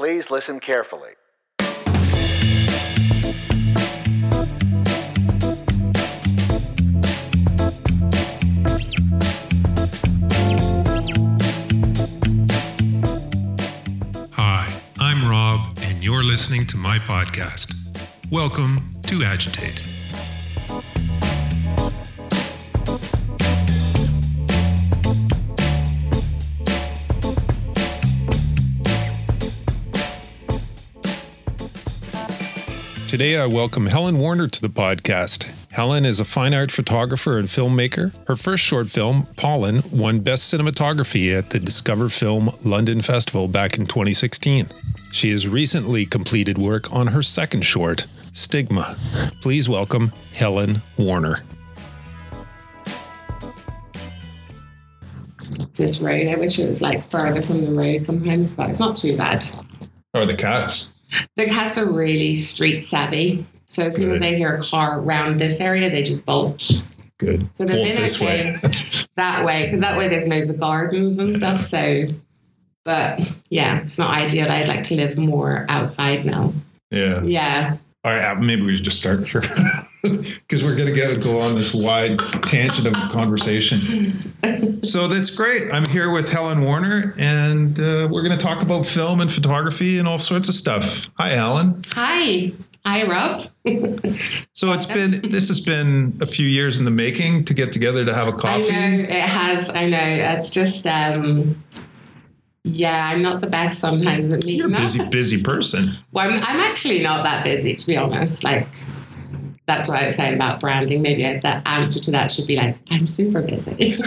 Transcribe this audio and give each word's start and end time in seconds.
Please 0.00 0.30
listen 0.30 0.60
carefully. 0.60 1.10
Hi, 14.32 14.72
I'm 14.98 15.28
Rob, 15.28 15.76
and 15.82 16.02
you're 16.02 16.24
listening 16.24 16.64
to 16.68 16.78
my 16.78 16.96
podcast. 17.00 17.74
Welcome 18.30 18.94
to 19.08 19.22
Agitate. 19.22 19.84
Today, 33.10 33.36
I 33.36 33.46
welcome 33.46 33.86
Helen 33.86 34.18
Warner 34.18 34.46
to 34.46 34.62
the 34.62 34.68
podcast. 34.68 35.66
Helen 35.72 36.04
is 36.04 36.20
a 36.20 36.24
fine 36.24 36.54
art 36.54 36.70
photographer 36.70 37.40
and 37.40 37.48
filmmaker. 37.48 38.14
Her 38.28 38.36
first 38.36 38.62
short 38.62 38.88
film, 38.88 39.26
Pollen, 39.34 39.82
won 39.90 40.20
Best 40.20 40.54
Cinematography 40.54 41.36
at 41.36 41.50
the 41.50 41.58
Discover 41.58 42.10
Film 42.10 42.50
London 42.64 43.02
Festival 43.02 43.48
back 43.48 43.76
in 43.78 43.86
2016. 43.86 44.68
She 45.10 45.32
has 45.32 45.48
recently 45.48 46.06
completed 46.06 46.56
work 46.56 46.92
on 46.92 47.08
her 47.08 47.20
second 47.20 47.62
short, 47.62 48.06
Stigma. 48.32 48.94
Please 49.40 49.68
welcome 49.68 50.12
Helen 50.36 50.80
Warner. 50.96 51.42
this 55.72 56.00
road. 56.00 56.28
I 56.28 56.36
wish 56.36 56.60
it 56.60 56.68
was 56.68 56.80
like 56.80 57.04
further 57.04 57.42
from 57.42 57.64
the 57.64 57.72
road 57.72 58.04
sometimes, 58.04 58.54
but 58.54 58.70
it's 58.70 58.78
not 58.78 58.96
too 58.96 59.16
bad. 59.16 59.44
Or 60.14 60.26
the 60.26 60.36
cats? 60.36 60.92
The 61.36 61.46
cats 61.46 61.78
are 61.78 61.90
really 61.90 62.34
street 62.36 62.82
savvy. 62.82 63.46
So 63.66 63.84
as 63.84 63.96
soon 63.96 64.10
as 64.10 64.20
they 64.20 64.36
hear 64.36 64.56
a 64.56 64.62
car 64.62 64.98
around 64.98 65.38
this 65.38 65.60
area, 65.60 65.90
they 65.90 66.02
just 66.02 66.24
bolt. 66.26 66.70
Good. 67.18 67.54
So 67.54 67.66
Bolt 67.66 67.84
been 67.86 67.96
this 67.96 68.20
way. 68.20 68.56
that 69.16 69.44
way 69.44 69.66
because 69.66 69.80
that 69.82 69.98
way 69.98 70.08
there's 70.08 70.26
loads 70.26 70.50
of 70.50 70.58
gardens 70.58 71.18
and 71.18 71.34
stuff. 71.34 71.62
So, 71.62 72.06
but 72.84 73.20
yeah, 73.50 73.80
it's 73.80 73.98
not 73.98 74.16
ideal. 74.16 74.50
I'd 74.50 74.68
like 74.68 74.84
to 74.84 74.96
live 74.96 75.18
more 75.18 75.66
outside 75.68 76.24
now. 76.24 76.52
Yeah. 76.90 77.22
Yeah. 77.22 77.76
All 78.02 78.12
right, 78.12 78.24
uh, 78.24 78.40
maybe 78.40 78.62
we 78.62 78.76
should 78.76 78.84
just 78.86 78.96
start 78.96 79.28
here. 79.28 79.42
Because 80.48 80.64
we're 80.64 80.74
going 80.74 80.88
to 80.88 80.94
get 80.94 81.22
go 81.22 81.38
on 81.38 81.54
this 81.54 81.74
wide 81.74 82.18
tangent 82.46 82.86
of 82.86 82.94
conversation. 83.10 84.34
So 84.82 85.06
that's 85.06 85.30
great. 85.30 85.72
I'm 85.72 85.84
here 85.86 86.10
with 86.10 86.32
Helen 86.32 86.62
Warner, 86.62 87.14
and 87.18 87.78
uh, 87.78 88.08
we're 88.10 88.22
going 88.22 88.36
to 88.36 88.42
talk 88.42 88.62
about 88.62 88.86
film 88.86 89.20
and 89.20 89.32
photography 89.32 89.98
and 89.98 90.08
all 90.08 90.18
sorts 90.18 90.48
of 90.48 90.54
stuff. 90.54 91.10
Hi, 91.18 91.30
Helen. 91.30 91.82
Hi. 91.92 92.52
Hi, 92.84 93.06
Rob. 93.06 93.42
So 94.52 94.72
it's 94.72 94.84
been 94.84 95.30
this 95.30 95.48
has 95.48 95.58
been 95.58 96.18
a 96.20 96.26
few 96.26 96.46
years 96.46 96.78
in 96.78 96.84
the 96.84 96.90
making 96.90 97.46
to 97.46 97.54
get 97.54 97.72
together 97.72 98.04
to 98.04 98.12
have 98.12 98.28
a 98.28 98.32
coffee. 98.32 98.70
know 98.70 99.04
it 99.04 99.10
has. 99.10 99.70
I 99.70 99.86
know. 99.86 99.98
It's 99.98 100.50
just, 100.50 100.86
um, 100.86 101.62
yeah, 102.64 103.08
I'm 103.10 103.22
not 103.22 103.40
the 103.40 103.46
best 103.46 103.80
sometimes 103.80 104.32
at 104.32 104.44
meeting 104.44 104.58
You're 104.58 104.68
a 104.68 104.80
busy, 104.80 105.08
busy 105.08 105.42
person. 105.42 105.94
Well, 106.12 106.28
I'm, 106.28 106.40
I'm 106.42 106.60
actually 106.60 107.02
not 107.02 107.24
that 107.24 107.42
busy, 107.42 107.74
to 107.74 107.86
be 107.86 107.96
honest. 107.96 108.44
Like, 108.44 108.68
that's 109.70 109.86
what 109.86 110.00
I 110.00 110.06
was 110.06 110.16
saying 110.16 110.34
about 110.34 110.58
branding. 110.58 111.00
Maybe 111.00 111.22
the 111.22 111.62
answer 111.68 112.00
to 112.00 112.10
that 112.10 112.32
should 112.32 112.48
be 112.48 112.56
like, 112.56 112.76
I'm 112.90 113.06
super 113.06 113.40
busy. 113.40 113.94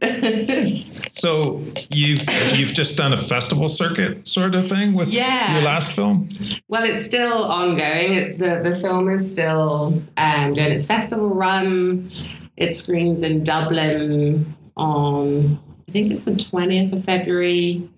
So 1.12 1.64
you've 1.90 2.22
you've 2.54 2.72
just 2.72 2.96
done 2.96 3.12
a 3.12 3.16
festival 3.16 3.68
circuit 3.68 4.26
sort 4.28 4.54
of 4.54 4.68
thing 4.68 4.94
with 4.94 5.08
Yeah. 5.08 5.54
your 5.54 5.62
last 5.62 5.90
film. 5.92 6.28
well, 6.68 6.84
it's 6.84 7.04
still 7.04 7.32
ongoing. 7.32 8.14
It's 8.14 8.28
the 8.38 8.60
the 8.62 8.76
film 8.76 9.08
is 9.08 9.30
still 9.30 10.00
um, 10.16 10.54
doing 10.54 10.70
its 10.72 10.86
festival 10.86 11.30
run. 11.34 12.10
It 12.56 12.72
screens 12.72 13.22
in 13.24 13.42
Dublin 13.44 14.54
on 14.76 15.58
I 15.88 15.92
think 15.92 16.12
it's 16.12 16.22
the 16.24 16.30
20th 16.32 16.92
of 16.92 17.04
February, 17.04 17.88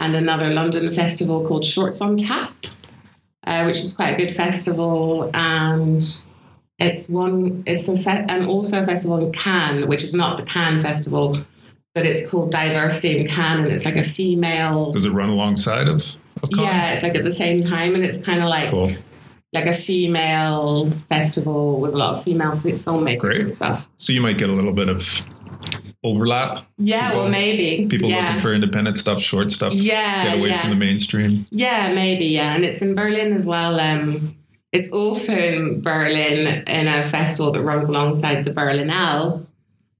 and 0.00 0.16
another 0.16 0.50
London 0.52 0.92
festival 0.92 1.46
called 1.46 1.64
Shorts 1.64 2.00
on 2.00 2.16
Tap, 2.16 2.52
uh, 3.46 3.64
which 3.64 3.78
is 3.78 3.92
quite 3.94 4.14
a 4.14 4.16
good 4.16 4.34
festival. 4.34 5.30
And 5.34 6.02
it's 6.78 7.08
one. 7.08 7.62
It's 7.66 7.88
a 7.88 7.96
fe- 7.96 8.24
and 8.28 8.46
also 8.46 8.82
a 8.82 8.86
festival 8.86 9.18
in 9.24 9.32
Cannes, 9.32 9.86
which 9.86 10.02
is 10.04 10.14
not 10.14 10.36
the 10.38 10.44
Cannes 10.44 10.82
festival, 10.82 11.36
but 11.94 12.06
it's 12.06 12.28
called 12.30 12.50
Diversity 12.50 13.18
in 13.20 13.26
Cannes, 13.28 13.64
and 13.64 13.72
it's 13.72 13.84
like 13.84 13.96
a 13.96 14.04
female. 14.04 14.92
Does 14.92 15.04
it 15.04 15.10
run 15.12 15.28
alongside 15.28 15.88
of? 15.88 16.04
of? 16.42 16.48
Yeah, 16.52 16.92
it's 16.92 17.02
like 17.02 17.14
at 17.14 17.24
the 17.24 17.32
same 17.32 17.60
time, 17.62 17.94
and 17.94 18.04
it's 18.04 18.18
kind 18.18 18.42
of 18.42 18.48
like 18.48 18.70
Cool. 18.70 18.90
like 19.52 19.66
a 19.66 19.74
female 19.74 20.90
festival 21.08 21.78
with 21.80 21.92
a 21.94 21.96
lot 21.96 22.14
of 22.16 22.24
female 22.24 22.56
fi- 22.60 22.72
filmmakers 22.72 23.18
Great. 23.20 23.40
and 23.40 23.54
stuff. 23.54 23.88
So 23.96 24.12
you 24.12 24.20
might 24.22 24.38
get 24.38 24.48
a 24.48 24.52
little 24.52 24.72
bit 24.72 24.88
of 24.88 25.20
overlap. 26.04 26.58
Yeah, 26.78 27.08
People- 27.10 27.22
well, 27.22 27.30
maybe 27.30 27.86
People 27.88 28.08
yeah. 28.10 28.24
looking 28.26 28.40
for 28.40 28.52
independent 28.54 28.98
stuff, 28.98 29.20
short 29.20 29.52
stuff. 29.52 29.72
Yeah, 29.74 30.24
Get 30.24 30.38
away 30.38 30.48
yeah. 30.50 30.60
from 30.60 30.70
the 30.70 30.76
mainstream. 30.76 31.46
Yeah, 31.50 31.92
maybe, 31.94 32.26
yeah. 32.26 32.54
And 32.54 32.64
it's 32.64 32.82
in 32.82 32.94
Berlin 32.94 33.32
as 33.32 33.46
well. 33.46 33.78
Um, 33.78 34.36
it's 34.72 34.90
also 34.92 35.32
in 35.32 35.80
Berlin 35.82 36.64
in 36.66 36.88
a 36.88 37.10
festival 37.10 37.52
that 37.52 37.62
runs 37.62 37.88
alongside 37.88 38.44
the 38.44 38.50
Berlinale. 38.52 39.46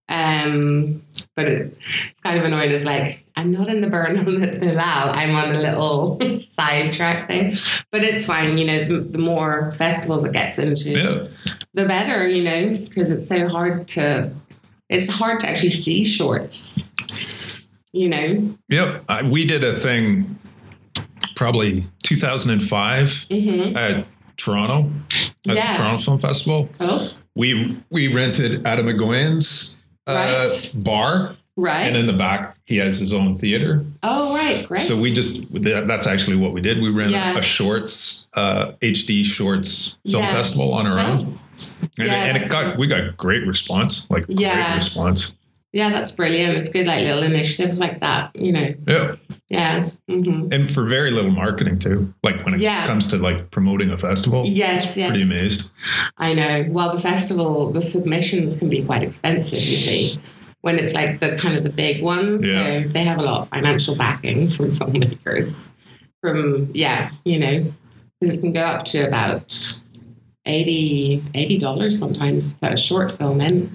Um, 0.08 1.02
but 1.36 1.46
it, 1.48 1.76
it's 2.10 2.20
kind 2.20 2.38
of 2.38 2.44
annoying. 2.44 2.70
It's 2.70 2.84
like, 2.84 3.24
I'm 3.36 3.50
not 3.52 3.68
in 3.68 3.80
the 3.80 3.86
Berlinale, 3.94 4.76
I'm 5.16 5.34
on 5.34 5.54
a 5.54 5.58
little 5.58 6.18
sidetrack 6.36 7.28
thing. 7.28 7.56
But 7.90 8.02
it's 8.04 8.26
fine, 8.26 8.58
you 8.58 8.66
know, 8.66 8.84
the, 8.84 9.00
the 9.00 9.18
more 9.18 9.72
festivals 9.72 10.24
it 10.24 10.32
gets 10.32 10.58
into, 10.58 10.90
Yeah. 10.90 11.26
the 11.74 11.86
better, 11.86 12.26
you 12.28 12.42
know, 12.44 12.76
because 12.76 13.10
it's 13.10 13.26
so 13.26 13.48
hard 13.48 13.88
to, 13.88 14.30
it's 14.92 15.08
hard 15.08 15.40
to 15.40 15.48
actually 15.48 15.70
see 15.70 16.04
shorts, 16.04 16.90
you 17.92 18.08
know. 18.08 18.54
Yep. 18.68 19.04
I, 19.08 19.22
we 19.22 19.44
did 19.46 19.64
a 19.64 19.72
thing 19.72 20.38
probably 21.36 21.84
2005 22.04 23.26
hmm 23.30 23.76
at 23.76 24.06
Toronto, 24.36 24.90
at 25.48 25.56
Yeah. 25.56 25.72
the 25.72 25.78
Toronto 25.78 26.02
Film 26.04 26.18
Festival. 26.18 26.68
Cool. 26.78 27.08
We 27.34 27.76
we 27.90 28.12
rented 28.14 28.66
Adam 28.66 28.86
McGowan's 28.86 29.78
uh, 30.06 30.12
Right. 30.48 30.84
bar, 30.84 31.36
Right. 31.56 31.86
and 31.86 31.96
in 31.96 32.06
the 32.06 32.12
back 32.12 32.56
he 32.64 32.76
has 32.78 32.98
his 32.98 33.12
own 33.12 33.38
theater. 33.38 33.84
oh, 34.02 34.34
right. 34.34 34.66
Great. 34.66 34.82
So 34.82 34.96
we 34.98 35.12
just 35.14 35.52
that, 35.62 35.86
that's 35.86 36.06
actually 36.06 36.36
what 36.36 36.52
we 36.52 36.60
did. 36.60 36.82
We 36.82 36.90
ran 36.90 37.10
Yeah. 37.10 37.38
a 37.38 37.42
shorts 37.42 38.26
uh, 38.34 38.72
HD 38.82 39.24
shorts 39.24 39.96
film 40.10 40.22
Yeah. 40.24 40.32
festival 40.32 40.72
on 40.74 40.86
our 40.86 40.96
Right. 40.96 41.08
own, 41.08 41.38
and, 41.98 42.08
Yeah, 42.08 42.24
and 42.24 42.36
it 42.36 42.48
got 42.48 42.64
cool. 42.72 42.80
we 42.80 42.86
got 42.86 43.16
great 43.16 43.46
response, 43.46 44.06
like 44.10 44.24
Yeah. 44.28 44.68
great 44.70 44.76
response. 44.76 45.32
Yeah, 45.74 45.88
that's 45.88 46.10
brilliant. 46.10 46.54
It's 46.58 46.68
good, 46.68 46.86
like 46.86 47.02
little 47.02 47.22
initiatives 47.22 47.80
like 47.80 47.98
that, 48.00 48.30
you 48.36 48.52
know. 48.52 48.74
Yeah, 48.86 49.14
Yeah. 49.48 49.88
hmm 50.06 50.48
and 50.52 50.70
for 50.70 50.84
very 50.84 51.10
little 51.10 51.30
marketing 51.30 51.78
too. 51.78 52.12
Like 52.22 52.44
when 52.44 52.52
it 52.54 52.60
Yeah. 52.60 52.86
comes 52.86 53.06
to 53.08 53.16
like 53.16 53.50
promoting 53.50 53.90
a 53.90 53.96
festival, 53.96 54.44
Yes, 54.46 54.96
yes. 54.98 55.08
pretty 55.08 55.22
amazed. 55.24 55.70
I 56.18 56.34
know. 56.34 56.66
Well, 56.68 56.94
the 56.94 57.00
festival, 57.00 57.72
the 57.72 57.80
submissions 57.80 58.56
can 58.56 58.68
be 58.68 58.82
quite 58.82 59.02
expensive, 59.02 59.60
you 59.60 59.76
see, 59.76 60.20
when 60.60 60.78
it's 60.78 60.92
like 60.92 61.20
the 61.20 61.36
kind 61.38 61.56
of 61.56 61.64
the 61.64 61.70
big 61.70 62.02
ones. 62.02 62.44
Yeah. 62.46 62.82
So 62.82 62.88
they 62.88 63.04
have 63.04 63.18
a 63.18 63.22
lot 63.22 63.40
of 63.40 63.48
financial 63.48 63.94
backing 63.96 64.50
from 64.50 64.72
filmmakers. 64.72 65.72
From, 66.20 66.70
yeah, 66.74 67.10
you 67.24 67.38
know, 67.38 67.72
because 68.20 68.36
it 68.36 68.40
can 68.42 68.52
go 68.52 68.60
up 68.60 68.84
to 68.86 69.08
about 69.08 69.81
80 70.46 71.22
$80 71.34 71.92
sometimes 71.92 72.48
to 72.48 72.54
put 72.56 72.72
a 72.72 72.76
short 72.76 73.12
film 73.12 73.40
in. 73.40 73.70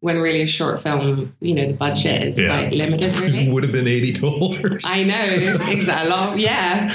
When 0.00 0.20
really 0.20 0.42
a 0.42 0.46
short 0.46 0.82
film, 0.82 1.34
you 1.40 1.54
know, 1.54 1.66
the 1.66 1.72
budget 1.72 2.24
is 2.24 2.38
Yeah. 2.38 2.48
quite 2.48 2.72
limited, 2.74 3.18
really. 3.20 3.48
Would 3.52 3.62
have 3.62 3.72
been 3.72 3.88
eighty 3.88 4.12
dollars. 4.12 4.82
I 4.86 5.02
know, 5.02 5.24
exactly. 5.66 6.10
Lot- 6.10 6.38
Yeah, 6.38 6.94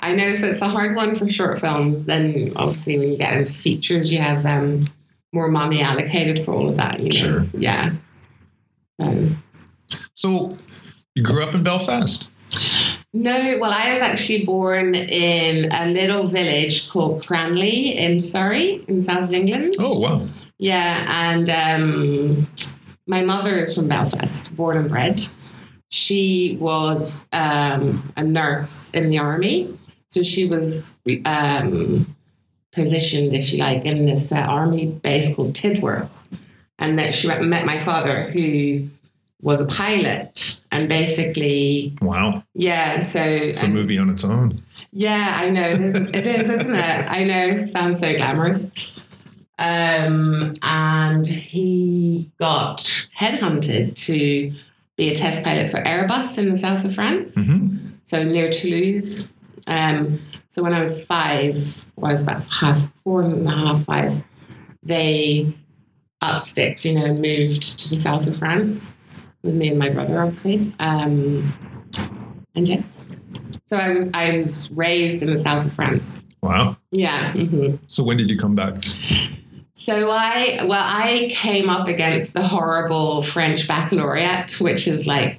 I 0.00 0.14
know. 0.14 0.34
So 0.34 0.48
it's 0.48 0.60
a 0.60 0.68
hard 0.68 0.94
one 0.94 1.14
for 1.14 1.26
short 1.30 1.58
films. 1.60 2.04
Then 2.04 2.52
obviously, 2.56 2.98
when 2.98 3.10
you 3.10 3.16
get 3.16 3.32
into 3.38 3.54
features, 3.54 4.12
you 4.12 4.18
have 4.18 4.44
um, 4.44 4.80
more 5.32 5.48
money 5.48 5.80
allocated 5.80 6.44
for 6.44 6.52
all 6.52 6.68
of 6.68 6.76
that. 6.76 7.00
You 7.00 7.04
know? 7.08 7.10
Sure. 7.40 7.42
Yeah. 7.54 7.92
Um, 8.98 9.42
So 10.12 10.58
you 11.14 11.22
grew 11.22 11.42
up 11.42 11.54
in 11.54 11.62
Belfast. 11.62 12.31
No, 13.12 13.58
well, 13.60 13.70
I 13.70 13.92
was 13.92 14.00
actually 14.00 14.44
born 14.44 14.94
in 14.94 15.70
a 15.72 15.86
little 15.86 16.26
village 16.26 16.88
called 16.88 17.24
Cranleigh 17.24 17.94
in 17.94 18.18
Surrey, 18.18 18.84
in 18.88 19.00
South 19.00 19.32
England. 19.32 19.74
Oh 19.78 19.98
wow. 19.98 20.28
Yeah, 20.58 21.04
and 21.08 21.50
um, 21.50 22.48
my 23.06 23.22
mother 23.22 23.58
is 23.58 23.74
from 23.74 23.88
Belfast, 23.88 24.54
born 24.56 24.76
and 24.76 24.88
bred. 24.88 25.22
She 25.90 26.56
was 26.60 27.26
um, 27.32 28.12
a 28.16 28.22
nurse 28.22 28.90
in 28.92 29.10
the 29.10 29.18
army, 29.18 29.76
so 30.08 30.22
she 30.22 30.46
was 30.46 30.98
um, 31.26 32.14
positioned, 32.72 33.34
if 33.34 33.52
you 33.52 33.58
like, 33.58 33.84
in 33.84 34.06
this 34.06 34.32
uh, 34.32 34.36
army 34.36 34.86
base 34.86 35.34
called 35.34 35.52
Tidworth, 35.54 36.10
and 36.78 36.98
that 36.98 37.14
she 37.14 37.28
met 37.28 37.66
my 37.66 37.78
father, 37.80 38.30
who 38.30 38.88
was 39.42 39.60
a 39.60 39.66
pilot 39.66 40.62
and 40.70 40.88
basically, 40.88 41.92
Wow. 42.00 42.42
yeah. 42.54 42.98
So 43.00 43.20
It's 43.22 43.62
a 43.62 43.68
movie 43.68 43.98
on 43.98 44.08
its 44.08 44.24
own. 44.24 44.58
yeah, 44.92 45.34
I 45.36 45.50
know 45.50 45.68
it 45.68 45.80
is, 45.80 45.94
it 45.96 46.26
is, 46.26 46.48
isn't 46.48 46.74
it? 46.74 47.10
I 47.10 47.24
know, 47.24 47.64
sounds 47.66 47.98
so 47.98 48.16
glamorous. 48.16 48.70
Um, 49.58 50.56
and 50.62 51.26
he 51.26 52.30
got 52.40 52.78
headhunted 53.18 53.94
to 54.06 54.52
be 54.96 55.08
a 55.10 55.14
test 55.14 55.44
pilot 55.44 55.70
for 55.70 55.82
Airbus 55.82 56.38
in 56.38 56.48
the 56.50 56.56
south 56.56 56.84
of 56.84 56.94
France, 56.94 57.36
Mhm. 57.36 57.78
so 58.04 58.24
near 58.24 58.50
Toulouse. 58.50 59.32
Um, 59.66 60.18
so 60.48 60.62
when 60.62 60.72
I 60.72 60.80
was 60.80 61.04
five, 61.04 61.84
or 61.96 62.08
I 62.08 62.12
was 62.12 62.22
about 62.22 62.46
half 62.48 62.90
four 63.04 63.22
and 63.22 63.46
a 63.46 63.50
half, 63.50 63.84
five, 63.84 64.22
they 64.82 65.52
up 66.20 66.40
sticks, 66.42 66.84
you 66.84 66.94
know, 66.94 67.12
moved 67.14 67.78
to 67.80 67.90
the 67.90 67.96
south 67.96 68.26
of 68.26 68.36
France 68.36 68.96
with 69.42 69.54
me 69.54 69.68
and 69.68 69.78
my 69.78 69.88
brother, 69.90 70.20
obviously. 70.20 70.72
Um, 70.78 71.52
and 72.54 72.68
yeah, 72.68 72.82
so 73.64 73.76
I 73.76 73.90
was 73.90 74.10
I 74.12 74.36
was 74.36 74.70
raised 74.72 75.22
in 75.22 75.30
the 75.30 75.38
south 75.38 75.64
of 75.64 75.72
France. 75.72 76.26
Wow. 76.42 76.76
Yeah. 76.90 77.32
mhm. 77.32 77.78
So 77.86 78.02
when 78.04 78.16
did 78.16 78.28
you 78.28 78.36
come 78.36 78.54
back? 78.54 78.82
So 79.74 80.10
I 80.12 80.58
well 80.66 80.84
I 80.84 81.28
came 81.30 81.70
up 81.70 81.88
against 81.88 82.34
the 82.34 82.42
horrible 82.42 83.22
French 83.22 83.66
baccalaureate, 83.66 84.60
which 84.60 84.86
is 84.86 85.06
like 85.06 85.38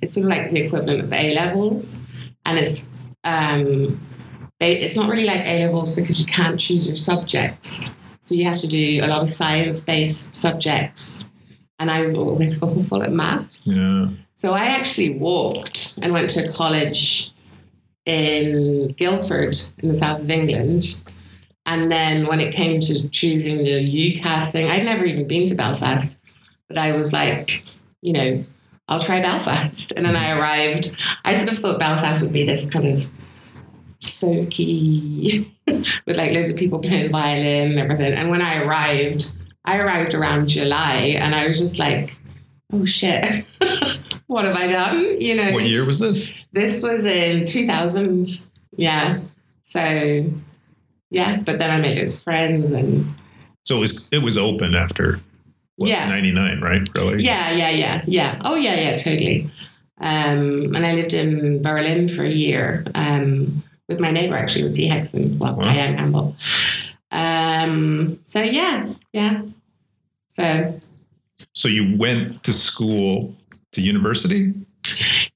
it's 0.00 0.14
sort 0.14 0.24
of 0.24 0.30
like 0.30 0.52
the 0.52 0.60
equivalent 0.60 1.00
of 1.00 1.12
A 1.12 1.34
levels, 1.34 2.02
and 2.46 2.58
it's 2.58 2.88
um, 3.24 4.00
they, 4.60 4.78
it's 4.78 4.94
not 4.94 5.10
really 5.10 5.24
like 5.24 5.46
A 5.46 5.66
levels 5.66 5.94
because 5.94 6.20
you 6.20 6.26
can't 6.26 6.60
choose 6.60 6.86
your 6.86 6.96
subjects, 6.96 7.96
so 8.20 8.34
you 8.36 8.44
have 8.44 8.60
to 8.60 8.68
do 8.68 9.00
a 9.02 9.06
lot 9.08 9.22
of 9.22 9.28
science 9.28 9.82
based 9.82 10.36
subjects, 10.36 11.31
and 11.82 11.90
I 11.90 12.00
was 12.02 12.14
always 12.14 12.62
awful 12.62 13.02
at 13.02 13.12
maths. 13.12 13.66
Yeah. 13.66 14.08
So 14.34 14.52
I 14.52 14.66
actually 14.66 15.18
walked 15.18 15.98
and 16.00 16.12
went 16.12 16.30
to 16.30 16.50
college 16.52 17.32
in 18.06 18.94
Guildford 18.96 19.58
in 19.78 19.88
the 19.88 19.94
south 19.94 20.20
of 20.20 20.30
England. 20.30 21.02
And 21.66 21.90
then 21.90 22.26
when 22.26 22.38
it 22.38 22.54
came 22.54 22.80
to 22.80 23.08
choosing 23.08 23.58
the 23.58 23.80
UCAS 23.80 24.52
thing, 24.52 24.70
I'd 24.70 24.84
never 24.84 25.04
even 25.04 25.26
been 25.26 25.46
to 25.46 25.56
Belfast, 25.56 26.16
but 26.68 26.78
I 26.78 26.92
was 26.92 27.12
like, 27.12 27.64
you 28.00 28.12
know, 28.12 28.44
I'll 28.88 29.00
try 29.00 29.20
Belfast. 29.20 29.92
And 29.96 30.06
then 30.06 30.14
I 30.14 30.38
arrived. 30.38 30.94
I 31.24 31.34
sort 31.34 31.52
of 31.52 31.58
thought 31.58 31.80
Belfast 31.80 32.22
would 32.22 32.32
be 32.32 32.44
this 32.44 32.70
kind 32.70 32.86
of 32.86 33.08
folky, 34.00 35.50
with 36.06 36.16
like 36.16 36.32
loads 36.32 36.50
of 36.50 36.56
people 36.56 36.78
playing 36.78 37.10
violin 37.10 37.72
and 37.72 37.78
everything. 37.80 38.12
And 38.12 38.30
when 38.30 38.42
I 38.42 38.62
arrived, 38.62 39.30
I 39.64 39.78
arrived 39.78 40.14
around 40.14 40.48
July 40.48 41.16
and 41.20 41.34
I 41.34 41.46
was 41.46 41.58
just 41.58 41.78
like, 41.78 42.16
oh 42.72 42.84
shit, 42.84 43.44
what 44.26 44.44
have 44.44 44.56
I 44.56 44.66
done? 44.66 45.20
You 45.20 45.36
know, 45.36 45.52
What 45.52 45.64
year 45.64 45.84
was 45.84 45.98
this? 46.00 46.32
this 46.52 46.82
was 46.82 47.04
in 47.06 47.46
2000. 47.46 48.46
Yeah. 48.76 49.20
So, 49.62 50.30
yeah, 51.10 51.36
but 51.40 51.58
then 51.58 51.70
I 51.70 51.78
made 51.78 51.96
his 51.96 52.18
friends 52.18 52.72
and 52.72 53.06
So 53.64 53.76
it 53.76 53.80
was 53.80 54.08
it 54.10 54.18
was 54.18 54.36
open 54.36 54.74
after 54.74 55.20
what, 55.76 55.88
Yeah. 55.88 56.08
99, 56.08 56.60
right? 56.60 56.88
Really? 56.98 57.22
yeah, 57.22 57.50
yeah, 57.52 57.70
yeah, 57.70 58.02
yeah. 58.06 58.40
Oh, 58.44 58.56
yeah, 58.56 58.74
yeah, 58.74 58.96
totally. 58.96 59.48
Um, 59.98 60.74
and 60.74 60.84
I 60.84 60.94
lived 60.94 61.14
in 61.14 61.62
Berlin 61.62 62.08
for 62.08 62.24
a 62.24 62.30
year 62.30 62.84
um, 62.94 63.62
with 63.88 64.00
my 64.00 64.10
neighbor, 64.10 64.36
actually, 64.36 64.64
with 64.64 64.74
Dee 64.74 64.88
Hexon, 64.88 65.38
well, 65.38 65.54
Wow. 65.56 65.62
Diane 65.62 65.96
Campbell. 65.96 66.36
Um, 67.10 68.18
so, 68.24 68.40
yeah, 68.42 68.88
yeah. 69.12 69.42
So, 70.32 70.80
So 71.52 71.68
you 71.68 71.94
went 71.98 72.42
to 72.44 72.54
school 72.54 73.34
to 73.72 73.82
university? 73.82 74.54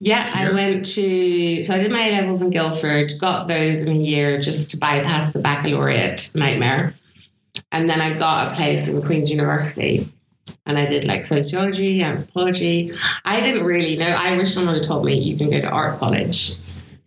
Yeah, 0.00 0.32
I 0.34 0.50
went 0.52 0.86
to 0.94 1.62
so 1.62 1.74
I 1.74 1.78
did 1.78 1.92
my 1.92 2.00
A 2.00 2.12
levels 2.12 2.40
in 2.40 2.50
Guildford, 2.50 3.12
got 3.20 3.46
those 3.46 3.82
in 3.82 3.88
a 3.88 3.98
year 3.98 4.40
just 4.40 4.70
to 4.70 4.78
bypass 4.78 5.32
the 5.32 5.38
baccalaureate 5.38 6.30
nightmare. 6.34 6.94
And 7.72 7.88
then 7.90 8.00
I 8.00 8.18
got 8.18 8.52
a 8.52 8.54
place 8.56 8.88
in 8.88 9.02
Queen's 9.02 9.30
University 9.30 10.08
and 10.64 10.78
I 10.78 10.86
did 10.86 11.04
like 11.04 11.24
sociology, 11.26 12.02
anthropology. 12.02 12.92
I 13.24 13.40
didn't 13.40 13.64
really 13.64 13.96
know. 13.98 14.08
I 14.08 14.34
wish 14.36 14.54
someone 14.54 14.74
had 14.74 14.84
told 14.84 15.04
me 15.04 15.18
you 15.18 15.36
can 15.36 15.50
go 15.50 15.60
to 15.60 15.68
art 15.68 15.98
college. 15.98 16.54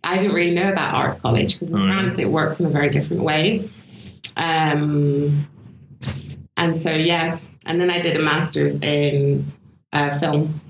I 0.04 0.16
didn't 0.18 0.34
really 0.34 0.54
know 0.54 0.70
about 0.72 0.94
art 0.94 1.22
college 1.22 1.54
because 1.54 1.72
in 1.72 1.78
Oh, 1.78 1.86
yeah. 1.86 1.92
France 1.94 2.18
it 2.18 2.30
works 2.30 2.60
in 2.60 2.66
a 2.66 2.70
very 2.70 2.88
different 2.88 3.22
way. 3.24 3.68
Um, 4.36 5.46
and 6.56 6.76
so, 6.76 6.92
yeah. 6.92 7.38
And 7.66 7.80
then 7.80 7.90
I 7.90 8.00
did 8.00 8.16
a 8.16 8.20
master's 8.22 8.76
in 8.76 9.50
uh, 9.92 10.18
film. 10.18 10.60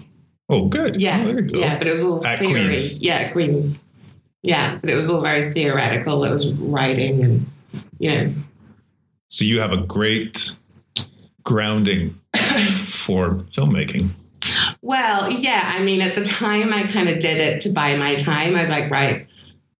Oh, 0.49 0.67
good. 0.69 1.01
Yeah, 1.01 1.21
Oh, 1.23 1.27
there 1.27 1.41
you 1.41 1.51
go. 1.53 1.59
yeah, 1.59 1.79
but 1.79 1.87
it 1.87 1.91
was 1.93 2.03
all 2.03 2.25
At 2.27 2.41
theory. 2.41 2.53
Queen's. 2.65 2.99
Yeah, 3.01 3.31
Queens. 3.33 3.85
Yeah, 4.43 4.79
but 4.81 4.91
it 4.91 4.97
was 4.97 5.09
all 5.09 5.21
very 5.21 5.53
theoretical. 5.53 6.25
It 6.25 6.31
was 6.31 6.51
writing 6.53 7.23
and 7.23 7.47
you 7.99 8.11
know. 8.11 8.33
So 9.29 9.45
you 9.45 9.61
have 9.61 9.71
a 9.73 9.77
great 9.77 10.57
grounding 11.45 12.19
for 12.35 13.31
filmmaking. 13.53 14.09
Well, 14.83 15.31
yeah, 15.31 15.73
I 15.77 15.83
mean, 15.85 16.01
at 16.01 16.17
the 16.17 16.25
time, 16.25 16.73
I 16.73 16.83
kind 16.85 17.09
of 17.09 17.19
did 17.21 17.37
it 17.39 17.61
to 17.63 17.69
buy 17.69 17.97
my 17.97 18.17
time. 18.17 18.57
I 18.57 18.61
was 18.63 18.71
like, 18.71 18.91
right, 18.91 19.27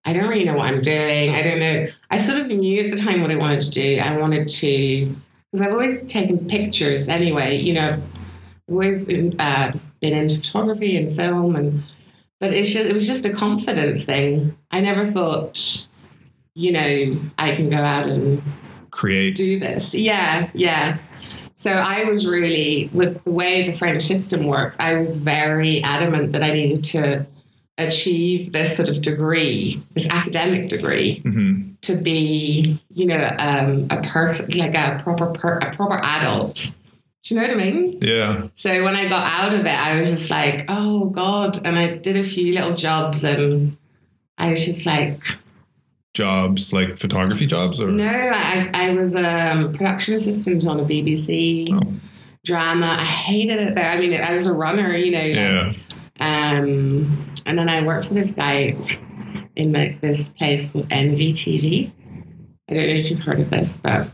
I 0.05 0.13
don't 0.13 0.29
really 0.29 0.45
know 0.45 0.55
what 0.55 0.71
I'm 0.71 0.83
doing. 0.83 1.31
I 1.35 1.43
don't 1.43 1.59
know. 1.59 1.87
I 2.11 2.19
sort 2.19 2.41
of 2.41 2.47
knew 2.49 2.85
at 2.85 2.91
the 2.91 2.97
time 2.99 3.23
what 3.23 3.31
I 3.31 3.37
wanted 3.37 3.61
to 3.61 3.71
do. 3.71 3.99
I 3.99 4.17
wanted 4.19 4.49
to, 4.49 5.17
because 5.51 5.67
I've 5.67 5.73
always 5.73 6.03
taken 6.05 6.47
pictures 6.47 7.09
anyway. 7.09 7.57
You 7.57 7.75
know, 7.75 7.91
I've 7.91 8.03
always 8.69 9.09
uh, 9.09 9.73
been 10.01 10.17
into 10.17 10.39
photography 10.39 10.97
and 10.97 11.15
film, 11.15 11.57
and 11.57 11.83
but 12.39 12.55
it's 12.55 12.71
just 12.71 12.89
it 12.89 12.93
was 12.93 13.07
just 13.07 13.27
a 13.27 13.33
confidence 13.33 14.05
thing. 14.05 14.57
I 14.71 14.81
never 14.81 15.07
thought, 15.07 15.87
you 16.55 16.73
know, 16.73 17.21
I 17.39 17.55
can 17.55 17.69
go 17.71 17.77
out 17.77 18.09
and 18.09 18.43
Create. 18.91 19.35
do 19.35 19.59
this. 19.59 19.95
Yeah, 19.95 20.51
yeah. 20.55 20.99
So 21.55 21.71
I 21.73 22.05
was 22.05 22.27
really, 22.27 22.89
with 22.95 23.23
the 23.25 23.31
way 23.31 23.67
the 23.71 23.77
French 23.77 24.01
system 24.01 24.47
works, 24.47 24.79
I 24.81 24.95
was 24.95 25.19
very 25.19 25.83
adamant 25.83 26.33
that 26.33 26.43
I 26.43 26.55
needed 26.55 26.85
to 26.85 27.27
achieve 27.77 28.53
this 28.53 28.77
sort 28.77 28.89
of 28.89 29.03
degree, 29.03 29.83
this 29.93 30.09
academic 30.09 30.71
degree, 30.71 31.19
hmm 31.19 31.50
to 31.83 31.97
be, 31.97 32.79
you 32.95 33.07
know, 33.07 33.31
um, 33.39 33.87
a 33.91 34.03
person, 34.03 34.51
like 34.51 34.75
a 34.75 35.01
proper, 35.03 35.27
per, 35.33 35.59
a 35.59 35.75
proper 35.75 35.99
adult. 36.05 36.73
Do 37.23 37.35
you 37.35 37.41
know 37.41 37.49
what 37.49 37.57
I 37.57 37.65
mean? 37.71 37.99
Yeah. 38.01 38.49
So 38.55 38.83
when 38.83 38.97
I 38.97 39.09
got 39.09 39.31
out 39.31 39.55
of 39.55 39.61
it, 39.61 39.67
I 39.69 39.97
was 39.97 40.11
just 40.11 40.31
like, 40.31 40.65
oh 40.69 41.07
God. 41.07 41.59
And 41.67 41.79
I 41.79 41.97
did 41.97 42.17
a 42.17 42.25
few 42.25 42.55
little 42.55 42.75
jobs 42.75 43.25
and 43.25 43.77
I 44.39 44.51
was 44.51 44.65
just 44.65 44.87
like, 44.87 45.23
Jobs 46.13 46.73
like 46.73 46.99
photography 46.99 47.47
jobs 47.47 47.81
or 47.81 47.87
no, 47.89 48.05
I, 48.05 48.69
I 48.75 48.91
was 48.91 49.15
a 49.15 49.53
um, 49.53 49.73
production 49.73 50.15
assistant 50.17 50.67
on 50.67 50.81
a 50.81 50.85
BBC 50.85 51.73
Oh, 51.73 51.95
drama. 52.45 52.97
I 52.99 53.05
hated 53.05 53.61
it 53.61 53.75
there. 53.77 53.89
I 53.93 53.97
mean, 54.01 54.21
I 54.21 54.33
was 54.33 54.45
a 54.47 54.53
runner, 54.53 54.93
you 54.97 55.13
know. 55.13 55.21
yeah. 55.25 55.73
Um, 56.19 57.31
and 57.47 57.57
then 57.57 57.69
I 57.69 57.85
worked 57.87 58.09
for 58.09 58.15
this 58.15 58.33
guy 58.33 58.77
in 59.61 59.73
like 59.73 60.01
this 60.01 60.31
place 60.31 60.71
called 60.71 60.89
NVTV. 60.89 61.93
I 62.69 62.75
don't 62.75 62.87
know 62.87 62.95
if 62.95 63.11
you've 63.11 63.21
heard 63.21 63.41
of 63.41 63.51
this, 63.51 63.77
but 63.77 64.09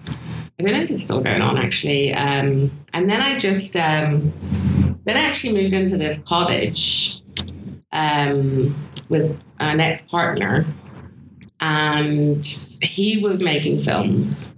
I 0.58 0.62
don't 0.62 0.72
know 0.72 0.82
if 0.82 0.90
it's 0.90 1.02
still 1.02 1.20
going 1.20 1.42
on 1.42 1.58
actually. 1.58 2.14
Um, 2.14 2.70
and 2.92 3.08
then 3.08 3.20
I 3.20 3.38
just 3.38 3.76
um, 3.76 4.32
then 5.04 5.16
I 5.16 5.20
actually 5.20 5.52
moved 5.52 5.74
into 5.74 5.96
this 5.96 6.18
cottage 6.18 7.22
um, 7.92 8.74
with 9.08 9.40
an 9.60 9.80
ex 9.80 10.02
partner, 10.02 10.66
and 11.60 12.44
he 12.82 13.22
was 13.22 13.42
making 13.42 13.80
films, 13.80 14.54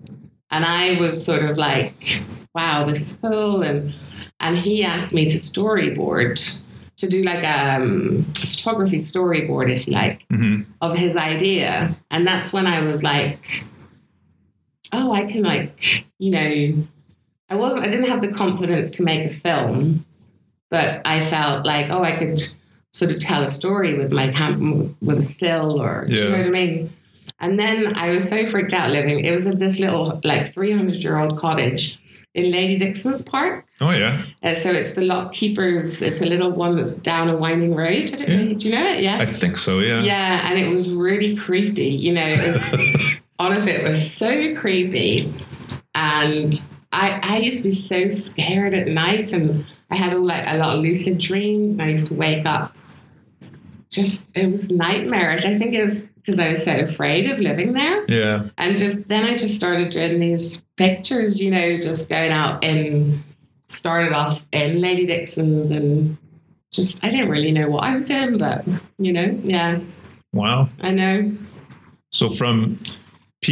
and 0.50 0.64
I 0.64 0.98
was 0.98 1.24
sort 1.24 1.42
of 1.42 1.58
like, 1.58 2.22
"Wow, 2.54 2.84
this 2.84 3.02
is 3.02 3.16
cool," 3.16 3.62
and 3.62 3.94
and 4.40 4.56
he 4.56 4.84
asked 4.84 5.12
me 5.12 5.28
to 5.28 5.36
storyboard 5.36 6.60
to 6.98 7.08
do 7.08 7.22
like 7.22 7.44
um, 7.44 8.26
a 8.42 8.46
photography 8.46 8.98
storyboard, 8.98 9.70
if 9.72 9.86
you 9.86 9.94
like 9.94 10.22
hmm 10.30 10.62
of 10.80 10.94
his 10.94 11.16
idea. 11.16 11.96
And 12.10 12.26
that's 12.26 12.52
when 12.52 12.66
I 12.66 12.80
was 12.82 13.02
like, 13.02 13.64
oh, 14.92 15.12
I 15.12 15.24
can 15.24 15.42
like, 15.42 16.04
you 16.18 16.30
know, 16.30 16.86
I 17.50 17.56
wasn't, 17.56 17.86
I 17.86 17.90
didn't 17.90 18.08
have 18.08 18.22
the 18.22 18.32
confidence 18.32 18.92
to 18.92 19.02
make 19.02 19.26
a 19.26 19.34
film, 19.34 20.04
but 20.70 21.00
I 21.04 21.20
felt 21.20 21.66
like, 21.66 21.90
oh, 21.90 22.02
I 22.02 22.16
could 22.16 22.40
sort 22.92 23.10
of 23.10 23.18
tell 23.18 23.42
a 23.42 23.50
story 23.50 23.94
with 23.94 24.12
my 24.12 24.30
cam 24.30 24.96
with 25.00 25.18
a 25.18 25.22
still 25.22 25.80
or, 25.80 26.04
do 26.04 26.14
you 26.14 26.30
know 26.30 26.36
what 26.36 26.46
I 26.46 26.50
mean? 26.50 26.92
And 27.40 27.58
then 27.58 27.96
I 27.96 28.08
was 28.08 28.28
so 28.28 28.46
freaked 28.46 28.72
out 28.72 28.90
living. 28.90 29.24
It 29.24 29.30
was 29.30 29.46
at 29.46 29.58
this 29.58 29.78
little 29.78 30.20
like 30.24 30.52
300 30.52 30.96
year 30.96 31.18
old 31.18 31.38
cottage 31.38 31.97
in 32.34 32.50
Lady 32.50 32.78
Dixon's 32.78 33.22
Park. 33.22 33.66
Oh 33.80 33.90
yeah. 33.90 34.24
Uh, 34.42 34.54
so 34.54 34.70
it's 34.70 34.94
the 34.94 35.00
Lock 35.02 35.32
Keepers. 35.32 36.02
It's 36.02 36.20
a 36.20 36.26
little 36.26 36.52
one 36.52 36.76
that's 36.76 36.94
down 36.94 37.28
a 37.28 37.36
winding 37.36 37.74
road. 37.74 38.10
Yeah. 38.10 38.26
Do 38.26 38.68
you 38.68 38.74
know 38.74 38.86
it? 38.86 39.02
Yeah. 39.02 39.18
I 39.18 39.32
think 39.32 39.56
so. 39.56 39.78
Yeah. 39.80 40.02
Yeah, 40.02 40.48
and 40.50 40.58
it 40.58 40.70
was 40.70 40.94
really 40.94 41.36
creepy. 41.36 41.86
You 41.86 42.12
know, 42.12 42.24
it 42.24 42.46
was 42.46 43.20
honestly, 43.38 43.72
it 43.72 43.82
was 43.82 44.14
so 44.14 44.54
creepy, 44.56 45.32
and 45.94 46.54
I 46.92 47.20
I 47.22 47.38
used 47.38 47.58
to 47.58 47.68
be 47.68 47.74
so 47.74 48.08
scared 48.08 48.74
at 48.74 48.88
night, 48.88 49.32
and 49.32 49.66
I 49.90 49.96
had 49.96 50.12
all 50.12 50.24
like 50.24 50.44
a 50.46 50.58
lot 50.58 50.76
of 50.76 50.82
lucid 50.82 51.18
dreams, 51.18 51.72
and 51.72 51.82
I 51.82 51.88
used 51.88 52.08
to 52.08 52.14
wake 52.14 52.46
up 52.46 52.74
just 53.90 54.36
it 54.36 54.46
was 54.46 54.70
nightmarish. 54.70 55.44
I 55.44 55.58
think 55.58 55.74
it 55.74 55.82
was 55.82 56.06
because 56.28 56.38
I 56.38 56.50
was 56.50 56.62
so 56.62 56.78
afraid 56.80 57.30
of 57.30 57.38
living 57.38 57.72
there. 57.72 58.04
Yeah. 58.06 58.50
And 58.58 58.76
just 58.76 59.08
then 59.08 59.24
I 59.24 59.32
just 59.32 59.56
started 59.56 59.88
doing 59.88 60.20
these 60.20 60.60
pictures, 60.76 61.40
you 61.42 61.50
know, 61.50 61.80
just 61.80 62.10
going 62.10 62.32
out 62.32 62.62
and 62.62 63.24
started 63.66 64.12
off 64.12 64.44
in 64.52 64.78
Lady 64.78 65.06
Dixon's 65.06 65.70
and 65.70 66.18
just 66.70 67.02
I 67.02 67.08
didn't 67.08 67.30
really 67.30 67.50
know 67.50 67.70
what 67.70 67.84
I 67.84 67.92
was 67.92 68.04
doing, 68.04 68.36
but 68.36 68.66
you 68.98 69.10
know, 69.10 69.40
yeah, 69.42 69.80
Wow. 70.34 70.68
I 70.82 70.90
know. 70.90 71.32
So 72.10 72.28
from 72.28 72.76
PA 73.42 73.48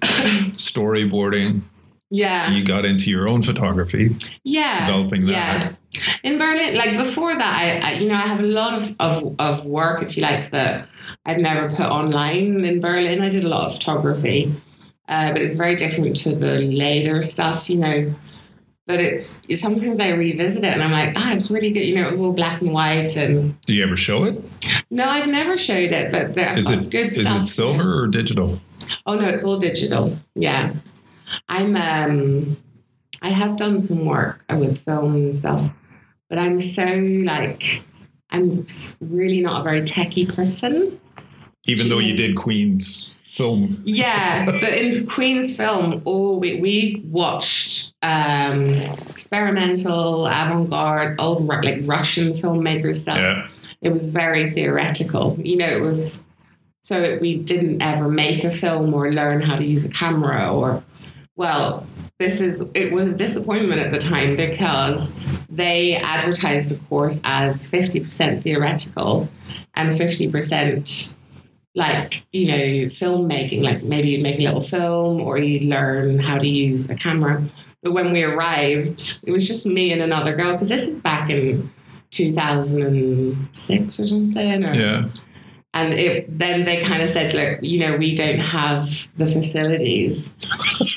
storyboarding, 0.56 1.60
Yeah. 2.08 2.52
you 2.52 2.64
got 2.64 2.86
into 2.86 3.10
your 3.10 3.28
own 3.28 3.42
photography, 3.42 4.16
yeah. 4.44 4.86
developing 4.86 5.26
that. 5.26 5.74
Yeah. 5.92 6.00
In 6.22 6.38
Berlin, 6.38 6.74
like 6.74 6.98
before 6.98 7.34
that, 7.34 7.82
I, 7.84 7.86
I 7.86 7.98
you 7.98 8.08
know, 8.08 8.14
I 8.14 8.22
have 8.28 8.40
a 8.40 8.44
lot 8.44 8.72
of, 8.82 8.96
of, 8.98 9.34
of 9.38 9.66
work, 9.66 10.02
if 10.02 10.16
you 10.16 10.22
like, 10.22 10.50
that 10.52 10.88
I've 11.28 11.38
never 11.38 11.68
put 11.68 11.86
online 11.86 12.64
in 12.64 12.80
Berlin. 12.80 13.20
I 13.20 13.28
did 13.28 13.44
a 13.44 13.48
lot 13.48 13.66
of 13.66 13.74
photography, 13.74 14.52
uh, 15.08 15.32
but 15.32 15.42
it's 15.42 15.56
very 15.56 15.76
different 15.76 16.16
to 16.24 16.34
the 16.34 16.58
later 16.60 17.20
stuff, 17.22 17.68
you 17.70 17.76
know. 17.76 18.14
But 18.86 19.00
it's 19.00 19.42
sometimes 19.60 20.00
I 20.00 20.08
revisit 20.12 20.64
it 20.64 20.72
and 20.72 20.82
I'm 20.82 20.90
like, 20.90 21.12
ah, 21.16 21.32
it's 21.34 21.50
really 21.50 21.70
good. 21.70 21.80
You 21.84 21.96
know, 21.96 22.06
it 22.08 22.10
was 22.10 22.22
all 22.22 22.32
black 22.32 22.62
and 22.62 22.72
white, 22.72 23.14
and 23.18 23.60
Do 23.66 23.74
you 23.74 23.84
ever 23.84 23.96
show 23.96 24.24
it? 24.24 24.42
no, 24.90 25.04
I've 25.04 25.28
never 25.28 25.58
showed 25.58 25.92
it, 25.92 26.10
but 26.10 26.34
there 26.34 26.56
Is 26.56 26.70
it 26.70 26.88
good 26.90 27.08
is 27.08 27.20
stuff. 27.20 27.42
it 27.42 27.46
silver 27.46 28.02
or 28.02 28.06
digital? 28.06 28.58
Oh 29.04 29.14
no, 29.14 29.28
it's 29.28 29.44
all 29.44 29.58
digital. 29.58 30.18
Yeah, 30.34 30.72
I'm. 31.48 31.76
um 31.76 32.56
I 33.20 33.30
have 33.30 33.56
done 33.56 33.78
some 33.80 34.04
work 34.06 34.44
with 34.48 34.78
film 34.84 35.14
and 35.16 35.36
stuff, 35.36 35.70
but 36.30 36.38
I'm 36.38 36.58
so 36.58 36.84
like 36.86 37.82
I'm 38.30 38.64
really 39.00 39.42
not 39.42 39.60
a 39.60 39.64
very 39.64 39.82
techie 39.82 40.32
person. 40.34 40.98
Even 41.68 41.88
though 41.88 41.98
you 41.98 42.14
did 42.14 42.36
Queen's 42.36 43.14
film. 43.32 43.70
Yeah, 43.84 44.46
but 44.46 44.72
in 44.74 45.06
Queen's 45.14 45.56
film, 45.56 46.02
oh, 46.06 46.36
we, 46.38 46.60
we 46.60 47.02
watched 47.06 47.94
um, 48.02 48.70
experimental, 49.08 50.26
avant-garde, 50.26 51.20
old 51.20 51.46
like 51.46 51.80
Russian 51.84 52.32
filmmaker 52.32 52.94
stuff. 52.94 53.18
Yeah. 53.18 53.48
it 53.80 53.90
was 53.90 54.12
very 54.12 54.50
theoretical. 54.50 55.38
You 55.40 55.56
know, 55.56 55.68
it 55.68 55.80
was 55.80 56.24
so 56.80 57.18
we 57.20 57.36
didn't 57.36 57.82
ever 57.82 58.08
make 58.08 58.44
a 58.44 58.50
film 58.50 58.94
or 58.94 59.12
learn 59.12 59.42
how 59.42 59.56
to 59.56 59.64
use 59.64 59.84
a 59.84 59.90
camera 59.90 60.52
or 60.52 60.82
well, 61.36 61.86
this 62.18 62.40
is 62.40 62.64
it 62.74 62.92
was 62.92 63.12
a 63.12 63.16
disappointment 63.16 63.80
at 63.80 63.92
the 63.92 63.98
time 63.98 64.36
because 64.36 65.12
they 65.48 65.96
advertised 65.96 66.70
the 66.70 66.76
course 66.86 67.20
as 67.24 67.68
50% 67.68 68.42
theoretical 68.42 69.28
and 69.74 69.90
50% 69.90 71.17
like, 71.78 72.26
you 72.32 72.48
know, 72.48 72.86
filmmaking, 72.86 73.62
like 73.62 73.82
maybe 73.82 74.08
you'd 74.10 74.22
make 74.22 74.38
a 74.38 74.42
little 74.42 74.62
film 74.62 75.20
or 75.20 75.38
you'd 75.38 75.64
learn 75.64 76.18
how 76.18 76.36
to 76.36 76.46
use 76.46 76.90
a 76.90 76.96
camera. 76.96 77.42
But 77.82 77.92
when 77.92 78.12
we 78.12 78.24
arrived, 78.24 79.20
it 79.24 79.30
was 79.30 79.46
just 79.46 79.64
me 79.64 79.92
and 79.92 80.02
another 80.02 80.34
girl 80.34 80.52
because 80.52 80.68
this 80.68 80.88
is 80.88 81.00
back 81.00 81.30
in 81.30 81.70
2006 82.10 84.00
or 84.00 84.06
something. 84.06 84.64
Or, 84.64 84.74
Yeah. 84.74 85.08
And 85.74 85.94
it, 85.94 86.38
then 86.38 86.64
they 86.64 86.82
kind 86.82 87.02
of 87.02 87.08
said, 87.10 87.34
look, 87.34 87.62
you 87.62 87.78
know, 87.78 87.96
we 87.96 88.14
don't 88.14 88.40
have 88.40 88.88
the 89.16 89.26
facilities 89.26 90.32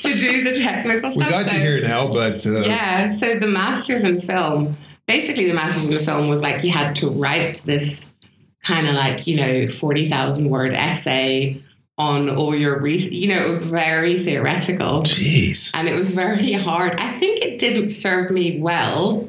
to 0.00 0.16
do 0.16 0.42
the 0.42 0.52
technical 0.52 1.10
stuff. 1.10 1.26
We 1.26 1.32
got 1.32 1.50
so- 1.50 1.56
you 1.56 1.62
here 1.62 1.86
now, 1.86 2.10
but 2.10 2.44
uh, 2.46 2.60
yeah. 2.60 3.10
So 3.12 3.38
the 3.38 3.46
masters 3.46 4.02
in 4.02 4.20
film, 4.20 4.76
basically, 5.06 5.46
the 5.46 5.54
masters 5.54 5.90
in 5.90 6.04
film 6.04 6.28
was 6.28 6.42
like 6.42 6.64
you 6.64 6.72
had 6.72 6.96
to 6.96 7.10
write 7.10 7.62
this 7.66 8.14
kind 8.64 8.86
of 8.86 8.94
like 8.94 9.26
you 9.26 9.36
know 9.36 9.66
forty 9.68 10.08
thousand 10.08 10.48
word 10.50 10.72
essay 10.72 11.60
on 11.98 12.30
all 12.30 12.54
your 12.54 12.80
re- 12.80 12.96
you 12.96 13.28
know 13.28 13.36
it 13.36 13.48
was 13.48 13.64
very 13.64 14.24
theoretical 14.24 15.02
jeez. 15.02 15.70
and 15.74 15.88
it 15.88 15.94
was 15.94 16.12
very 16.12 16.52
hard. 16.52 16.94
I 16.96 17.18
think 17.18 17.44
it 17.44 17.58
didn't 17.58 17.90
serve 17.90 18.30
me 18.30 18.60
well, 18.60 19.28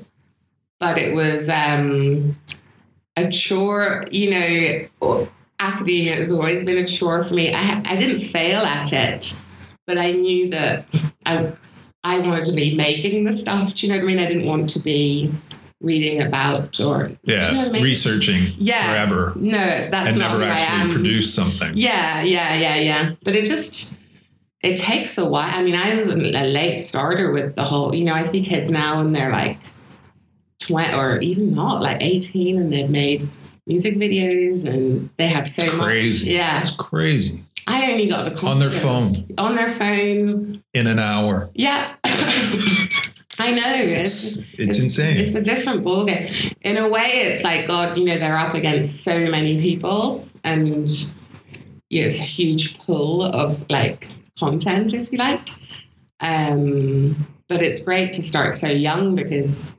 but 0.80 0.98
it 0.98 1.14
was 1.14 1.50
um, 1.50 2.38
a 3.16 3.30
chore. 3.30 4.06
You 4.12 4.88
know, 5.02 5.28
academia 5.60 6.16
has 6.16 6.32
always 6.32 6.64
been 6.64 6.78
a 6.78 6.88
chore 6.88 7.24
for 7.24 7.34
me. 7.34 7.54
I, 7.54 7.82
I 7.86 7.98
didn't 7.98 8.20
fail 8.20 8.62
at 8.62 8.94
it, 8.94 9.44
but 9.86 9.98
I 9.98 10.14
knew 10.14 10.50
that 10.52 10.86
I 11.26 11.54
I 12.04 12.20
wanted 12.20 12.46
to 12.46 12.54
be 12.54 12.76
making 12.76 13.26
the 13.26 13.34
stuff. 13.34 13.74
Do 13.74 13.88
you 13.88 13.94
know 13.94 14.00
what 14.00 14.06
I 14.06 14.08
mean? 14.08 14.20
I 14.20 14.28
didn't 14.28 14.46
want 14.46 14.70
to 14.72 14.80
be 14.80 15.32
reading 15.84 16.22
about 16.22 16.80
or 16.80 17.12
Yeah. 17.24 17.48
you 17.52 17.58
know 17.58 17.66
I 17.66 17.70
mean? 17.70 17.84
Researching 17.84 18.54
Yeah. 18.58 18.88
forever 18.88 19.34
No, 19.36 19.58
that's 19.58 20.10
and 20.12 20.20
not 20.20 20.32
never 20.40 20.46
who 20.46 20.50
I 20.52 20.58
am. 20.60 20.88
actually 20.88 20.94
produce 20.94 21.34
something. 21.34 21.74
Yeah, 21.76 22.24
yeah, 22.24 22.56
yeah, 22.56 22.76
yeah. 22.78 23.12
But 23.24 23.36
it 23.36 23.46
just 23.46 23.96
it 24.64 24.78
takes 24.78 25.18
a 25.18 25.26
while. 25.28 25.52
I 25.54 25.62
mean, 25.62 25.76
I 25.76 25.94
was 25.94 26.08
a 26.08 26.16
late 26.16 26.80
starter 26.80 27.32
with 27.32 27.56
the 27.56 27.66
whole. 27.66 27.94
You 27.94 28.06
know, 28.06 28.14
I 28.14 28.24
see 28.24 28.42
kids 28.42 28.72
now 28.72 29.00
and 29.02 29.14
they're 29.16 29.32
like 29.32 29.58
twenty 30.60 30.96
or 30.96 31.20
even 31.20 31.54
not 31.54 31.82
like 31.82 32.02
eighteen, 32.02 32.58
and 32.58 32.72
they've 32.72 32.90
made 32.90 33.28
music 33.68 33.96
videos 33.96 34.66
and 34.66 35.10
they 35.18 35.28
have 35.28 35.50
so 35.50 35.64
It's 35.66 35.76
much. 35.76 36.04
Yeah, 36.24 36.60
It's 36.60 36.70
crazy. 36.72 37.44
I 37.68 37.92
only 37.94 38.08
got 38.08 38.34
the 38.36 38.46
On 38.46 38.60
their 38.60 38.72
phone. 38.72 39.26
On 39.38 39.56
their 39.56 39.70
phone. 39.70 40.62
In 40.74 40.88
an 40.88 41.00
hour. 41.00 41.50
Yeah. 41.54 41.92
I 43.44 43.52
know. 43.52 43.74
It's, 43.76 44.38
It's 44.38 44.48
it's 44.58 44.80
insane. 44.80 45.18
it's 45.18 45.36
a 45.36 45.42
different 45.42 45.84
ballgame. 45.84 46.56
In 46.62 46.78
a 46.78 46.88
way, 46.88 47.10
it's 47.28 47.44
like 47.44 47.68
God. 47.68 47.98
You 47.98 48.06
know, 48.06 48.18
they're 48.18 48.38
up 48.38 48.54
against 48.56 49.04
so 49.04 49.20
many 49.20 49.62
people, 49.62 50.26
and 50.44 50.90
yeah, 51.90 52.04
it's 52.06 52.20
a 52.20 52.24
huge 52.24 52.80
pool 52.80 53.24
of 53.24 53.70
like 53.70 54.08
content, 54.40 54.94
if 54.94 55.12
you 55.12 55.18
like. 55.18 55.50
Um, 56.22 57.28
but 57.50 57.62
it's 57.62 57.84
great 57.84 58.14
to 58.14 58.24
start 58.24 58.56
so 58.56 58.68
young 58.68 59.16
because 59.16 59.76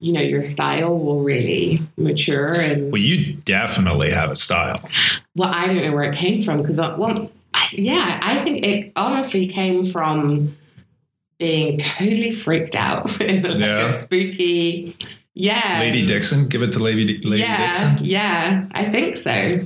you 0.00 0.12
know 0.12 0.20
your 0.20 0.42
style 0.42 0.98
will 0.98 1.22
really 1.22 1.80
mature. 1.96 2.52
And 2.52 2.90
well, 2.90 3.00
you 3.00 3.34
definitely 3.44 4.10
have 4.10 4.32
a 4.32 4.36
style. 4.36 4.80
well, 5.36 5.50
I 5.52 5.68
don't 5.68 5.82
know 5.82 5.92
where 5.92 6.10
it 6.12 6.18
came 6.18 6.42
from 6.42 6.62
because 6.62 6.80
well, 6.80 7.30
I, 7.54 7.68
yeah, 7.72 8.18
I 8.22 8.42
think 8.42 8.66
it 8.66 8.92
honestly 8.96 9.46
came 9.46 9.84
from 9.84 10.56
being 11.38 11.76
totally 11.78 12.32
freaked 12.32 12.74
out, 12.76 13.06
like 13.20 13.42
Yeah. 13.42 13.86
a 13.86 13.88
spooky. 13.88 14.96
Yeah, 15.34 15.76
Lady 15.78 16.04
Dixon, 16.04 16.48
give 16.48 16.62
it 16.62 16.72
to 16.72 16.80
Lady 16.80 17.18
Lady 17.22 17.42
yeah, 17.42 17.72
Dixon. 17.72 17.98
yeah, 18.04 18.66
I 18.72 18.86
think 18.90 19.16
so. 19.16 19.60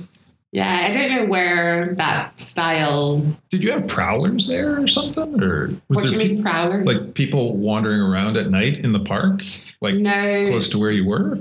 Yeah, 0.52 0.86
I 0.86 0.92
don't 0.92 1.10
know 1.16 1.24
where 1.30 1.94
that 1.94 2.38
style. 2.38 3.24
Did 3.48 3.64
you 3.64 3.72
have 3.72 3.88
prowlers 3.88 4.46
there 4.46 4.78
or 4.82 4.86
something, 4.86 5.42
or 5.42 5.68
What 5.88 6.04
do 6.04 6.12
you 6.12 6.18
mean, 6.18 6.42
prowlers? 6.42 6.84
like 6.86 7.14
people 7.14 7.56
wandering 7.56 8.02
around 8.02 8.36
at 8.36 8.50
night 8.50 8.78
in 8.84 8.92
the 8.92 9.00
park, 9.00 9.40
like 9.80 9.94
no, 9.94 10.44
close 10.50 10.68
to 10.70 10.78
where 10.78 10.90
you 10.90 11.06
were? 11.06 11.38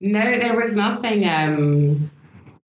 no, 0.00 0.38
there 0.38 0.56
was 0.56 0.74
nothing. 0.76 1.28
Um, 1.28 2.10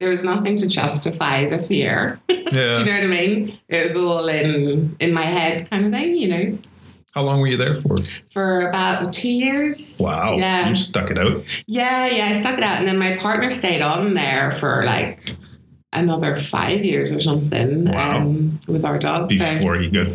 there 0.01 0.09
was 0.09 0.25
nothing 0.25 0.57
to 0.57 0.67
justify 0.67 1.47
the 1.47 1.59
fear. 1.59 2.19
Do 2.27 2.35
you 2.35 2.51
know 2.51 2.75
what 2.75 2.87
I 3.03 3.07
mean? 3.07 3.57
It 3.69 3.83
was 3.83 3.95
all 3.95 4.27
in 4.27 4.97
in 4.99 5.13
my 5.13 5.23
head, 5.23 5.69
kind 5.69 5.85
of 5.85 5.93
thing. 5.93 6.15
You 6.17 6.27
know, 6.27 6.57
How 7.15 7.23
long 7.23 7.39
were 7.39 7.47
you 7.47 7.55
there 7.55 7.73
for? 7.75 7.95
for 8.29 8.67
about 8.67 9.13
two 9.13 9.29
years. 9.29 10.01
Wow. 10.03 10.35
Yeah. 10.35 10.67
You 10.67 10.75
stuck 10.75 11.09
it 11.09 11.17
out. 11.17 11.45
Yeah, 11.65 12.07
yeah, 12.07 12.27
I 12.27 12.33
stuck 12.33 12.57
it 12.57 12.63
out, 12.63 12.79
and 12.79 12.87
then 12.87 12.97
my 12.97 13.15
partner 13.15 13.49
stayed 13.49 13.81
on 13.81 14.15
there 14.15 14.51
for 14.51 14.83
like 14.83 15.33
another 15.93 16.35
five 16.35 16.83
years 16.83 17.13
or 17.13 17.21
something. 17.21 17.85
Wow. 17.85 18.17
Um, 18.17 18.59
with 18.67 18.83
our 18.83 18.99
dog. 18.99 19.31
So 19.31 19.37
before 19.37 19.77
he 19.77 19.89
got 19.89 20.07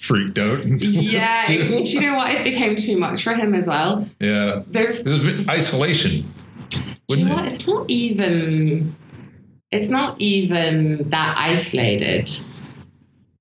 freaked 0.00 0.38
out. 0.38 0.66
yeah, 0.66 1.46
do 1.46 1.54
you 1.54 2.00
know 2.00 2.16
what? 2.16 2.34
It 2.34 2.42
became 2.42 2.74
too 2.74 2.96
much 2.96 3.22
for 3.22 3.34
him 3.34 3.54
as 3.54 3.68
well. 3.68 4.08
yeah. 4.18 4.62
There's, 4.66 5.04
This 5.04 5.14
is 5.14 5.20
a 5.20 5.22
bit 5.22 5.48
isolation. 5.48 6.24
do 6.70 7.18
you 7.18 7.24
know 7.24 7.34
what? 7.34 7.44
it? 7.44 7.52
It's 7.52 7.68
not 7.68 7.88
even. 7.88 8.96
It's 9.70 9.90
not 9.90 10.16
even 10.18 11.10
that 11.10 11.36
isolated. 11.38 12.32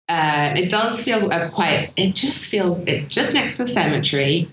Uh, 0.10 0.54
it 0.56 0.70
does 0.70 1.04
feel 1.04 1.32
uh, 1.32 1.50
quite. 1.50 1.92
It 1.98 2.16
just 2.16 2.48
feels. 2.48 2.84
It's 2.86 3.08
just 3.08 3.34
next 3.34 3.58
to 3.58 3.64
a 3.64 3.68
cemetery, 3.68 4.50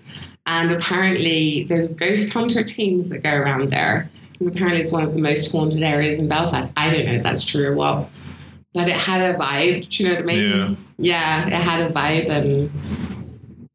and 0.46 0.72
apparently 0.72 1.64
there's 1.64 1.94
ghost 1.94 2.32
hunter 2.32 2.64
teams 2.64 3.08
that 3.10 3.22
go 3.22 3.34
around 3.34 3.70
there 3.70 4.10
because 4.32 4.48
apparently 4.48 4.80
it's 4.80 4.92
one 4.92 5.04
of 5.04 5.14
the 5.14 5.20
most 5.20 5.50
haunted 5.52 5.82
areas 5.82 6.18
in 6.18 6.28
Belfast. 6.28 6.72
I 6.76 6.90
don't 6.90 7.06
know 7.06 7.12
if 7.12 7.22
that's 7.22 7.44
true 7.44 7.68
or 7.68 7.74
what, 7.74 8.08
but 8.72 8.88
it 8.88 8.96
had 8.96 9.34
a 9.34 9.38
vibe. 9.38 9.88
Do 9.88 10.02
you 10.02 10.08
know 10.08 10.16
what 10.16 10.24
I 10.24 10.26
mean? 10.26 10.76
Yeah. 10.98 11.46
yeah, 11.46 11.46
it 11.46 11.52
had 11.52 11.82
a 11.82 11.92
vibe 11.92 12.28
and 12.28 12.70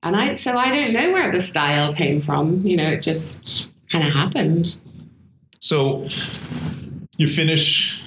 and 0.04 0.16
I 0.16 0.36
so 0.36 0.58
I 0.58 0.72
don't 0.72 0.94
know 0.94 1.12
where 1.12 1.32
the 1.32 1.42
style 1.42 1.94
came 1.94 2.22
from. 2.22 2.66
You 2.66 2.78
know, 2.78 2.90
it 2.90 3.02
just 3.02 3.70
kind 3.92 4.06
of 4.06 4.14
happened. 4.14 4.80
So 5.62 6.06
you 7.18 7.28
finish 7.28 8.02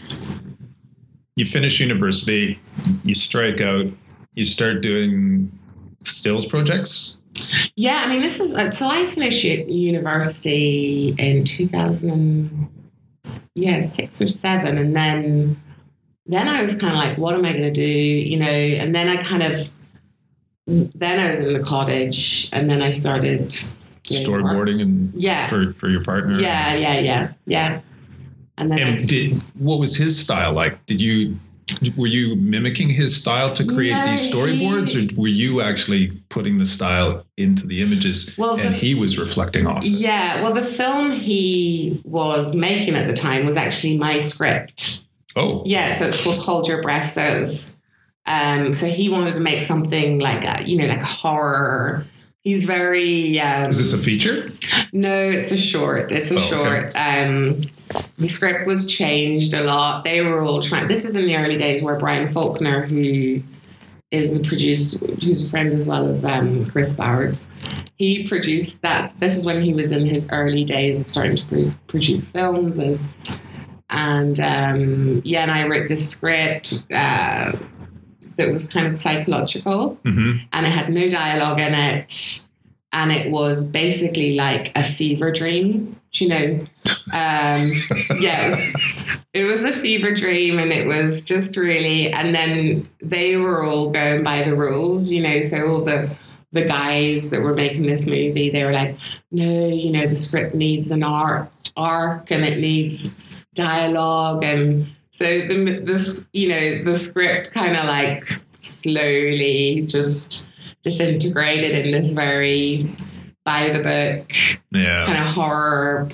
you 1.42 1.50
finish 1.50 1.80
university, 1.80 2.60
you 3.04 3.14
strike 3.14 3.60
out, 3.60 3.86
you 4.34 4.44
start 4.44 4.80
doing 4.80 5.50
stills 6.04 6.46
projects. 6.46 7.20
Yeah, 7.74 8.02
I 8.04 8.08
mean, 8.08 8.20
this 8.20 8.38
is 8.40 8.54
uh, 8.54 8.70
so 8.70 8.88
I 8.88 9.06
finished 9.06 9.42
university 9.44 11.14
in 11.18 11.44
2000. 11.44 12.68
yeah 13.54 13.80
six 13.80 14.20
or 14.22 14.26
seven, 14.26 14.78
and 14.78 14.94
then 14.94 15.60
then 16.26 16.48
I 16.48 16.62
was 16.62 16.78
kind 16.78 16.92
of 16.92 16.98
like, 16.98 17.18
what 17.18 17.34
am 17.34 17.44
I 17.44 17.52
going 17.52 17.64
to 17.64 17.70
do? 17.72 17.82
You 17.82 18.38
know, 18.38 18.48
and 18.48 18.94
then 18.94 19.08
I 19.08 19.22
kind 19.22 19.42
of 19.42 19.60
then 20.66 21.18
I 21.18 21.30
was 21.30 21.40
in 21.40 21.52
the 21.52 21.60
cottage, 21.62 22.48
and 22.52 22.70
then 22.70 22.82
I 22.82 22.92
started 22.92 23.54
doing 24.04 24.30
work. 24.30 24.44
Storyboarding 24.44 24.80
and 24.82 25.12
Yeah. 25.14 25.48
for 25.48 25.72
for 25.72 25.88
your 25.88 26.04
partner. 26.04 26.38
Yeah, 26.38 26.74
yeah, 26.74 27.00
yeah, 27.00 27.32
yeah. 27.46 27.80
And 28.58 28.70
then 28.70 28.80
And 28.80 29.08
did 29.08 29.42
what 29.58 29.78
was 29.80 29.96
his 29.96 30.18
style 30.18 30.52
like? 30.52 30.84
Did 30.86 31.00
you 31.00 31.38
were 31.96 32.06
you 32.08 32.36
mimicking 32.36 32.90
his 32.90 33.16
style 33.16 33.52
to 33.54 33.64
create 33.64 33.92
No, 33.94 34.06
these 34.10 34.30
storyboards, 34.30 34.90
he- 34.90 35.14
or 35.16 35.20
were 35.22 35.28
you 35.28 35.62
actually 35.62 36.08
putting 36.28 36.58
the 36.58 36.66
style 36.66 37.24
into 37.38 37.66
the 37.66 37.80
images 37.80 38.34
Well, 38.36 38.56
and 38.56 38.74
the- 38.74 38.78
he 38.78 38.94
was 38.94 39.16
reflecting 39.16 39.66
off 39.66 39.82
it? 39.82 39.88
yeah, 39.88 40.42
well, 40.42 40.52
the 40.52 40.64
film 40.64 41.12
he 41.12 42.00
was 42.04 42.54
making 42.54 42.94
at 42.94 43.06
the 43.06 43.14
time 43.14 43.46
was 43.46 43.56
actually 43.56 43.96
my 43.96 44.20
script. 44.20 45.04
Oh, 45.34 45.62
Yeah, 45.64 45.92
so 45.94 46.06
it's 46.08 46.22
called 46.22 46.38
Hold 46.38 46.68
Your 46.68 46.82
Breath. 46.82 47.10
So 47.12 47.22
it's 47.22 47.78
um, 48.26 48.72
so 48.72 48.86
he 48.86 49.08
wanted 49.08 49.34
to 49.36 49.40
make 49.42 49.62
something 49.62 50.18
like 50.18 50.44
a, 50.44 50.62
you 50.68 50.76
know, 50.76 50.86
like 50.86 51.00
a 51.00 51.04
horror. 51.06 52.06
He's 52.42 52.64
very. 52.64 53.38
Um, 53.40 53.70
is 53.70 53.78
this 53.78 53.98
a 53.98 54.02
feature? 54.04 54.50
No, 54.92 55.12
it's 55.30 55.50
a 55.52 55.56
short. 55.56 56.12
It's 56.12 56.30
a 56.30 56.34
Oh, 56.34 56.38
okay. 56.38 56.48
short. 56.48 56.92
Um, 56.94 57.60
the 58.18 58.26
script 58.26 58.66
was 58.66 58.86
changed 58.86 59.54
a 59.54 59.62
lot. 59.62 60.04
They 60.04 60.22
were 60.22 60.42
all 60.42 60.62
trying. 60.62 60.88
This 60.88 61.04
is 61.04 61.16
in 61.16 61.26
the 61.26 61.36
early 61.36 61.58
days 61.58 61.82
where 61.82 61.98
Brian 61.98 62.32
Faulkner, 62.32 62.86
who 62.86 63.42
is 64.10 64.38
the 64.38 64.46
producer, 64.46 64.98
who's 64.98 65.46
a 65.46 65.50
friend 65.50 65.74
as 65.74 65.88
well 65.88 66.08
of 66.08 66.24
um, 66.24 66.66
Chris 66.66 66.92
Bowers, 66.94 67.48
he 67.96 68.28
produced 68.28 68.82
that. 68.82 69.12
This 69.20 69.36
is 69.36 69.46
when 69.46 69.60
he 69.62 69.74
was 69.74 69.90
in 69.90 70.06
his 70.06 70.28
early 70.30 70.64
days 70.64 71.00
of 71.00 71.08
starting 71.08 71.36
to 71.36 71.46
pro- 71.46 71.74
produce 71.88 72.30
films 72.30 72.78
and 72.78 72.98
and 73.90 74.40
um, 74.40 75.22
yeah, 75.24 75.42
and 75.42 75.50
I 75.50 75.66
wrote 75.66 75.88
this 75.88 76.08
script. 76.08 76.84
Uh, 76.92 77.52
that 78.36 78.50
was 78.50 78.68
kind 78.68 78.86
of 78.86 78.98
psychological 78.98 79.98
hmm 80.04 80.36
and 80.52 80.66
it 80.66 80.70
had 80.70 80.90
no 80.90 81.08
dialogue 81.08 81.60
in 81.60 81.74
it 81.74 82.46
and 82.92 83.12
it 83.12 83.30
was 83.30 83.66
basically 83.66 84.34
like 84.34 84.72
a 84.76 84.82
fever 84.82 85.30
dream 85.30 86.00
you 86.12 86.28
know 86.28 86.66
um 87.12 87.72
yes. 88.20 88.74
It 89.32 89.44
was 89.44 89.64
a 89.64 89.72
fever 89.72 90.14
dream 90.14 90.58
and 90.58 90.72
it 90.72 90.86
was 90.86 91.22
just 91.22 91.56
really 91.56 92.12
and 92.12 92.34
then 92.34 92.84
they 93.00 93.36
were 93.36 93.64
all 93.64 93.90
going 93.90 94.22
by 94.22 94.42
the 94.42 94.54
rules 94.54 95.10
you 95.10 95.22
know 95.22 95.40
so 95.40 95.66
all 95.68 95.80
the 95.84 96.14
the 96.52 96.64
guys 96.64 97.30
that 97.30 97.40
were 97.40 97.54
making 97.54 97.86
this 97.86 98.06
movie 98.06 98.50
they 98.50 98.62
were 98.64 98.72
like 98.72 98.96
no 99.30 99.66
you 99.68 99.90
know 99.90 100.06
the 100.06 100.16
script 100.16 100.54
needs 100.54 100.90
an 100.90 101.02
arc 101.02 101.50
arc 101.76 102.30
and 102.30 102.44
it 102.44 102.58
needs 102.60 103.12
dialogue 103.54 104.44
and 104.44 104.86
so 105.10 105.24
the 105.24 105.80
this 105.82 106.28
you 106.32 106.48
know 106.48 106.84
the 106.84 106.94
script 106.94 107.50
kind 107.52 107.74
of 107.76 107.84
like 107.86 108.28
slowly 108.60 109.82
just 109.88 110.48
disintegrated 110.82 111.86
in 111.86 111.92
this 111.92 112.12
very 112.12 112.94
by 113.44 113.68
the 113.70 113.82
book 113.82 114.32
Yeah, 114.72 115.06
kind 115.06 115.18
of 115.18 115.34
horror 115.34 116.08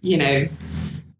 you 0.00 0.16
know 0.16 0.48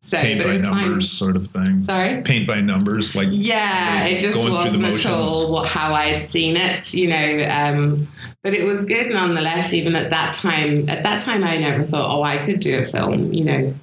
so 0.00 0.16
paint 0.18 0.42
by 0.42 0.56
numbers 0.56 0.68
fine. 0.68 1.00
sort 1.00 1.36
of 1.36 1.48
thing. 1.48 1.80
sorry? 1.80 2.22
Paint 2.22 2.46
by 2.46 2.60
numbers, 2.60 3.16
like 3.16 3.28
yeah 3.32 4.04
it 4.04 4.20
just 4.20 4.34
Going 4.36 4.46
through 4.46 4.78
the 4.78 4.86
wasn't 4.86 5.06
at 5.06 5.12
all 5.12 5.52
what, 5.52 5.68
how 5.68 5.92
i 5.92 6.06
had 6.06 6.22
seen 6.22 6.56
it 6.56 6.94
you 6.94 7.08
know 7.08 7.46
um, 7.50 8.08
but 8.44 8.54
it 8.54 8.64
was 8.64 8.84
good 8.84 9.10
nonetheless 9.12 9.72
even 9.72 9.96
at 9.96 10.10
that 10.10 10.34
time 10.34 10.88
at 10.88 11.02
that 11.02 11.20
time 11.20 11.42
i 11.42 11.58
never 11.58 11.82
thought 11.82 12.08
oh 12.16 12.22
i 12.22 12.38
could 12.46 12.60
do 12.60 12.78
a 12.78 12.86
film 12.86 13.32
you 13.32 13.44
know. 13.44 13.74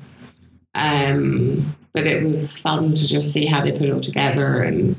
Um, 0.74 1.76
but 1.94 2.06
it 2.08 2.22
was 2.24 2.58
fun 2.60 2.94
to 2.94 3.08
just 3.08 3.32
see 3.32 3.46
how 3.46 3.64
they 3.64 3.72
put 3.72 3.84
it 3.84 3.92
all 3.92 4.02
together 4.02 4.62
and 4.62 4.96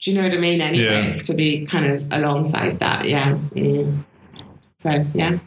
do 0.00 0.10
you 0.10 0.16
know 0.16 0.24
what 0.24 0.36
i 0.36 0.38
mean? 0.38 0.60
Anyway 0.60 0.84
Yeah. 1.16 1.22
to 1.22 1.34
be 1.34 1.64
kind 1.66 1.86
of 1.86 2.12
alongside 2.12 2.78
that 2.80 3.08
yeah. 3.08 3.38
Mm. 3.54 4.04
so 4.78 5.04
yeah. 5.14 5.38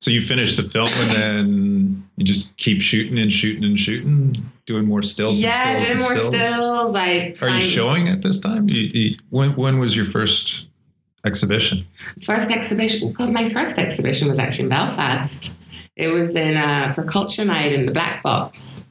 So 0.00 0.10
you 0.10 0.20
finished 0.20 0.56
the 0.56 0.62
film 0.64 0.88
and 0.88 1.10
then 1.10 2.01
you 2.16 2.24
just 2.24 2.56
keep 2.56 2.80
shooting 2.80 3.18
and 3.18 3.32
shooting 3.32 3.64
and 3.64 3.78
shooting, 3.78 4.34
doing 4.66 4.86
more 4.86 5.02
stills. 5.02 5.40
yeah 5.40 5.70
and 5.70 5.80
stills 5.80 5.98
doing 5.98 6.08
more 6.08 6.16
stills. 6.16 6.94
stills 6.94 6.94
i 6.96 7.46
Are 7.46 7.56
you 7.56 7.62
showing 7.62 8.08
at 8.08 8.22
this 8.22 8.38
time? 8.38 8.68
You, 8.68 8.82
you, 8.82 9.16
when 9.30 9.56
when 9.56 9.78
was 9.78 9.96
your 9.96 10.04
first 10.04 10.66
exhibition? 11.24 11.86
First 12.22 12.50
exhibition. 12.50 13.12
God, 13.12 13.30
my 13.30 13.48
first 13.48 13.78
exhibition 13.78 14.28
was 14.28 14.38
actually 14.38 14.64
in 14.64 14.70
Belfast. 14.70 15.56
It 15.96 16.08
was 16.08 16.34
in 16.36 16.56
uh, 16.56 16.92
for 16.94 17.02
Culture 17.04 17.44
Night 17.44 17.72
in 17.72 17.86
the 17.86 17.92
Black 17.92 18.22
Box. 18.22 18.84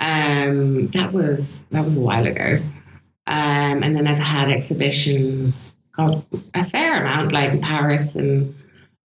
Um, 0.00 0.88
that 0.88 1.12
was 1.12 1.58
that 1.70 1.84
was 1.84 1.96
a 1.96 2.00
while 2.00 2.26
ago. 2.26 2.62
Um, 3.26 3.82
and 3.82 3.94
then 3.94 4.06
I've 4.06 4.18
had 4.18 4.48
exhibitions, 4.50 5.74
God, 5.96 6.24
a 6.54 6.64
fair 6.64 7.00
amount, 7.00 7.32
like 7.32 7.52
in 7.52 7.60
Paris 7.60 8.16
and 8.16 8.54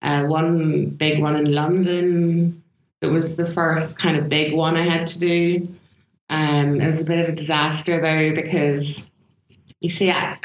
uh, 0.02 0.24
one 0.24 0.86
big 0.86 1.22
one 1.22 1.36
in 1.36 1.54
London. 1.54 2.62
It 3.04 3.12
was 3.12 3.36
the 3.36 3.46
first 3.46 4.00
kind 4.00 4.18
of 4.18 4.30
big 4.30 4.54
one 4.54 4.78
I 4.78 4.82
had 4.82 5.08
to 5.08 5.20
do. 5.20 5.68
Um, 6.30 6.82
it 6.82 6.88
was 6.88 7.02
a 7.02 7.06
bit 7.06 7.20
of 7.20 7.30
a 7.30 7.36
disaster 7.36 8.00
though 8.00 8.34
because 8.34 9.10
you 9.82 9.89
see, 9.89 10.10
I, 10.10 10.38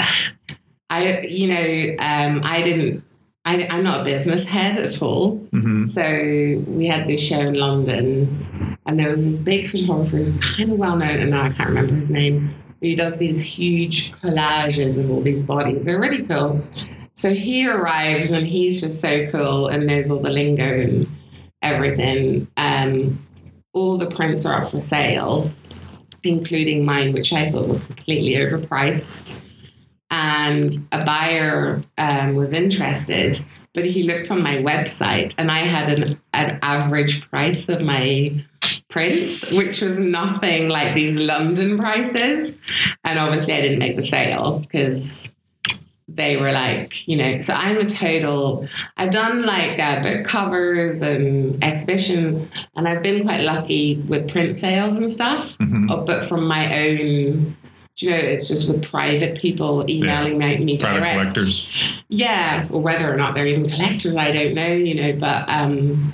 I 0.91 1.21
you 1.21 1.49
know, 1.49 1.97
um, 2.01 2.41
I 2.45 2.63
didn't. 2.63 3.05
I, 3.45 3.67
I'm 3.71 3.83
not 3.83 4.03
a 4.03 4.05
business 4.05 4.47
head 4.47 4.77
at 4.77 5.01
all. 5.01 5.37
hmm 5.37 5.81
So 5.81 6.03
we 6.67 6.87
had 6.87 7.07
this 7.07 7.27
show 7.27 7.39
in 7.39 7.55
London, 7.55 8.77
and 8.85 8.99
there 8.99 9.09
was 9.09 9.25
this 9.25 9.39
big 9.39 9.69
photographer 9.71 10.19
who's 10.19 10.37
kind 10.37 10.73
of 10.73 10.79
well 10.79 10.97
known, 10.97 11.21
and 11.21 11.31
now 11.31 11.45
I 11.45 11.51
can't 11.51 11.71
remember 11.71 11.95
his 11.95 12.11
name. 12.11 12.55
But 12.81 12.89
he 12.89 12.95
does 12.95 13.17
these 13.17 13.43
huge 13.43 14.13
collages 14.13 15.03
of 15.03 15.11
all 15.11 15.23
these 15.23 15.43
bodies. 15.43 15.87
They're 15.87 16.01
really 16.01 16.25
cool. 16.25 16.63
So 17.15 17.33
he 17.33 17.67
arrives, 17.67 18.33
and 18.33 18.47
he's 18.47 18.81
just 18.83 19.01
so 19.01 19.31
cool 19.31 19.69
and 19.69 19.87
knows 19.87 20.11
all 20.11 20.21
the 20.21 20.31
lingo 20.31 20.81
and 20.81 21.09
everything. 21.63 22.49
Um, 22.57 23.25
all 23.73 23.99
the 23.99 24.11
prints 24.11 24.45
are 24.47 24.63
up 24.63 24.71
for 24.71 24.81
sale, 24.81 25.51
including 26.25 26.85
mine, 26.85 27.13
which 27.13 27.33
I 27.33 27.51
thought 27.51 27.69
were 27.69 27.79
completely 27.79 28.35
overpriced. 28.35 29.43
And 30.11 30.75
a 30.93 31.05
buyer 31.05 31.83
um, 31.99 32.35
was 32.35 32.53
interested, 32.53 33.39
but 33.75 33.85
he 33.85 34.05
looked 34.05 34.31
on 34.31 34.43
my 34.43 34.57
website 34.57 35.35
and 35.39 35.51
I 35.51 35.59
had 35.59 35.99
an, 35.99 36.21
an 36.33 36.59
average 36.63 37.29
price 37.29 37.69
of 37.69 37.83
my 37.83 38.45
prints, 38.89 39.51
which 39.53 39.83
was 39.83 39.99
nothing 39.99 40.69
like 40.69 40.95
these 40.95 41.17
London 41.17 41.77
prices. 41.77 42.57
And 43.05 43.19
obviously, 43.19 43.55
I 43.55 43.61
didn't 43.61 43.79
make 43.79 43.97
the 43.97 44.03
sale 44.03 44.61
because 44.61 45.33
they 46.19 46.37
were 46.37 46.53
like, 46.53 47.09
you 47.09 47.17
know, 47.17 47.41
so 47.41 47.55
I'm 47.55 47.79
a 47.79 47.87
total, 47.87 48.69
I've 48.99 49.11
done 49.11 49.47
like 49.47 49.79
uh, 49.79 50.03
book 50.03 50.27
covers 50.27 51.01
and 51.01 51.63
exhibition, 51.65 52.51
and 52.77 52.87
I've 52.87 53.03
been 53.03 53.25
quite 53.25 53.41
lucky 53.41 53.97
with 54.09 54.29
print 54.31 54.55
sales 54.57 54.99
and 54.99 55.11
stuff. 55.11 55.57
hmm 55.57 55.87
Oh, 55.91 56.05
but 56.05 56.23
from 56.23 56.47
my 56.47 56.65
own, 56.79 57.57
you 57.97 58.11
know, 58.11 58.17
it's 58.17 58.47
just 58.47 58.71
with 58.71 58.85
private 58.85 59.41
people 59.41 59.89
emailing 59.91 60.37
me, 60.39 60.59
me 60.59 60.79
Private 60.79 60.99
direct. 61.01 61.13
collectors. 61.13 61.69
Yeah, 62.09 62.69
or 62.71 62.81
whether 62.83 63.13
or 63.13 63.17
not 63.17 63.35
they're 63.35 63.47
even 63.47 63.67
collectors, 63.69 64.15
I 64.15 64.31
don't 64.33 64.55
know, 64.55 64.73
you 64.75 64.95
know, 65.01 65.13
but 65.15 65.49
um, 65.49 66.11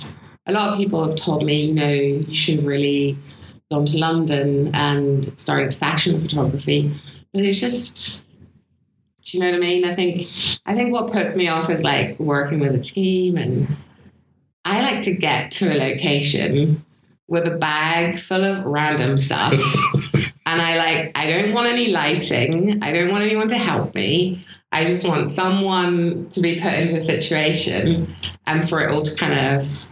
a 0.47 0.51
lot 0.53 0.71
of 0.73 0.79
people 0.79 1.03
have 1.05 1.15
told 1.15 1.43
me, 1.45 1.65
you 1.65 1.73
know, 1.73 1.91
you 1.91 2.35
should 2.35 2.63
really 2.63 3.17
go 3.71 3.85
to 3.85 3.97
London 3.97 4.73
and 4.73 5.37
start 5.37 5.73
fashion 5.73 6.19
photography. 6.19 6.91
But 7.33 7.43
it's 7.43 7.59
just, 7.59 8.24
do 9.25 9.37
you 9.37 9.43
know 9.43 9.51
what 9.51 9.55
I 9.55 9.59
mean? 9.59 9.85
I 9.85 9.95
think, 9.95 10.27
I 10.65 10.75
think 10.75 10.93
what 10.93 11.11
puts 11.11 11.35
me 11.35 11.47
off 11.47 11.69
is 11.69 11.83
like 11.83 12.19
working 12.19 12.59
with 12.59 12.75
a 12.75 12.79
team 12.79 13.37
and 13.37 13.67
I 14.63 14.81
like 14.81 15.01
to 15.03 15.15
get 15.15 15.51
to 15.51 15.73
a 15.73 15.77
location 15.77 16.83
with 17.27 17.47
a 17.47 17.57
bag 17.57 18.19
full 18.19 18.43
of 18.43 18.63
random 18.65 19.17
stuff. 19.17 19.53
and 20.45 20.61
I 20.61 20.77
like, 20.77 21.17
I 21.17 21.25
don't 21.27 21.53
want 21.53 21.67
any 21.67 21.87
lighting. 21.87 22.83
I 22.83 22.93
don't 22.93 23.11
want 23.11 23.23
anyone 23.23 23.47
to 23.47 23.57
help 23.57 23.95
me. 23.95 24.45
I 24.71 24.85
just 24.85 25.07
want 25.07 25.29
someone 25.29 26.29
to 26.29 26.41
be 26.41 26.59
put 26.61 26.73
into 26.73 26.97
a 26.97 27.01
situation 27.01 28.15
and 28.45 28.69
for 28.69 28.79
it 28.81 28.91
all 28.91 29.01
to 29.03 29.15
kind 29.15 29.57
of 29.57 29.85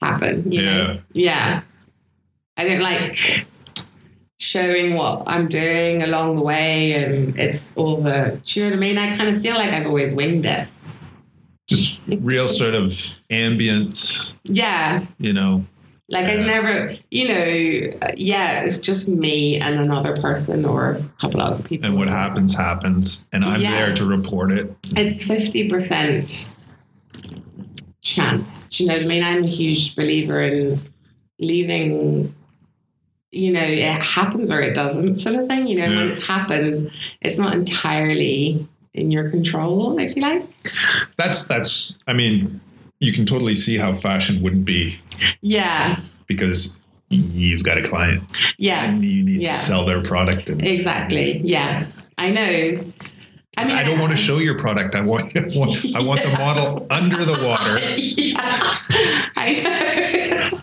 happen. 0.00 0.52
You 0.52 0.62
know? 0.62 1.00
Yeah. 1.12 1.62
I 2.56 2.68
don't 2.68 2.80
like 2.80 3.46
showing 4.38 4.94
what 4.94 5.24
I'm 5.26 5.48
doing 5.48 6.02
along 6.02 6.36
the 6.36 6.42
way 6.42 6.92
and 6.92 7.38
it's 7.38 7.76
all 7.76 7.96
the 8.00 8.40
do 8.44 8.60
you 8.60 8.66
know 8.66 8.70
what 8.70 8.76
I 8.76 8.80
mean? 8.80 8.98
I 8.98 9.16
kind 9.16 9.34
of 9.34 9.42
feel 9.42 9.54
like 9.54 9.70
I've 9.70 9.86
always 9.86 10.14
winged 10.14 10.46
it. 10.46 10.68
Just 11.68 12.08
real 12.20 12.48
sort 12.48 12.74
of 12.74 12.94
ambient, 13.30 14.34
Yeah. 14.44 15.04
you 15.18 15.32
know. 15.32 15.66
Like 16.10 16.24
I 16.24 16.36
never, 16.36 16.94
you 17.10 17.28
know, 17.28 17.98
yeah, 18.16 18.60
it's 18.62 18.80
just 18.80 19.10
me 19.10 19.58
and 19.60 19.78
another 19.78 20.16
person 20.16 20.64
or 20.64 20.92
a 20.92 21.02
couple 21.20 21.42
of 21.42 21.52
other 21.52 21.62
people. 21.62 21.86
And 21.90 21.98
what 21.98 22.08
happens, 22.08 22.54
happens. 22.56 23.28
And 23.32 23.44
I'm 23.44 23.60
Yeah. 23.60 23.72
there 23.86 23.94
to 23.96 24.06
report 24.06 24.50
it. 24.52 24.72
It's 24.96 25.22
50% 25.22 26.54
chance. 28.00 28.68
Do 28.68 28.84
you 28.84 28.88
know 28.88 28.94
what 28.96 29.02
I 29.02 29.06
mean? 29.06 29.22
I'm 29.22 29.44
a 29.44 29.48
huge 29.48 29.94
believer 29.96 30.40
in 30.40 30.80
leaving 31.38 32.34
you 33.30 33.52
know, 33.52 33.62
it 33.62 34.02
happens 34.02 34.50
or 34.50 34.60
it 34.60 34.74
doesn't, 34.74 35.16
sort 35.16 35.36
of 35.36 35.46
thing. 35.48 35.66
You 35.66 35.78
know, 35.78 35.84
Yeah. 35.90 35.96
when 35.96 36.08
it 36.08 36.22
happens, 36.22 36.90
it's 37.20 37.38
not 37.38 37.54
entirely 37.54 38.66
in 38.94 39.10
your 39.10 39.30
control, 39.30 39.98
if 39.98 40.16
you 40.16 40.22
like. 40.22 40.44
That's 41.16 41.46
that's. 41.46 41.96
I 42.06 42.12
mean, 42.14 42.60
you 43.00 43.12
can 43.12 43.26
totally 43.26 43.54
see 43.54 43.76
how 43.76 43.92
fashion 43.94 44.42
wouldn't 44.42 44.64
be 44.64 44.98
Yeah, 45.42 46.00
because 46.26 46.78
you've 47.10 47.62
got 47.64 47.78
a 47.78 47.82
client 47.82 48.22
yeah, 48.58 48.84
and 48.86 49.04
you 49.04 49.22
need 49.24 49.40
Yeah. 49.40 49.52
to 49.52 49.58
sell 49.58 49.84
their 49.86 50.02
product. 50.02 50.50
And 50.50 50.64
exactly. 50.66 51.38
Yeah, 51.44 51.86
I 52.18 52.30
know. 52.30 52.82
I 53.56 53.64
mean, 53.64 53.74
I 53.74 53.82
don't 53.82 53.98
want 53.98 54.12
to 54.12 54.16
show 54.18 54.38
your 54.38 54.56
product. 54.58 54.94
I 54.94 55.00
want 55.00 55.34
I 55.36 55.40
want, 55.56 55.94
I 55.96 56.02
want 56.02 56.22
the 56.22 56.30
model 56.30 56.86
under 56.90 57.24
the 57.24 57.32
water. 57.44 57.78
yeah, 58.16 59.24
I 59.36 59.60
know. 59.62 59.87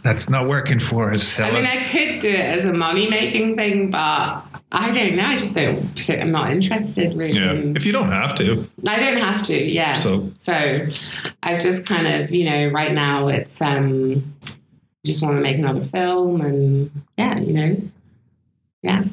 That's 0.05 0.29
not 0.29 0.47
working 0.47 0.77
for 0.77 1.11
us, 1.11 1.39
I 1.39 1.49
mean, 1.49 1.65
I 1.65 1.83
could 1.89 2.19
do 2.19 2.29
it 2.29 2.39
as 2.39 2.63
a 2.63 2.71
money 2.71 3.09
making 3.09 3.57
thing, 3.57 3.89
but 3.89 4.43
I 4.71 4.91
don't 4.91 5.15
know. 5.15 5.25
I 5.25 5.35
just 5.35 5.55
don't. 5.55 6.09
I'm 6.11 6.31
not 6.31 6.51
interested 6.51 7.17
really. 7.17 7.39
yeah, 7.39 7.53
if 7.75 7.87
you 7.87 7.91
don't 7.91 8.11
have 8.11 8.35
to. 8.35 8.69
I 8.87 8.99
don't 8.99 9.17
have 9.19 9.41
to. 9.43 9.57
Yeah. 9.57 9.95
So 9.95 10.31
So 10.35 10.53
I've 11.41 11.59
just 11.59 11.87
kind 11.87 12.05
of, 12.05 12.29
you 12.29 12.47
know, 12.47 12.67
right 12.67 12.93
now 12.93 13.29
it's 13.29 13.59
um 13.63 14.35
just 15.03 15.23
want 15.23 15.37
to 15.37 15.41
make 15.41 15.57
another 15.57 15.83
film 15.83 16.41
and 16.41 16.91
yeah, 17.17 17.39
you 17.39 17.53
know. 17.53 17.81
Yeah. 18.83 19.05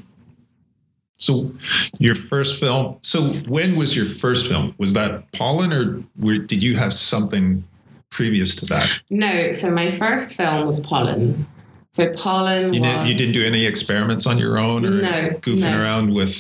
So 1.17 1.53
your 2.01 2.17
first 2.17 2.61
film. 2.61 2.99
So 3.01 3.33
when 3.49 3.77
was 3.77 3.97
your 3.97 4.05
first 4.05 4.47
film? 4.47 4.75
Was 4.77 4.93
that 4.93 5.33
Pollen, 5.33 5.73
or 5.73 6.03
were, 6.19 6.37
did 6.37 6.63
you 6.63 6.77
have 6.77 6.93
something 6.93 7.65
previous 8.13 8.55
to 8.57 8.67
that? 8.67 8.89
No, 9.11 9.51
so 9.51 9.71
my 9.71 9.91
first 9.91 10.37
film 10.37 10.67
was 10.67 10.79
Pollen. 10.81 11.47
So 11.91 12.13
Pollen 12.15 12.73
You, 12.73 12.81
was 12.81 12.89
did, 12.91 13.09
you 13.09 13.15
didn't 13.15 13.35
do 13.35 13.45
any 13.45 13.67
experiments 13.67 14.25
on 14.27 14.39
your 14.39 14.59
own, 14.59 14.87
or 14.87 14.91
No, 15.03 15.29
goofing 15.41 15.73
no. 15.73 15.81
around 15.81 16.15
with 16.15 16.33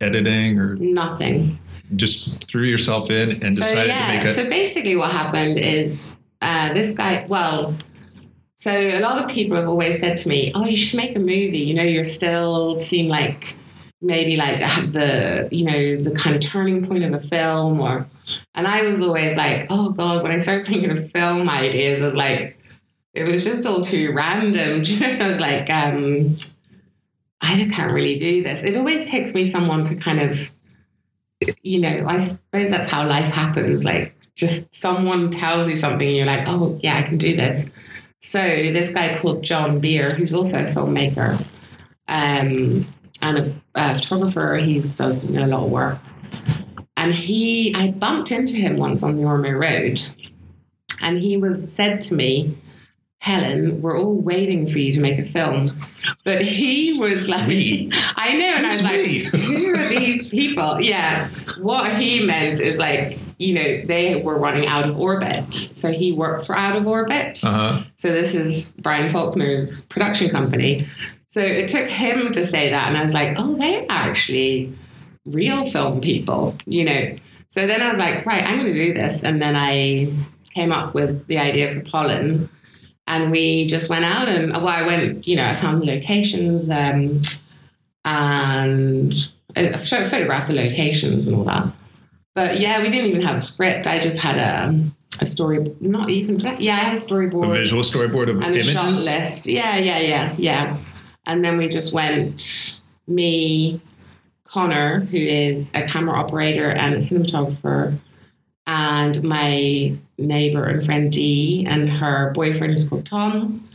editing, 0.00 0.58
or 0.58 0.76
nothing. 0.76 1.58
just 1.96 2.46
threw 2.48 2.62
yourself 2.64 3.10
in 3.10 3.42
and 3.44 3.54
So 3.54 3.62
decided 3.64 3.88
yeah, 3.88 4.06
to 4.06 4.16
make 4.16 4.24
it. 4.26 4.34
so 4.34 4.48
basically 4.48 4.96
what 4.96 5.10
happened 5.10 5.58
is 5.58 6.16
uh, 6.40 6.72
this 6.72 6.92
guy, 6.92 7.26
well, 7.28 7.74
so 8.56 8.70
a 8.70 9.00
lot 9.00 9.22
of 9.22 9.28
people 9.30 9.56
have 9.56 9.68
always 9.68 9.98
said 10.00 10.16
to 10.18 10.28
me, 10.28 10.52
"Oh, 10.54 10.64
you 10.64 10.76
should 10.76 10.96
make 10.96 11.14
a 11.16 11.20
movie." 11.20 11.58
You 11.58 11.74
know, 11.74 11.82
you're 11.82 12.04
still 12.04 12.72
seem 12.74 13.08
like 13.08 13.56
maybe 14.00 14.36
like 14.36 14.60
the 14.92 15.48
you 15.52 15.64
know 15.64 15.96
the 16.02 16.12
kind 16.12 16.34
of 16.34 16.40
turning 16.40 16.86
point 16.86 17.04
of 17.04 17.12
a 17.12 17.20
film, 17.20 17.80
or 17.80 18.06
and 18.54 18.66
I 18.66 18.82
was 18.82 19.02
always 19.02 19.36
like, 19.36 19.66
"Oh 19.70 19.90
God!" 19.90 20.22
When 20.22 20.32
I 20.32 20.38
started 20.38 20.66
thinking 20.66 20.90
of 20.90 21.10
film 21.12 21.48
ideas, 21.48 22.02
I 22.02 22.06
was 22.06 22.16
like, 22.16 22.58
it 23.12 23.30
was 23.30 23.44
just 23.44 23.66
all 23.66 23.82
too 23.82 24.12
random. 24.12 24.82
I 25.20 25.28
was 25.28 25.40
like, 25.40 25.70
um, 25.70 26.34
I 27.40 27.68
can't 27.72 27.92
really 27.92 28.16
do 28.16 28.42
this. 28.42 28.64
It 28.64 28.76
always 28.76 29.08
takes 29.08 29.34
me 29.34 29.44
someone 29.44 29.84
to 29.84 29.96
kind 29.96 30.20
of 30.20 30.50
you 31.62 31.80
know, 31.80 32.06
I 32.06 32.18
suppose 32.18 32.70
that's 32.70 32.88
how 32.88 33.06
life 33.06 33.28
happens. 33.28 33.84
Like, 33.84 34.14
just 34.36 34.74
someone 34.74 35.30
tells 35.30 35.68
you 35.68 35.76
something, 35.76 36.06
and 36.06 36.16
you're 36.16 36.26
like, 36.26 36.46
oh, 36.48 36.78
yeah, 36.82 36.98
I 36.98 37.02
can 37.02 37.18
do 37.18 37.36
this. 37.36 37.68
So, 38.20 38.40
this 38.40 38.92
guy 38.92 39.18
called 39.18 39.42
John 39.42 39.80
Beer, 39.80 40.14
who's 40.14 40.34
also 40.34 40.64
a 40.64 40.66
filmmaker 40.66 41.38
um, 42.08 42.86
and 43.22 43.38
a, 43.38 43.54
a 43.74 43.94
photographer, 43.94 44.56
he's 44.56 44.90
does 44.90 45.24
you 45.24 45.38
know, 45.38 45.46
a 45.46 45.48
lot 45.48 45.64
of 45.64 45.70
work. 45.70 45.98
And 47.04 47.12
he, 47.12 47.74
I 47.74 47.88
bumped 47.88 48.32
into 48.32 48.56
him 48.56 48.78
once 48.78 49.02
on 49.02 49.16
the 49.16 49.24
Ormeau 49.24 49.60
Road, 49.60 50.02
and 51.02 51.18
he 51.18 51.36
was 51.36 51.70
said 51.70 52.00
to 52.02 52.14
me, 52.14 52.56
Helen, 53.18 53.82
we're 53.82 53.98
all 53.98 54.14
waiting 54.14 54.66
for 54.66 54.78
you 54.78 54.90
to 54.94 55.00
make 55.00 55.18
a 55.18 55.24
film. 55.26 55.68
But 56.24 56.40
he 56.40 56.98
was 56.98 57.28
like, 57.28 57.46
We? 57.46 57.90
I 58.16 58.38
know. 58.38 58.46
And 58.46 58.66
I 58.66 58.70
was 58.70 58.80
Who's 58.80 59.34
like, 59.34 59.42
who 59.42 59.74
are 59.74 59.88
these 59.88 60.28
people? 60.28 60.80
Yeah. 60.80 61.28
What 61.58 61.98
he 62.00 62.24
meant 62.24 62.60
is 62.60 62.78
like, 62.78 63.18
you 63.38 63.54
know, 63.54 63.84
they 63.84 64.22
were 64.22 64.38
running 64.38 64.66
out 64.66 64.88
of 64.88 64.98
orbit. 64.98 65.52
So 65.52 65.92
he 65.92 66.12
works 66.12 66.46
for 66.46 66.56
Out 66.56 66.76
of 66.76 66.86
Orbit. 66.86 67.44
Uh 67.44 67.52
huh. 67.52 67.82
So 67.96 68.12
this 68.12 68.34
is 68.34 68.72
Brian 68.78 69.12
Faulkner's 69.12 69.84
production 69.86 70.30
company. 70.30 70.86
So 71.26 71.40
it 71.42 71.68
took 71.68 71.90
him 71.90 72.32
to 72.32 72.46
say 72.46 72.70
that. 72.70 72.88
And 72.88 72.96
I 72.96 73.02
was 73.02 73.12
like, 73.12 73.36
oh, 73.38 73.56
they're 73.56 73.84
actually 73.90 74.74
real 75.26 75.64
film 75.64 76.00
people, 76.00 76.56
you 76.66 76.84
know. 76.84 77.14
So 77.48 77.66
then 77.66 77.80
I 77.82 77.88
was 77.88 77.98
like, 77.98 78.26
right, 78.26 78.42
I'm 78.42 78.58
going 78.58 78.72
to 78.72 78.86
do 78.86 78.92
this. 78.94 79.22
And 79.22 79.40
then 79.40 79.54
I 79.56 80.12
came 80.54 80.72
up 80.72 80.94
with 80.94 81.26
the 81.26 81.38
idea 81.38 81.70
for 81.72 81.80
Pollen. 81.80 82.48
And 83.06 83.30
we 83.30 83.66
just 83.66 83.90
went 83.90 84.04
out 84.04 84.28
and, 84.28 84.52
well, 84.52 84.66
I 84.66 84.86
went, 84.86 85.26
you 85.26 85.36
know, 85.36 85.44
I 85.44 85.54
found 85.54 85.82
the 85.82 85.86
locations 85.86 86.70
um, 86.70 87.20
and 88.04 89.28
I 89.54 89.82
showed- 89.82 90.06
photographed 90.06 90.48
the 90.48 90.54
locations 90.54 91.28
and 91.28 91.36
all 91.36 91.44
that. 91.44 91.66
But 92.34 92.58
yeah, 92.58 92.82
we 92.82 92.90
didn't 92.90 93.10
even 93.10 93.22
have 93.22 93.36
a 93.36 93.40
script. 93.40 93.86
I 93.86 93.98
just 93.98 94.18
had 94.18 94.36
a, 94.36 94.74
a 95.20 95.26
story, 95.26 95.72
not 95.80 96.08
even, 96.10 96.40
yeah, 96.58 96.76
I 96.76 96.78
had 96.78 96.94
a 96.94 96.96
storyboard. 96.96 97.50
A 97.50 97.58
visual 97.58 97.82
storyboard 97.82 98.30
of 98.30 98.42
and 98.42 98.56
a 98.56 98.60
shot 98.60 98.88
list. 98.88 99.46
Yeah, 99.46 99.76
yeah, 99.76 99.98
yeah, 100.00 100.34
yeah. 100.38 100.78
And 101.26 101.44
then 101.44 101.58
we 101.58 101.68
just 101.68 101.92
went, 101.92 102.80
me, 103.06 103.80
Connor, 104.54 105.00
who 105.00 105.16
is 105.16 105.72
a 105.74 105.82
camera 105.82 106.16
operator 106.16 106.70
and 106.70 106.94
a 106.94 106.98
cinematographer, 106.98 107.98
and 108.68 109.20
my 109.24 109.92
neighbor 110.16 110.64
and 110.64 110.84
friend 110.84 111.10
Dee, 111.10 111.66
and 111.68 111.90
her 111.90 112.30
boyfriend 112.36 112.74
is 112.74 112.88
called 112.88 113.04
Tom, 113.04 113.68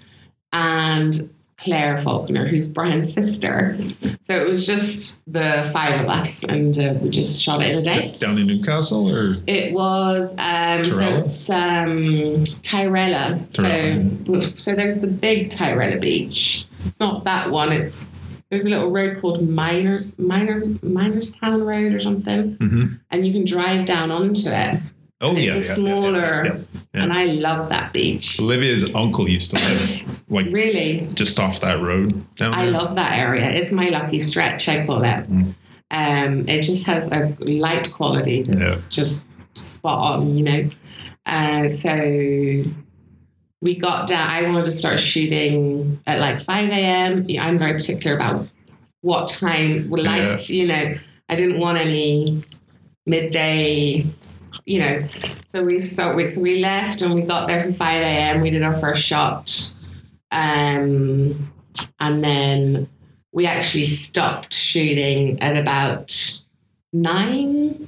and 0.53 1.29
Claire 1.57 1.97
Faulkner, 1.97 2.47
who's 2.47 2.69
Brian's 2.69 3.11
sister. 3.11 3.77
So 4.21 4.41
it 4.41 4.47
was 4.47 4.65
just 4.65 5.19
the 5.27 5.69
five 5.73 5.99
of 5.99 6.09
us, 6.09 6.45
and 6.45 6.79
uh, 6.79 6.93
we 7.01 7.09
just 7.09 7.43
shot 7.43 7.61
it 7.61 7.73
in 7.73 7.79
a 7.79 7.81
day. 7.81 8.15
Down 8.17 8.37
in 8.37 8.47
Newcastle, 8.47 9.13
or 9.13 9.35
It 9.47 9.73
was 9.73 10.33
um, 10.37 10.85
so 10.85 11.03
it's 11.17 11.49
um, 11.49 12.43
Tyrella. 12.63 13.45
Tyrella. 13.49 14.41
So 14.41 14.55
so 14.55 14.75
there's 14.75 14.99
the 14.99 15.07
big 15.07 15.49
Tyrella 15.49 15.99
beach. 15.99 16.65
It's 16.85 17.01
not 17.01 17.25
that 17.25 17.51
one. 17.51 17.73
It's 17.73 18.07
there's 18.49 18.65
a 18.65 18.69
little 18.69 18.89
road 18.91 19.19
called 19.21 19.47
Miners 19.47 20.17
Miner 20.19 20.61
Town 21.41 21.63
Road 21.63 21.93
or 21.93 21.99
something, 21.99 22.55
Mhm. 22.57 22.99
and 23.11 23.25
you 23.27 23.31
can 23.33 23.45
drive 23.45 23.85
down 23.85 24.11
onto 24.11 24.49
it. 24.49 24.79
oh 25.21 25.33
yeah. 25.35 25.55
It's 25.55 25.67
yeah, 25.67 25.83
a 25.83 25.85
yeah, 25.85 25.93
yeah, 25.93 25.93
smaller- 25.93 26.45
yeah, 26.45 26.55
yeah. 26.93 27.03
And 27.03 27.11
I 27.13 27.25
love 27.25 27.67
that 27.69 27.91
beach. 27.91 28.39
Olivia's 28.39 28.85
uncle 28.95 29.27
used 29.29 29.51
to 29.51 29.57
live 29.57 29.89
like 30.29 30.45
Really, 30.51 31.07
just 31.13 31.39
off 31.39 31.59
that 31.59 31.81
road 31.81 32.23
down 32.35 32.53
I 32.53 32.63
there. 32.63 32.71
love 32.71 32.95
that 32.95 33.17
area. 33.19 33.49
It's 33.49 33.71
my 33.71 33.89
lucky 33.89 34.19
stretch. 34.21 34.69
I 34.69 34.85
call 34.85 35.03
it. 35.03 35.29
Mm. 35.29 35.53
Um, 35.91 36.45
it 36.47 36.61
just 36.61 36.85
has 36.85 37.09
a 37.11 37.35
light 37.39 37.91
quality 37.91 38.43
that's 38.43 38.87
just 38.87 39.25
spot 39.55 40.19
on, 40.19 40.37
you 40.37 40.43
know. 40.43 40.69
Uh, 41.25 41.67
so 41.67 42.63
we 43.61 43.75
got 43.75 44.07
down. 44.07 44.29
I 44.29 44.41
wanted 44.43 44.65
to 44.65 44.71
start 44.71 44.99
shooting 44.99 46.01
at 46.07 46.19
like 46.19 46.41
five 46.41 46.69
a.m. 46.69 47.27
I'm 47.39 47.57
very 47.57 47.73
particular 47.73 48.15
about 48.15 48.47
what 49.01 49.29
time 49.29 49.89
we 49.89 50.01
light. 50.01 50.49
You 50.49 50.67
know, 50.67 50.95
I 51.27 51.35
didn't 51.35 51.59
want 51.59 51.77
any 51.77 52.43
midday. 53.05 54.05
You 54.65 54.79
know, 54.79 55.07
so 55.45 55.63
we 55.63 55.79
start 55.79 56.15
with 56.15 56.31
so 56.31 56.41
we 56.41 56.59
left 56.59 57.01
and 57.01 57.13
we 57.13 57.21
got 57.21 57.47
there 57.47 57.63
for 57.65 57.71
five 57.71 58.01
a.m. 58.01 58.41
We 58.41 58.49
did 58.49 58.63
our 58.63 58.79
first 58.79 59.03
shot, 59.03 59.73
um, 60.31 61.51
and 61.99 62.23
then 62.23 62.89
we 63.31 63.45
actually 63.45 63.83
stopped 63.83 64.53
shooting 64.53 65.39
at 65.41 65.55
about 65.55 66.41
nine 66.91 67.87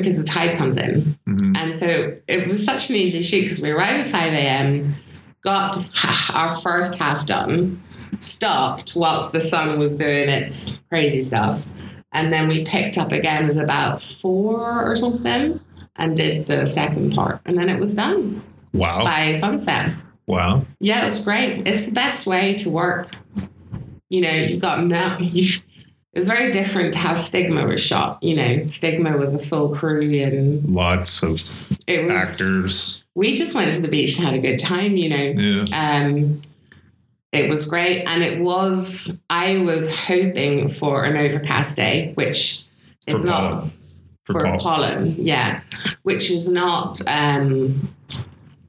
because 0.00 0.18
the 0.18 0.24
tide 0.24 0.56
comes 0.58 0.76
in. 0.76 1.02
Mhm. 1.28 1.56
And 1.56 1.74
so 1.74 2.14
it 2.26 2.46
was 2.48 2.64
such 2.64 2.90
an 2.90 2.96
easy 2.96 3.22
shoot 3.22 3.42
because 3.42 3.62
we 3.62 3.70
arrived 3.70 4.06
at 4.06 4.10
5 4.12 4.32
a.m., 4.32 4.94
got 5.42 5.86
our 6.34 6.54
first 6.56 6.98
half 6.98 7.24
done, 7.26 7.80
stopped 8.18 8.94
whilst 8.96 9.32
the 9.32 9.40
sun 9.40 9.78
was 9.78 9.96
doing 9.96 10.28
its 10.28 10.80
crazy 10.88 11.20
stuff. 11.20 11.64
And 12.12 12.32
then 12.32 12.48
we 12.48 12.64
picked 12.64 12.98
up 12.98 13.12
again 13.12 13.48
at 13.50 13.56
about 13.56 14.02
four 14.02 14.84
or 14.84 14.94
something 14.96 15.60
and 15.96 16.16
did 16.16 16.46
the 16.46 16.66
second 16.66 17.14
part. 17.14 17.40
And 17.46 17.56
then 17.56 17.68
it 17.68 17.78
was 17.78 17.94
done 17.94 18.42
Wow, 18.72 19.04
by 19.04 19.32
sunset. 19.32 19.90
wow. 20.26 20.64
Yeah, 20.80 21.04
it 21.04 21.08
was 21.08 21.24
great. 21.24 21.66
It's 21.68 21.86
the 21.86 21.92
best 21.92 22.26
way 22.26 22.54
to 22.54 22.70
work. 22.70 23.08
You 24.08 24.22
know, 24.22 24.30
you've 24.32 24.60
got 24.60 24.84
no. 24.84 25.18
You, 26.14 26.18
was 26.20 26.28
very 26.28 26.50
different 26.50 26.92
to 26.94 26.98
how 26.98 27.14
Stigma 27.14 27.66
was 27.66 27.80
shot. 27.80 28.22
You 28.22 28.36
know, 28.36 28.66
Stigma 28.66 29.16
was 29.16 29.34
a 29.34 29.38
full 29.38 29.74
crew 29.74 30.00
and 30.02 30.64
Lots 30.74 31.22
of 31.22 31.40
it 31.86 32.04
was 32.04 32.16
actors. 32.16 33.04
We 33.14 33.34
just 33.34 33.54
went 33.54 33.72
to 33.74 33.80
the 33.80 33.88
beach 33.88 34.16
and 34.16 34.24
had 34.26 34.34
a 34.34 34.38
good 34.38 34.58
time. 34.58 34.96
You 34.96 35.08
know, 35.10 35.16
Yeah. 35.40 35.64
um, 36.06 36.38
it 37.32 37.48
was 37.48 37.66
great, 37.66 38.02
and 38.06 38.22
it 38.24 38.40
was. 38.40 39.16
I 39.30 39.58
was 39.58 39.94
hoping 39.94 40.68
for 40.68 41.04
an 41.04 41.16
overcast 41.16 41.76
day, 41.76 42.12
which 42.14 42.62
is 43.06 43.20
For 43.20 43.26
not 43.26 43.40
pollen. 43.52 43.72
For, 44.24 44.32
for 44.32 44.40
Paul. 44.46 44.58
pollen, 44.58 45.14
yeah, 45.18 45.60
which 46.02 46.30
is 46.30 46.48
not, 46.48 47.00
um, 47.06 47.88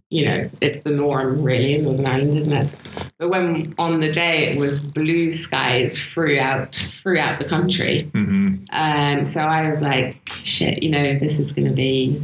you 0.10 0.26
know, 0.26 0.50
it's 0.62 0.80
the 0.82 0.92
norm 0.92 1.42
really 1.44 1.76
in 1.76 1.84
Northern 1.86 2.06
Ireland, 2.06 2.38
isn't 2.38 2.54
it? 2.54 2.70
But 3.18 3.30
when 3.30 3.76
on 3.78 4.00
the 4.00 4.12
day 4.12 4.52
it 4.52 4.58
was 4.58 4.82
blue 4.82 5.32
skies 5.32 5.98
throughout 6.04 6.76
throughout 7.02 7.40
the 7.40 7.46
country. 7.46 8.10
hmm 8.14 8.56
Um, 8.72 9.26
so 9.26 9.42
I 9.42 9.70
was 9.70 9.82
like, 9.82 10.18
shit, 10.28 10.84
you 10.84 10.90
know, 10.90 11.18
this 11.20 11.40
is 11.40 11.52
going 11.52 11.68
to 11.68 11.74
be, 11.74 12.22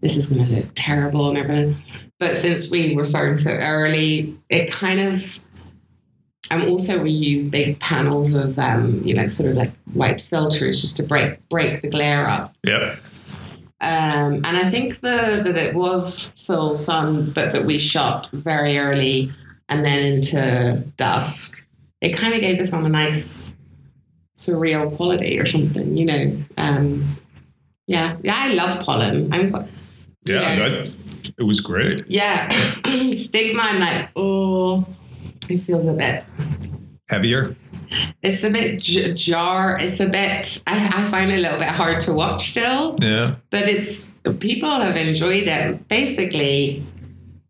this 0.00 0.16
is 0.16 0.26
going 0.26 0.46
to 0.46 0.52
look 0.52 0.66
terrible 0.74 1.28
and 1.28 1.38
everything. 1.38 1.82
But 2.20 2.36
since 2.36 2.70
we 2.70 2.94
were 2.94 3.04
starting 3.04 3.36
so 3.36 3.52
early, 3.52 4.36
it 4.48 4.70
kind 4.72 5.00
of, 5.00 5.24
and 6.50 6.64
also 6.68 7.02
we 7.02 7.10
used 7.10 7.50
big 7.50 7.78
panels 7.80 8.34
of, 8.34 8.58
um, 8.58 9.02
you 9.04 9.14
know, 9.14 9.28
sort 9.28 9.50
of 9.50 9.56
like 9.56 9.72
white 9.92 10.20
filters 10.20 10.80
just 10.80 10.96
to 10.96 11.02
break 11.02 11.46
break 11.48 11.82
the 11.82 11.88
glare 11.88 12.28
up. 12.28 12.54
Yep. 12.64 12.98
Um, 13.80 14.34
and 14.44 14.56
I 14.56 14.68
think 14.68 15.00
the, 15.00 15.42
that 15.44 15.56
it 15.56 15.74
was 15.74 16.30
full 16.30 16.74
sun, 16.74 17.30
but 17.30 17.52
that 17.52 17.64
we 17.64 17.78
shot 17.78 18.28
very 18.32 18.76
early 18.78 19.30
and 19.68 19.84
then 19.84 20.02
into 20.14 20.82
dusk. 20.96 21.64
It 22.00 22.16
kind 22.16 22.34
of 22.34 22.40
gave 22.40 22.58
the 22.58 22.66
film 22.66 22.84
a 22.86 22.88
nice 22.88 23.54
surreal 24.38 24.94
quality 24.96 25.38
or 25.38 25.46
something, 25.46 25.96
you 25.96 26.04
know. 26.06 26.36
Um, 26.56 27.16
yeah, 27.86 28.16
yeah, 28.22 28.34
I 28.36 28.54
love 28.54 28.84
pollen. 28.84 29.32
I'm, 29.32 29.50
quite- 29.50 29.66
Yeah, 30.24 30.40
Yeah. 30.56 30.68
That, 30.68 30.94
it 31.38 31.42
was 31.42 31.60
great. 31.60 32.04
yeah, 32.08 32.48
stigma. 33.14 33.62
I'm 33.62 33.80
like, 33.80 34.08
oh, 34.16 34.86
it 35.48 35.58
feels 35.58 35.86
a 35.86 35.92
bit. 35.92 36.24
Heavier. 37.10 37.56
It's 38.22 38.44
a 38.44 38.50
bit 38.50 38.80
j- 38.80 39.14
jar. 39.14 39.78
It's 39.78 39.98
a 40.00 40.06
bit. 40.06 40.62
I, 40.66 41.02
I 41.04 41.10
find 41.10 41.30
it 41.30 41.38
a 41.38 41.40
little 41.40 41.58
bit 41.58 41.68
hard 41.68 42.00
to 42.02 42.12
watch 42.12 42.50
still. 42.50 42.96
Yeah. 43.02 43.36
but 43.50 43.62
it's 43.68 44.20
people 44.40 44.68
have 44.70 44.96
enjoyed 44.96 45.48
it. 45.48 45.88
Basically, 45.88 46.82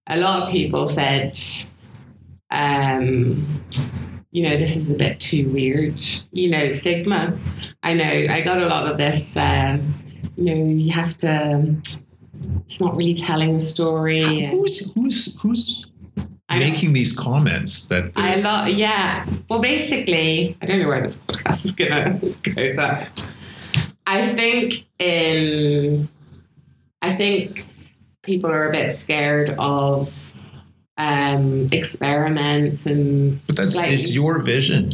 a 0.06 0.16
lot 0.18 0.44
of 0.44 0.52
people 0.52 0.86
said, 0.86 1.36
um, 2.50 3.64
you 4.30 4.42
know, 4.42 4.56
this 4.56 4.76
is 4.76 4.90
a 4.90 4.94
bit 4.94 5.20
too 5.20 5.48
weird. 5.50 6.02
You 6.32 6.50
know, 6.50 6.70
stigma. 6.70 7.38
I 7.82 7.94
know. 7.94 8.04
I 8.04 8.42
got 8.42 8.58
a 8.58 8.66
lot 8.66 8.90
of 8.90 8.98
this. 8.98 9.36
Uh, 9.36 9.78
you 10.36 10.44
know, 10.44 10.70
you 10.70 10.92
have 10.92 11.16
to. 11.18 11.74
It's 12.60 12.80
not 12.80 12.96
really 12.96 13.14
telling 13.14 13.54
a 13.54 13.60
story. 13.60 14.46
Who's 14.46 14.92
who's 14.94 15.40
who's 15.40 15.86
I 16.48 16.58
know. 16.58 16.70
making 16.70 16.92
these 16.94 17.16
comments 17.16 17.88
that 17.88 18.12
I 18.16 18.36
lot, 18.36 18.72
yeah. 18.74 19.26
Well, 19.48 19.60
basically, 19.60 20.56
I 20.62 20.66
don't 20.66 20.80
know 20.80 20.88
where 20.88 21.02
this 21.02 21.16
podcast 21.16 21.64
is 21.64 21.72
gonna 21.72 22.18
go, 22.42 22.76
but 22.76 23.32
I 24.06 24.34
think 24.34 24.86
in, 24.98 26.08
I 27.02 27.14
think 27.14 27.66
people 28.22 28.50
are 28.50 28.68
a 28.68 28.72
bit 28.72 28.92
scared 28.92 29.50
of 29.58 30.10
um, 30.98 31.68
experiments 31.72 32.86
and. 32.86 33.38
but 33.46 33.56
that's 33.56 33.74
slightly- 33.74 33.96
it's 33.96 34.14
your 34.14 34.40
vision. 34.42 34.92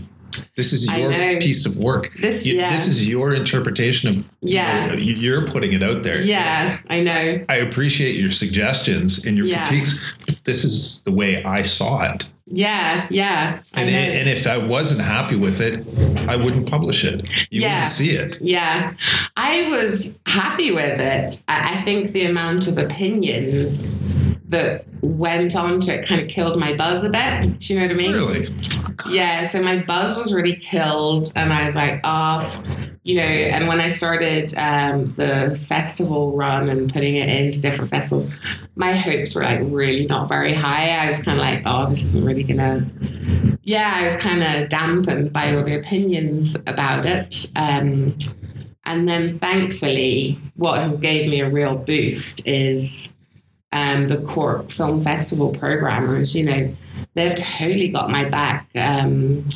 This 0.56 0.72
is 0.72 0.86
your 0.92 1.10
piece 1.40 1.64
of 1.64 1.76
work. 1.82 2.10
This, 2.20 2.44
You- 2.44 2.56
yeah, 2.56 2.70
This 2.72 2.88
is 2.88 3.06
your 3.08 3.34
interpretation 3.34 4.08
of 4.16 4.24
Yeah. 4.42 4.92
you- 4.94 5.14
You're 5.14 5.46
putting 5.46 5.72
it 5.72 5.82
out 5.82 6.02
there. 6.02 6.20
yeah. 6.22 6.78
I 6.90 7.00
know. 7.02 7.44
I 7.48 7.56
appreciate 7.56 8.16
your 8.16 8.30
suggestions 8.30 9.24
and 9.24 9.36
your 9.36 9.46
Yeah. 9.46 9.66
critiques. 9.68 10.00
But 10.26 10.36
this 10.44 10.64
is 10.64 11.02
the 11.04 11.12
way 11.12 11.42
I 11.44 11.62
saw 11.62 12.02
it. 12.12 12.26
Yeah, 12.46 13.06
yeah. 13.10 13.60
And, 13.72 13.88
it, 13.88 13.94
and 13.94 14.28
if 14.28 14.46
I 14.46 14.58
wasn't 14.58 15.00
happy 15.00 15.34
with 15.36 15.60
it, 15.60 15.82
I 16.28 16.36
wouldn't 16.36 16.68
publish 16.68 17.04
it. 17.04 17.28
You 17.50 17.62
Yeah. 17.62 17.68
wouldn't 17.78 17.86
see 17.92 18.10
it. 18.10 18.38
Yeah, 18.42 18.92
I 19.36 19.62
was 19.70 20.12
happy 20.26 20.70
with 20.72 21.00
it. 21.00 21.40
I 21.48 21.78
I 21.78 21.82
think 21.82 22.12
the 22.12 22.26
amount 22.26 22.66
of 22.66 22.76
opinions 22.76 23.96
that 24.54 24.84
went 25.02 25.56
on 25.56 25.80
to 25.80 25.92
it 25.92 26.06
kind 26.06 26.20
of 26.20 26.28
killed 26.28 26.58
my 26.58 26.74
buzz 26.76 27.02
a 27.02 27.10
bit. 27.10 27.58
Do 27.58 27.74
you 27.74 27.80
know 27.80 27.86
what 27.86 27.92
I 27.92 27.98
mean? 27.98 28.12
Really? 28.12 28.46
Yeah, 29.10 29.44
so 29.44 29.60
my 29.60 29.82
buzz 29.82 30.16
was 30.16 30.32
really 30.32 30.54
killed, 30.54 31.32
and 31.34 31.52
I 31.52 31.64
was 31.64 31.74
like, 31.74 32.00
oh, 32.04 32.64
you 33.02 33.16
know. 33.16 33.22
And 33.22 33.66
when 33.66 33.80
I 33.80 33.88
started 33.88 34.54
um, 34.56 35.12
the 35.14 35.60
festival 35.66 36.36
run 36.36 36.68
and 36.68 36.92
putting 36.92 37.16
it 37.16 37.28
into 37.28 37.60
different 37.60 37.90
festivals, 37.90 38.28
my 38.76 38.92
hopes 38.92 39.34
were 39.34 39.42
like 39.42 39.60
really 39.64 40.06
not 40.06 40.28
very 40.28 40.54
high. 40.54 40.90
I 40.90 41.06
was 41.06 41.22
kind 41.22 41.38
of 41.38 41.44
like, 41.44 41.62
oh, 41.66 41.90
this 41.90 42.04
isn't 42.04 42.24
really 42.24 42.44
gonna. 42.44 42.88
Yeah, 43.64 43.92
I 43.96 44.04
was 44.04 44.16
kind 44.16 44.42
of 44.42 44.68
dampened 44.68 45.32
by 45.32 45.54
all 45.54 45.64
the 45.64 45.76
opinions 45.76 46.56
about 46.66 47.06
it. 47.06 47.50
Um, 47.56 48.16
and 48.86 49.08
then 49.08 49.38
thankfully, 49.38 50.38
what 50.56 50.80
has 50.80 50.98
gave 50.98 51.28
me 51.28 51.40
a 51.40 51.50
real 51.50 51.74
boost 51.74 52.46
is 52.46 53.14
um, 53.74 54.08
the 54.08 54.18
Cork 54.18 54.70
Film 54.70 55.02
Festival 55.02 55.52
programmers. 55.52 56.34
You 56.34 56.44
know, 56.44 56.76
they've 57.14 57.34
totally 57.34 57.88
got 57.88 58.08
my 58.08 58.24
back. 58.24 58.70
Um, 58.74 59.46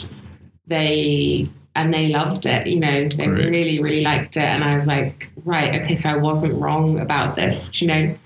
they 0.67 1.49
and 1.75 1.95
they 1.95 2.09
loved 2.09 2.45
it. 2.45 2.67
You 2.67 2.81
know, 2.81 3.09
they 3.09 3.27
Great. 3.27 3.47
really, 3.47 3.81
really 3.81 4.03
liked 4.03 4.37
it. 4.37 4.43
And 4.43 4.65
I 4.65 4.75
was 4.75 4.87
like, 4.89 5.31
right, 5.45 5.81
okay, 5.81 5.95
so 5.95 6.11
I 6.11 6.17
wasn't 6.17 6.61
wrong 6.61 6.99
about 6.99 7.37
this. 7.37 7.81
You 7.81 7.87
know, 7.87 8.19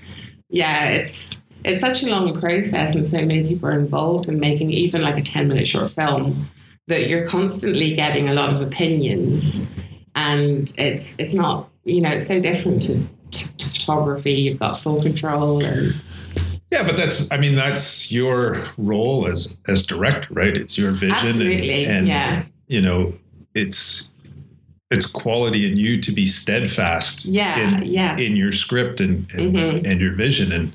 yeah, 0.49 0.89
it's 0.89 1.41
it's 1.63 1.81
such 1.81 2.03
a 2.03 2.09
long 2.09 2.41
process, 2.41 2.95
and 2.95 3.07
so 3.07 3.19
many 3.19 3.47
people 3.47 3.69
are 3.69 3.79
involved 3.79 4.29
in 4.29 4.41
making 4.41 4.71
even 4.73 5.03
like 5.03 5.19
a 5.19 5.23
ten 5.23 5.47
minute 5.47 5.69
short 5.69 5.91
film 5.91 6.49
that 6.89 7.09
you're 7.09 7.27
constantly 7.27 7.95
getting 7.95 8.31
a 8.31 8.35
lot 8.35 8.51
of 8.51 8.63
opinions, 8.63 9.65
and 10.15 10.73
it's 10.79 11.19
it's 11.19 11.35
not 11.35 11.69
you 11.85 12.01
know 12.01 12.11
it's 12.11 12.27
so 12.27 12.41
different 12.41 12.83
to, 12.83 13.03
to, 13.33 13.57
to 13.57 13.69
photography. 13.71 14.33
You've 14.33 14.59
got 14.61 14.81
full 14.81 15.03
control 15.03 15.65
and. 15.65 15.95
Yeah, 16.71 16.85
but 16.87 16.97
that's 16.97 17.31
I 17.31 17.37
mean 17.37 17.55
that's 17.55 18.11
your 18.11 18.65
role 18.79 19.27
as 19.27 19.59
as 19.69 19.85
director, 19.87 20.33
right? 20.33 20.57
It's 20.57 20.79
your 20.79 20.93
vision 20.93 21.11
and- 21.11 21.27
Absolutely, 21.29 21.85
and, 21.85 22.07
yeah. 22.09 22.45
you 22.67 22.81
know, 22.81 23.13
it's 23.55 24.11
it's 24.91 25.05
quality 25.07 25.71
in 25.71 25.77
you 25.77 26.01
to 26.01 26.13
be 26.13 26.25
steadfast 26.25 27.27
Yeah, 27.27 27.77
in, 27.77 27.83
yeah. 27.85 28.17
in 28.17 28.37
your 28.37 28.53
script 28.53 29.01
and 29.03 29.31
and, 29.35 29.55
Mhm. 29.55 29.91
and 29.91 30.01
your 30.01 30.15
vision 30.15 30.51
and 30.53 30.73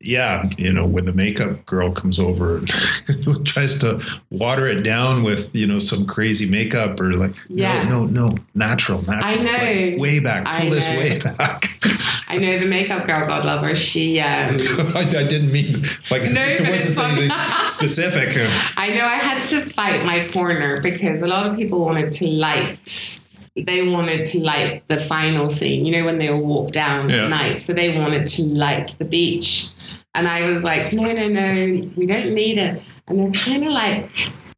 yeah, 0.00 0.48
you 0.56 0.72
know, 0.72 0.86
when 0.86 1.04
the 1.04 1.12
makeup 1.12 1.64
girl 1.66 1.90
comes 1.92 2.18
over 2.20 2.58
and 3.08 3.46
tries 3.46 3.78
to 3.80 4.00
water 4.30 4.66
it 4.66 4.82
down 4.82 5.22
with, 5.22 5.54
you 5.54 5.66
know, 5.66 5.78
some 5.78 6.06
crazy 6.06 6.48
makeup 6.48 7.00
or 7.00 7.14
like, 7.14 7.32
Yeah. 7.48 7.84
no, 7.84 8.04
no, 8.04 8.28
no, 8.28 8.36
natural, 8.54 9.02
natural. 9.02 9.24
I 9.24 9.42
know. 9.42 9.90
Like, 9.90 9.98
way 10.00 10.18
back. 10.20 10.46
I 10.46 10.60
Pull 10.62 10.70
this 10.70 10.86
know. 10.86 10.98
way 10.98 11.18
back. 11.18 11.70
I 12.28 12.36
know 12.38 12.58
the 12.58 12.66
makeup 12.66 13.06
girl, 13.06 13.26
God 13.26 13.44
love 13.44 13.62
her. 13.62 13.74
She, 13.74 14.20
um, 14.20 14.56
I, 14.94 15.00
I 15.00 15.24
didn't 15.24 15.50
mean 15.50 15.82
like 16.10 16.30
No, 16.30 16.42
it 16.44 16.68
wasn't 16.68 16.98
anything 16.98 17.30
specific. 17.68 18.36
I 18.76 18.88
know 18.94 19.04
I 19.04 19.16
had 19.16 19.42
to 19.44 19.62
fight 19.64 20.04
my 20.04 20.28
corner 20.32 20.80
because 20.80 21.22
a 21.22 21.26
lot 21.26 21.46
of 21.46 21.56
people 21.56 21.84
wanted 21.84 22.12
to 22.12 22.26
light. 22.26 23.20
They 23.66 23.86
wanted 23.88 24.24
to 24.26 24.40
light 24.40 24.82
the 24.88 24.98
final 24.98 25.48
scene. 25.50 25.84
You 25.86 25.92
know 25.92 26.04
when 26.04 26.18
they 26.18 26.28
all 26.28 26.42
walk 26.44 26.72
down 26.72 27.10
Yeah. 27.10 27.24
at 27.24 27.30
night, 27.30 27.62
so 27.62 27.72
they 27.72 27.96
wanted 27.98 28.26
to 28.28 28.42
light 28.42 28.96
the 28.98 29.04
beach, 29.04 29.68
and 30.14 30.26
I 30.28 30.46
was 30.52 30.64
like, 30.64 30.92
no, 30.92 31.02
no, 31.04 31.28
no, 31.28 31.90
we 31.96 32.06
don't 32.06 32.34
need 32.34 32.58
it. 32.58 32.82
And 33.06 33.18
they're 33.18 33.30
kind 33.32 33.64
of 33.64 33.72
like, 33.72 34.10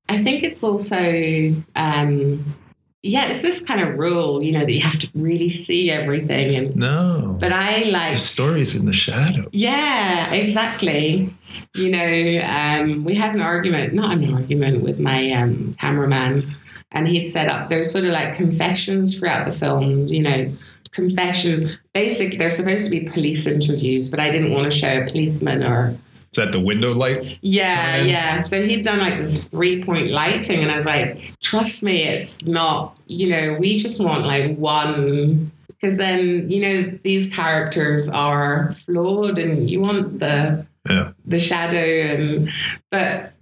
I 0.09 0.19
think 0.23 0.43
it's 0.43 0.63
also. 0.65 1.55
Um, 1.77 2.55
yeah, 3.03 3.29
it's 3.31 3.41
this 3.41 3.63
kind 3.63 3.81
of 3.81 3.99
rule, 3.99 4.43
you 4.45 4.53
know, 4.53 4.59
that 4.61 4.71
you 4.71 4.83
have 4.83 4.99
to 4.99 5.09
really 5.15 5.49
see 5.49 5.91
everything. 5.91 6.55
And 6.55 6.77
No. 6.77 7.35
but 7.41 7.51
I 7.51 7.85
like 7.85 8.13
the 8.13 8.19
story's 8.19 8.77
in 8.77 8.85
the 8.85 8.93
shadow. 8.93 9.49
Yeah, 9.53 10.31
exactly. 10.35 11.33
You 11.75 11.89
know, 11.91 12.41
um, 12.45 13.05
we 13.05 13.15
had 13.15 13.35
an 13.35 13.41
argument, 13.41 13.95
not 13.95 14.19
an 14.19 14.35
argument 14.35 14.83
with 14.83 14.99
my 15.01 15.31
um, 15.33 15.77
cameraman, 15.81 16.55
and 16.93 17.07
he'd 17.09 17.25
set 17.25 17.49
up, 17.49 17.71
there's 17.71 17.91
sort 17.91 18.05
of 18.05 18.11
like 18.11 18.35
confessions 18.35 19.19
throughout 19.19 19.47
the 19.47 19.53
film, 19.53 20.07
you 20.07 20.23
know, 20.23 20.53
confessions. 20.91 21.63
Basically, 21.95 22.37
they're 22.37 22.51
supposed 22.51 22.85
to 22.85 22.91
be 22.91 23.09
police 23.09 23.47
interviews, 23.47 24.09
but 24.09 24.19
I 24.21 24.31
didn't 24.31 24.51
want 24.53 24.71
to 24.71 24.77
show 24.77 25.03
a 25.03 25.07
policeman 25.07 25.63
or. 25.63 25.97
Is 26.33 26.37
that 26.37 26.53
the 26.53 26.61
window 26.61 26.93
light? 26.93 27.39
Yeah, 27.43 28.03
yeah. 28.03 28.45
So 28.45 28.65
he'd 28.65 28.85
done 28.85 29.01
like 29.01 29.19
this 29.19 29.47
three 29.47 29.83
point 29.83 30.11
lighting, 30.11 30.61
and 30.63 30.71
I 30.71 30.77
was 30.77 30.87
like, 30.87 31.35
trust 31.43 31.83
me, 31.83 32.05
it's 32.05 32.45
not, 32.45 32.97
you 33.07 33.29
know, 33.29 33.57
we 33.59 33.77
just 33.77 34.01
want 34.03 34.25
like 34.27 34.57
one. 34.57 35.51
Because 35.69 35.97
then, 35.97 36.51
you 36.51 36.61
know, 36.61 36.99
these 37.05 37.33
characters 37.35 38.09
are 38.11 38.75
flawed 38.85 39.39
and 39.39 39.71
you 39.71 39.81
want 39.81 40.21
the 40.21 40.67
Yeah. 40.89 41.13
the 41.25 41.41
shadow 41.41 41.79
and 41.79 42.51
but 42.91 43.33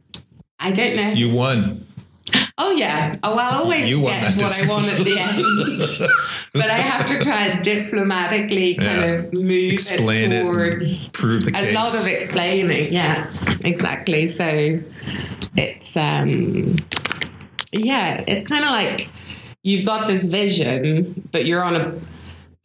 I 0.61 0.71
don't 0.71 0.95
know. 0.97 1.09
You 1.11 1.35
won. 1.37 1.85
Oh 2.61 2.73
yeah. 2.73 3.17
Oh, 3.23 3.37
I'll 3.37 3.63
always 3.63 3.89
You 3.89 4.01
get 4.03 4.35
what 4.43 4.59
I 4.61 4.67
want 4.69 4.89
at 4.89 4.99
the 4.99 5.17
end. 5.19 6.11
but 6.55 6.69
I 6.71 6.79
have 6.79 7.07
to 7.07 7.21
try 7.23 7.47
and 7.47 7.63
diplomatically 7.63 8.75
kind 8.75 9.01
Yeah. 9.01 9.07
of 9.13 9.33
move 9.33 9.73
Explain 9.73 10.33
it 10.33 10.41
it. 10.41 10.43
towards 10.43 11.11
Prove 11.11 11.45
the 11.45 11.51
a 11.51 11.53
case. 11.53 11.75
lot 11.75 11.95
of 11.95 12.07
explaining. 12.07 12.93
Yeah, 12.93 13.31
exactly. 13.65 14.27
So 14.27 14.81
it's 15.57 15.97
um 15.97 16.77
yeah, 17.73 18.25
it's 18.27 18.43
kind 18.47 18.65
of 18.65 18.71
like 18.71 19.09
you've 19.63 19.87
got 19.87 20.09
this 20.09 20.25
vision, 20.27 21.29
but 21.31 21.47
you're 21.47 21.63
on 21.63 21.77
a 21.77 21.95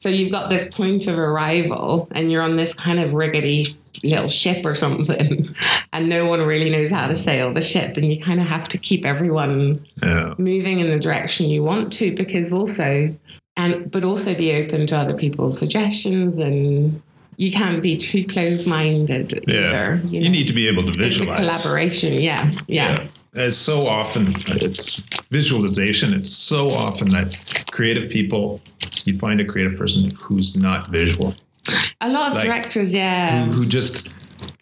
So 0.03 0.09
you've 0.09 0.33
got 0.33 0.49
this 0.49 0.69
point 0.69 1.07
of 1.07 1.17
arrival, 1.17 2.09
and 2.11 2.29
you're 2.29 2.41
on 2.41 2.57
this 2.57 2.73
kind 2.73 2.99
of 2.99 3.13
rickety 3.13 3.77
little 4.03 4.27
ship 4.27 4.65
or 4.65 4.75
something, 4.75 5.55
and 5.93 6.09
no 6.09 6.25
one 6.25 6.45
really 6.45 6.69
knows 6.69 6.91
how 6.91 7.07
to 7.07 7.15
sail 7.15 7.53
the 7.53 7.61
ship, 7.61 7.95
and 7.95 8.11
you 8.11 8.21
kind 8.21 8.41
of 8.41 8.45
have 8.47 8.67
to 8.67 8.77
keep 8.77 9.05
everyone 9.05 9.85
Yeah. 10.01 10.33
moving 10.37 10.81
in 10.81 10.89
the 10.91 10.99
direction 10.99 11.47
you 11.49 11.63
want 11.63 11.93
to, 11.93 12.13
because 12.13 12.51
also, 12.51 13.15
and 13.55 13.89
but 13.89 14.03
also 14.03 14.35
be 14.35 14.51
open 14.51 14.87
to 14.87 14.97
other 14.97 15.13
people's 15.15 15.57
suggestions, 15.57 16.37
and 16.37 17.01
you 17.37 17.53
can't 17.53 17.81
be 17.81 17.95
too 17.95 18.25
close-minded 18.25 19.45
Yeah. 19.47 19.55
either. 19.69 20.01
You 20.05 20.19
know? 20.25 20.29
need 20.31 20.49
to 20.49 20.53
be 20.53 20.67
able 20.67 20.83
to 20.83 20.89
it's 20.89 20.97
a 20.97 21.23
visualize. 21.23 21.61
collaboration. 21.63 22.11
Yeah, 22.21 22.51
yeah, 22.67 23.07
As 23.35 23.57
so 23.57 23.87
often, 23.87 24.35
it's 24.47 24.97
visualization. 25.31 26.13
It's 26.13 26.29
so 26.29 26.69
often 26.71 27.09
that 27.09 27.65
creative 27.71 28.09
people, 28.11 28.61
you 29.05 29.17
find 29.17 29.41
a 29.41 29.45
creative 29.45 29.77
person 29.77 30.11
who's 30.11 30.55
not 30.55 30.89
visual, 30.89 31.33
A 32.01 32.09
lot 32.09 32.29
of 32.29 32.35
Like, 32.35 32.45
directors, 32.45 32.93
yeah, 32.93 33.45
who, 33.45 33.51
who 33.53 33.65
just, 33.65 34.09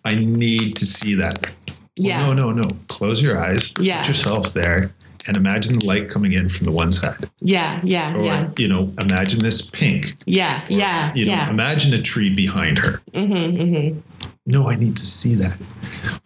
I 0.05 0.15
need 0.15 0.75
to 0.77 0.85
see 0.85 1.15
that. 1.15 1.51
Well, 1.67 1.75
yeah, 1.97 2.25
No, 2.25 2.33
no, 2.33 2.51
no. 2.51 2.69
Close 2.87 3.21
your 3.21 3.37
eyes. 3.37 3.73
Yeah. 3.79 3.99
Put 4.01 4.07
yourself 4.09 4.53
there 4.53 4.93
and 5.27 5.35
imagine 5.37 5.77
the 5.79 5.85
light 5.85 6.09
coming 6.09 6.33
in 6.33 6.47
from 6.49 6.65
the 6.65 6.71
one 6.71 6.91
side. 6.91 7.29
yeah, 7.41 7.79
yeah, 7.83 8.15
Or, 8.15 8.23
yeah, 8.23 8.49
you 8.57 8.67
know, 8.67 8.91
imagine 9.01 9.39
this 9.39 9.61
pink. 9.69 10.13
yeah, 10.25 10.65
yeah, 10.69 11.13
You 11.13 11.25
know, 11.25 11.31
yeah. 11.31 11.49
imagine 11.49 11.93
a 11.93 12.01
tree 12.01 12.33
behind 12.33 12.77
her. 12.79 13.01
hmm 13.13 13.25
hmm 13.27 13.99
No, 14.47 14.67
I 14.67 14.75
need 14.75 14.97
to 14.97 15.05
see 15.05 15.35
that. 15.35 15.55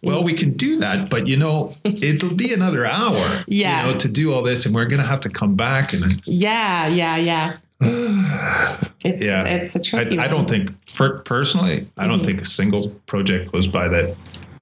Well, 0.01 0.23
we 0.23 0.33
can 0.33 0.51
do 0.53 0.77
that, 0.77 1.09
but 1.09 1.27
you 1.27 1.35
know, 1.35 1.75
it'll 1.83 2.33
be 2.33 2.53
another 2.53 2.85
hour. 2.85 3.43
Yeah. 3.47 3.87
You 3.87 3.93
know, 3.93 3.99
to 3.99 4.07
do 4.09 4.31
all 4.33 4.41
this, 4.41 4.65
and 4.65 4.73
we're 4.73 4.85
gonna 4.85 5.03
have 5.03 5.19
to 5.21 5.29
come 5.29 5.55
back 5.55 5.93
and 5.93 6.03
Yeah, 6.25 6.87
yeah, 6.87 7.17
yeah. 7.17 7.57
It's 9.03 9.23
Yeah. 9.23 9.43
it's 9.45 9.75
a 9.75 9.79
I, 9.79 9.81
tricky. 9.83 10.17
I 10.19 10.23
one. 10.27 10.31
don't 10.31 10.49
think 10.49 10.71
per, 10.95 11.19
personally, 11.19 11.85
I 11.97 12.07
don't 12.07 12.21
Mhm. 12.21 12.25
think 12.25 12.41
a 12.41 12.45
single 12.45 12.89
project 13.05 13.51
goes 13.51 13.67
by 13.67 13.87
that 13.89 14.15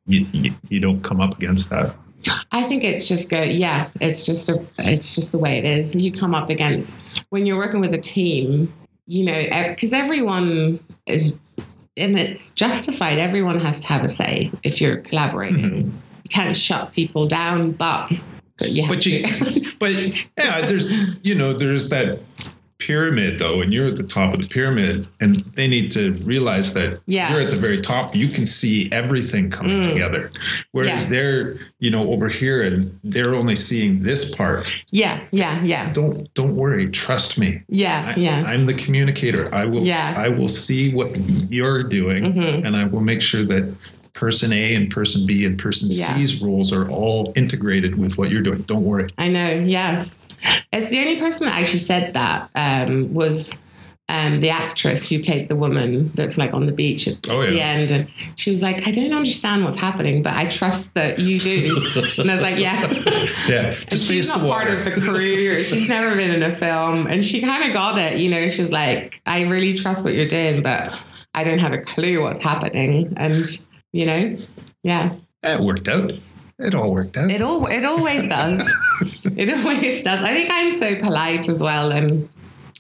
you, 0.08 0.26
you, 0.34 0.54
you 0.70 0.80
don't 0.80 1.02
come 1.02 1.22
up 1.22 1.38
against 1.38 1.70
that. 1.70 1.96
I 2.52 2.64
think 2.64 2.84
it's 2.84 3.08
just 3.08 3.30
good. 3.30 3.54
Yeah, 3.54 3.90
it's 4.02 4.26
just 4.26 4.50
a. 4.50 4.62
It's 4.80 5.14
just 5.16 5.32
the 5.32 5.38
way 5.38 5.58
it 5.58 5.66
is. 5.66 5.96
You 5.96 6.12
come 6.12 6.34
up 6.34 6.50
against 6.50 6.98
when 7.30 7.46
you're 7.46 7.58
working 7.58 7.80
with 7.82 7.94
a 7.94 7.98
team. 8.02 8.74
You 9.06 9.26
know, 9.26 9.44
because 9.70 9.92
everyone 9.92 10.80
is, 11.06 11.38
and 11.98 12.18
it's 12.18 12.52
justified. 12.52 13.20
Everyone 13.20 13.60
has 13.60 13.80
to 13.82 13.88
have 13.88 14.04
a 14.04 14.10
say 14.10 14.52
if 14.64 14.82
you're 14.82 14.98
collaborating. 14.98 15.60
Mhm. 15.64 15.92
You 16.24 16.30
can't 16.30 16.56
shut 16.58 16.92
people 16.94 17.28
down, 17.28 17.72
but 17.72 18.10
but 18.58 18.72
you 18.72 18.84
have 18.84 18.90
But 18.96 19.06
you, 19.06 19.24
to. 19.26 19.72
but 19.80 19.94
yeah, 20.38 20.66
there's 20.68 20.90
you 21.22 21.36
know 21.36 21.54
there's 21.54 21.90
that 21.90 22.20
pyramid 22.88 23.40
though, 23.40 23.62
and 23.62 23.74
you're 23.74 23.88
at 23.88 23.96
the 23.98 24.04
top 24.04 24.34
of 24.34 24.42
the 24.42 24.48
pyramid, 24.48 25.08
and 25.22 25.36
they 25.56 25.68
need 25.68 25.92
to 25.94 26.12
realize 26.26 26.74
that 26.74 27.00
Yeah. 27.08 27.32
you're 27.32 27.42
at 27.42 27.52
the 27.52 27.58
very 27.58 27.80
top. 27.80 28.16
You 28.16 28.28
can 28.30 28.46
see 28.46 28.90
everything 28.92 29.50
coming 29.50 29.82
Mm. 29.82 29.90
together, 29.92 30.32
whereas 30.72 31.04
Yeah. 31.06 31.10
they're 31.10 31.56
you 31.80 31.92
know 31.92 32.12
over 32.12 32.28
here 32.30 32.64
and 32.64 32.98
they're 33.04 33.36
only 33.36 33.56
seeing 33.56 34.04
this 34.04 34.34
part. 34.36 34.66
yeah, 34.92 35.20
yeah, 35.32 35.64
yeah, 35.64 35.92
Don't 35.94 36.34
don't 36.34 36.56
worry, 36.56 36.88
trust 36.90 37.38
me. 37.38 37.62
yeah, 37.70 38.14
I, 38.16 38.20
yeah. 38.20 38.44
I'm 38.46 38.64
the 38.64 38.74
communicator. 38.74 39.54
I 39.54 39.66
will 39.66 39.84
Yeah. 39.86 40.14
I 40.18 40.30
will 40.30 40.48
see 40.48 40.94
what 40.94 41.10
you're 41.50 41.84
doing, 41.84 42.24
Mhm. 42.34 42.66
and 42.66 42.76
I 42.76 42.86
will 42.86 43.02
make 43.02 43.22
sure 43.22 43.44
that 43.46 43.66
person 44.14 44.54
A 44.54 44.76
and 44.76 44.90
person 44.92 45.26
B 45.26 45.44
and 45.46 45.58
person 45.58 45.90
Yeah. 45.92 46.14
C's 46.16 46.42
roles 46.42 46.72
are 46.72 46.88
all 46.90 47.34
integrated 47.36 47.96
with 47.98 48.16
what 48.18 48.30
you're 48.32 48.44
doing. 48.44 48.64
Don't 48.68 48.84
worry. 48.84 49.08
I 49.18 49.28
know, 49.30 49.64
yeah. 49.66 50.06
It's 50.72 50.90
the 50.90 51.00
only 51.00 51.20
person 51.20 51.46
that 51.48 51.56
actually 51.60 51.80
said 51.80 52.14
that 52.14 52.50
um, 52.56 53.14
was 53.14 53.62
um, 54.10 54.42
the 54.42 54.50
actress 54.50 55.08
who 55.08 55.24
played 55.24 55.48
the 55.48 55.56
woman 55.56 56.12
that's 56.16 56.38
like 56.38 56.54
on 56.54 56.66
the 56.66 56.72
beach 56.74 57.08
at 57.08 57.30
Oh, 57.30 57.42
the 57.46 57.62
end. 57.62 57.90
And 57.92 58.10
she 58.36 58.52
was 58.52 58.62
like, 58.62 58.86
I 58.88 58.92
don't 58.92 59.14
understand 59.14 59.64
what's 59.64 59.78
happening, 59.78 60.22
but 60.22 60.34
I 60.34 60.48
trust 60.50 60.94
that 60.96 61.20
you 61.20 61.40
do. 61.40 61.78
and 62.20 62.30
I 62.30 62.34
was 62.36 62.44
like, 62.44 62.60
yeah. 62.60 62.92
Yeah, 63.48 63.66
And 63.68 63.90
just 63.90 64.06
she's 64.08 64.28
not 64.28 64.42
part 64.42 64.68
of 64.68 64.84
the 64.86 64.92
crew 65.02 65.52
or 65.58 65.64
she's 65.64 65.88
never 65.88 66.16
been 66.16 66.32
in 66.32 66.44
a 66.44 66.56
film. 66.58 67.08
And 67.08 67.24
she 67.24 67.42
kind 67.42 67.64
of 67.64 67.72
got 67.74 67.98
it, 67.98 68.20
you 68.20 68.30
know, 68.30 68.50
she's 68.50 68.72
like, 68.72 69.22
I 69.26 69.44
really 69.44 69.76
trust 69.76 70.04
what 70.04 70.14
you're 70.14 70.28
doing, 70.28 70.62
but 70.62 70.94
I 71.34 71.44
don't 71.46 71.60
have 71.60 71.72
a 71.74 71.80
clue 71.82 72.22
what's 72.22 72.42
happening. 72.42 73.14
And, 73.16 73.50
you 73.94 74.06
know, 74.06 74.38
yeah. 74.84 75.16
It 75.44 75.60
worked 75.62 75.88
out. 75.88 76.12
It 76.60 76.76
all 76.76 76.94
worked 76.94 77.18
out. 77.18 77.32
It 77.32 77.42
all 77.42 77.66
it 77.66 77.84
always 77.84 78.28
does. 78.30 78.62
it 79.38 79.50
always 79.50 80.04
does. 80.04 80.22
I 80.22 80.34
think 80.34 80.50
I'm 80.52 80.72
so 80.72 80.96
polite 80.96 81.50
as 81.50 81.62
well, 81.62 81.92
and 81.92 82.30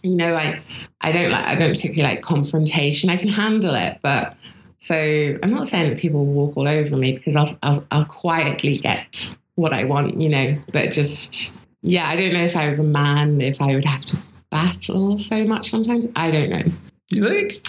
you 0.01 0.15
know, 0.15 0.35
I 0.35 0.61
I 1.01 1.11
don't 1.11 1.31
like 1.31 1.45
I 1.45 1.55
don't 1.55 1.73
particularly 1.73 2.15
like 2.15 2.23
confrontation. 2.23 3.09
I 3.09 3.17
can 3.17 3.29
handle 3.29 3.75
it, 3.75 3.99
but 4.01 4.35
so 4.79 5.37
I'm 5.41 5.51
not 5.51 5.67
saying 5.67 5.89
that 5.89 5.99
people 5.99 6.25
walk 6.25 6.57
all 6.57 6.67
over 6.67 6.97
me 6.97 7.13
because 7.13 7.35
I'll 7.35 7.49
I'll, 7.63 7.85
I'll 7.91 8.05
quietly 8.05 8.77
get 8.77 9.37
what 9.55 9.73
I 9.73 9.83
want, 9.83 10.21
you 10.21 10.29
know. 10.29 10.57
But 10.71 10.91
just 10.91 11.55
yeah, 11.81 12.07
I 12.07 12.15
don't 12.15 12.33
know 12.33 12.43
if 12.43 12.55
I 12.55 12.65
was 12.65 12.79
a 12.79 12.83
man 12.83 13.41
if 13.41 13.61
I 13.61 13.75
would 13.75 13.85
have 13.85 14.05
to 14.05 14.17
battle 14.49 15.17
so 15.17 15.43
much 15.45 15.69
sometimes. 15.69 16.07
I 16.15 16.31
don't 16.31 16.49
know. 16.49 16.63
You 17.15 17.23
think? 17.23 17.62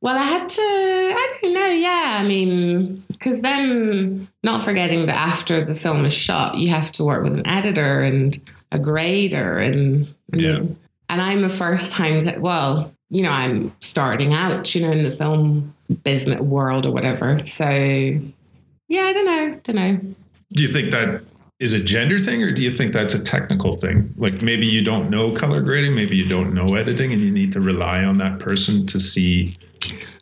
Well, 0.00 0.16
I 0.16 0.22
had 0.24 0.48
to, 0.48 0.60
I 0.60 1.38
don't 1.40 1.54
know, 1.54 1.66
yeah. 1.66 2.16
I 2.18 2.24
mean, 2.26 3.04
because 3.08 3.42
then, 3.42 4.28
not 4.42 4.64
forgetting 4.64 5.06
that 5.06 5.16
after 5.16 5.64
the 5.64 5.74
film 5.74 6.04
is 6.04 6.12
shot, 6.12 6.56
you 6.56 6.68
have 6.70 6.90
to 6.92 7.04
work 7.04 7.22
with 7.22 7.34
an 7.34 7.46
editor 7.46 8.00
and 8.00 8.38
a 8.70 8.78
grader. 8.78 9.58
And, 9.58 10.12
Yeah. 10.32 10.58
and 11.08 11.22
I'm 11.22 11.44
a 11.44 11.48
first 11.48 11.92
time, 11.92 12.24
that, 12.24 12.40
well, 12.40 12.92
you 13.10 13.22
know, 13.22 13.30
I'm 13.30 13.72
starting 13.80 14.32
out, 14.32 14.74
you 14.74 14.82
know, 14.82 14.90
in 14.90 15.02
the 15.02 15.10
film 15.10 15.74
business 16.04 16.40
world 16.40 16.86
or 16.86 16.90
whatever. 16.92 17.44
So, 17.44 17.68
yeah, 17.68 19.02
I 19.02 19.12
don't 19.12 19.26
know, 19.26 19.60
don't 19.62 19.76
know. 19.76 20.00
Do 20.52 20.62
you 20.62 20.72
think 20.72 20.90
that 20.92 21.22
is 21.62 21.72
a 21.72 21.82
gender 21.82 22.18
thing, 22.18 22.42
or 22.42 22.50
do 22.52 22.62
you 22.62 22.76
think 22.76 22.92
that's 22.92 23.14
a 23.14 23.22
technical 23.22 23.72
thing? 23.72 24.12
Like 24.16 24.42
maybe 24.42 24.66
you 24.66 24.82
don't 24.82 25.08
know 25.10 25.32
color 25.32 25.62
grading, 25.62 25.94
maybe 25.94 26.16
you 26.16 26.28
don't 26.28 26.52
know 26.52 26.66
editing, 26.74 27.12
and 27.12 27.22
you 27.22 27.30
need 27.30 27.52
to 27.52 27.60
rely 27.60 28.02
on 28.04 28.16
that 28.18 28.40
person 28.40 28.84
to 28.88 28.98
see, 28.98 29.56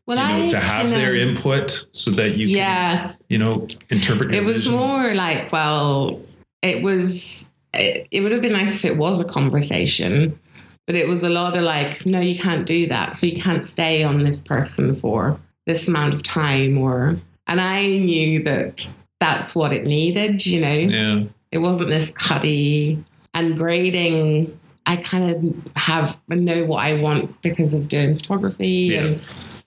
Well, 0.07 0.19
you 0.19 0.39
know, 0.43 0.47
I, 0.47 0.51
to 0.51 0.61
have 0.61 0.85
you 0.87 0.91
their 0.99 1.17
input 1.17 1.87
so 1.93 2.11
that 2.13 2.37
you 2.37 2.47
can, 2.47 2.57
Yeah, 2.57 3.13
you 3.31 3.39
know, 3.39 3.67
interpret. 3.89 4.35
it 4.35 4.45
was 4.45 4.65
vision. 4.67 4.79
more 4.79 5.15
like, 5.15 5.51
well, 5.51 6.21
it 6.61 6.83
was, 6.83 7.49
it, 7.73 8.07
it 8.11 8.21
would 8.21 8.33
have 8.33 8.43
been 8.43 8.53
nice 8.53 8.75
if 8.75 8.85
it 8.85 8.99
was 8.99 9.21
a 9.21 9.25
conversation, 9.25 10.39
but 10.87 10.95
it 10.95 11.09
was 11.09 11.23
a 11.23 11.31
lot 11.31 11.57
of 11.57 11.63
like, 11.65 12.05
no, 12.05 12.21
you 12.21 12.39
can't 12.39 12.67
do 12.67 12.87
that. 12.89 13.17
So 13.17 13.27
you 13.27 13.41
can't 13.41 13.65
stay 13.65 14.03
on 14.05 14.25
this 14.25 14.43
person 14.43 14.95
for 14.95 15.41
this 15.67 15.89
amount 15.89 16.13
of 16.13 16.23
time 16.23 16.77
or, 16.77 17.17
and 17.47 17.61
I 17.63 17.87
knew 17.87 18.43
that 18.43 18.95
that's 19.21 19.55
what 19.55 19.73
it 19.73 19.85
needed, 19.85 20.45
you 20.45 20.61
know? 20.61 20.69
Yeah. 20.69 21.25
It 21.53 21.59
wasn't 21.59 21.91
this 21.91 22.11
cutty 22.13 23.03
and 23.35 23.57
grading. 23.57 24.59
I 24.87 24.97
kind 24.97 25.31
of 25.31 25.77
have 25.77 26.19
know 26.29 26.65
what 26.65 26.85
I 26.85 26.95
want 26.95 27.41
because 27.43 27.75
of 27.75 27.87
doing 27.89 28.15
photography 28.17 28.67
Yeah. 28.67 29.01
and 29.03 29.21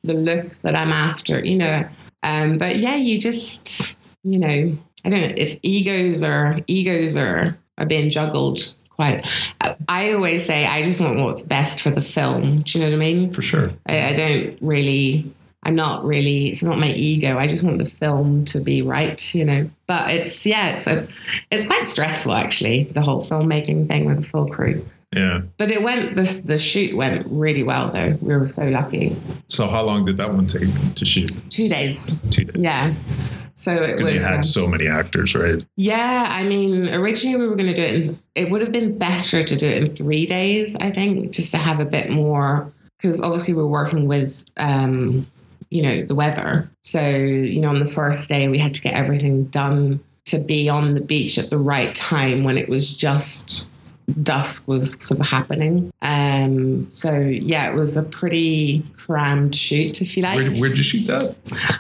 the 0.04 0.14
look 0.16 0.56
that 0.58 0.76
I'm 0.76 0.92
after, 0.92 1.44
you 1.46 1.58
know. 1.58 1.88
Um, 2.24 2.58
but 2.58 2.78
yeah, 2.78 2.96
you 2.96 3.20
just, 3.20 3.96
you 4.24 4.40
know, 4.40 4.78
I 5.06 5.10
don't 5.10 5.22
know. 5.22 5.34
It's 5.38 5.58
egos 5.62 6.24
are 6.24 6.60
egos 6.68 7.16
are 7.16 7.58
are 7.78 7.86
being 7.86 8.10
juggled 8.10 8.74
quite. 8.90 9.26
I- 9.62 9.76
I 9.90 10.14
always 10.14 10.46
say 10.46 10.66
I 10.66 10.82
just 10.82 11.02
want 11.02 11.20
what's 11.20 11.42
best 11.44 11.82
for 11.82 11.90
the 11.90 12.02
film. 12.02 12.62
Do 12.62 12.78
you 12.80 12.84
know 12.86 12.90
what 12.92 12.96
I 12.96 13.00
mean? 13.00 13.34
For 13.34 13.42
sure. 13.42 13.72
I, 13.88 14.10
I 14.10 14.14
don't 14.16 14.58
really. 14.62 15.32
I'm 15.64 15.76
not 15.76 16.04
really. 16.06 16.48
It's 16.50 16.64
not 16.64 16.78
my 16.78 16.90
ego. 16.92 17.38
I 17.38 17.48
just 17.48 17.64
want 17.64 17.78
the 17.78 17.86
film 17.86 18.46
to 18.46 18.60
be 18.60 18.82
right, 18.82 19.34
you 19.34 19.46
know. 19.46 19.70
But 19.88 20.12
it's 20.12 20.46
yeah, 20.46 20.74
it's 20.74 20.88
a, 20.88 21.08
it's 21.52 21.66
quite 21.66 21.88
stressful 21.88 22.34
actually. 22.34 22.84
The 22.86 23.02
whole 23.02 23.22
filmmaking 23.22 23.88
thing 23.88 24.06
with 24.06 24.20
a 24.20 24.24
full 24.24 24.48
crew. 24.48 24.86
Yeah. 25.16 25.42
But 25.58 25.72
it 25.72 25.84
went. 25.84 26.16
The 26.16 26.42
the 26.46 26.60
shoot 26.60 26.96
went 26.96 27.26
really 27.30 27.64
well 27.64 27.92
though. 27.92 28.18
We 28.22 28.36
were 28.36 28.48
so 28.48 28.66
lucky. 28.66 29.16
So 29.48 29.68
how 29.68 29.84
long 29.84 30.06
did 30.06 30.18
that 30.18 30.34
one 30.34 30.48
take 30.48 30.70
to 30.96 31.06
shoot? 31.06 31.32
Two 31.50 31.70
days. 31.70 32.20
Two 32.32 32.46
days. 32.46 32.62
Yeah. 32.62 32.94
So 33.56 33.72
it 33.74 33.98
Because 33.98 34.12
you 34.12 34.18
was. 34.18 34.26
had 34.26 34.36
um, 34.38 34.44
so 34.44 34.68
many 34.68 34.88
actors, 34.88 35.36
right? 35.36 35.64
Yeah, 35.76 36.26
I 36.30 36.44
mean, 36.44 36.92
originally 36.94 37.38
we 37.38 37.48
were 37.48 37.56
going 37.56 37.74
to 37.74 37.76
do 37.76 37.84
it. 37.84 37.94
In, 37.94 38.20
it 38.34 38.50
would 38.50 38.62
have 38.62 38.72
been 38.72 38.98
better 38.98 39.44
to 39.44 39.56
do 39.56 39.68
it 39.68 39.78
in 39.84 39.96
three 39.96 40.26
days, 40.26 40.76
I 40.78 40.90
think, 40.90 41.32
just 41.32 41.52
to 41.52 41.58
have 41.58 41.80
a 41.80 41.86
bit 41.86 42.10
more. 42.10 42.74
Because 42.98 43.22
obviously 43.22 43.54
we're 43.54 43.68
working 43.68 44.08
with, 44.08 44.44
um, 44.58 45.28
you 45.74 45.82
know, 45.82 46.06
the 46.06 46.16
weather. 46.16 46.70
So 46.84 47.02
you 47.10 47.60
know, 47.60 47.70
on 47.70 47.80
the 47.80 47.88
first 47.88 48.30
day 48.30 48.48
we 48.48 48.60
had 48.60 48.74
to 48.76 48.82
get 48.82 48.94
everything 48.94 49.46
done 49.46 50.00
to 50.26 50.40
be 50.40 50.70
on 50.70 50.94
the 50.94 51.02
beach 51.02 51.38
at 51.38 51.50
the 51.50 51.58
right 51.58 51.94
time 51.96 52.44
when 52.44 52.58
it 52.58 52.70
was 52.70 52.96
just 52.96 53.68
dusk 54.22 54.68
was 54.68 55.02
sort 55.02 55.20
of 55.20 55.28
happening. 55.28 55.92
Um, 56.02 56.92
so 56.92 57.18
yeah, 57.18 57.72
it 57.72 57.76
was 57.76 57.98
a 57.98 58.04
pretty 58.04 58.86
crammed 58.98 59.56
shoot, 59.56 60.02
if 60.02 60.16
you 60.16 60.24
like. 60.24 60.38
Where, 60.38 60.52
where'd 60.52 60.78
you 60.78 60.84
shoot 60.84 61.08
that? 61.08 61.36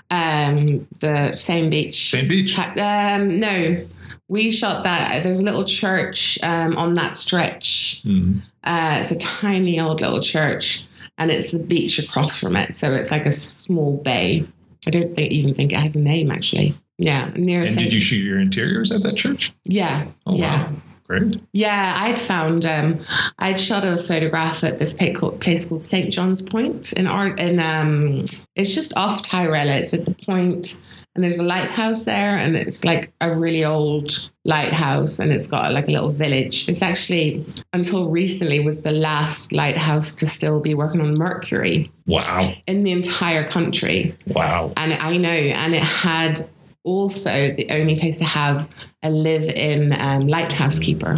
Um, 0.09 0.87
the 0.99 1.31
same 1.31 1.69
beach. 1.69 2.09
Same 2.09 2.27
beach. 2.27 2.57
Um, 2.57 3.39
no, 3.39 3.85
we 4.27 4.51
shot 4.51 4.83
that. 4.85 5.23
There's 5.23 5.39
a 5.39 5.43
little 5.43 5.65
church 5.65 6.39
um, 6.43 6.77
on 6.77 6.93
that 6.95 7.15
stretch. 7.15 8.01
Hmm. 8.03 8.39
Uh, 8.63 8.97
it's 8.99 9.11
a 9.11 9.19
tiny 9.19 9.79
old 9.79 10.01
little 10.01 10.21
church. 10.21 10.85
And 11.17 11.31
it's 11.31 11.51
the 11.51 11.59
beach 11.59 11.99
across 11.99 12.39
from 12.39 12.55
it. 12.55 12.75
So 12.75 12.93
it's 12.93 13.11
like 13.11 13.25
a 13.25 13.33
small 13.33 13.97
bay. 13.97 14.45
I 14.85 14.89
don't 14.89 15.15
think 15.15 15.31
even 15.31 15.53
think 15.53 15.71
it 15.71 15.79
has 15.79 15.95
a 15.95 16.01
name 16.01 16.31
actually. 16.31 16.75
Yeah, 16.97 17.31
near. 17.35 17.61
And 17.61 17.75
did 17.75 17.93
you 17.93 17.99
shoot 17.99 18.23
your 18.23 18.39
interiors 18.39 18.91
at 18.91 19.03
that 19.03 19.15
church? 19.15 19.53
Yeah. 19.65 20.07
Oh, 20.25 20.35
yeah. 20.35 20.65
wow. 20.65 20.75
Great. 21.05 21.41
Yeah, 21.51 21.93
I'd 21.97 22.19
found 22.19 22.65
um, 22.65 23.03
I'd 23.37 23.59
shot 23.59 23.83
a 23.83 23.97
photograph 23.97 24.63
at 24.63 24.79
this 24.79 24.93
place 24.93 25.17
called, 25.17 25.41
place 25.41 25.65
called 25.65 25.83
St 25.83 26.11
John's 26.11 26.41
Point 26.41 26.93
in 26.93 27.07
art, 27.07 27.39
and 27.39 27.59
um, 27.59 28.23
it's 28.55 28.73
just 28.73 28.93
off 28.95 29.21
Tyrella. 29.21 29.81
It's 29.81 29.93
at 29.93 30.05
the 30.05 30.13
point, 30.13 30.81
and 31.15 31.23
there's 31.23 31.37
a 31.37 31.43
lighthouse 31.43 32.05
there, 32.05 32.35
and 32.37 32.55
it's 32.55 32.83
like 32.83 33.11
a 33.21 33.35
really 33.35 33.63
old 33.63 34.31
lighthouse, 34.45 35.19
and 35.19 35.31
it's 35.31 35.47
got 35.47 35.71
like 35.71 35.87
a 35.87 35.91
little 35.91 36.09
village. 36.11 36.67
It's 36.67 36.81
actually 36.81 37.45
until 37.71 38.09
recently 38.09 38.59
was 38.59 38.81
the 38.81 38.91
last 38.91 39.51
lighthouse 39.53 40.15
to 40.15 40.25
still 40.27 40.59
be 40.59 40.73
working 40.73 41.01
on 41.01 41.15
Mercury 41.17 41.91
Wow. 42.07 42.53
in 42.67 42.83
the 42.83 42.91
entire 42.91 43.47
country. 43.47 44.15
Wow. 44.27 44.73
And 44.75 44.93
I 44.93 45.17
know, 45.17 45.29
and 45.29 45.75
it 45.75 45.83
had 45.83 46.39
also 46.83 47.31
the 47.53 47.67
only 47.69 47.97
place 47.97 48.17
to 48.17 48.25
have 48.25 48.67
a 49.03 49.09
live-in 49.09 49.95
um, 50.01 50.27
lighthouse 50.27 50.79
keeper. 50.79 51.17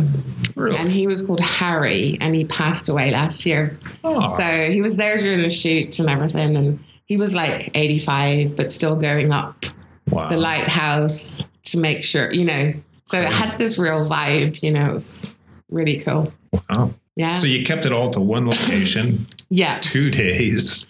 Really? 0.56 0.78
And 0.78 0.92
he 0.92 1.08
was 1.08 1.26
called 1.26 1.40
Harry, 1.40 2.18
and 2.22 2.36
he 2.36 2.44
passed 2.46 2.90
away 2.90 3.12
last 3.12 3.46
year. 3.46 3.80
Oh, 4.04 4.28
So 4.28 4.44
he 4.72 4.82
was 4.82 4.98
there 4.98 5.18
during 5.18 5.42
the 5.42 5.50
shoot 5.50 5.98
and 6.00 6.10
everything, 6.10 6.56
and 6.58 6.80
he 7.06 7.18
was 7.18 7.34
like 7.34 7.72
85, 7.74 8.56
but 8.56 8.72
still 8.72 8.96
going 8.96 9.32
up 9.32 9.66
wow. 10.10 10.30
the 10.30 10.38
lighthouse 10.38 11.48
to 11.66 11.78
make 11.78 12.04
sure, 12.04 12.32
you 12.32 12.46
know. 12.46 12.74
So 13.06 13.20
it 13.20 13.32
had 13.32 13.58
this 13.58 13.78
real 13.78 14.06
vibe, 14.06 14.62
you 14.64 14.72
know. 14.72 14.90
It 14.90 14.94
was 14.94 15.36
really 15.70 16.00
cool. 16.00 16.34
Wow. 16.52 16.94
Yeah. 17.16 17.34
So 17.34 17.48
you 17.48 17.64
kept 17.64 17.86
it 17.86 17.94
all 17.94 18.10
to 18.12 18.20
one 18.20 18.48
location, 18.48 19.28
yeah. 19.50 19.80
two 19.80 20.12
days. 20.12 20.88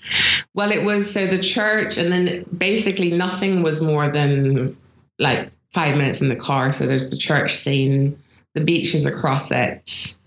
Well, 0.55 0.71
it 0.71 0.83
was 0.83 1.11
so 1.11 1.27
the 1.27 1.39
church, 1.39 1.97
and 1.97 2.11
then 2.11 2.45
basically 2.57 3.11
nothing 3.11 3.61
was 3.61 3.81
more 3.81 4.07
than 4.07 4.75
like 5.19 5.51
five 5.71 5.95
minutes 5.97 6.21
in 6.21 6.29
the 6.29 6.35
car. 6.35 6.71
So 6.71 6.87
there's 6.87 7.09
the 7.09 7.17
church 7.17 7.55
scene, 7.55 8.19
the 8.55 8.61
beaches 8.61 9.05
across 9.05 9.51
it. 9.51 10.17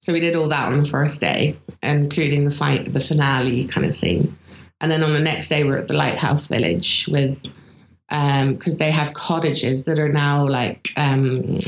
So 0.00 0.12
we 0.12 0.20
did 0.20 0.36
all 0.36 0.48
that 0.48 0.68
on 0.70 0.78
the 0.78 0.86
first 0.86 1.20
day, 1.20 1.56
including 1.82 2.44
the 2.44 2.50
fight, 2.50 2.92
the 2.92 3.00
finale 3.00 3.66
kind 3.66 3.86
of 3.86 3.94
scene. 3.94 4.36
And 4.80 4.92
then 4.92 5.02
on 5.02 5.14
the 5.14 5.20
next 5.20 5.48
day, 5.48 5.64
we're 5.64 5.76
at 5.76 5.88
the 5.88 5.94
Lighthouse 5.94 6.48
Village 6.48 7.08
with, 7.10 7.42
because 8.08 8.78
they 8.78 8.90
have 8.90 9.14
cottages 9.14 9.84
that 9.84 9.98
are 9.98 10.08
now 10.08 10.48
like 10.48 10.90
um, 10.96 11.58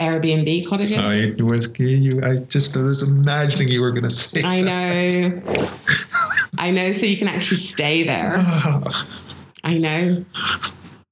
Airbnb 0.00 0.66
cottages. 0.66 0.98
I 0.98 1.42
was 1.42 1.72
you. 1.78 2.20
I 2.22 2.36
just 2.44 2.76
was 2.76 3.02
imagining 3.02 3.68
you 3.68 3.80
were 3.80 3.90
going 3.90 4.04
to 4.04 4.10
say. 4.10 4.42
I 4.42 4.60
know. 4.60 5.42
I 6.58 6.70
know. 6.70 6.92
So 6.92 7.06
you 7.06 7.16
can 7.16 7.28
actually 7.28 7.56
stay 7.56 8.04
there. 8.04 8.36
I 9.64 9.76
know. 9.76 10.24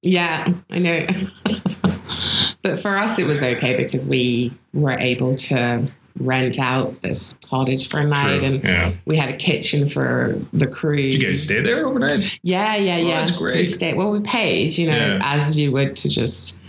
Yeah, 0.01 0.47
I 0.69 0.79
know. 0.79 1.05
but 2.63 2.79
for 2.79 2.95
us, 2.95 3.19
it 3.19 3.25
was 3.25 3.43
okay 3.43 3.75
because 3.75 4.07
we 4.07 4.53
were 4.73 4.97
able 4.97 5.35
to 5.35 5.85
rent 6.19 6.59
out 6.59 7.01
this 7.01 7.37
cottage 7.45 7.89
for 7.89 7.99
a 7.99 8.05
night 8.05 8.37
True. 8.39 8.45
and 8.47 8.63
yeah. 8.63 8.93
we 9.05 9.17
had 9.17 9.29
a 9.29 9.37
kitchen 9.37 9.87
for 9.87 10.39
the 10.53 10.67
crew. 10.67 10.97
Did 10.97 11.13
you 11.15 11.27
guys 11.27 11.43
stay 11.43 11.61
there 11.61 11.85
overnight? 11.87 12.31
Yeah, 12.43 12.75
yeah, 12.75 12.95
Oh, 12.95 13.07
yeah. 13.07 13.19
that's 13.19 13.37
great. 13.37 13.57
We 13.57 13.65
stayed. 13.65 13.95
Well, 13.97 14.11
we 14.11 14.19
paid, 14.21 14.77
you 14.77 14.87
know, 14.89 14.95
Yeah. 14.95 15.19
as 15.21 15.57
you 15.57 15.71
would 15.71 15.95
to 15.97 16.09
just. 16.09 16.59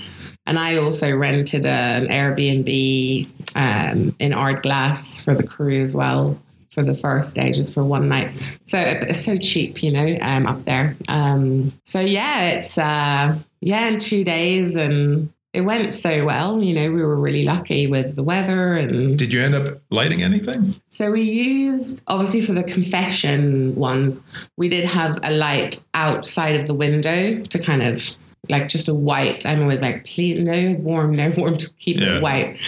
And 0.47 0.59
I 0.59 0.79
also 0.79 1.15
rented 1.15 1.67
a, 1.67 1.69
an 1.69 2.07
Airbnb 2.09 3.29
um, 3.55 4.15
in 4.19 4.33
Ardglass 4.33 5.23
for 5.23 5.35
the 5.35 5.43
crew 5.43 5.81
as 5.83 5.95
well 5.95 6.39
for 6.71 6.83
the 6.83 6.95
first 6.95 7.35
day, 7.37 7.51
just 7.53 7.75
for 7.75 7.85
one 7.85 8.09
night. 8.09 8.35
So 8.65 8.79
it's 8.79 9.23
so 9.25 9.37
cheap, 9.37 9.83
you 9.83 9.91
know, 9.93 10.17
um, 10.23 10.47
up 10.47 10.65
there. 10.65 10.97
Um, 11.09 11.71
so 11.85 12.01
yeah, 12.01 12.51
it's 12.51 12.79
uh, 12.79 13.37
yeah, 13.61 13.89
in 13.89 13.99
two 13.99 14.25
days, 14.25 14.77
and 14.77 15.31
it 15.55 15.63
went 15.63 15.93
so 15.93 16.25
well. 16.25 16.63
You 16.63 16.75
know, 16.75 16.91
we 16.93 17.03
were 17.03 17.17
really 17.17 17.45
lucky 17.45 17.87
with 17.87 18.17
the 18.17 18.23
weather 18.23 18.73
and 18.75 19.19
Did 19.19 19.33
you 19.33 19.41
end 19.43 19.55
up 19.55 19.81
lighting 19.91 20.23
anything? 20.23 20.75
so 20.89 21.11
we 21.11 21.23
used 21.23 22.03
obviously 22.07 22.41
for 22.43 22.53
the 22.53 22.63
confession 22.65 23.75
ones, 23.75 24.21
we 24.57 24.69
did 24.69 24.85
have 24.85 25.19
a 25.23 25.31
light 25.33 25.83
outside 25.95 26.59
of 26.61 26.67
the 26.67 26.75
window 26.75 27.43
to 27.45 27.59
kind 27.59 27.83
of 27.83 28.03
like 28.51 28.69
just 28.69 28.89
a 28.89 28.95
white. 28.95 29.45
I'm 29.47 29.63
always 29.63 29.83
like, 29.83 30.05
please 30.05 30.39
no 30.43 30.73
warm, 30.81 31.15
no 31.17 31.33
warm 31.37 31.57
to 31.57 31.69
keep 31.79 31.99
Yeah. 31.99 32.17
it 32.17 32.23
white. 32.23 32.59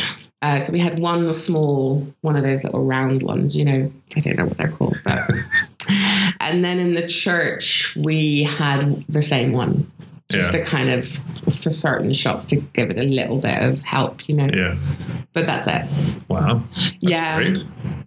Uh, 0.42 0.58
so 0.58 0.72
we 0.72 0.78
had 0.78 0.98
one 0.98 1.30
small, 1.34 2.06
one 2.22 2.34
of 2.34 2.42
those 2.42 2.64
little 2.64 2.82
round 2.84 3.22
ones, 3.22 3.54
you 3.56 3.64
know, 3.64 3.92
I 4.16 4.20
don't 4.20 4.36
know 4.38 4.46
what 4.46 4.56
they're 4.56 4.70
called, 4.72 4.96
but. 5.04 5.28
and 6.40 6.64
then 6.64 6.78
in 6.78 6.94
the 6.94 7.06
church, 7.06 7.94
we 7.96 8.44
had 8.44 9.04
the 9.06 9.22
same 9.22 9.52
one, 9.52 9.90
just 10.30 10.54
Yeah. 10.54 10.60
to 10.60 10.66
kind 10.66 10.90
of, 10.90 11.06
for 11.54 11.70
certain 11.70 12.12
shots, 12.12 12.46
to 12.46 12.56
give 12.56 12.90
it 12.90 12.98
a 12.98 13.02
little 13.04 13.38
bit 13.38 13.62
of 13.62 13.82
help, 13.82 14.28
you 14.28 14.34
know. 14.36 14.48
Yeah. 14.52 14.76
But 15.34 15.46
that's 15.46 15.66
it. 15.66 15.82
Wow. 16.28 16.62
That's 16.74 16.92
yeah. 17.00 17.36
Great. 17.36 17.64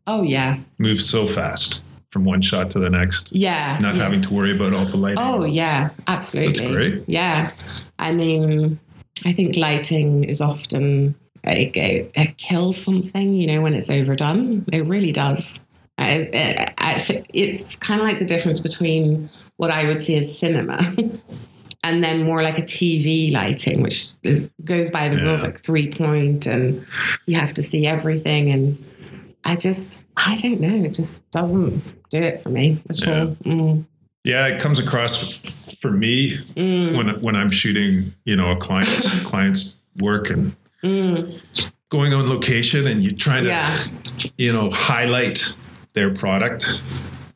Oh, 0.07 0.23
yeah. 0.23 0.57
Moves 0.77 1.07
so 1.09 1.27
fast 1.27 1.81
from 2.11 2.25
one 2.25 2.41
shot 2.41 2.69
to 2.71 2.79
the 2.79 2.89
next, 2.89 3.31
Yeah. 3.31 3.77
not 3.81 3.95
yeah. 3.95 4.03
having 4.03 4.21
to 4.21 4.33
worry 4.33 4.55
about 4.55 4.73
all 4.73 4.85
the 4.85 4.97
lighting. 4.97 5.17
Oh 5.19 5.45
yeah, 5.45 5.89
absolutely. 6.07 6.53
That's 6.53 6.71
great. 6.71 7.03
Yeah, 7.07 7.51
I 7.97 8.13
mean, 8.13 8.79
I 9.25 9.33
think 9.33 9.55
lighting 9.57 10.23
is 10.23 10.39
often 10.39 11.15
it, 11.43 11.75
it, 11.75 12.11
it 12.13 12.37
kills 12.37 12.77
something. 12.79 13.33
You 13.33 13.47
know, 13.47 13.61
when 13.61 13.73
it's 13.73 13.89
overdone, 13.89 14.63
it 14.71 14.85
really 14.85 15.11
does. 15.11 15.65
I, 15.97 16.29
I, 16.33 16.73
I, 16.97 17.23
it's 17.33 17.75
kind 17.77 17.99
of 17.99 18.05
like 18.07 18.19
the 18.19 18.25
difference 18.25 18.59
between 18.59 19.29
what 19.57 19.71
I 19.71 19.85
would 19.85 19.99
see 19.99 20.15
as 20.15 20.37
cinema. 20.37 20.95
And 21.85 22.01
then 22.03 22.23
more 22.23 22.41
like 22.41 22.57
a 22.57 22.61
TV 22.61 23.31
lighting, 23.33 23.81
which 23.81 24.13
is 24.23 24.49
goes 24.63 24.89
by 24.89 25.09
the 25.09 25.17
rules 25.17 25.43
like 25.43 25.59
three 25.59 25.91
point, 25.91 26.45
and 26.47 26.85
you 27.25 27.37
have 27.37 27.53
to 27.55 27.61
see 27.61 27.85
everything. 27.85 28.49
And 28.51 28.85
I 29.43 29.57
just, 29.57 30.01
I 30.15 30.35
don't 30.35 30.61
know, 30.61 30.85
it 30.85 30.93
just 30.93 31.29
doesn't 31.31 31.83
do 32.09 32.19
it 32.19 32.41
for 32.41 32.49
me 32.49 32.81
at 32.89 33.01
Yeah. 33.05 33.19
all. 33.19 33.27
Mm, 33.45 33.85
Yeah, 34.23 34.47
it 34.47 34.61
comes 34.61 34.79
across 34.79 35.33
for 35.81 35.91
me 35.91 36.37
mm. 36.55 36.95
when 36.95 37.19
when 37.21 37.35
I'm 37.35 37.49
shooting, 37.51 38.13
you 38.23 38.37
know, 38.37 38.51
a 38.51 38.55
client's 38.55 39.19
client's 39.25 39.75
work 39.99 40.29
and 40.29 40.55
Mm, 40.83 41.39
going 41.89 42.13
on 42.13 42.27
location 42.27 42.87
and 42.87 43.03
you're 43.03 43.13
trying 43.13 43.43
to, 43.43 43.49
Yeah. 43.49 43.85
you 44.37 44.51
know, 44.53 44.69
highlight 44.69 45.53
their 45.93 46.13
product. 46.13 46.81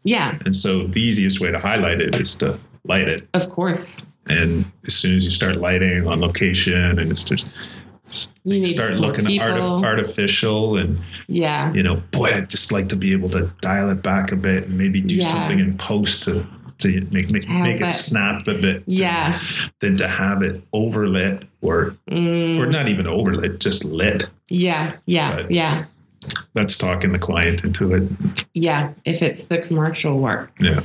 yeah, 0.04 0.38
And 0.46 0.54
so 0.56 0.88
the 0.88 1.02
easiest 1.02 1.40
way 1.42 1.52
to 1.52 1.60
highlight 1.60 2.02
it 2.02 2.14
is 2.16 2.36
to 2.38 2.60
light 2.86 3.08
it. 3.08 3.28
of 3.34 3.50
course. 3.50 4.08
And 4.30 4.66
as 4.86 4.94
soon 4.96 5.16
as 5.16 5.26
you 5.26 5.32
start 5.32 5.58
lighting 5.58 6.08
on 6.08 6.20
location 6.22 7.00
and 7.00 7.10
it's 7.12 7.24
just 7.24 7.50
You 8.46 8.64
start 8.64 8.96
looking 9.00 9.26
artif- 9.26 9.84
artificial 9.86 10.78
and 10.78 11.00
Yeah, 11.28 11.74
you 11.74 11.84
know, 11.84 11.98
boy, 12.12 12.30
I'd 12.36 12.50
just 12.50 12.72
like 12.72 12.88
to 12.90 12.96
be 12.96 13.12
able 13.12 13.30
to 13.30 13.52
dial 13.62 13.90
it 13.90 14.02
back 14.02 14.32
a 14.32 14.36
bit 14.36 14.66
and 14.68 14.78
maybe 14.78 15.02
do 15.02 15.16
Yeah. 15.16 15.28
something 15.32 15.60
in 15.60 15.78
post 15.78 16.24
to 16.26 16.46
to 16.80 16.90
make 17.12 17.32
make, 17.32 17.42
To 17.42 17.50
make 17.64 17.82
it 17.82 17.88
it. 17.88 17.92
snap 17.92 18.48
a 18.48 18.54
bit. 18.54 18.84
yeah, 18.86 19.40
Than 19.80 19.98
to 19.98 20.08
have 20.08 20.44
it 20.44 20.62
overlit 20.72 21.44
or 21.62 21.96
mm, 22.12 22.56
or 22.60 22.68
not 22.68 22.88
even 22.88 23.08
overlit, 23.08 23.58
just 23.60 23.84
lit. 23.84 24.26
yeah, 24.50 24.94
yeah, 25.08 25.36
Right. 25.38 25.52
yeah, 25.52 25.86
That's 26.54 26.78
talking 26.78 27.14
the 27.14 27.20
client 27.20 27.64
into 27.64 27.94
it. 27.96 28.04
yeah. 28.54 28.92
If 29.06 29.24
it's 29.24 29.44
the 29.46 29.58
commercial 29.58 30.20
work, 30.20 30.52
Yeah. 30.60 30.82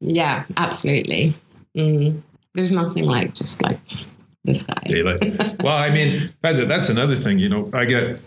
yeah, 0.00 0.44
absolutely. 0.56 1.34
Mm. 1.76 2.22
There's 2.54 2.72
nothing 2.72 3.04
like 3.04 3.34
just 3.34 3.62
like 3.62 3.78
this 4.44 4.62
guy. 4.64 4.82
Daylight. 4.86 5.22
well, 5.62 5.76
I 5.76 5.90
mean, 5.90 6.32
that's, 6.42 6.64
that's 6.66 6.88
another 6.88 7.14
thing, 7.16 7.38
you 7.38 7.48
know, 7.48 7.70
I 7.72 7.84
get 7.84 8.20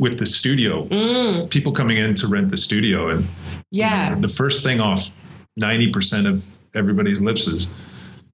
with 0.00 0.18
the 0.18 0.26
studio, 0.26 0.86
Mm, 0.88 1.50
people 1.50 1.72
coming 1.72 1.96
in 1.96 2.14
to 2.14 2.26
rent 2.28 2.50
the 2.50 2.56
studio 2.56 3.08
and 3.08 3.26
yeah, 3.70 4.14
the 4.14 4.28
first 4.28 4.62
thing 4.62 4.80
off 4.80 5.10
90% 5.60 6.26
of 6.28 6.42
everybody's 6.74 7.20
lips 7.20 7.46
is, 7.46 7.66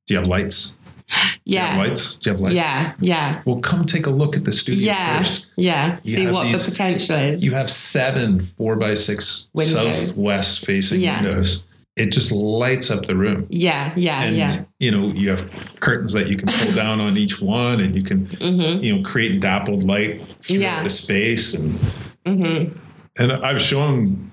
do 0.07 0.15
you 0.15 0.19
have 0.19 0.29
lights? 0.29 0.77
Do 1.09 1.17
yeah, 1.45 1.77
lights? 1.77 2.17
Do 2.17 2.31
you 2.31 2.35
have 2.35 2.41
lights? 2.41 2.55
yeah, 2.55 2.95
yeah, 3.01 3.43
Well, 3.47 3.61
come 3.61 3.85
take 3.85 4.07
a 4.07 4.11
look 4.11 4.37
at 4.37 4.45
the 4.45 4.53
studio 4.53 4.87
yeah, 4.87 5.19
first. 5.19 5.47
yeah. 5.57 5.99
You 6.03 6.15
See 6.15 6.27
what 6.31 6.45
these- 6.45 6.65
the 6.65 6.71
potential 6.71 7.17
is. 7.17 7.45
You 7.45 7.53
have 7.53 7.71
seven 7.71 8.41
four 8.57 8.77
by 8.77 8.95
six 8.95 9.51
Windows. 9.55 10.15
southwest 10.17 10.65
facing 10.65 11.01
Yeah. 11.03 11.23
windows. 11.23 11.65
It 11.97 12.07
just 12.07 12.33
lights 12.33 12.91
up 12.91 13.05
the 13.07 13.15
room. 13.15 13.47
yeah, 13.51 13.93
yeah, 13.97 14.23
And 14.23 14.37
yeah. 14.37 14.65
you 14.81 14.91
know, 14.91 15.07
you 15.15 15.31
have 15.31 15.49
curtains 15.79 16.13
that 16.13 16.27
you 16.29 16.37
can 16.37 16.49
pull 16.49 16.75
down 16.83 17.01
on 17.01 17.17
each 17.17 17.41
one 17.41 17.79
and 17.81 17.95
you 17.95 18.03
can, 18.03 18.27
Mm-hmm. 18.27 18.83
you 18.83 18.97
know, 18.97 19.03
create 19.03 19.41
dappled 19.41 19.85
light 19.85 20.21
throughout 20.43 20.61
Yeah. 20.61 20.83
the 20.83 20.91
space. 20.91 21.55
And 21.55 21.79
Mm-hmm. 22.27 22.77
and 23.19 23.33
I've 23.33 23.61
shown 23.61 24.31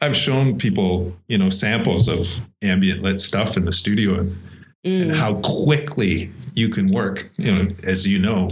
I've 0.00 0.16
shown 0.16 0.58
people, 0.58 1.14
you 1.28 1.38
know, 1.38 1.48
samples 1.48 2.06
of 2.08 2.48
ambient 2.62 3.02
lit 3.02 3.20
stuff 3.20 3.56
in 3.56 3.64
the 3.64 3.72
studio 3.72 4.14
and, 4.18 4.36
and 4.86 5.10
Mm. 5.10 5.14
how 5.16 5.34
quickly 5.42 6.30
you 6.54 6.68
can 6.70 6.86
work, 6.88 7.28
you 7.36 7.52
know, 7.54 7.68
as 7.84 8.06
you 8.06 8.18
know, 8.18 8.48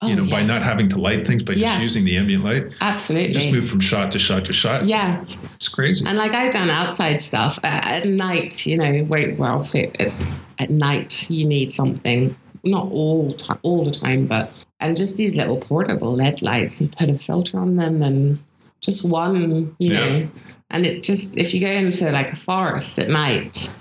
Oh, 0.00 0.06
you 0.08 0.14
know, 0.14 0.26
by 0.30 0.44
not 0.44 0.62
having 0.62 0.88
to 0.90 0.98
light 0.98 1.26
things, 1.26 1.42
by 1.42 1.54
just 1.54 1.80
using 1.80 2.04
the 2.04 2.16
ambient 2.16 2.44
light. 2.44 2.64
Absolutely. 2.80 3.32
Just 3.32 3.50
move 3.50 3.66
from 3.68 3.80
shot 3.80 4.12
to 4.12 4.18
shot 4.18 4.44
to 4.44 4.52
shot. 4.52 4.84
Yeah, 4.86 5.24
It's 5.56 5.66
crazy. 5.68 6.04
And 6.06 6.16
like 6.18 6.34
I've 6.34 6.52
done 6.52 6.70
outside 6.70 7.20
stuff 7.20 7.58
at, 7.64 7.84
at 7.86 8.06
night, 8.06 8.64
you 8.64 8.76
know, 8.76 8.98
where, 9.04 9.32
where 9.32 9.50
obviously 9.50 9.90
at, 9.98 10.12
at 10.60 10.70
night 10.70 11.28
you 11.30 11.44
need 11.46 11.72
something, 11.72 12.36
not 12.64 12.84
all 12.92 13.36
all 13.62 13.84
the 13.84 13.90
time, 13.90 14.26
but 14.26 14.52
and 14.80 14.96
just 14.96 15.16
these 15.16 15.34
little 15.34 15.56
portable 15.56 16.12
LED 16.14 16.42
lights. 16.42 16.80
You 16.80 16.88
put 16.88 17.08
a 17.10 17.16
filter 17.16 17.58
on 17.58 17.74
them 17.76 18.02
and 18.02 18.38
just 18.80 19.04
one, 19.04 19.74
you 19.80 19.92
Yeah. 19.94 20.08
know, 20.08 20.28
and 20.70 20.86
it 20.86 21.02
just 21.02 21.36
if 21.36 21.52
you 21.54 21.60
go 21.60 21.66
into 21.72 22.08
like 22.12 22.32
a 22.32 22.36
forest 22.36 22.96
at 23.00 23.08
night 23.08 23.74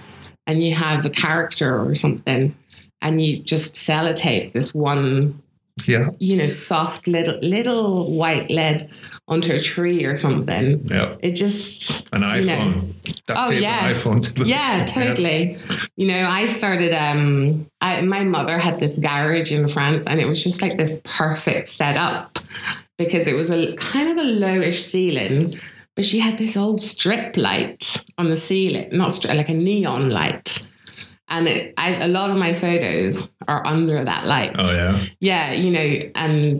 and 0.47 0.63
you 0.63 0.73
have 0.73 1.05
a 1.05 1.09
character 1.09 1.79
or 1.79 1.93
something, 1.93 2.55
and 3.01 3.21
you 3.23 3.37
just 3.43 3.75
sellotape 3.75 4.53
this 4.53 4.73
one 4.73 5.41
yeah. 5.85 6.09
you 6.19 6.35
know, 6.35 6.47
soft 6.47 7.07
little 7.07 7.37
little 7.41 8.15
white 8.15 8.49
lead 8.49 8.89
onto 9.27 9.53
a 9.53 9.61
tree 9.61 10.05
or 10.05 10.15
something. 10.17 10.87
Yeah. 10.87 11.15
It 11.19 11.33
just 11.33 12.07
An 12.13 12.21
You 12.21 12.27
know. 12.27 12.53
iPhone. 12.55 12.93
Oh, 13.29 13.51
yeah. 13.51 13.91
iPhone 13.91 14.21
to 14.21 14.33
the 14.33 14.45
yeah, 14.47 14.85
totally. 14.85 15.57
You 15.97 16.07
know, 16.07 16.27
I 16.27 16.47
started. 16.47 16.93
Um, 16.93 17.69
I, 17.81 18.01
my 18.01 18.23
mother 18.23 18.57
had 18.57 18.79
this 18.79 18.97
garage 18.97 19.51
in 19.51 19.67
France, 19.67 20.07
and 20.07 20.19
it 20.19 20.27
was 20.27 20.43
just 20.43 20.61
like 20.61 20.77
this 20.77 21.01
perfect 21.03 21.67
setup 21.67 22.39
because 22.97 23.27
it 23.27 23.35
was 23.35 23.51
a 23.51 23.75
kind 23.75 24.09
of 24.09 24.25
a 24.25 24.27
lowish 24.27 24.81
ceiling, 24.81 25.53
but 25.97 26.05
she 26.05 26.19
had 26.19 26.37
this 26.37 26.55
old 26.55 26.79
strip 26.79 27.35
light 27.37 28.05
on 28.19 28.29
the 28.29 28.37
ceiling, 28.37 28.87
not 28.91 29.11
strip, 29.11 29.35
like 29.35 29.49
a 29.49 29.53
neon 29.53 30.11
light. 30.11 30.69
And 31.27 31.47
it, 31.49 31.73
I, 31.75 31.95
a 31.95 32.07
lot 32.07 32.29
of 32.29 32.37
my 32.37 32.53
photos 32.53 33.33
are 33.47 33.65
under 33.65 34.05
that 34.05 34.27
light. 34.27 34.55
Oh 34.59 34.71
yeah. 34.71 35.05
Yeah, 35.19 35.53
you 35.53 35.71
know, 35.71 36.09
and 36.13 36.57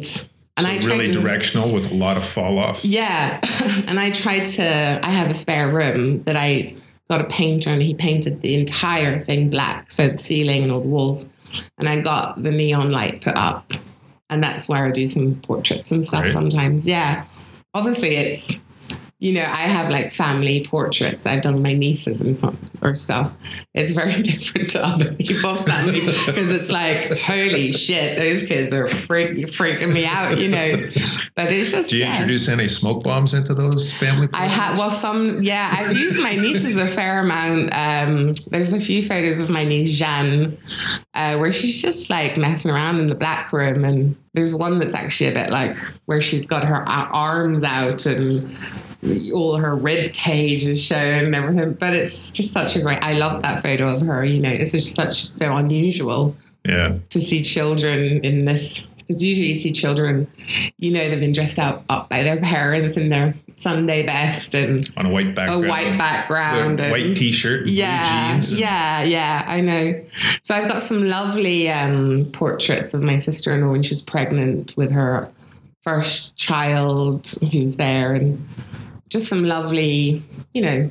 and 0.57 0.65
so 0.65 0.67
I 0.67 0.79
really 0.79 1.05
to, 1.05 1.11
directional 1.11 1.71
with 1.71 1.91
a 1.91 1.93
lot 1.93 2.17
of 2.17 2.25
fall 2.25 2.57
off. 2.57 2.83
Yeah, 2.83 3.39
and 3.87 3.99
I 3.99 4.09
tried 4.09 4.47
to. 4.47 4.99
I 5.03 5.11
have 5.11 5.29
a 5.29 5.35
spare 5.35 5.71
room 5.71 6.23
that 6.23 6.35
I 6.35 6.75
got 7.07 7.21
a 7.21 7.25
painter, 7.25 7.69
and 7.69 7.83
he 7.83 7.93
painted 7.93 8.41
the 8.41 8.55
entire 8.55 9.21
thing 9.21 9.51
black, 9.51 9.91
so 9.91 10.09
the 10.09 10.17
ceiling 10.17 10.63
and 10.63 10.71
all 10.71 10.81
the 10.81 10.87
walls. 10.87 11.29
And 11.77 11.87
I 11.87 12.01
got 12.01 12.41
the 12.41 12.51
neon 12.51 12.91
light 12.91 13.21
put 13.21 13.37
up, 13.37 13.71
and 14.31 14.43
that's 14.43 14.67
where 14.67 14.87
I 14.87 14.91
do 14.91 15.05
some 15.05 15.35
portraits 15.41 15.91
and 15.91 16.03
stuff 16.03 16.23
Great. 16.23 16.33
sometimes. 16.33 16.87
Yeah, 16.87 17.25
obviously 17.75 18.15
it's. 18.15 18.59
You 19.19 19.33
know, 19.33 19.41
I 19.45 19.65
have 19.65 19.89
like 19.89 20.13
family 20.13 20.63
portraits 20.63 21.25
I've 21.25 21.41
done 21.41 21.63
my 21.63 21.73
nieces 21.73 22.21
and 22.21 22.37
some 22.37 22.55
or 22.83 22.93
stuff. 22.93 23.33
It's 23.73 23.91
very 23.91 24.21
different 24.21 24.69
to 24.71 24.85
other 24.85 25.11
people's 25.13 25.63
family 25.63 26.01
because 26.01 26.51
it's 26.51 26.69
like, 26.71 27.17
holy 27.17 27.71
shit, 27.71 28.19
those 28.19 28.43
kids 28.43 28.73
are 28.73 28.85
freak, 28.85 29.37
freaking 29.47 29.91
me 29.91 30.05
out, 30.05 30.37
you 30.37 30.49
know. 30.49 30.71
But 31.35 31.51
it's 31.51 31.71
just 31.71 31.89
Do 31.89 31.97
you 31.97 32.03
yeah. 32.03 32.13
introduce 32.13 32.47
any 32.47 32.67
smoke 32.67 33.03
bombs 33.03 33.33
into 33.33 33.55
those 33.55 33.91
family? 33.93 34.27
Portraits? 34.27 34.39
I 34.39 34.45
had 34.45 34.77
well 34.77 34.91
some 34.91 35.41
yeah 35.41 35.67
I've 35.71 35.97
used 35.97 36.21
my 36.21 36.35
nieces 36.35 36.77
a 36.77 36.87
fair 36.87 37.21
amount. 37.21 37.71
Um, 37.73 38.35
there's 38.51 38.73
a 38.73 38.79
few 38.79 39.01
photos 39.01 39.39
of 39.39 39.49
my 39.49 39.65
niece 39.65 39.97
Jeanne 39.97 40.57
uh, 41.15 41.37
where 41.37 41.51
she's 41.51 41.81
just 41.81 42.11
like 42.11 42.37
messing 42.37 42.69
around 42.69 42.99
in 42.99 43.07
the 43.07 43.15
black 43.15 43.51
room, 43.51 43.83
and 43.83 44.15
there's 44.33 44.53
one 44.53 44.77
that's 44.77 44.93
actually 44.93 45.31
a 45.31 45.33
bit 45.33 45.49
like 45.49 45.75
where 46.05 46.21
she's 46.21 46.45
got 46.45 46.63
her 46.63 46.87
arms 46.87 47.63
out 47.63 48.05
and 48.05 48.55
all 49.33 49.57
her 49.57 49.75
rib 49.75 50.13
cage 50.13 50.65
is 50.65 50.81
shown 50.83 51.25
and 51.25 51.35
everything. 51.35 51.73
But 51.73 51.93
it's 51.95 52.31
just 52.31 52.51
such 52.51 52.75
a 52.75 52.81
great. 52.81 52.99
I 53.03 53.13
love 53.13 53.41
that 53.41 53.61
photo 53.63 53.93
of 53.93 54.01
her. 54.01 54.23
You 54.25 54.39
know, 54.41 54.49
it's 54.51 54.71
just 54.71 54.95
such 54.95 55.15
so 55.25 55.55
unusual 55.55 56.35
Yeah. 56.65 56.95
to 57.09 57.21
see 57.21 57.41
children 57.41 58.23
in 58.25 58.45
this 58.45 58.87
because 58.97 59.23
usually 59.23 59.47
you 59.47 59.55
see 59.55 59.71
children, 59.71 60.27
you 60.79 60.91
know, 60.91 61.09
they've 61.09 61.21
been 61.21 61.31
dressed 61.31 61.57
up 61.59 61.85
up 61.89 62.09
by 62.09 62.23
their 62.23 62.35
parents 62.41 62.97
in 62.97 63.07
their 63.07 63.33
Sunday 63.55 64.05
best 64.05 64.53
and 64.53 64.89
On 64.97 65.05
a 65.05 65.09
white 65.09 65.33
background, 65.33 65.65
a 65.65 65.69
white 65.69 65.97
background. 65.97 66.79
And- 66.81 66.91
white 66.91 67.15
t-shirt. 67.15 67.67
yeah, 67.67 68.37
yeah, 68.49 69.03
yeah. 69.03 69.45
I 69.47 69.61
know. 69.61 70.03
So 70.41 70.53
I've 70.55 70.67
got 70.69 70.81
some 70.81 71.07
lovely 71.07 71.69
um, 71.69 72.25
portraits 72.33 72.93
of 72.93 73.01
my 73.01 73.17
sister-in-law 73.17 73.71
when 73.71 73.81
she 73.81 73.91
was 73.91 74.01
pregnant 74.01 74.75
with 74.75 74.91
her 74.91 75.29
first 75.83 76.35
child, 76.35 77.33
who's 77.51 77.77
there, 77.77 78.11
and 78.11 78.45
just 79.09 79.27
some 79.27 79.43
lovely, 79.43 80.21
you 80.53 80.61
know, 80.61 80.89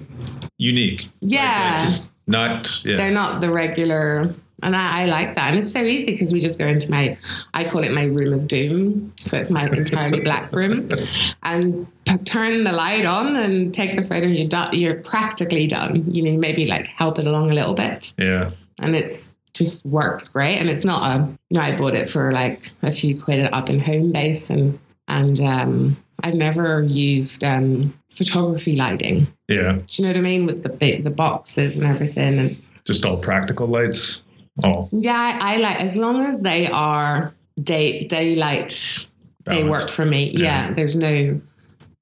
Unique. 0.58 1.00
Like- 1.02 1.10
like 1.22 1.32
Yeah. 1.32 1.80
just 1.82 2.12
not. 2.26 2.82
Yeah. 2.84 2.96
they're 2.96 3.10
not 3.12 3.40
the 3.40 3.50
regular 3.52 4.34
and 4.62 4.74
I, 4.74 5.02
I 5.02 5.06
like 5.06 5.36
that 5.36 5.50
and 5.50 5.58
it's 5.58 5.70
so 5.70 5.82
easy 5.82 6.12
because 6.12 6.32
we 6.32 6.40
just 6.40 6.58
go 6.58 6.64
into 6.66 6.90
my 6.90 7.16
i 7.52 7.62
call 7.64 7.84
it 7.84 7.92
my 7.92 8.04
room 8.04 8.32
of 8.32 8.48
doom 8.48 9.12
so 9.16 9.38
it's 9.38 9.50
my 9.50 9.66
entirely 9.66 10.20
black 10.20 10.50
room 10.54 10.88
and 11.42 11.86
p- 12.06 12.16
turn 12.18 12.64
the 12.64 12.72
light 12.72 13.04
on 13.04 13.36
and 13.36 13.74
take 13.74 13.96
the 13.96 14.02
photo 14.02 14.26
and 14.26 14.36
you're 14.36 14.48
done 14.48 14.70
you're 14.72 14.94
practically 15.02 15.66
done 15.66 16.04
you 16.12 16.22
know 16.22 16.38
maybe 16.38 16.66
like 16.66 16.88
help 16.88 17.18
it 17.18 17.26
along 17.26 17.50
a 17.50 17.54
little 17.54 17.74
bit 17.74 18.14
yeah. 18.18 18.50
and 18.80 18.96
it's 18.96 19.34
just 19.52 19.84
works 19.86 20.26
great 20.28 20.56
and 20.56 20.68
it's 20.70 20.84
not 20.84 21.16
a 21.16 21.18
you 21.50 21.58
know 21.58 21.60
i 21.60 21.76
bought 21.76 21.94
it 21.94 22.08
for 22.08 22.32
like 22.32 22.70
a 22.82 22.90
few 22.90 23.20
quid 23.20 23.44
up 23.52 23.68
in 23.68 23.78
Homebase 23.78 24.50
and 24.50 24.78
and 25.08 25.40
um 25.42 25.96
i've 26.22 26.34
never 26.34 26.82
used 26.82 27.42
um 27.44 27.92
photography 28.08 28.74
lighting 28.76 29.26
Yeah. 29.48 29.72
do 29.72 29.84
you 29.90 30.02
know 30.04 30.10
what 30.10 30.16
i 30.16 30.20
mean 30.20 30.46
with 30.46 30.62
the 30.62 30.98
the 31.00 31.10
boxes 31.10 31.78
and 31.78 31.86
everything 31.86 32.38
and 32.38 32.56
Just 32.84 33.04
all 33.04 33.18
practical 33.18 33.66
lights. 33.66 34.22
Oh, 34.64 34.88
Yeah, 34.92 35.18
I, 35.40 35.54
I 35.54 35.56
like 35.58 35.80
as 35.82 35.96
long 35.96 36.24
as 36.24 36.40
they 36.40 36.66
are 36.70 37.34
day 37.62 38.04
daylight. 38.04 39.08
They 39.44 39.62
work 39.64 39.90
for 39.90 40.06
me. 40.06 40.30
Yeah. 40.30 40.68
Yeah. 40.68 40.74
there's 40.74 40.96
no 40.96 41.40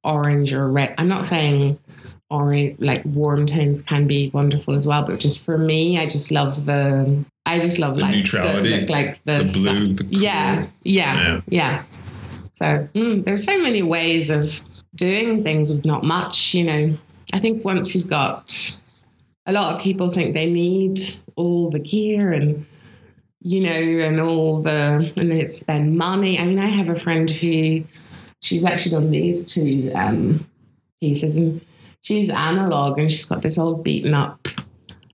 orange 0.04 0.52
or 0.52 0.68
red. 0.70 0.94
I'm 0.98 1.08
not 1.08 1.24
saying 1.24 1.78
orange 2.30 2.76
like 2.80 3.02
warm 3.04 3.46
tones 3.46 3.82
can 3.82 4.06
be 4.06 4.30
wonderful 4.32 4.74
as 4.74 4.86
well, 4.86 5.02
but 5.04 5.18
just 5.20 5.44
for 5.44 5.58
me, 5.58 5.98
I 5.98 6.06
just 6.06 6.30
love 6.30 6.64
the. 6.66 7.24
I 7.46 7.58
just 7.58 7.78
love 7.78 7.96
The 7.96 8.02
lights 8.02 8.30
that 8.32 8.38
neutrality, 8.38 8.80
look 8.80 8.88
like 8.90 9.20
the, 9.24 9.42
The 9.44 9.52
blue. 9.58 9.94
The 9.94 10.04
cool. 10.04 10.12
Yeah, 10.22 10.66
yeah, 10.84 11.14
Yeah. 11.22 11.40
yeah. 11.48 11.82
So 12.64 12.88
mm, 12.94 13.24
there's 13.24 13.44
so 13.44 13.58
many 13.58 13.82
ways 13.82 14.30
of 14.30 14.60
doing 14.94 15.42
things 15.42 15.70
with 15.70 15.84
not 15.84 16.02
much. 16.02 16.54
You 16.54 16.64
know, 16.64 16.98
I 17.32 17.38
think 17.38 17.64
once 17.64 17.94
you've 17.94 18.08
got 18.08 18.80
a 19.46 19.52
lot 19.52 19.74
of 19.74 19.82
people 19.82 20.10
think 20.10 20.34
they 20.34 20.50
need 20.50 21.00
all 21.36 21.70
the 21.70 21.78
gear 21.78 22.32
and 22.32 22.64
you 23.40 23.60
know 23.60 23.70
and 23.70 24.18
all 24.18 24.62
the 24.62 25.12
and 25.16 25.30
they 25.30 25.44
spend 25.44 25.98
money. 25.98 26.38
I 26.38 26.46
mean, 26.46 26.58
I 26.58 26.68
have 26.68 26.88
a 26.88 26.98
friend 26.98 27.30
who 27.30 27.84
she's 28.40 28.64
actually 28.64 28.92
done 28.92 29.10
these 29.10 29.44
two 29.44 29.92
um, 29.94 30.48
pieces 31.00 31.38
and 31.38 31.60
she's 32.00 32.30
analog 32.30 32.98
and 32.98 33.10
she's 33.10 33.26
got 33.26 33.42
this 33.42 33.58
old 33.58 33.84
beaten 33.84 34.14
up 34.14 34.48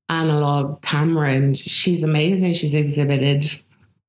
analog 0.08 0.80
camera 0.82 1.32
and 1.32 1.58
she's 1.58 2.04
amazing. 2.04 2.52
She's 2.52 2.74
exhibited 2.76 3.44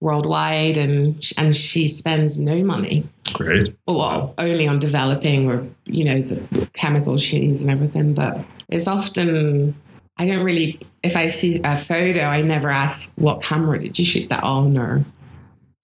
worldwide 0.02 0.78
and 0.78 1.24
and 1.38 1.56
she 1.56 1.88
spends 1.88 2.40
no 2.40 2.64
money 2.64 3.04
Great. 3.34 3.74
well 3.88 4.34
only 4.38 4.68
on 4.68 4.80
developing 4.80 5.50
or 5.50 5.66
you 5.86 6.04
know 6.04 6.22
the 6.22 6.68
chemical 6.74 7.18
sheets 7.18 7.62
and 7.62 7.72
everything 7.72 8.14
but 8.14 8.44
it's 8.70 8.88
often 8.88 9.74
i 10.18 10.26
don't 10.26 10.44
really 10.44 10.80
if 11.04 11.16
i 11.16 11.28
see 11.28 11.62
a 11.64 11.78
photo 11.78 12.22
i 12.22 12.42
never 12.42 12.70
ask 12.70 13.14
what 13.16 13.42
camera 13.44 13.80
did 13.80 13.98
you 14.00 14.04
shoot 14.04 14.28
that 14.30 14.44
on 14.44 14.76
or 14.78 15.06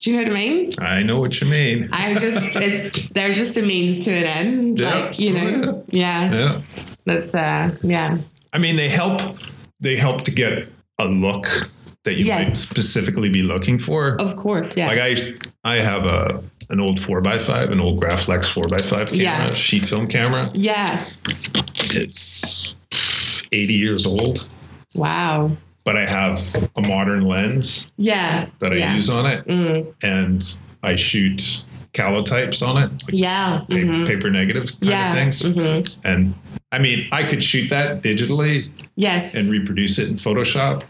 do 0.00 0.10
you 0.10 0.16
know 0.16 0.22
what 0.24 0.32
i 0.32 0.34
mean 0.34 0.72
I 0.80 1.02
know 1.02 1.20
what 1.20 1.40
you 1.40 1.46
mean. 1.46 1.88
i 1.92 2.14
just 2.14 2.56
it's 2.56 3.06
they're 3.10 3.32
just 3.32 3.56
a 3.56 3.62
means 3.62 4.04
to 4.04 4.10
an 4.12 4.24
end 4.24 4.78
Yeah. 4.80 4.94
like 4.98 5.18
you 5.18 5.32
know 5.32 5.84
yeah, 5.90 6.32
Yeah. 6.32 6.60
that's 7.04 7.34
uh 7.34 7.74
yeah 7.82 8.18
I 8.50 8.56
mean, 8.56 8.76
they 8.76 8.88
help. 8.88 9.20
They 9.78 9.94
help 9.94 10.22
to 10.22 10.30
get 10.30 10.66
a 10.98 11.06
look 11.06 11.70
that 12.08 12.16
you 12.16 12.24
might 12.26 12.44
specifically 12.48 13.28
be 13.28 13.42
looking 13.42 13.78
for. 13.78 14.16
of 14.20 14.34
course 14.36 14.76
yeah 14.78 14.86
Like 14.88 14.98
I, 14.98 15.34
I 15.64 15.76
have 15.76 16.06
a 16.06 16.42
an 16.70 16.80
old 16.80 16.98
four 17.00 17.26
x 17.26 17.46
five, 17.46 17.70
an 17.70 17.80
old 17.80 18.00
Graflex 18.02 18.46
four 18.46 18.64
x 18.72 18.88
five 18.90 19.08
camera, 19.08 19.48
Yeah. 19.48 19.54
sheet 19.54 19.86
film 19.88 20.06
camera. 20.08 20.50
yeah 20.54 21.04
It's 21.94 22.74
eighty 23.52 23.74
years 23.74 24.06
old, 24.06 24.48
wow 24.94 25.50
but 25.84 25.96
I 25.96 26.04
have 26.04 26.38
a 26.76 26.82
modern 26.86 27.22
lens 27.22 27.90
yeah 27.96 28.46
that 28.60 28.72
I 28.72 28.76
yeah. 28.76 28.94
use 28.94 29.08
on 29.10 29.24
it, 29.26 29.46
Mm, 29.46 29.94
and 30.02 30.56
I 30.82 30.96
shoot 30.96 31.64
calotypes 31.92 32.66
on 32.66 32.76
it, 32.82 32.90
like 33.04 33.14
yeah 33.14 33.60
pa- 33.68 33.74
mhm. 33.74 34.06
paper 34.06 34.30
negatives 34.30 34.72
kind 34.72 34.84
yeah 34.90 35.10
of 35.12 35.16
things. 35.18 35.42
mhm. 35.42 35.96
And 36.04 36.34
I 36.72 36.78
mean, 36.78 37.08
I 37.12 37.22
could 37.24 37.42
shoot 37.42 37.70
that 37.70 38.02
digitally 38.02 38.70
yes 38.96 39.34
and 39.34 39.48
reproduce 39.50 39.98
it 39.98 40.08
in 40.10 40.14
Photoshop, 40.16 40.82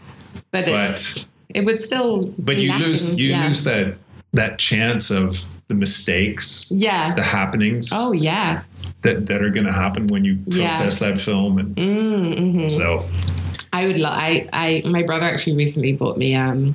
but 0.51 0.65
but- 0.65 0.87
it's 0.89 1.25
it 1.55 1.65
would 1.65 1.81
still 1.81 2.27
but 2.37 2.55
be 2.55 2.63
you 2.63 2.73
lose 2.73 3.15
you 3.17 3.29
yeah. 3.29 3.47
lose 3.47 3.63
that 3.63 3.95
that 4.33 4.59
chance 4.59 5.09
of 5.09 5.45
the 5.67 5.73
mistakes, 5.75 6.67
yeah 6.71 7.13
the 7.15 7.21
happenings 7.23 7.89
oh 7.93 8.11
yeah 8.11 8.61
that, 9.01 9.27
that 9.27 9.41
are 9.41 9.49
going 9.49 9.65
to 9.65 9.71
happen 9.71 10.07
when 10.07 10.23
you 10.25 10.37
Yeah. 10.47 10.69
process 10.69 10.99
that 10.99 11.21
film, 11.21 11.57
and 11.57 11.75
mm, 11.75 12.37
mhm. 12.37 12.71
so 12.71 13.07
i 13.73 13.85
would 13.85 13.99
lo- 13.99 14.09
i 14.11 14.47
i 14.53 14.81
my 14.85 15.03
brother 15.03 15.25
actually 15.25 15.55
recently 15.55 15.93
bought 15.93 16.17
me 16.17 16.35
um 16.35 16.73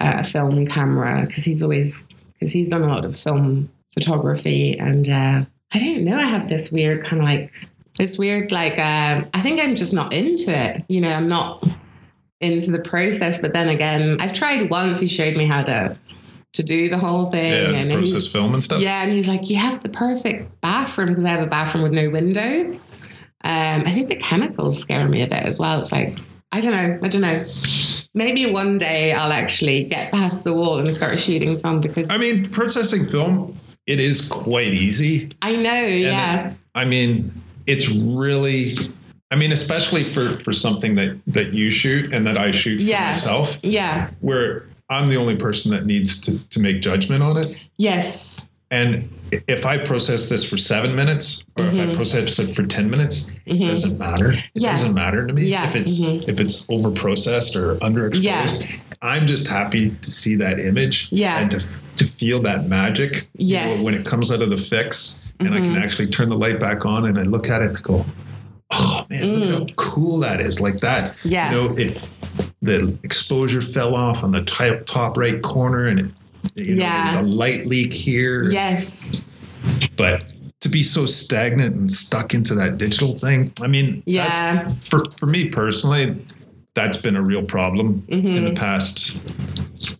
a 0.00 0.22
film 0.24 0.66
camera 0.66 1.24
because 1.26 1.44
he's 1.44 1.62
always 1.62 2.08
because 2.34 2.52
he's 2.52 2.68
done 2.68 2.82
a 2.82 2.88
lot 2.88 3.04
of 3.04 3.16
film 3.18 3.68
photography 3.94 4.76
and 4.78 5.08
uh 5.08 5.44
i 5.72 5.78
don't 5.78 6.02
know 6.04 6.16
i 6.18 6.24
have 6.28 6.48
this 6.48 6.70
weird 6.72 7.04
kind 7.04 7.20
of 7.22 7.26
like 7.28 7.52
It's 8.00 8.18
weird. 8.18 8.50
Like, 8.50 8.76
um, 8.78 9.30
I 9.34 9.40
think 9.42 9.62
I'm 9.62 9.76
just 9.76 9.94
not 9.94 10.12
into 10.12 10.50
it. 10.50 10.82
You 10.88 11.00
know, 11.00 11.10
I'm 11.10 11.28
not 11.28 11.62
into 12.52 12.70
the 12.70 12.78
process. 12.80 13.38
But 13.38 13.52
then 13.52 13.68
again, 13.68 14.18
I've 14.20 14.32
tried 14.32 14.70
once. 14.70 15.00
He 15.00 15.06
showed 15.06 15.36
me 15.36 15.46
how 15.46 15.62
to 15.64 15.98
to 16.54 16.62
do 16.62 16.88
the 16.88 16.98
whole 16.98 17.30
thing. 17.32 17.52
Yeah, 17.52 17.78
and 17.78 17.90
he- 17.90 17.96
process 17.96 18.26
film 18.26 18.54
and 18.54 18.62
stuff. 18.62 18.80
yeah, 18.80 19.02
and 19.02 19.12
he's 19.12 19.28
like, 19.28 19.50
you 19.50 19.56
have 19.56 19.82
the 19.82 19.88
perfect 19.88 20.60
bathroom 20.60 21.08
because 21.08 21.24
I 21.24 21.30
have 21.30 21.42
a 21.42 21.46
bathroom 21.46 21.82
with 21.82 21.92
no 21.92 22.08
window. 22.10 22.78
Um, 23.46 23.82
I 23.86 23.90
think 23.90 24.08
the 24.08 24.16
chemicals 24.16 24.78
scare 24.78 25.06
me 25.08 25.22
a 25.22 25.26
bit 25.26 25.42
as 25.42 25.58
well. 25.58 25.78
It's 25.80 25.92
like, 25.92 26.16
I 26.52 26.60
don't 26.60 26.72
know, 26.72 26.98
I 27.02 27.08
don't 27.08 27.20
know. 27.20 27.44
Maybe 28.14 28.50
one 28.50 28.78
day 28.78 29.12
I'll 29.12 29.32
actually 29.32 29.84
get 29.84 30.12
past 30.12 30.44
the 30.44 30.54
wall 30.54 30.78
and 30.78 30.94
start 30.94 31.18
shooting 31.18 31.58
film 31.58 31.80
because 31.80 32.08
I 32.08 32.16
mean, 32.18 32.44
processing 32.44 33.04
film, 33.04 33.58
it 33.86 33.98
is 34.00 34.26
quite 34.28 34.72
easy. 34.72 35.30
I 35.42 35.56
know, 35.56 35.74
yeah, 35.82 36.54
I 36.74 36.84
mean, 36.84 37.32
it's 37.66 37.90
really. 37.90 38.74
I 39.30 39.36
mean, 39.36 39.52
especially 39.52 40.04
for 40.04 40.36
for 40.38 40.52
something 40.52 40.94
that 40.96 41.20
that 41.26 41.52
you 41.52 41.70
shoot 41.70 42.12
and 42.12 42.26
that 42.26 42.36
I 42.38 42.50
shoot 42.50 42.78
for 42.78 42.84
Yeah. 42.84 43.06
myself, 43.06 43.58
yeah, 43.62 44.10
where 44.20 44.64
I'm 44.90 45.08
the 45.08 45.16
only 45.16 45.36
person 45.36 45.70
that 45.72 45.86
needs 45.86 46.20
to 46.22 46.38
to 46.50 46.60
make 46.60 46.80
judgment 46.82 47.22
on 47.22 47.36
it. 47.38 47.56
yes, 47.78 48.48
And 48.70 49.08
if 49.46 49.64
I 49.66 49.78
process 49.78 50.28
this 50.28 50.42
for 50.42 50.56
seven 50.56 50.96
minutes, 50.96 51.44
or 51.56 51.66
if 51.68 51.74
I 51.74 51.86
Mhm. 51.86 51.94
process 51.94 52.38
it 52.40 52.54
for 52.56 52.64
ten 52.66 52.90
minutes, 52.90 53.30
it 53.46 53.58
Mhm. 53.60 53.66
doesn't 53.66 53.98
matter. 53.98 54.32
It 54.32 54.42
Yeah. 54.54 54.70
doesn't 54.72 54.94
matter 54.94 55.26
to 55.26 55.32
me 55.32 55.48
Yeah. 55.48 55.68
if 55.68 55.76
it's 55.76 56.00
Mhm. 56.00 56.28
if 56.28 56.40
it's 56.40 56.64
over 56.68 56.90
processed 56.90 57.54
or 57.56 57.76
underexposed. 57.76 58.64
I'm 59.02 59.26
just 59.26 59.46
happy 59.48 59.92
to 60.00 60.10
see 60.10 60.34
that 60.36 60.58
image 60.58 61.08
Yeah. 61.10 61.38
and 61.40 61.50
to 61.52 61.60
to 61.96 62.04
feel 62.04 62.42
that 62.42 62.68
magic. 62.68 63.28
you 63.38 63.54
know, 63.56 63.66
Yes. 63.66 63.84
when 63.84 63.94
it 63.94 64.04
comes 64.04 64.32
out 64.32 64.42
of 64.42 64.50
the 64.50 64.56
fix, 64.56 65.18
and 65.38 65.54
I 65.54 65.60
can 65.60 65.74
Mhm. 65.76 65.82
actually 65.84 66.08
turn 66.08 66.28
the 66.28 66.36
light 66.36 66.58
back 66.58 66.84
on 66.84 67.04
and 67.04 67.16
I 67.18 67.22
look 67.22 67.48
at 67.48 67.62
it 67.62 67.68
and 67.68 67.76
I 67.76 67.80
go, 67.82 68.04
"Oh 68.76 69.06
man, 69.10 69.34
look 69.34 69.44
at 69.44 69.50
how 69.52 69.66
cool 69.76 70.18
that 70.20 70.40
is!" 70.40 70.60
Like 70.60 70.78
that. 70.80 71.12
Mm. 71.12 71.16
yeah, 71.24 71.50
You 71.50 71.56
know, 71.56 71.74
it 71.76 72.02
the 72.62 72.96
exposure 73.04 73.60
fell 73.60 73.94
off 73.94 74.24
on 74.24 74.32
the 74.32 74.42
top, 74.42 74.86
top 74.86 75.16
right 75.18 75.40
corner, 75.42 75.86
and 75.88 76.00
it, 76.00 76.06
you 76.56 76.74
know, 76.74 76.82
Yeah. 76.82 77.02
there's 77.12 77.22
a 77.22 77.26
light 77.26 77.66
leak 77.66 77.92
here. 77.92 78.50
yes, 78.50 79.24
But 79.96 80.22
to 80.60 80.68
be 80.70 80.82
so 80.82 81.04
stagnant 81.04 81.74
and 81.76 81.92
stuck 81.92 82.32
into 82.34 82.54
that 82.54 82.78
digital 82.78 83.16
thing, 83.18 83.52
I 83.60 83.66
mean, 83.66 84.02
Yeah. 84.06 84.64
that's, 84.64 84.86
for 84.86 85.04
for 85.18 85.26
me 85.26 85.46
personally, 85.46 86.16
that's 86.74 86.96
been 86.96 87.16
a 87.16 87.22
real 87.22 87.42
problem 87.42 88.02
in 88.08 88.44
the 88.44 88.50
Mhm. 88.50 88.54
past 88.56 89.20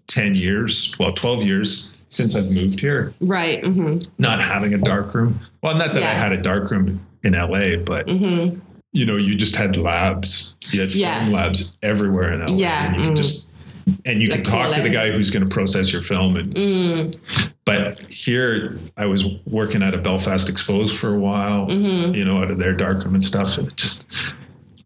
ten 0.07 0.35
years, 0.35 0.95
well, 0.99 1.13
twelve 1.13 1.45
years 1.45 1.93
since 2.09 2.35
I've 2.37 2.51
moved 2.51 2.81
here. 2.81 3.13
right, 3.21 3.65
hmm 3.65 3.99
Not 4.19 4.41
having 4.43 4.73
a 4.73 4.79
dark 4.79 5.13
room. 5.15 5.29
Well, 5.63 5.77
not 5.77 5.95
that 5.95 6.03
I 6.03 6.15
had 6.15 6.33
a 6.33 6.37
dark 6.41 6.71
room 6.71 7.01
in 7.25 7.35
LA, 7.35 7.77
but 7.77 8.09
hmm 8.09 8.51
you 8.95 9.05
know, 9.05 9.17
you 9.17 9.35
just 9.35 9.55
had 9.57 9.77
labs. 9.77 10.55
You 10.71 10.81
had 10.81 10.95
Yeah. 10.95 11.19
film 11.21 11.33
labs 11.33 11.77
everywhere 11.83 12.33
in 12.33 12.41
LA. 12.41 12.57
Yeah, 12.57 12.87
And 12.87 12.97
you 12.97 13.03
could 13.03 13.13
mm. 13.13 13.17
just 13.17 13.47
and 14.07 14.23
you 14.23 14.31
Like 14.31 14.45
can 14.45 14.51
talk 14.51 14.75
to 14.77 14.81
the 14.81 14.89
guy 14.89 15.11
who's 15.11 15.29
going 15.31 15.47
to 15.47 15.51
process 15.53 15.93
your 15.93 16.01
film 16.01 16.37
and 16.37 16.55
mm, 16.55 17.19
but 17.67 18.01
here 18.11 18.79
I 18.97 19.05
was 19.05 19.27
working 19.47 19.83
at 19.83 19.93
a 19.93 19.99
Belfast 19.99 20.49
Exposed 20.49 20.97
for 20.97 21.15
a 21.15 21.19
while, 21.19 21.67
hmm 21.67 22.15
you 22.15 22.25
know, 22.25 22.39
out 22.43 22.51
of 22.51 22.59
their 22.59 22.73
darkroom 22.73 23.15
and 23.15 23.23
stuff. 23.25 23.59
And 23.59 23.77
just 23.77 24.07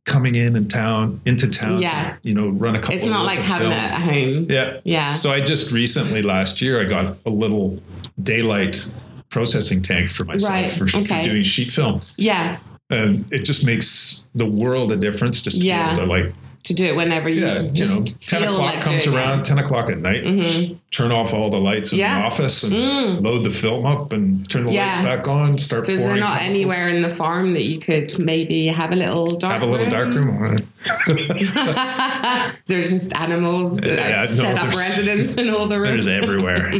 coming 0.04 0.34
in 0.34 0.56
and 0.56 0.68
town 0.70 1.20
into 1.26 1.48
town, 1.48 1.80
Yeah. 1.82 2.14
to, 2.14 2.18
you 2.28 2.34
know, 2.34 2.48
run 2.48 2.74
a 2.74 2.80
couple. 2.80 2.96
it's 2.96 3.04
not 3.04 3.24
like 3.26 3.38
having 3.38 3.70
film. 3.70 3.72
it 3.72 3.92
at 3.92 4.00
home. 4.02 4.46
Yeah. 4.48 4.80
Yeah, 4.84 5.14
So 5.14 5.30
I 5.30 5.42
just 5.42 5.70
recently 5.70 6.22
last 6.22 6.60
year 6.62 6.80
I 6.80 6.84
got 6.84 7.18
a 7.26 7.30
little 7.30 7.80
daylight 8.22 8.88
processing 9.30 9.82
tank 9.82 10.10
for 10.10 10.24
myself 10.24 10.50
Right, 10.50 10.70
for, 10.70 10.88
for 10.88 11.22
doing 11.22 11.42
sheet 11.42 11.70
film, 11.70 12.00
yeah, 12.16 12.56
and 12.90 13.24
it 13.32 13.40
just 13.44 13.64
makes 13.64 14.28
the 14.34 14.46
world 14.46 14.92
a 14.92 14.96
difference. 14.96 15.42
Just 15.42 15.56
to 15.58 15.60
be 15.62 15.68
Yeah. 15.68 15.88
able 15.92 16.00
to 16.02 16.06
like 16.06 16.32
to 16.64 16.74
do 16.74 16.84
it 16.84 16.96
whenever 16.96 17.28
you 17.30 17.40
yeah, 17.46 17.60
you 17.62 17.86
know, 17.86 18.04
ten 18.04 18.42
feel 18.42 18.52
o'clock 18.52 18.74
like 18.74 18.84
comes 18.84 19.06
around, 19.06 19.40
It. 19.40 19.44
ten 19.46 19.58
o'clock 19.58 19.88
at 19.90 19.98
night, 20.00 20.22
Mhm. 20.24 20.76
turn 20.90 21.12
off 21.12 21.32
all 21.32 21.48
the 21.50 21.56
lights 21.56 21.92
in 21.92 21.98
Yeah. 22.00 22.18
the 22.18 22.26
office 22.26 22.62
and 22.62 22.74
Mm. 22.74 23.22
load 23.22 23.44
the 23.44 23.50
film 23.50 23.86
up 23.86 24.12
and 24.12 24.46
turn 24.50 24.66
the 24.66 24.72
Yeah. 24.72 24.86
lights 24.86 24.98
back 24.98 25.28
on. 25.28 25.56
Start. 25.56 25.86
So 25.86 25.92
is 25.92 26.04
there 26.04 26.16
not 26.16 26.42
anywhere 26.42 26.88
in 26.90 27.00
the 27.00 27.08
farm 27.08 27.54
that 27.54 27.62
you 27.62 27.78
could 27.78 28.18
maybe 28.18 28.66
have 28.66 28.92
a 28.92 28.96
little 28.96 29.26
dark 29.38 29.54
Have 29.54 29.62
a 29.62 29.66
little 29.66 29.88
dark 29.88 30.08
room. 30.08 30.58
there's 32.66 32.90
just 32.90 33.14
animals 33.16 33.78
that 33.78 33.96
Yeah, 34.10 34.20
no, 34.20 34.26
set 34.26 34.58
up 34.58 34.70
residence 34.74 35.34
in 35.36 35.48
all 35.50 35.68
the 35.68 35.80
rooms. 35.80 36.04
There's 36.04 36.22
everywhere. 36.22 36.70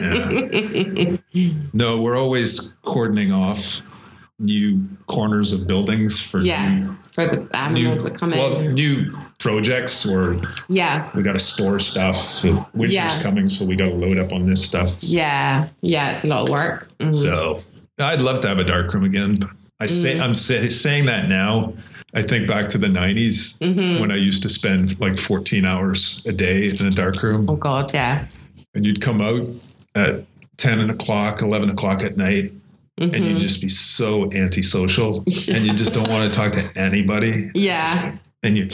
No, 1.72 1.98
we're 1.98 2.18
always 2.18 2.74
cordoning 2.82 3.32
off 3.32 3.80
new 4.38 4.80
corners 5.06 5.52
of 5.52 5.66
buildings 5.66 6.20
for 6.20 6.40
Yeah, 6.40 6.74
new, 6.78 6.96
for 7.12 7.26
the 7.26 7.36
new 7.40 7.48
animals 7.52 8.04
that 8.04 8.14
come 8.14 8.30
well, 8.30 8.60
in. 8.60 8.74
new 8.74 9.16
projects 9.38 10.06
or 10.06 10.40
Yeah, 10.68 11.10
we 11.14 11.22
got 11.22 11.32
to 11.32 11.38
store 11.40 11.78
stuff. 11.78 12.16
So 12.16 12.66
winter's 12.74 12.94
Yeah. 12.94 13.22
coming, 13.22 13.48
so 13.48 13.64
we 13.64 13.74
got 13.76 13.86
to 13.88 13.94
load 13.94 14.18
up 14.18 14.32
on 14.32 14.46
this 14.46 14.64
stuff. 14.64 14.94
yeah, 15.02 15.68
yeah. 15.82 16.12
It's 16.12 16.24
a 16.24 16.28
lot 16.28 16.44
of 16.44 16.48
work. 16.50 16.88
Mhm. 17.00 17.14
So 17.16 17.60
I'd 18.00 18.20
love 18.20 18.40
to 18.42 18.48
have 18.48 18.58
a 18.58 18.64
dark 18.64 18.92
room 18.94 19.04
again. 19.04 19.40
I 19.80 19.86
say 19.86 20.16
Mm. 20.16 20.20
I'm 20.22 20.34
say, 20.34 20.68
saying 20.68 21.06
that 21.06 21.28
now. 21.28 21.72
I 22.14 22.22
think 22.22 22.48
back 22.48 22.68
to 22.70 22.78
the 22.78 22.88
90s 22.88 23.56
Mhm. 23.60 24.00
when 24.00 24.10
I 24.10 24.16
used 24.16 24.42
to 24.44 24.48
spend 24.48 24.98
like 25.00 25.18
14 25.18 25.64
hours 25.64 26.22
a 26.26 26.32
day 26.32 26.70
in 26.78 26.86
a 26.86 26.90
dark 26.90 27.22
room. 27.22 27.44
Oh 27.48 27.56
God, 27.56 27.92
yeah. 27.92 28.24
and 28.74 28.86
you'd 28.86 29.00
come 29.00 29.20
out 29.20 29.44
at 29.94 30.24
10 30.56 30.88
o'clock 30.90 31.42
11 31.42 31.68
o'clock 31.70 32.02
at 32.02 32.16
night 32.16 32.52
and 33.00 33.12
Mhm. 33.12 33.30
you'd 33.30 33.40
just 33.40 33.60
be 33.60 33.68
so 33.68 34.30
antisocial 34.32 35.24
and 35.48 35.66
you 35.66 35.72
just 35.74 35.94
don't 35.94 36.08
want 36.08 36.24
to 36.30 36.36
talk 36.38 36.52
to 36.52 36.70
anybody 36.78 37.50
Yeah, 37.54 38.14
and 38.42 38.56
you 38.56 38.68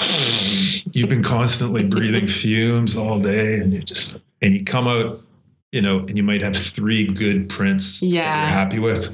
you've 0.92 1.08
been 1.08 1.22
constantly 1.22 1.84
breathing 1.84 2.26
fumes 2.40 2.96
all 2.96 3.18
day 3.20 3.56
and 3.60 3.72
you 3.72 3.80
just 3.80 4.22
and 4.42 4.54
you 4.54 4.64
come 4.64 4.86
out 4.88 5.20
you 5.72 5.82
know 5.82 5.98
and 6.00 6.16
you 6.16 6.22
might 6.22 6.42
have 6.42 6.56
three 6.56 7.04
good 7.08 7.48
prints 7.48 8.00
that 8.00 8.06
Yeah. 8.06 8.22
you're 8.42 8.52
happy 8.58 8.78
with 8.78 9.08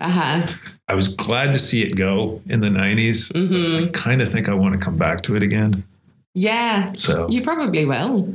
uh 0.00 0.08
huh. 0.08 0.46
i 0.88 0.94
was 0.94 1.08
glad 1.08 1.52
to 1.52 1.58
see 1.58 1.82
it 1.82 1.94
go 1.96 2.40
in 2.48 2.60
the 2.60 2.68
90s 2.70 3.30
but 3.32 3.50
Mhm. 3.50 3.86
i 3.88 3.90
kind 3.92 4.20
of 4.20 4.30
think 4.32 4.48
i 4.48 4.54
want 4.54 4.74
to 4.74 4.80
come 4.80 4.96
back 4.96 5.22
to 5.24 5.36
it 5.36 5.42
again 5.42 5.82
Yeah, 6.34 6.92
so 6.96 7.28
you 7.30 7.42
probably 7.42 7.84
will. 7.84 8.32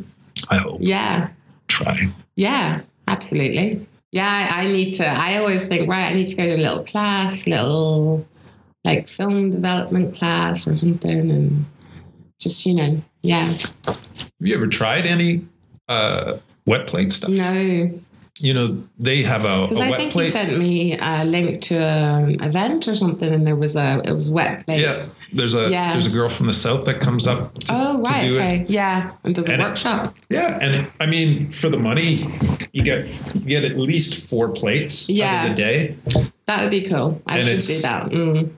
i 0.49 0.57
hope 0.57 0.79
Yeah, 0.81 1.29
try 1.67 2.07
yeah, 2.35 2.81
absolutely. 3.07 3.85
Yeah, 4.11 4.49
I, 4.51 4.67
need 4.67 4.93
to. 4.93 5.05
I 5.05 5.37
always 5.37 5.67
think, 5.67 5.89
right, 5.89 6.11
I 6.11 6.13
need 6.13 6.27
to 6.27 6.35
go 6.35 6.45
to 6.45 6.55
a 6.55 6.57
little 6.57 6.83
class, 6.83 7.45
little 7.45 8.25
like 8.85 9.09
film 9.09 9.49
development 9.49 10.15
class 10.15 10.67
or 10.67 10.77
something, 10.77 11.29
and 11.29 11.65
just 12.39 12.65
you 12.65 12.75
know, 12.75 13.01
yeah. 13.21 13.57
have 13.85 13.99
you 14.39 14.55
ever 14.55 14.67
tried 14.67 15.05
any 15.05 15.45
uh 15.89 16.37
wet 16.65 16.85
plate 16.85 17.11
stuff 17.11 17.29
No, 17.29 17.91
you 18.39 18.53
know 18.53 18.83
they 18.99 19.23
have 19.23 19.45
a, 19.45 19.47
a 19.63 19.67
because 19.67 19.81
I 19.81 19.89
wet 19.89 19.99
think 19.99 20.11
plate 20.13 20.25
you 20.25 20.31
sent 20.31 20.57
me 20.57 20.97
a 21.01 21.25
link 21.25 21.61
to 21.63 21.75
an 21.77 22.41
event 22.43 22.87
or 22.87 22.93
something, 22.95 23.33
and 23.33 23.45
there 23.47 23.55
was 23.55 23.75
a 23.75 24.01
it 24.05 24.11
was 24.13 24.29
wet 24.29 24.65
plate. 24.65 24.81
Yeah, 24.81 25.01
there's 25.33 25.55
a 25.55 25.69
Yeah. 25.69 25.93
there's 25.93 26.07
a 26.07 26.11
girl 26.11 26.29
from 26.29 26.47
the 26.47 26.53
south 26.53 26.85
that 26.85 26.99
comes 26.99 27.25
up. 27.27 27.57
To, 27.59 27.67
Oh 27.71 27.93
to 28.03 28.09
right, 28.09 28.21
do 28.27 28.35
okay, 28.37 28.61
It. 28.61 28.69
yeah, 28.69 29.11
and 29.23 29.33
does 29.35 29.49
a 29.49 29.53
And 29.53 29.61
it- 29.61 29.65
workshop. 29.65 30.15
Yeah, 30.29 30.59
and 30.61 30.75
it, 30.75 30.91
I 30.99 31.05
mean, 31.07 31.51
for 31.51 31.69
the 31.69 31.77
money, 31.79 32.19
you 32.73 32.83
get 32.83 33.07
you 33.35 33.41
get 33.47 33.63
at 33.63 33.77
least 33.77 34.27
four 34.29 34.49
plates 34.49 35.09
Yeah. 35.09 35.41
out 35.41 35.49
of 35.49 35.55
the 35.55 35.61
day. 35.61 35.95
That 36.47 36.61
would 36.61 36.71
be 36.71 36.81
cool. 36.83 37.21
I 37.27 37.39
And 37.39 37.47
should 37.47 37.59
do 37.59 37.81
that. 37.81 38.05
Mm. 38.09 38.49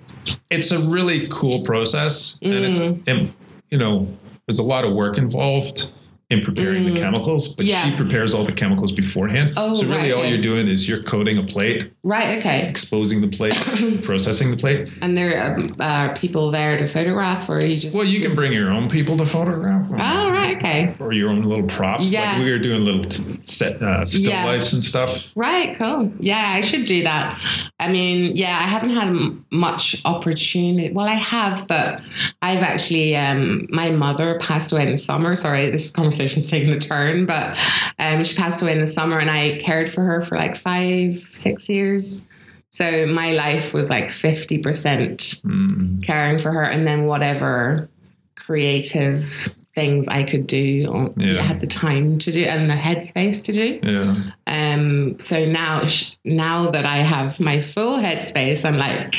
It's 0.49 0.71
a 0.71 0.79
really 0.79 1.27
cool 1.27 1.61
process, 1.61 2.37
and 2.41 2.53
it's 2.53 2.79
Mm. 2.79 3.01
and, 3.07 3.33
you 3.69 3.77
know 3.77 4.07
there's 4.47 4.59
a 4.59 4.63
lot 4.63 4.83
of 4.83 4.93
work 4.93 5.17
involved 5.19 5.91
in 6.29 6.41
preparing 6.41 6.83
Mm. 6.83 6.93
the 6.93 6.99
chemicals, 6.99 7.47
but 7.55 7.65
Yeah. 7.65 7.83
she 7.89 7.95
prepares 7.95 8.35
all 8.35 8.43
the 8.43 8.51
chemicals 8.51 8.91
beforehand. 8.91 9.53
Oh, 9.57 9.73
so 9.73 9.87
really, 9.87 9.97
right, 9.99 10.11
all 10.11 10.25
you're 10.25 10.41
doing 10.41 10.67
is 10.67 10.87
you're 10.87 11.01
coating 11.01 11.39
a 11.39 11.43
plate, 11.43 11.89
Right. 12.03 12.37
Okay. 12.37 12.67
exposing 12.69 13.19
the 13.21 13.27
plate, 13.27 13.55
processing 14.03 14.51
the 14.51 14.57
plate. 14.57 14.89
And 15.01 15.17
there 15.17 15.41
are 15.41 15.69
uh, 15.79 16.13
people 16.13 16.51
there 16.51 16.77
to 16.77 16.87
photograph, 16.87 17.49
or 17.49 17.65
you 17.65 17.79
just 17.79 17.95
Well, 17.97 18.05
you 18.05 18.21
can 18.21 18.35
bring 18.35 18.53
your 18.53 18.69
own 18.69 18.89
people 18.89 19.17
to 19.17 19.25
photograph. 19.25 19.87
Oh, 19.89 19.93
right. 19.93 20.28
Okay. 20.57 20.95
or 20.99 21.13
your 21.13 21.29
own 21.29 21.41
little 21.43 21.65
props. 21.67 22.11
Yeah. 22.11 22.33
Like 22.33 22.43
we 22.45 22.51
were 22.51 22.59
doing 22.59 22.83
little 22.83 23.09
set 23.45 23.81
uh, 23.81 24.03
still 24.05 24.29
Yeah. 24.31 24.45
lifes 24.45 24.73
and 24.73 24.83
stuff. 24.83 25.31
Right, 25.35 25.75
cool. 25.77 26.11
Yeah, 26.19 26.43
I 26.55 26.61
should 26.61 26.85
do 26.85 27.03
that. 27.03 27.39
I 27.79 27.89
mean, 27.91 28.35
yeah, 28.35 28.57
I 28.59 28.63
haven't 28.63 28.89
had 28.91 29.07
m- 29.07 29.45
much 29.51 30.01
opportunity. 30.05 30.91
Well, 30.93 31.07
I 31.07 31.15
have, 31.15 31.67
but 31.67 32.01
I've 32.41 32.61
actually, 32.63 33.15
um, 33.15 33.67
my 33.69 33.89
mother 33.91 34.37
passed 34.39 34.71
away 34.71 34.83
in 34.83 34.91
the 34.91 34.97
summer. 34.97 35.35
Sorry, 35.35 35.69
this 35.69 35.91
conversation's 35.91 36.49
taking 36.49 36.69
a 36.71 36.79
turn, 36.79 37.25
but 37.25 37.57
um, 37.99 38.23
she 38.23 38.35
passed 38.35 38.61
away 38.61 38.73
in 38.73 38.79
the 38.79 38.87
summer 38.87 39.17
and 39.19 39.29
I 39.31 39.57
cared 39.57 39.89
for 39.91 40.03
her 40.03 40.21
for 40.21 40.37
like 40.37 40.55
five, 40.57 41.23
six 41.31 41.69
years. 41.69 42.27
So 42.71 43.07
my 43.07 43.31
life 43.33 43.73
was 43.73 43.89
like 43.89 44.09
50% 44.09 45.41
Mm. 45.43 46.03
caring 46.03 46.37
for 46.37 46.51
her 46.51 46.61
and 46.63 46.85
then 46.85 47.05
whatever 47.05 47.89
creative 48.35 49.49
things 49.79 50.07
I 50.07 50.23
could 50.23 50.45
do 50.47 50.87
or 50.91 51.13
Yeah. 51.15 51.41
had 51.41 51.59
the 51.61 51.67
time 51.67 52.19
to 52.19 52.31
do 52.31 52.43
and 52.43 52.69
the 52.69 52.73
headspace 52.87 53.43
to 53.45 53.51
do. 53.53 53.67
Yeah. 53.83 54.15
Um, 54.47 55.19
so 55.19 55.45
now, 55.45 55.87
now 56.25 56.69
that 56.71 56.85
I 56.85 56.97
have 56.97 57.39
my 57.39 57.61
full 57.61 57.97
headspace, 57.97 58.65
I'm 58.65 58.77
like, 58.77 59.15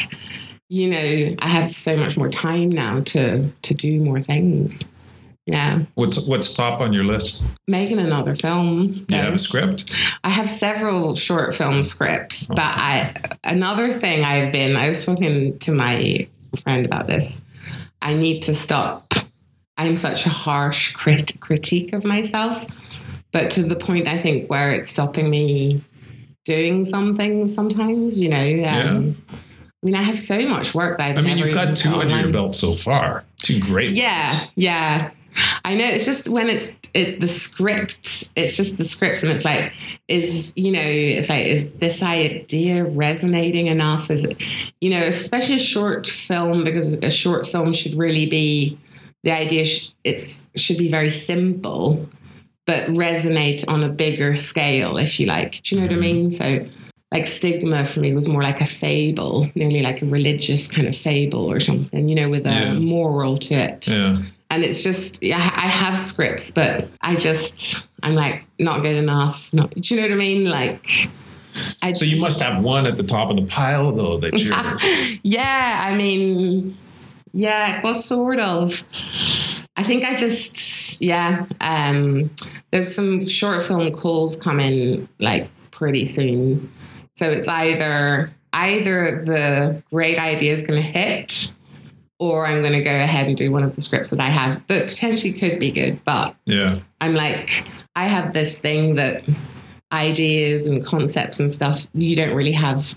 you 0.68 0.88
know, 0.90 1.36
I 1.38 1.48
have 1.48 1.76
so 1.76 1.96
much 1.96 2.16
more 2.16 2.28
time 2.28 2.68
now 2.68 3.00
to 3.12 3.48
to 3.62 3.74
do 3.74 4.00
more 4.00 4.20
things. 4.20 4.88
Yeah, 5.46 5.80
What's 5.94 6.18
what's 6.28 6.54
top 6.54 6.80
on 6.80 6.92
your 6.92 7.04
list? 7.04 7.42
making 7.66 7.98
another 7.98 8.34
film. 8.36 9.04
Do 9.08 9.16
you 9.16 9.22
have 9.22 9.34
a 9.34 9.38
script? 9.38 9.78
I 10.22 10.28
have 10.28 10.48
several 10.48 11.16
short 11.16 11.54
film 11.54 11.82
scripts, 11.82 12.46
but 12.46 12.58
I 12.60 13.14
another 13.42 13.88
thing 13.92 14.22
I've 14.24 14.52
been 14.52 14.76
I 14.76 14.86
was 14.88 15.04
talking 15.04 15.58
to 15.60 15.72
my 15.72 16.28
friend 16.62 16.84
about 16.86 17.06
this. 17.08 17.42
I 18.02 18.14
need 18.14 18.42
to 18.42 18.54
stop. 18.54 19.12
I'm 19.80 19.96
such 19.96 20.26
a 20.26 20.28
harsh 20.28 20.92
crit- 20.92 21.40
critique 21.40 21.94
of 21.94 22.04
myself, 22.04 22.66
but 23.32 23.50
to 23.52 23.62
the 23.62 23.76
point 23.76 24.06
I 24.06 24.18
think 24.18 24.50
where 24.50 24.70
it's 24.70 24.90
stopping 24.90 25.30
me 25.30 25.82
doing 26.44 26.84
some 26.84 27.14
things 27.14 27.54
sometimes. 27.54 28.20
You 28.20 28.28
know, 28.28 28.68
um, 28.68 29.16
I 29.30 29.86
mean, 29.86 29.94
I 29.94 30.02
have 30.02 30.18
so 30.18 30.46
much 30.46 30.74
work 30.74 30.98
that 30.98 31.12
I've 31.12 31.16
I 31.16 31.22
mean, 31.22 31.38
you've 31.38 31.54
got 31.54 31.76
two 31.76 31.94
under 31.94 32.20
your 32.20 32.30
belt 32.30 32.54
so 32.54 32.74
far. 32.74 33.24
Two 33.38 33.58
great. 33.60 33.92
Yeah, 33.92 34.26
ones. 34.26 34.50
yeah. 34.54 35.10
I 35.64 35.76
know. 35.76 35.84
It's 35.86 36.04
just 36.04 36.28
when 36.28 36.50
it's 36.50 36.76
it, 36.92 37.20
the 37.20 37.28
script. 37.28 38.32
It's 38.36 38.54
just 38.56 38.76
the 38.76 38.84
scripts, 38.84 39.22
and 39.22 39.32
it's 39.32 39.46
like, 39.46 39.72
is 40.08 40.52
you 40.56 40.72
know, 40.72 40.82
it's 40.84 41.30
like, 41.30 41.46
is 41.46 41.70
this 41.72 42.02
idea 42.02 42.84
resonating 42.84 43.68
enough? 43.68 44.10
Is 44.10 44.26
it, 44.26 44.36
you 44.82 44.90
know, 44.90 45.02
especially 45.04 45.54
a 45.54 45.60
short 45.60 46.06
film 46.06 46.64
because 46.64 46.94
a 46.94 47.10
short 47.10 47.46
film 47.46 47.72
should 47.72 47.94
really 47.94 48.26
be 48.26 48.76
the 49.22 49.32
idea. 49.32 49.64
Sh- 49.64 49.90
it's 50.04 50.50
should 50.56 50.78
be 50.78 50.90
very 50.90 51.10
simple, 51.10 52.08
but 52.66 52.88
resonate 52.88 53.64
on 53.68 53.82
a 53.82 53.88
bigger 53.88 54.34
scale, 54.34 54.96
if 54.96 55.18
you 55.20 55.26
like. 55.26 55.62
Do 55.62 55.74
you 55.74 55.80
know 55.80 55.86
what 55.86 55.92
I 55.92 55.94
mm-hmm. 55.96 56.02
mean? 56.02 56.30
So. 56.30 56.66
Like 57.12 57.26
stigma 57.26 57.84
for 57.86 57.98
me 57.98 58.14
was 58.14 58.28
more 58.28 58.40
like 58.40 58.60
a 58.60 58.64
fable, 58.64 59.50
nearly 59.56 59.82
like 59.82 60.00
a 60.00 60.06
religious 60.06 60.68
kind 60.68 60.86
of 60.86 60.96
fable 60.96 61.50
or 61.50 61.58
something, 61.58 62.08
you 62.08 62.14
know, 62.14 62.28
with 62.28 62.46
a 62.46 62.50
Yeah. 62.50 62.74
moral 62.74 63.36
to 63.38 63.54
it 63.56 63.88
Yeah. 63.88 64.22
and 64.48 64.62
it's 64.62 64.84
just 64.84 65.20
yeah, 65.20 65.50
I 65.56 65.66
have 65.66 65.98
scripts, 65.98 66.52
but 66.52 66.88
I 67.00 67.16
just 67.16 67.84
I'm 68.04 68.14
like 68.14 68.44
not 68.58 68.82
good 68.82 68.96
enough. 68.96 69.48
Not, 69.52 69.70
do 69.74 69.94
you 69.94 70.00
know 70.00 70.06
what 70.06 70.14
I 70.14 70.18
mean? 70.18 70.44
Like, 70.44 70.86
I 71.82 71.92
So 71.92 72.04
you 72.04 72.20
must 72.20 72.40
have 72.40 72.62
one 72.62 72.86
at 72.86 72.96
the 72.96 73.02
top 73.02 73.30
of 73.30 73.36
the 73.36 73.46
pile, 73.46 73.92
though, 73.92 74.18
that 74.18 74.38
you're. 74.38 74.54
yeah, 75.22 75.84
I 75.86 75.96
mean, 75.96 76.76
yeah, 77.32 77.80
well, 77.82 77.94
sort 77.94 78.40
of. 78.40 78.82
I 79.76 79.82
think 79.82 80.04
I 80.04 80.14
just 80.14 81.00
yeah. 81.00 81.46
Um, 81.60 82.30
there's 82.70 82.94
some 82.94 83.26
short 83.26 83.62
film 83.62 83.92
calls 83.92 84.36
coming 84.36 85.08
like 85.18 85.48
pretty 85.70 86.06
soon, 86.06 86.70
so 87.14 87.30
it's 87.30 87.48
either 87.48 88.30
either 88.52 89.24
the 89.24 89.82
great 89.90 90.18
idea 90.18 90.52
is 90.52 90.62
going 90.62 90.80
to 90.80 90.86
hit. 90.86 91.54
Or 92.18 92.44
I'm 92.44 92.60
going 92.60 92.74
to 92.74 92.82
go 92.84 92.90
ahead 92.90 93.28
and 93.28 93.34
do 93.34 93.50
one 93.50 93.62
of 93.62 93.74
the 93.74 93.80
scripts 93.80 94.10
that 94.10 94.20
I 94.20 94.28
have 94.28 94.66
that 94.66 94.88
potentially 94.88 95.32
could 95.32 95.58
be 95.58 95.70
good, 95.70 96.04
but 96.04 96.36
yeah. 96.44 96.80
I'm 97.00 97.14
like, 97.14 97.64
I 97.96 98.08
have 98.08 98.34
this 98.34 98.60
thing 98.60 98.96
that 98.96 99.24
ideas 99.92 100.66
and 100.66 100.84
concepts 100.84 101.40
and 101.40 101.50
stuff, 101.50 101.86
you 101.94 102.14
don't 102.14 102.34
really 102.34 102.52
have 102.52 102.94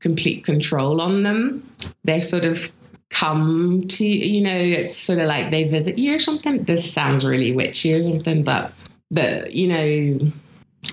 complete 0.00 0.44
control 0.44 1.00
on 1.00 1.22
them. 1.22 1.68
They're 2.04 2.22
sort 2.22 2.44
of 2.44 2.70
come 3.10 3.82
to 3.88 4.04
you 4.06 4.40
know, 4.40 4.56
it's 4.56 4.96
sort 4.96 5.18
of 5.18 5.26
like 5.26 5.50
they 5.50 5.64
visit 5.64 5.98
you 5.98 6.14
or 6.14 6.18
something. 6.18 6.64
This 6.64 6.90
sounds 6.92 7.24
really 7.24 7.52
witchy 7.52 7.94
or 7.94 8.02
something, 8.02 8.42
but 8.42 8.72
the 9.10 9.48
you 9.50 9.68
know, 9.68 10.32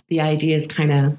the 0.10 0.22
ideas 0.22 0.68
kind 0.68 0.92
of 0.92 1.18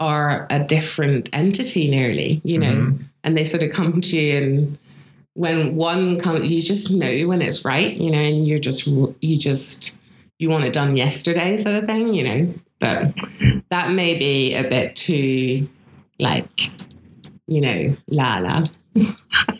are 0.00 0.46
a 0.50 0.58
different 0.58 1.30
entity 1.32 1.88
nearly, 1.88 2.40
you 2.44 2.58
know, 2.58 2.72
Mhm. 2.72 3.04
and 3.22 3.36
they 3.36 3.44
sort 3.44 3.62
of 3.62 3.70
come 3.70 4.00
to 4.00 4.16
you 4.16 4.36
and 4.36 4.78
when 5.34 5.74
one 5.74 6.18
comes 6.20 6.48
you 6.50 6.60
just 6.60 6.90
know 6.92 7.26
when 7.26 7.42
it's 7.42 7.64
right 7.64 7.96
you 7.96 8.08
know 8.08 8.18
and 8.20 8.46
you're 8.46 8.60
just 8.60 8.86
you 8.86 9.36
just 9.36 9.98
you 10.38 10.48
want 10.48 10.64
it 10.64 10.72
done 10.72 10.96
yesterday 10.96 11.56
sort 11.56 11.74
of 11.74 11.86
thing 11.86 12.14
you 12.14 12.22
know 12.22 12.54
but 12.78 13.12
that 13.70 13.90
may 13.90 14.16
be 14.16 14.54
a 14.54 14.62
bit 14.68 14.94
too 14.94 15.68
like 16.20 16.70
you 17.48 17.60
know 17.60 17.96
la 18.08 18.36
la 18.38 18.62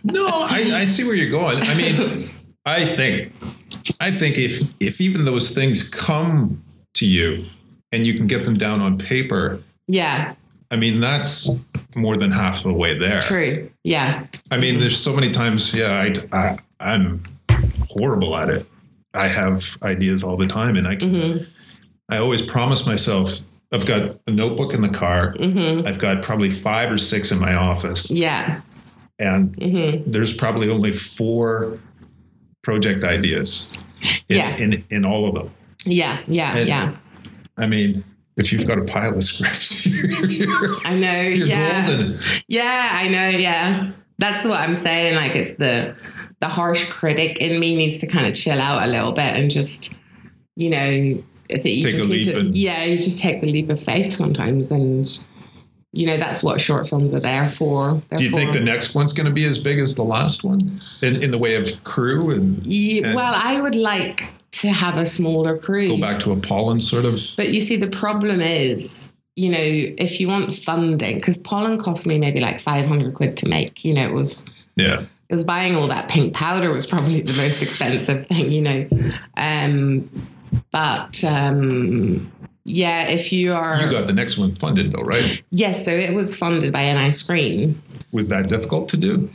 No, 0.04 0.26
I, 0.26 0.70
I 0.80 0.84
see 0.84 1.04
where 1.04 1.14
you're 1.14 1.30
going. 1.30 1.62
I 1.62 1.74
mean, 1.74 2.30
I 2.66 2.84
think, 2.94 3.32
I 4.00 4.10
think 4.10 4.38
if 4.38 4.62
if 4.80 5.00
even 5.00 5.24
those 5.24 5.50
things 5.54 5.88
come 5.88 6.62
to 6.94 7.06
you 7.06 7.44
and 7.92 8.06
you 8.06 8.14
can 8.14 8.26
get 8.26 8.44
them 8.44 8.54
down 8.56 8.80
on 8.80 8.98
paper, 8.98 9.60
yeah 9.86 10.34
I 10.70 10.76
mean, 10.76 11.00
that's 11.00 11.50
more 11.94 12.16
than 12.16 12.32
half 12.32 12.62
the 12.62 12.72
way 12.72 12.98
there. 12.98 13.20
true 13.20 13.70
yeah 13.84 14.26
I 14.50 14.56
mean, 14.58 14.80
there's 14.80 14.98
so 15.00 15.14
many 15.14 15.30
times, 15.30 15.74
yeah, 15.74 15.92
I, 16.32 16.36
I 16.38 16.58
I'm 16.80 17.22
horrible 17.90 18.36
at 18.36 18.48
it. 18.48 18.66
I 19.14 19.28
have 19.28 19.76
ideas 19.82 20.22
all 20.24 20.36
the 20.36 20.46
time, 20.48 20.76
and 20.76 20.86
I 20.86 20.96
can, 20.96 21.20
hmm 21.38 21.44
I 22.10 22.18
always 22.18 22.42
promise 22.42 22.86
myself 22.86 23.38
I've 23.72 23.86
got 23.86 24.20
a 24.26 24.30
notebook 24.30 24.74
in 24.74 24.82
the 24.82 24.88
car. 24.90 25.34
hmm 25.38 25.82
I've 25.86 25.98
got 25.98 26.22
probably 26.22 26.50
five 26.50 26.90
or 26.92 26.98
six 26.98 27.30
in 27.32 27.38
my 27.40 27.54
office, 27.54 28.10
yeah 28.10 28.60
and 29.18 29.54
hmm 29.56 30.10
there's 30.10 30.32
probably 30.34 30.68
only 30.70 30.92
four 30.92 31.78
project 32.62 33.04
ideas 33.04 33.70
in, 34.28 34.36
Yeah. 34.36 34.56
in, 34.56 34.84
in 34.90 35.04
all 35.04 35.26
of 35.28 35.34
them. 35.34 35.50
yeah 35.84 36.22
yeah 36.26 36.56
And- 36.56 36.68
yeah 36.68 36.96
I 37.56 37.66
mean, 37.68 38.02
if 38.36 38.52
you've 38.52 38.66
got 38.66 38.78
a 38.78 38.82
pile 38.84 39.14
of 39.14 39.22
scripts, 39.22 39.86
i 40.84 40.92
know 40.96 41.20
yeah 41.20 41.86
golden. 41.86 42.18
Yeah, 42.48 42.88
I 42.90 43.08
know. 43.08 43.28
Yeah, 43.28 43.92
that's 44.18 44.44
what 44.44 44.58
I'm 44.58 44.74
saying. 44.74 45.14
Like, 45.14 45.36
it's 45.36 45.52
the 45.52 45.94
the 46.40 46.48
harsh 46.48 46.90
critic 46.90 47.38
in 47.40 47.60
me 47.60 47.76
needs 47.76 48.00
to 48.00 48.08
kind 48.08 48.26
of 48.26 48.34
chill 48.34 48.60
out 48.60 48.82
a 48.82 48.90
little 48.90 49.12
bit 49.12 49.36
and 49.36 49.48
just, 49.52 49.94
you 50.56 50.68
know, 50.68 50.78
I 51.52 51.58
think 51.58 51.76
you 51.76 51.82
Take 51.84 51.94
a 51.94 51.96
just 51.98 52.08
need 52.08 52.24
to. 52.24 52.46
Yeah, 52.52 52.82
you 52.82 52.96
just 52.96 53.20
take 53.20 53.40
the 53.40 53.46
leap 53.46 53.70
of 53.70 53.78
faith 53.80 54.12
sometimes, 54.12 54.72
and 54.72 55.06
you 55.94 56.06
know 56.06 56.16
that's 56.16 56.42
what 56.42 56.60
short 56.60 56.88
films 56.88 57.14
are 57.14 57.20
there 57.20 57.48
for. 57.50 58.00
They're 58.08 58.18
Do 58.18 58.24
you 58.24 58.30
think 58.30 58.52
the 58.52 58.60
next 58.60 58.94
one's 58.94 59.12
going 59.12 59.26
to 59.26 59.32
be 59.32 59.44
as 59.44 59.58
big 59.58 59.78
as 59.78 59.94
the 59.94 60.02
last 60.04 60.44
one 60.44 60.80
in, 61.02 61.22
in 61.22 61.30
the 61.30 61.38
way 61.38 61.54
of 61.54 61.82
crew 61.84 62.30
and 62.30 62.64
Ye- 62.66 63.02
and- 63.02 63.14
well, 63.14 63.32
I 63.34 63.60
would 63.60 63.74
like 63.74 64.26
to 64.52 64.68
have 64.68 64.96
a 64.98 65.06
smaller 65.06 65.56
crew. 65.58 65.88
go 65.88 65.98
back 65.98 66.20
to 66.20 66.32
a 66.32 66.36
pollen 66.36 66.78
sort 66.80 67.04
of? 67.04 67.20
But 67.36 67.48
you 67.50 67.60
see, 67.60 67.76
the 67.76 67.88
problem 67.88 68.40
is, 68.40 69.10
you 69.36 69.48
know, 69.50 69.58
if 69.60 70.20
you 70.20 70.28
want 70.28 70.54
funding, 70.54 71.16
because 71.16 71.36
pollen 71.38 71.76
cost 71.78 72.06
me 72.06 72.18
maybe 72.18 72.40
like 72.40 72.60
500 72.60 73.14
quid 73.14 73.36
to 73.38 73.48
make, 73.48 73.84
you 73.84 73.92
know, 73.94 74.04
it 74.08 74.12
was, 74.12 74.48
Yeah. 74.76 75.00
it 75.00 75.32
was 75.32 75.42
buying 75.42 75.74
all 75.74 75.88
that 75.88 76.08
pink 76.08 76.34
powder 76.34 76.72
was 76.72 76.86
probably 76.86 77.20
the 77.20 77.32
most 77.32 77.62
expensive 77.62 78.26
thing, 78.28 78.52
you 78.52 78.62
know. 78.62 78.88
Um, 79.36 80.08
but 80.70 81.22
um, 81.24 82.30
yeah, 82.64 83.08
if 83.08 83.32
you 83.32 83.52
are, 83.52 83.80
You 83.80 83.90
got 83.90 84.06
the 84.06 84.12
next 84.12 84.38
one 84.38 84.50
funded 84.52 84.92
though, 84.92 85.04
right? 85.04 85.42
yes, 85.50 85.84
so 85.84 85.90
it 85.90 86.14
was 86.14 86.36
funded 86.36 86.72
by 86.72 86.92
NI 86.92 87.12
Screen. 87.12 87.80
Was 88.12 88.28
that 88.28 88.48
difficult 88.48 88.88
to 88.90 88.96
do? 88.96 89.28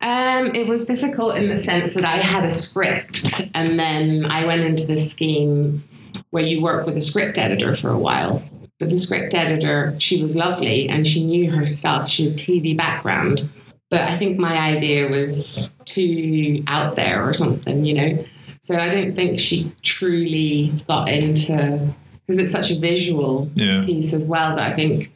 Um, 0.00 0.46
it 0.54 0.66
was 0.66 0.84
difficult 0.86 1.36
in 1.36 1.48
the 1.48 1.58
sense 1.58 1.94
that 1.94 2.04
I 2.04 2.16
had 2.16 2.44
a 2.44 2.50
script, 2.50 3.50
and 3.54 3.78
then 3.78 4.24
I 4.24 4.44
went 4.46 4.62
into 4.62 4.86
this 4.86 5.10
scheme 5.10 5.84
where 6.30 6.42
you 6.44 6.62
work 6.62 6.86
with 6.86 6.96
a 6.96 7.00
script 7.00 7.38
editor 7.38 7.76
for 7.76 7.90
a 7.90 7.98
while. 7.98 8.42
But 8.78 8.88
the 8.90 8.96
script 8.96 9.32
editor, 9.34 9.94
she 9.98 10.20
was 10.20 10.34
lovely 10.34 10.88
and 10.88 11.06
she 11.06 11.22
knew 11.24 11.50
her 11.52 11.64
stuff. 11.66 12.08
She 12.08 12.24
has 12.24 12.34
TV 12.34 12.76
background, 12.76 13.48
but 13.90 14.00
I 14.00 14.16
think 14.16 14.38
my 14.38 14.56
idea 14.58 15.08
was 15.08 15.70
too 15.84 16.64
out 16.66 16.96
there 16.96 17.22
or 17.28 17.32
something, 17.32 17.84
you 17.84 17.94
know. 17.94 18.24
So 18.60 18.76
I 18.76 18.92
don't 18.94 19.14
think 19.14 19.38
she 19.38 19.70
truly 19.82 20.72
got 20.88 21.08
into 21.08 21.94
because 22.26 22.40
it's 22.40 22.52
such 22.52 22.70
a 22.70 22.78
visual 22.78 23.50
Yeah. 23.54 23.82
piece 23.84 24.12
as 24.14 24.28
well 24.28 24.56
that 24.56 24.72
I 24.72 24.74
think. 24.74 25.12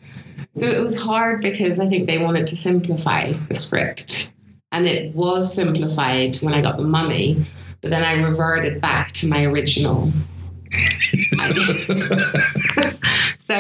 So 0.54 0.66
it 0.66 0.80
was 0.80 1.00
hard 1.00 1.40
because 1.42 1.78
I 1.80 1.88
think 1.88 2.06
they 2.08 2.18
wanted 2.18 2.46
to 2.48 2.56
simplify 2.56 3.32
the 3.48 3.54
script. 3.54 4.32
And 4.72 4.86
it 4.86 5.14
was 5.14 5.52
simplified 5.54 6.36
when 6.38 6.52
I 6.54 6.60
got 6.60 6.76
the 6.78 6.84
money, 6.84 7.46
but 7.80 7.90
then 7.90 8.02
I 8.02 8.14
reverted 8.14 8.80
back 8.80 9.12
to 9.12 9.28
my 9.28 9.44
original 9.44 10.12
so 13.38 13.54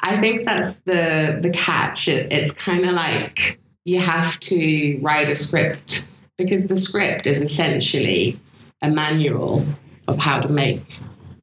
I 0.00 0.20
think 0.20 0.44
that's 0.44 0.74
the 0.84 1.38
the 1.40 1.50
catch. 1.50 2.08
It, 2.08 2.32
it's 2.32 2.50
kind 2.52 2.84
of 2.84 2.92
like 2.92 3.58
you 3.84 4.00
have 4.00 4.38
to 4.40 4.98
write 5.00 5.28
a 5.30 5.36
script 5.36 6.06
because 6.36 6.66
the 6.66 6.76
script 6.76 7.26
is 7.26 7.40
essentially 7.40 8.38
a 8.82 8.90
manual 8.90 9.64
of 10.08 10.18
how 10.18 10.40
to 10.40 10.48
make 10.48 10.98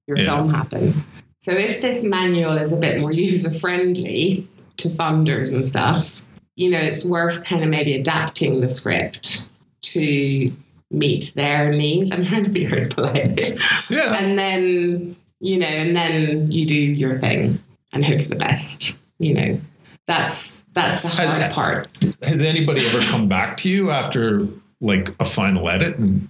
your 0.08 0.18
Yeah. 0.18 0.26
film 0.26 0.54
happen. 0.54 1.04
So 1.44 1.52
if 1.52 1.82
this 1.82 2.06
manual 2.06 2.54
is 2.54 2.72
a 2.72 2.78
bit 2.78 3.02
more 3.02 3.12
user 3.28 3.52
friendly 3.54 4.48
to 4.78 4.88
funders 4.88 5.54
and 5.54 5.66
stuff, 5.66 6.22
you 6.56 6.70
know, 6.70 6.80
it's 6.80 7.04
worth 7.04 7.44
kind 7.44 7.62
of 7.64 7.70
maybe 7.70 7.96
adapting 7.96 8.62
the 8.62 8.70
script 8.70 9.50
to 9.82 10.52
meet 10.90 11.34
their 11.36 11.74
needs. 11.74 12.14
I'm 12.14 12.26
trying 12.26 12.46
to 12.46 12.50
be 12.50 12.66
very 12.66 12.88
polite. 12.88 13.60
Yeah. 13.90 14.16
and 14.24 14.40
then, 14.40 15.18
you 15.42 15.58
know, 15.60 15.68
and 15.68 15.94
then 15.94 16.50
you 16.50 16.66
do 16.66 16.76
your 16.76 17.20
thing 17.20 17.62
and 17.92 18.06
hope 18.06 18.22
for 18.22 18.30
the 18.30 18.36
best, 18.38 18.98
you 19.20 19.34
know. 19.34 19.60
that's 20.08 20.62
that's 20.72 21.02
the 21.02 21.10
hard 21.10 21.42
I- 21.42 21.52
part. 21.52 21.90
Has 22.22 22.42
anybody 22.42 22.88
ever 22.88 23.02
come 23.02 23.28
back 23.28 23.58
to 23.58 23.70
you 23.70 23.90
after 23.90 24.48
like 24.80 25.14
a 25.20 25.26
final 25.26 25.68
edit 25.70 25.98
and 25.98 26.30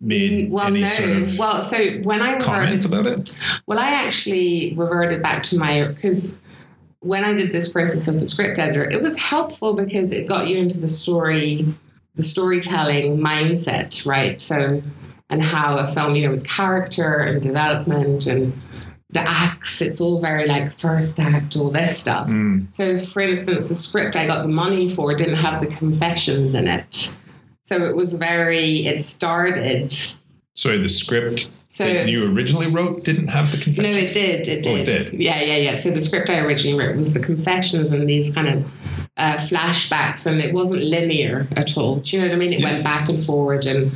made 0.00 0.50
well, 0.50 0.66
any 0.66 0.80
no. 0.80 0.86
sort 0.86 1.10
of 1.10 1.38
well, 1.38 1.62
so 1.62 1.98
when 2.02 2.20
I 2.22 2.34
reverted, 2.34 2.84
about 2.84 3.06
it? 3.06 3.34
well, 3.66 3.78
I 3.78 3.88
actually 3.88 4.74
reverted 4.76 5.22
back 5.22 5.42
to 5.44 5.58
my 5.58 5.84
because 5.84 6.38
when 7.00 7.24
I 7.24 7.34
did 7.34 7.52
this 7.52 7.70
process 7.70 8.08
of 8.08 8.18
the 8.18 8.26
script 8.26 8.58
editor, 8.58 8.88
it 8.88 9.00
was 9.00 9.18
helpful 9.18 9.74
because 9.74 10.10
it 10.10 10.26
got 10.26 10.48
you 10.48 10.56
into 10.56 10.80
the 10.80 10.88
story, 10.88 11.66
the 12.14 12.22
storytelling 12.22 13.18
mindset, 13.18 14.06
right? 14.06 14.40
So, 14.40 14.82
and 15.28 15.42
how 15.42 15.76
a 15.76 15.86
film, 15.92 16.14
you 16.16 16.26
know, 16.26 16.30
with 16.30 16.46
character 16.46 17.18
and 17.18 17.42
development 17.42 18.26
and 18.26 18.58
the 19.10 19.20
acts, 19.20 19.80
it's 19.80 20.00
all 20.00 20.20
very 20.20 20.46
like 20.46 20.72
first 20.78 21.20
act, 21.20 21.56
all 21.56 21.70
this 21.70 21.98
stuff. 21.98 22.28
Mm. 22.28 22.72
So, 22.72 22.96
for 22.96 23.20
instance, 23.20 23.66
the 23.66 23.74
script 23.74 24.16
I 24.16 24.26
got 24.26 24.42
the 24.42 24.48
money 24.48 24.88
for 24.88 25.14
didn't 25.14 25.36
have 25.36 25.60
the 25.60 25.68
confessions 25.68 26.54
in 26.54 26.66
it. 26.66 27.16
So 27.64 27.76
it 27.84 27.96
was 27.96 28.12
very, 28.14 28.86
it 28.86 29.02
started. 29.02 29.92
Sorry, 30.54 30.78
the 30.78 30.88
script 30.88 31.48
So 31.66 31.84
that 31.92 32.08
you 32.08 32.24
originally 32.32 32.70
wrote 32.70 33.04
didn't 33.04 33.28
have 33.28 33.50
the 33.50 33.56
confession. 33.58 33.90
no, 33.90 33.98
it 33.98 34.12
did. 34.12 34.46
It 34.48 34.66
Oh, 34.66 34.76
did. 34.76 34.88
it 34.88 35.10
did? 35.10 35.20
Yeah, 35.20 35.40
yeah, 35.40 35.56
yeah. 35.56 35.74
So 35.74 35.90
the 35.90 36.00
script 36.00 36.28
I 36.30 36.40
originally 36.40 36.78
wrote 36.78 36.96
was 36.96 37.14
the 37.14 37.20
confessions 37.20 37.90
and 37.90 38.08
these 38.08 38.34
kind 38.34 38.48
of 38.48 38.64
uh, 39.16 39.36
flashbacks, 39.48 40.26
and 40.26 40.40
it 40.40 40.52
wasn't 40.52 40.82
linear 40.82 41.48
at 41.56 41.76
all. 41.76 41.96
Do 41.96 42.16
you 42.16 42.22
know 42.22 42.28
what 42.28 42.34
I 42.34 42.38
mean? 42.38 42.52
It 42.52 42.60
Yeah. 42.60 42.72
went 42.72 42.84
back 42.84 43.08
and 43.08 43.24
forward, 43.24 43.64
and 43.66 43.92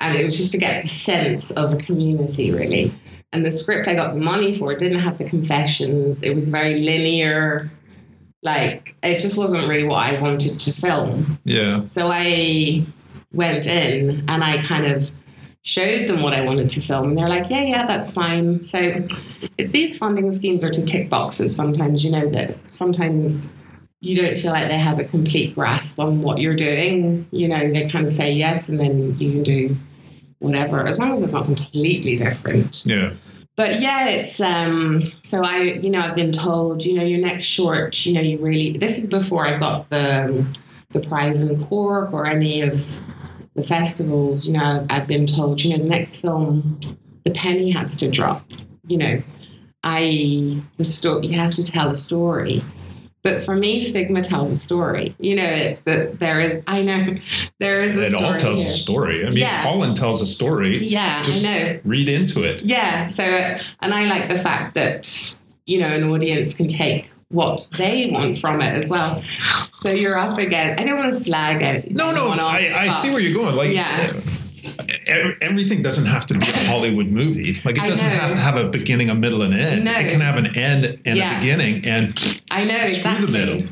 and 0.00 0.16
it 0.18 0.24
was 0.24 0.36
just 0.36 0.52
to 0.52 0.58
get 0.58 0.82
the 0.82 0.88
sense 0.88 1.50
of 1.52 1.72
a 1.72 1.76
community, 1.76 2.50
really. 2.50 2.92
And 3.32 3.46
the 3.46 3.50
script 3.50 3.86
I 3.88 3.94
got 3.94 4.14
the 4.14 4.20
money 4.20 4.56
for 4.58 4.74
didn't 4.74 4.98
have 4.98 5.18
the 5.18 5.24
confessions. 5.24 6.22
It 6.22 6.34
was 6.34 6.48
very 6.50 6.80
linear. 6.80 7.70
Like 8.42 8.94
it 9.02 9.20
just 9.20 9.38
wasn't 9.38 9.68
really 9.68 9.84
what 9.84 10.02
I 10.04 10.20
wanted 10.20 10.58
to 10.60 10.72
film. 10.72 11.38
Yeah. 11.44 11.86
So 11.86 12.08
I 12.12 12.84
went 13.34 13.66
in 13.66 14.24
and 14.28 14.42
I 14.44 14.62
kind 14.62 14.86
of 14.86 15.10
showed 15.62 16.08
them 16.08 16.22
what 16.22 16.34
I 16.34 16.42
wanted 16.42 16.68
to 16.70 16.80
film, 16.80 17.08
and 17.08 17.18
they're 17.18 17.28
like, 17.28 17.48
"Yeah, 17.50 17.62
yeah, 17.62 17.86
that's 17.86 18.12
fine." 18.12 18.62
So 18.62 19.06
it's 19.58 19.70
these 19.70 19.96
funding 19.96 20.30
schemes 20.30 20.62
are 20.62 20.70
to 20.70 20.84
tick 20.84 21.08
boxes. 21.10 21.54
Sometimes 21.56 22.04
you 22.04 22.10
know 22.10 22.28
that 22.30 22.56
sometimes 22.68 23.54
you 24.00 24.16
don't 24.16 24.38
feel 24.38 24.52
like 24.52 24.68
they 24.68 24.78
have 24.78 24.98
a 24.98 25.04
complete 25.04 25.54
grasp 25.54 25.98
on 25.98 26.20
what 26.20 26.38
you're 26.38 26.54
doing. 26.56 27.26
You 27.30 27.48
know, 27.48 27.72
they 27.72 27.88
kind 27.88 28.06
of 28.06 28.12
say 28.12 28.32
yes, 28.32 28.68
and 28.68 28.78
then 28.78 29.18
you 29.18 29.32
can 29.32 29.42
do 29.42 29.76
whatever 30.40 30.86
as 30.86 30.98
long 30.98 31.12
as 31.12 31.22
it's 31.22 31.32
not 31.32 31.46
completely 31.46 32.16
different 32.16 32.82
Yeah. 32.84 33.12
but 33.56 33.80
yeah, 33.80 34.08
it's 34.08 34.40
um. 34.42 35.02
So 35.22 35.42
I, 35.42 35.60
you 35.62 35.88
know, 35.88 36.00
I've 36.00 36.16
been 36.16 36.32
told, 36.32 36.84
you 36.84 36.92
know, 36.94 37.04
your 37.04 37.20
next 37.20 37.46
short, 37.46 38.04
you 38.04 38.12
know, 38.12 38.20
you 38.20 38.36
really. 38.38 38.76
This 38.76 38.98
is 38.98 39.08
before 39.08 39.46
I 39.46 39.58
got 39.58 39.88
the 39.88 40.44
the 40.92 41.00
prize 41.00 41.40
in 41.40 41.64
Cork 41.64 42.12
or 42.12 42.26
any 42.26 42.60
of 42.60 42.84
the 43.54 43.62
festivals. 43.62 44.46
You 44.46 44.54
know, 44.54 44.86
I've 44.90 45.06
been 45.06 45.26
told, 45.26 45.62
you 45.62 45.70
know, 45.76 45.82
the 45.82 45.88
next 45.88 46.20
film, 46.20 46.78
the 47.24 47.30
penny 47.32 47.70
has 47.70 47.96
to 47.98 48.10
drop. 48.10 48.44
You 48.86 48.98
know, 48.98 49.22
I 49.82 50.60
the 50.76 50.84
story. 50.84 51.26
You 51.28 51.38
have 51.38 51.54
to 51.54 51.64
tell 51.64 51.90
a 51.90 51.94
story. 51.96 52.62
But 53.22 53.42
for 53.42 53.56
me, 53.56 53.80
stigma 53.80 54.20
tells 54.20 54.50
a 54.50 54.56
story. 54.56 55.14
You 55.18 55.36
know 55.36 55.76
that 55.86 56.18
there 56.20 56.40
is. 56.40 56.62
I 56.66 56.82
know 56.82 57.14
there 57.58 57.82
is 57.82 57.96
a 57.96 58.02
It 58.04 58.14
all 58.14 58.36
tells 58.36 58.58
here. 58.60 58.68
a 58.68 58.70
story. 58.70 59.24
I 59.26 59.30
mean, 59.30 59.38
Yeah. 59.38 59.62
Colin 59.62 59.94
tells 59.94 60.20
a 60.20 60.26
story. 60.26 60.74
Yeah, 60.78 61.22
Just- 61.22 61.44
I 61.46 61.48
know. 61.72 61.80
Read 61.84 62.08
into 62.10 62.42
it. 62.42 62.62
Yeah. 62.66 63.06
So, 63.06 63.22
and 63.24 63.94
I 63.94 64.04
like 64.04 64.28
the 64.28 64.38
fact 64.38 64.74
that, 64.74 65.38
you 65.64 65.78
know, 65.80 65.86
an 65.86 66.04
audience 66.04 66.52
can 66.54 66.66
take 66.68 67.10
what 67.34 67.68
they 67.76 68.08
want 68.10 68.38
from 68.38 68.60
it 68.62 68.72
as 68.74 68.88
well. 68.88 69.22
So 69.78 69.90
you're 69.90 70.16
up 70.16 70.38
again. 70.38 70.78
I 70.78 70.84
don't 70.84 70.96
want 70.98 71.12
to 71.12 71.18
slag 71.18 71.62
it. 71.62 71.90
No, 71.90 72.12
no, 72.12 72.28
off, 72.28 72.38
I, 72.38 72.72
I 72.84 72.88
see 72.88 73.10
where 73.10 73.20
you're 73.20 73.34
going. 73.34 73.54
Like, 73.56 73.70
Yeah. 73.70 74.12
everything 75.42 75.82
doesn't 75.82 76.06
have 76.06 76.26
to 76.26 76.34
be 76.34 76.46
a 76.46 76.64
Hollywood 76.66 77.08
movie. 77.08 77.60
Like, 77.64 77.76
it 77.76 77.86
doesn't 77.86 78.08
have 78.08 78.30
to 78.32 78.38
have 78.38 78.56
a 78.56 78.68
beginning, 78.68 79.10
a 79.10 79.14
middle, 79.14 79.42
and 79.42 79.52
end. 79.54 79.84
No. 79.84 79.92
It 79.92 80.10
can 80.10 80.20
have 80.20 80.36
an 80.36 80.56
end 80.56 81.00
and 81.04 81.18
Yeah. 81.18 81.36
a 81.36 81.40
beginning, 81.40 81.84
and 81.86 82.18
I 82.50 82.62
know 82.62 82.68
through 82.68 82.76
exactly. 82.82 83.26
the 83.26 83.32
middle. 83.32 83.62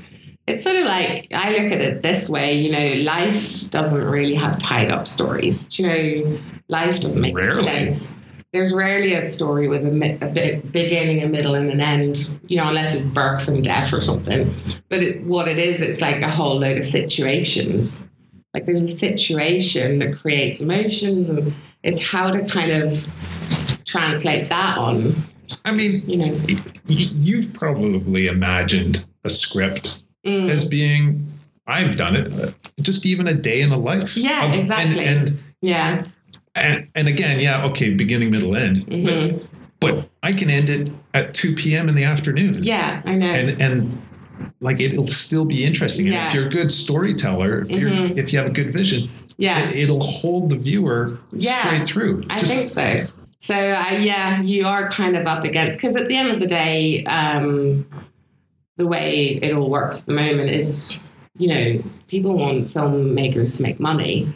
It's 0.48 0.64
sort 0.64 0.74
of 0.76 0.84
like 0.86 1.28
I 1.32 1.50
look 1.52 1.70
at 1.72 1.80
it 1.80 2.02
this 2.02 2.28
way, 2.28 2.54
you 2.54 2.72
know, 2.72 3.02
life 3.04 3.70
doesn't 3.70 4.02
really 4.04 4.34
have 4.34 4.58
tied 4.58 4.90
up 4.90 5.06
stories. 5.06 5.66
Do 5.66 5.82
you 5.82 5.88
know, 5.88 6.38
life 6.68 6.98
doesn't 7.00 7.22
make 7.22 7.36
Rarely. 7.36 7.62
sense. 7.62 8.18
There's 8.52 8.74
rarely 8.74 9.14
a 9.14 9.22
story 9.22 9.66
with 9.66 9.86
a, 9.86 10.18
a 10.20 10.26
bit 10.28 10.72
beginning, 10.72 11.22
a 11.22 11.28
middle, 11.28 11.54
and 11.54 11.70
an 11.70 11.80
end. 11.80 12.28
You 12.48 12.58
know, 12.58 12.68
unless 12.68 12.94
it's 12.94 13.06
birth 13.06 13.48
and 13.48 13.64
death 13.64 13.92
or 13.92 14.00
something. 14.02 14.54
But 14.90 15.02
it, 15.02 15.22
what 15.24 15.48
it 15.48 15.58
is, 15.58 15.80
it's 15.80 16.00
like 16.02 16.20
a 16.20 16.30
whole 16.30 16.58
load 16.58 16.76
of 16.76 16.84
situations. 16.84 18.10
Like 18.52 18.66
there's 18.66 18.82
a 18.82 18.88
situation 18.88 19.98
that 20.00 20.16
creates 20.18 20.60
emotions, 20.60 21.30
and 21.30 21.54
it's 21.82 22.06
how 22.06 22.30
to 22.30 22.44
kind 22.44 22.70
of 22.70 22.92
translate 23.86 24.48
that 24.50 24.76
on. 24.76 25.14
I 25.64 25.72
mean, 25.72 26.02
you 26.06 26.18
know, 26.18 26.38
you've 26.86 27.52
probably 27.54 28.26
imagined 28.26 29.04
a 29.24 29.30
script 29.30 29.98
Mm. 30.24 30.48
as 30.50 30.64
being. 30.64 31.26
I've 31.66 31.96
done 31.96 32.14
it. 32.14 32.32
uh, 32.32 32.52
Just 32.80 33.04
even 33.06 33.26
a 33.26 33.34
day 33.34 33.60
in 33.60 33.70
the 33.70 33.76
life. 33.76 34.16
Yeah, 34.16 34.44
of- 34.44 34.50
and- 34.50 34.60
exactly. 34.60 35.04
And, 35.04 35.40
yeah. 35.62 36.04
And 36.54 36.88
and 36.94 37.08
again, 37.08 37.40
yeah, 37.40 37.64
okay, 37.66 37.90
beginning, 37.94 38.30
middle, 38.30 38.54
end. 38.56 38.78
Mhm. 38.86 39.40
But 39.80 39.90
but 39.94 40.08
I 40.22 40.32
can 40.32 40.48
end 40.50 40.68
it 40.70 40.92
at 41.14 41.34
two 41.34 41.54
p.m. 41.54 41.88
in 41.88 41.94
the 41.94 42.04
afternoon. 42.04 42.62
Yeah, 42.62 43.02
I 43.04 43.14
know. 43.16 43.26
and 43.26 43.60
and 43.60 44.02
like 44.60 44.80
it'll 44.80 45.06
still 45.06 45.44
be 45.44 45.64
interesting. 45.64 46.06
And 46.08 46.14
if 46.28 46.34
you're 46.34 46.46
a 46.46 46.50
good 46.50 46.70
storyteller, 46.72 47.60
if 47.62 47.70
you're 47.70 47.90
Mhm. 47.90 48.16
if 48.16 48.32
you 48.32 48.38
have 48.38 48.48
a 48.48 48.52
good 48.52 48.72
vision, 48.72 49.08
yeah. 49.38 49.68
it, 49.70 49.76
it'll 49.76 50.00
hold 50.02 50.50
the 50.50 50.56
viewer 50.56 51.18
Yeah, 51.32 51.60
straight 51.64 51.86
through. 51.86 52.24
I 52.30 52.38
Just- 52.40 52.54
think 52.54 52.68
so. 52.68 53.06
So 53.38 53.54
uh, 53.56 53.98
yeah, 53.98 54.40
you 54.42 54.66
are 54.66 54.88
kind 54.88 55.16
of 55.16 55.26
up 55.26 55.42
against 55.44 55.78
because 55.78 55.96
at 55.96 56.06
the 56.06 56.14
end 56.16 56.30
of 56.30 56.38
the 56.38 56.46
day, 56.46 57.02
um, 57.06 57.84
the 58.76 58.86
way 58.86 59.40
it 59.42 59.52
all 59.52 59.68
works 59.68 60.00
at 60.02 60.06
the 60.06 60.12
moment 60.12 60.50
is, 60.50 60.96
you 61.36 61.48
know, 61.48 61.82
people 62.06 62.36
want 62.38 62.68
filmmakers 62.68 63.56
to 63.56 63.62
make 63.64 63.80
money, 63.80 64.32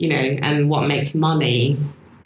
you 0.00 0.08
know, 0.08 0.16
and 0.16 0.70
what 0.70 0.88
makes 0.88 1.14
money 1.14 1.76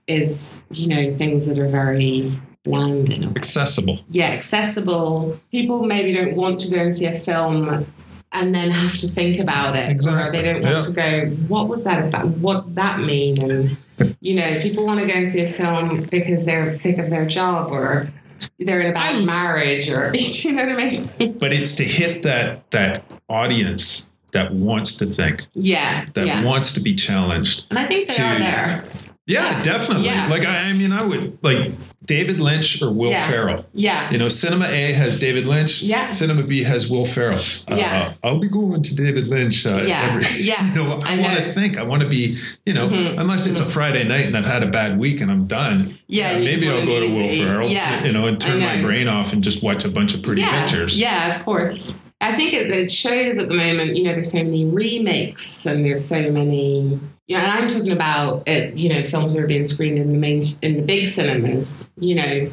is, 0.06 0.62
you 0.70 0.86
know, 0.86 1.12
things 1.16 1.46
that 1.48 1.58
are 1.58 1.68
very 1.68 2.40
bland 2.62 3.12
in 3.12 3.24
a 3.24 3.26
way. 3.26 3.32
accessible. 3.34 3.98
yeah, 4.10 4.28
accessible. 4.28 5.38
People 5.50 5.84
maybe 5.84 6.12
don't 6.12 6.36
want 6.36 6.60
to 6.60 6.70
go 6.70 6.76
and 6.76 6.94
see 6.94 7.06
a 7.06 7.12
film 7.12 7.84
and 8.30 8.54
then 8.54 8.70
have 8.70 8.96
to 8.98 9.08
think 9.08 9.40
about 9.40 9.74
it. 9.74 9.88
Or 9.88 9.90
Exactly, 9.90 10.40
they 10.40 10.52
don't 10.52 10.62
want 10.62 10.76
yeah. 10.76 10.82
to 10.82 10.92
go, 10.92 11.36
what 11.48 11.66
was 11.66 11.82
that 11.82 12.04
about? 12.04 12.28
What 12.28 12.64
did 12.64 12.76
that 12.76 13.00
mean? 13.00 13.42
And, 13.42 13.76
you 14.20 14.36
know, 14.36 14.60
people 14.60 14.86
want 14.86 15.00
to 15.00 15.06
go 15.06 15.14
and 15.14 15.26
see 15.26 15.40
a 15.40 15.50
film 15.50 16.04
because 16.12 16.44
they're 16.44 16.72
sick 16.72 16.98
of 16.98 17.10
their 17.10 17.26
job 17.26 17.72
or 17.72 18.08
they're 18.60 18.82
in 18.82 18.86
a 18.86 18.92
bad 18.92 19.26
marriage 19.26 19.88
or, 19.88 20.14
you 20.14 20.52
know 20.52 20.64
what 20.64 20.80
I 20.80 21.08
mean? 21.18 21.38
But 21.38 21.52
it's 21.52 21.74
to 21.76 21.84
hit 21.84 22.22
that 22.22 22.70
that 22.70 23.04
audience 23.28 24.10
that 24.35 24.53
wants 24.53 24.97
to 24.99 25.07
think, 25.07 25.47
yeah. 25.55 26.05
that 26.14 26.26
yeah. 26.26 26.45
wants 26.45 26.72
to 26.74 26.80
be 26.80 26.95
challenged. 26.95 27.64
and 27.70 27.78
I 27.78 27.87
think 27.87 28.09
they 28.09 28.14
to- 28.16 28.22
are 28.22 28.39
there. 28.39 28.85
Yeah, 29.26 29.57
Yeah, 29.57 29.62
definitely. 29.62 30.05
yeah. 30.05 30.28
Like 30.28 30.45
I, 30.45 30.68
I 30.68 30.72
mean, 30.74 30.93
I 30.93 31.03
would 31.03 31.39
like 31.43 31.72
David 32.05 32.41
Lynch 32.41 32.82
or 32.82 32.93
Will. 32.93 33.11
Ferrell. 33.26 33.64
Yeah. 33.72 34.11
You 34.11 34.18
know, 34.18 34.28
Cinema 34.28 34.66
A 34.66 34.93
has 34.93 35.18
David 35.18 35.47
Lynch. 35.47 35.80
Yeah. 35.80 36.11
Cinema 36.11 36.43
B 36.43 36.62
has 36.62 36.91
Will 36.91 37.07
Ferrell. 37.07 37.39
Uh, 37.70 37.76
Yeah. 37.76 38.12
I'll 38.22 38.39
be 38.39 38.51
going 38.51 38.82
to 38.82 38.95
David 38.95 39.26
Lynch. 39.26 39.64
Uh, 39.64 39.82
Yeah. 39.87 40.11
every- 40.20 40.26
Yeah. 40.45 40.62
You 40.68 40.74
know, 40.74 41.01
I, 41.03 41.16
I 41.16 41.20
want 41.22 41.39
to 41.39 41.53
think. 41.55 41.78
I 41.78 41.85
want 41.85 42.03
to 42.03 42.09
be. 42.09 42.39
You 42.66 42.74
know, 42.74 42.91
Mhm. 42.91 43.18
unless 43.18 43.47
it's 43.47 43.62
a 43.62 43.64
Friday 43.64 44.05
night 44.05 44.26
and 44.26 44.37
I've 44.37 44.45
had 44.45 44.62
a 44.62 44.68
bad 44.68 44.99
week 44.99 45.22
and 45.22 45.30
I'm 45.30 45.47
done. 45.47 45.97
Yeah. 46.07 46.32
uh, 46.32 46.39
maybe 46.41 46.68
I'll 46.68 46.85
go 46.85 47.01
to 47.01 47.09
Will 47.09 47.30
Ferrell. 47.30 47.68
Yeah. 47.70 48.05
You 48.05 48.12
know, 48.12 48.26
and 48.26 48.39
turn 48.39 48.61
my 48.61 48.82
brain 48.82 49.09
off 49.09 49.32
and 49.32 49.43
just 49.43 49.62
watch 49.62 49.87
a 49.87 49.89
bunch 49.89 50.12
of 50.12 50.20
pretty 50.22 50.43
yeah, 50.43 50.66
pictures. 50.66 50.99
Yeah, 50.99 51.35
of 51.35 51.43
course. 51.47 51.97
I 52.24 52.32
think 52.34 52.54
it, 52.54 52.72
it 52.72 52.90
shows 52.90 53.38
at 53.38 53.48
the 53.48 53.54
moment, 53.54 53.96
you 53.96 54.04
know, 54.04 54.12
there's 54.12 54.32
so 54.32 54.42
many 54.42 54.64
remakes 54.64 55.66
and 55.66 55.84
there's 55.84 56.04
so 56.04 56.30
many. 56.30 56.98
You 57.26 57.36
know, 57.36 57.42
and 57.42 57.50
I'm 57.50 57.68
talking 57.68 57.92
about 57.92 58.46
it. 58.48 58.74
You 58.74 58.88
know, 58.88 59.04
films 59.04 59.34
that 59.34 59.42
are 59.42 59.46
being 59.46 59.64
screened 59.64 59.98
in 59.98 60.12
the 60.12 60.18
main 60.18 60.42
in 60.62 60.76
the 60.78 60.82
big 60.82 61.08
cinemas. 61.08 61.90
You 61.98 62.14
know, 62.16 62.50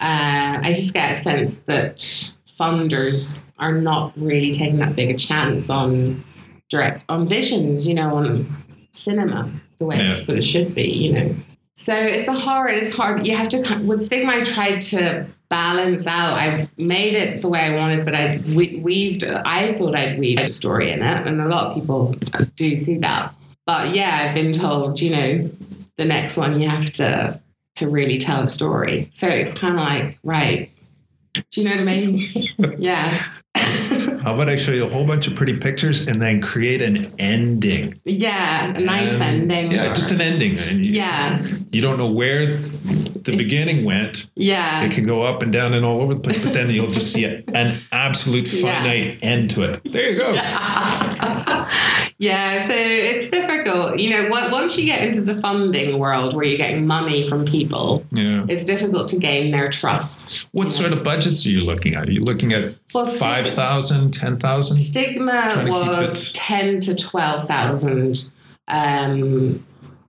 uh, 0.00 0.58
I 0.62 0.72
just 0.74 0.92
get 0.94 1.12
a 1.12 1.16
sense 1.16 1.60
that 1.60 1.98
funders 2.58 3.42
are 3.58 3.72
not 3.72 4.12
really 4.16 4.52
taking 4.52 4.76
that 4.78 4.94
big 4.96 5.10
a 5.10 5.14
chance 5.16 5.70
on 5.70 6.24
direct 6.68 7.04
on 7.08 7.26
visions. 7.26 7.86
You 7.88 7.94
know, 7.94 8.14
on 8.16 8.46
cinema 8.92 9.50
the 9.78 9.84
way 9.86 9.96
Yeah. 9.98 10.12
it 10.12 10.16
sort 10.18 10.38
of 10.38 10.44
should 10.44 10.74
be. 10.74 10.88
You 10.88 11.12
know. 11.12 11.34
So 11.74 11.94
it's 11.94 12.26
a 12.26 12.32
hard, 12.32 12.72
it's 12.72 12.92
hard. 12.92 13.24
You 13.24 13.36
have 13.36 13.48
to, 13.50 13.78
with 13.84 14.02
Stigma, 14.02 14.32
I 14.32 14.40
tried 14.42 14.82
to 14.82 15.26
balance 15.50 16.06
out. 16.06 16.34
I 16.34 16.68
made 16.76 17.14
it 17.14 17.42
the 17.42 17.48
way 17.48 17.60
I 17.60 17.74
wanted, 17.76 18.04
but 18.04 18.14
I 18.14 18.40
we- 18.48 18.80
weaved, 18.82 19.24
I 19.24 19.72
thought 19.74 19.96
I'd 19.96 20.18
weave 20.18 20.38
a 20.38 20.50
story 20.50 20.90
in 20.90 21.02
it. 21.02 21.26
And 21.26 21.40
a 21.40 21.48
lot 21.48 21.66
of 21.66 21.74
people 21.74 22.14
do 22.56 22.76
see 22.76 22.98
that. 22.98 23.34
But 23.66 23.94
yeah, 23.94 24.26
I've 24.28 24.34
been 24.34 24.52
told, 24.52 25.00
you 25.00 25.10
know, 25.10 25.50
the 25.96 26.04
next 26.04 26.36
one 26.36 26.60
you 26.60 26.68
have 26.68 26.92
to, 26.94 27.40
to 27.76 27.88
really 27.88 28.18
tell 28.18 28.42
a 28.42 28.48
story. 28.48 29.08
So 29.12 29.26
it's 29.26 29.54
kind 29.54 29.74
of 29.74 29.80
like, 29.80 30.18
right. 30.22 30.70
Do 31.34 31.60
you 31.60 31.68
know 31.68 31.76
what 31.76 31.80
I 31.80 31.84
mean? 31.84 32.46
yeah. 32.78 33.24
How 34.28 34.34
about 34.34 34.50
I 34.50 34.56
show 34.56 34.72
you 34.72 34.84
a 34.84 34.88
whole 34.90 35.06
bunch 35.06 35.26
of 35.26 35.34
pretty 35.36 35.56
pictures 35.56 36.02
and 36.06 36.20
then 36.20 36.42
create 36.42 36.82
an 36.82 37.14
ending? 37.18 37.98
Yeah, 38.04 38.74
a 38.76 38.78
nice 38.78 39.18
And- 39.22 39.50
ending. 39.50 39.72
Yeah, 39.72 39.90
or- 39.90 39.94
just 39.94 40.10
an 40.10 40.20
ending. 40.20 40.58
You, 40.58 40.92
yeah, 40.92 41.42
You 41.70 41.80
don't 41.80 41.96
know 41.96 42.10
where 42.10 42.58
the 42.58 43.34
beginning 43.38 43.86
went. 43.86 44.28
yeah. 44.36 44.84
It 44.84 44.92
can 44.92 45.06
go 45.06 45.22
up 45.22 45.42
and 45.42 45.50
down 45.50 45.72
and 45.72 45.82
all 45.82 46.02
over 46.02 46.12
the 46.12 46.20
place, 46.20 46.36
but 46.38 46.52
then 46.52 46.68
you'll 46.68 46.90
just 46.90 47.10
see 47.10 47.24
a, 47.24 47.42
an 47.54 47.80
absolute 47.90 48.52
Yeah. 48.52 48.82
finite 48.82 49.18
end 49.22 49.48
to 49.50 49.62
it. 49.62 49.80
There 49.84 50.10
you 50.12 50.18
go. 50.18 50.32
yeah, 52.18 52.60
so 52.62 52.74
it's 52.76 53.30
difficult. 53.30 53.98
You 53.98 54.10
know, 54.10 54.28
once 54.30 54.76
you 54.78 54.84
get 54.84 55.02
into 55.02 55.22
the 55.22 55.38
funding 55.40 55.98
world 55.98 56.34
where 56.34 56.44
you're 56.44 56.58
getting 56.58 56.86
money 56.86 57.26
from 57.28 57.44
people, 57.46 58.04
Yeah. 58.12 58.44
it's 58.48 58.64
difficult 58.64 59.08
to 59.10 59.18
gain 59.18 59.50
their 59.52 59.68
trust. 59.70 60.48
What 60.52 60.70
sort 60.72 60.92
of 60.92 61.02
budgets 61.04 61.44
are 61.46 61.50
you 61.50 61.62
looking 61.64 61.94
at? 61.94 62.08
Are 62.08 62.12
you 62.12 62.22
looking 62.22 62.52
at 62.52 62.74
Well, 62.94 63.04
5,000, 63.06 64.12
10,000? 64.18 64.76
Stigma 64.76 65.64
was 65.68 66.32
10 66.32 66.80
to 66.80 66.96
12,000. 66.96 68.28
Um, 68.68 69.64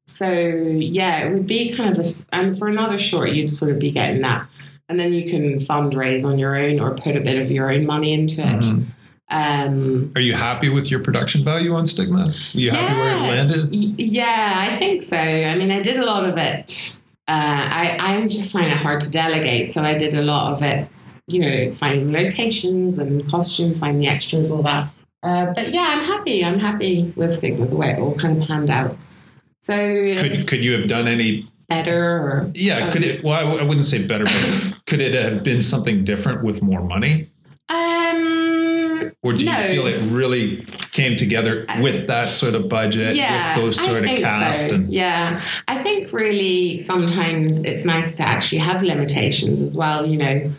so, 0.08 0.30
yeah, 0.32 1.26
it 1.28 1.34
would 1.34 1.46
be 1.48 1.76
kind 1.76 1.96
of 1.98 2.06
a, 2.06 2.10
and 2.34 2.58
for 2.58 2.68
another 2.68 2.98
short, 2.98 3.30
you'd 3.32 3.52
sort 3.52 3.72
of 3.72 3.80
be 3.80 3.92
getting 3.92 4.22
that. 4.22 4.48
And 4.90 5.00
then 5.00 5.14
you 5.14 5.30
can 5.30 5.56
fundraise 5.58 6.26
on 6.26 6.40
your 6.40 6.56
own 6.58 6.80
or 6.80 6.96
put 6.96 7.16
a 7.16 7.22
bit 7.22 7.40
of 7.40 7.52
your 7.52 7.72
own 7.72 7.86
money 7.86 8.14
into 8.14 8.42
it. 8.42 8.48
Mhm. 8.64 8.86
Um, 9.32 10.12
Are 10.16 10.22
you 10.22 10.34
happy 10.34 10.70
with 10.70 10.90
your 10.90 11.00
production 11.02 11.44
value 11.46 11.72
on 11.76 11.86
Stigma? 11.86 12.30
Are 12.30 12.34
you 12.58 12.72
happy 12.72 12.96
where 12.96 13.16
it 13.16 13.22
landed? 13.22 13.70
Y- 13.72 13.94
Yeah, 13.98 14.54
I 14.68 14.78
think 14.80 15.04
so. 15.04 15.18
I 15.18 15.56
mean, 15.56 15.70
I 15.70 15.84
did 15.84 15.98
a 15.98 16.04
lot 16.06 16.26
of 16.28 16.36
it. 16.40 17.00
Uh, 17.28 17.32
I 17.70 17.98
I 18.00 18.28
just 18.28 18.52
find 18.52 18.66
it 18.72 18.78
hard 18.78 19.02
to 19.02 19.12
delegate, 19.12 19.70
so 19.70 19.84
I 19.84 19.96
did 19.96 20.16
a 20.16 20.24
lot 20.24 20.54
of 20.54 20.64
it. 20.64 20.88
You 21.30 21.40
know, 21.42 21.74
finding 21.76 22.12
locations 22.12 23.00
and 23.00 23.30
costumes, 23.30 23.80
finding 23.80 24.02
the 24.02 24.08
extras, 24.08 24.52
all 24.52 24.64
that. 24.64 24.92
Uh, 25.24 25.54
but 25.54 25.74
yeah, 25.74 25.86
I'm 25.90 26.04
happy. 26.04 26.44
I'm 26.44 26.60
happy 26.60 27.14
with 27.16 27.36
Stigma 27.36 27.66
the 27.68 27.76
way 27.76 27.92
it 27.92 28.00
all 28.00 28.16
kind 28.16 28.42
of 28.42 28.48
panned 28.48 28.70
out. 28.70 28.98
So 29.62 29.76
Could, 30.18 30.48
could 30.48 30.64
you 30.64 30.74
have 30.80 30.88
done 30.90 31.08
any? 31.08 31.50
better 31.70 32.18
or 32.18 32.52
Yeah, 32.56 32.90
could 32.90 33.04
it? 33.06 33.24
Well, 33.24 33.34
I 33.36 33.42
w- 33.44 33.60
I 33.60 33.64
wouldn't 33.64 33.86
say 33.86 34.06
better, 34.08 34.24
but 34.26 34.86
could 34.88 35.02
it 35.02 35.14
have 35.14 35.44
been 35.44 35.62
something 35.62 36.04
different 36.04 36.44
with 36.44 36.64
more 36.64 36.82
money? 36.84 37.30
um 37.70 39.12
Or 39.22 39.34
do 39.34 39.46
you 39.46 39.56
feel 39.56 39.86
it 39.86 40.02
really 40.12 40.66
came 40.92 41.16
together 41.16 41.66
with 41.82 42.08
that 42.08 42.30
sort 42.30 42.56
of 42.56 42.68
budget, 42.70 43.16
yeah, 43.16 43.56
with 43.56 43.64
those 43.66 43.80
I 43.80 43.86
sort 43.86 44.04
of 44.04 44.10
cast? 44.10 44.70
so. 44.70 44.76
And 44.76 44.92
yeah, 44.92 45.40
I 45.68 45.82
think 45.84 46.12
really 46.12 46.80
sometimes 46.80 47.62
it's 47.64 47.86
nice 47.86 48.18
to 48.18 48.24
actually 48.24 48.60
have 48.60 48.82
limitations 48.82 49.62
as 49.62 49.78
well. 49.78 50.06
You 50.06 50.18
know, 50.18 50.52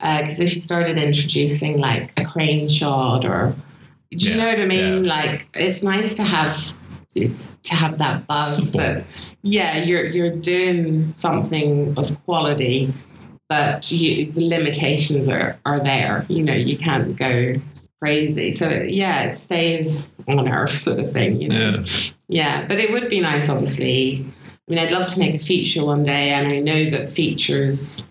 Uh, 0.00 0.20
because 0.22 0.40
if 0.40 0.54
you 0.54 0.60
started 0.60 0.96
introducing 0.98 1.78
like 1.78 2.12
a 2.16 2.24
crane 2.24 2.68
shot 2.68 3.24
or, 3.24 3.54
do 4.16 4.26
you 4.26 4.30
Yeah, 4.30 4.36
know 4.36 4.46
what 4.50 4.60
I 4.60 4.66
mean? 4.66 5.04
yeah. 5.04 5.14
Like 5.14 5.46
it's 5.54 5.82
nice 5.82 6.14
to 6.16 6.22
have 6.22 6.72
it's 7.14 7.56
to 7.64 7.74
have 7.74 7.98
that 7.98 8.26
buzz 8.28 8.56
Simple. 8.70 8.80
that 8.80 9.04
yeah, 9.42 9.78
you're 9.82 10.06
you're 10.06 10.30
doing 10.36 11.12
something 11.16 11.94
of 11.98 12.16
quality. 12.24 12.92
But 13.48 13.90
you, 13.90 14.30
the 14.30 14.46
limitations 14.46 15.26
are, 15.28 15.58
are 15.64 15.80
there. 15.80 16.26
You 16.28 16.42
know, 16.42 16.52
you 16.52 16.76
can't 16.76 17.16
go 17.16 17.54
crazy. 17.98 18.52
So 18.52 18.68
yeah, 18.68 19.22
it 19.22 19.34
stays 19.36 20.10
on 20.28 20.46
earth, 20.48 20.70
sort 20.76 20.98
of 21.00 21.10
thing. 21.12 21.40
You 21.40 21.48
know. 21.48 21.82
yeah, 21.82 21.84
Yeah, 22.28 22.66
but 22.68 22.78
it 22.78 22.92
would 22.92 23.08
be 23.08 23.20
nice, 23.20 23.48
obviously. 23.48 24.22
I 24.46 24.70
mean, 24.70 24.78
I'd 24.78 24.92
love 24.92 25.08
to 25.08 25.18
make 25.18 25.34
a 25.34 25.38
feature 25.38 25.82
one 25.82 26.04
day, 26.04 26.28
and 26.30 26.46
I 26.46 26.58
know 26.58 26.90
that 26.90 27.10
features, 27.10 28.06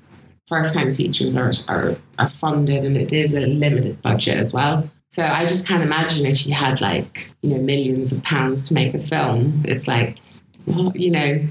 first 0.47 0.73
time 0.73 0.93
features, 0.93 1.37
are, 1.37 1.51
are, 1.67 1.95
are 2.19 2.29
funded 2.29 2.85
and 2.85 2.97
it 2.97 3.13
is 3.13 3.33
a 3.33 3.41
limited 3.41 4.01
budget 4.01 4.37
as 4.37 4.53
well. 4.53 4.89
So 5.09 5.23
I 5.23 5.45
just 5.45 5.67
can't 5.67 5.83
imagine 5.83 6.25
if 6.25 6.45
you 6.45 6.53
had 6.53 6.81
like, 6.81 7.29
you 7.41 7.51
know, 7.51 7.61
millions 7.61 8.11
of 8.11 8.23
pounds 8.23 8.63
to 8.67 8.73
make 8.73 8.93
a 8.93 8.99
film. 8.99 9.63
It's 9.65 9.87
like, 9.87 10.17
well, 10.65 10.91
you 10.95 11.11
know, 11.11 11.47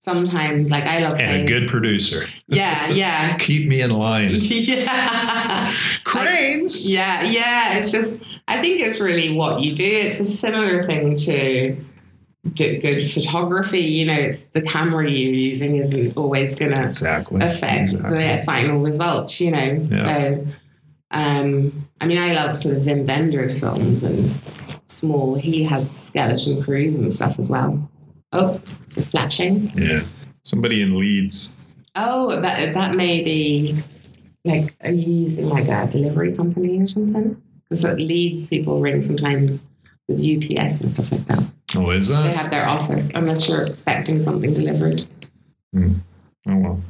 sometimes, 0.00 0.70
like, 0.70 0.84
I 0.84 1.00
love 1.00 1.12
and 1.12 1.20
saying, 1.20 1.44
a 1.44 1.46
good 1.46 1.68
producer. 1.68 2.24
yeah, 2.48 2.88
yeah. 2.90 3.32
Keep 3.38 3.68
me 3.68 3.80
in 3.80 3.90
line. 3.90 4.30
yeah. 4.32 5.72
Cranes. 6.04 6.88
Yeah, 6.88 7.22
yeah. 7.22 7.78
It's 7.78 7.92
just, 7.92 8.18
I 8.48 8.60
think 8.60 8.80
it's 8.80 9.00
really 9.00 9.36
what 9.36 9.60
you 9.60 9.74
do. 9.74 9.84
It's 9.84 10.18
a 10.18 10.24
similar 10.24 10.84
thing 10.84 11.14
to 11.16 11.76
do 12.54 12.80
good 12.80 13.10
photography. 13.10 13.80
You 13.80 14.06
know, 14.06 14.14
it's 14.14 14.42
the 14.54 14.62
camera 14.62 15.08
you're 15.10 15.32
using 15.32 15.76
isn't 15.76 16.16
always 16.16 16.54
going 16.54 16.72
to 16.72 16.84
Exactly. 16.84 17.40
affect 17.42 17.80
Exactly. 17.92 18.18
the 18.18 18.42
final 18.44 18.80
result, 18.80 19.38
you 19.40 19.50
know. 19.50 19.86
Yeah. 19.90 19.94
So, 19.94 20.46
um, 21.10 21.88
I 22.00 22.06
mean, 22.06 22.18
I 22.18 22.32
love 22.32 22.56
sort 22.56 22.76
of 22.76 22.82
Wim 22.82 23.06
Wenders' 23.06 23.60
films 23.60 24.02
and 24.02 24.30
Small. 24.86 25.36
He 25.36 25.62
has 25.64 25.88
skeleton 25.88 26.60
crews 26.62 26.96
and 26.98 27.12
stuff 27.12 27.38
as 27.38 27.48
well. 27.48 27.88
Oh, 28.32 28.60
flashing. 29.10 29.70
Yeah. 29.76 30.02
Somebody 30.42 30.82
in 30.82 30.98
Leeds. 30.98 31.54
Oh, 31.94 32.40
that 32.40 32.74
that 32.74 32.94
may 32.94 33.22
be 33.22 33.80
like 34.44 34.74
are 34.80 34.90
you 34.90 35.12
using 35.22 35.48
like 35.48 35.68
a 35.68 35.86
delivery 35.88 36.34
company 36.34 36.80
or 36.80 36.86
something? 36.88 37.40
Because 37.68 37.84
it 37.84 37.98
leads 37.98 38.48
people 38.48 38.80
ring 38.80 39.00
sometimes 39.02 39.64
with 40.08 40.18
UPS 40.18 40.80
and 40.80 40.90
stuff 40.90 41.12
like 41.12 41.24
that. 41.26 41.44
Oh, 41.76 41.90
is 41.90 42.08
that? 42.08 42.22
They 42.24 42.32
have 42.32 42.50
their 42.50 42.66
office 42.66 43.12
unless 43.14 43.48
you're 43.48 43.62
expecting 43.62 44.20
something 44.20 44.52
delivered. 44.54 45.04
Hmm. 45.72 45.92
Oh 46.48 46.56
well. 46.56 46.80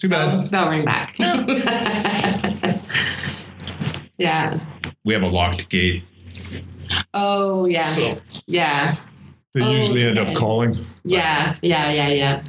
Too 0.00 0.08
They'll, 0.08 0.42
bad. 0.42 0.50
they'll 0.50 0.70
ring 0.70 0.84
back. 0.84 1.14
yeah. 4.18 4.58
We 5.04 5.14
have 5.14 5.22
a 5.22 5.28
locked 5.28 5.68
gate, 5.68 6.02
Oh 7.12 7.66
yeah. 7.66 7.88
so 7.88 8.18
Yeah. 8.46 8.96
they 9.54 9.62
Oh, 9.62 9.70
usually 9.70 10.04
end 10.04 10.18
okay. 10.18 10.30
up 10.32 10.36
calling. 10.36 10.74
Yeah. 11.04 11.54
Yeah. 11.62 11.92
Yeah. 11.92 12.08
Yeah. 12.08 12.42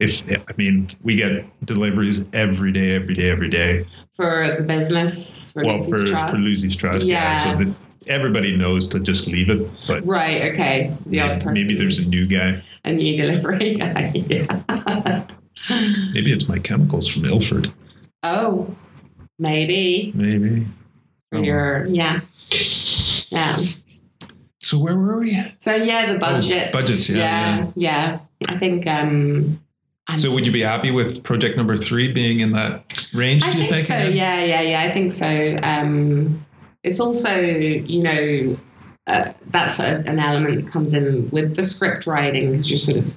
If 0.00 0.22
I 0.48 0.52
mean, 0.56 0.88
we 1.02 1.16
get 1.16 1.44
deliveries 1.66 2.24
every 2.32 2.72
day, 2.72 2.94
every 2.94 3.14
day, 3.14 3.30
every 3.30 3.48
day. 3.48 3.84
For 4.14 4.46
the 4.56 4.62
business. 4.62 5.52
For 5.52 5.64
well, 5.64 5.74
Lucy's 5.76 6.02
for 6.02 6.06
Trust. 6.08 6.34
for 6.34 6.40
Lucy's 6.40 6.76
Trust, 6.76 7.06
yeah. 7.06 7.32
Yeah. 7.32 7.34
So 7.58 7.64
that 7.64 7.74
everybody 8.06 8.56
knows 8.56 8.86
to 8.88 9.00
just 9.00 9.28
leave 9.28 9.50
it, 9.50 9.68
but 9.86 10.06
Right. 10.06 10.52
Okay. 10.52 10.96
The 11.06 11.20
odd 11.20 11.42
person. 11.42 11.54
maybe 11.54 11.74
there's 11.78 11.98
a 11.98 12.06
new 12.08 12.26
guy. 12.26 12.62
a 12.84 12.92
new 12.92 13.16
delivery 13.16 13.74
guy. 13.78 14.12
yeah. 14.14 15.26
Maybe 16.12 16.32
it's 16.32 16.48
my 16.48 16.58
chemicals 16.58 17.08
from 17.08 17.24
Ilford. 17.26 17.72
Oh, 18.22 18.74
maybe. 19.38 20.12
Maybe. 20.14 20.66
Oh. 21.32 21.42
your 21.42 21.86
yeah. 21.86 22.20
Yeah. 23.30 23.62
So 24.60 24.78
where 24.78 24.96
were 24.96 25.20
we? 25.20 25.38
So 25.58 25.74
yeah, 25.74 26.10
the 26.12 26.18
budget. 26.18 26.68
Oh, 26.68 26.72
budgets, 26.72 27.08
yeah, 27.08 27.16
Yeah. 27.18 27.66
Yeah. 27.76 28.18
I 28.48 28.58
think 28.58 28.86
um 28.86 29.60
I'm- 30.08 30.18
So 30.18 30.30
would 30.32 30.46
you 30.46 30.52
be 30.52 30.62
happy 30.62 30.90
with 30.90 31.22
project 31.22 31.56
number 31.58 31.76
three 31.76 32.10
being 32.10 32.40
in 32.40 32.52
that 32.52 33.06
range? 33.12 33.42
I 33.44 33.52
do 33.52 33.58
you 33.58 33.68
think, 33.68 33.84
think? 33.84 34.02
so. 34.04 34.08
Yeah, 34.08 34.42
yeah, 34.42 34.62
yeah. 34.62 34.80
I 34.82 34.90
think 34.92 35.12
so. 35.12 35.58
Um, 35.62 36.44
it's 36.82 37.00
also, 37.00 37.34
you 37.38 38.02
know, 38.02 38.56
uh, 39.06 39.32
that's 39.46 39.80
a, 39.80 40.02
an 40.06 40.18
element 40.18 40.64
that 40.64 40.70
comes 40.70 40.94
in 40.94 41.28
with 41.30 41.56
the 41.56 41.64
script 41.64 42.06
writing 42.06 42.50
because 42.50 42.70
you 42.70 42.78
sort 42.78 42.98
of 42.98 43.14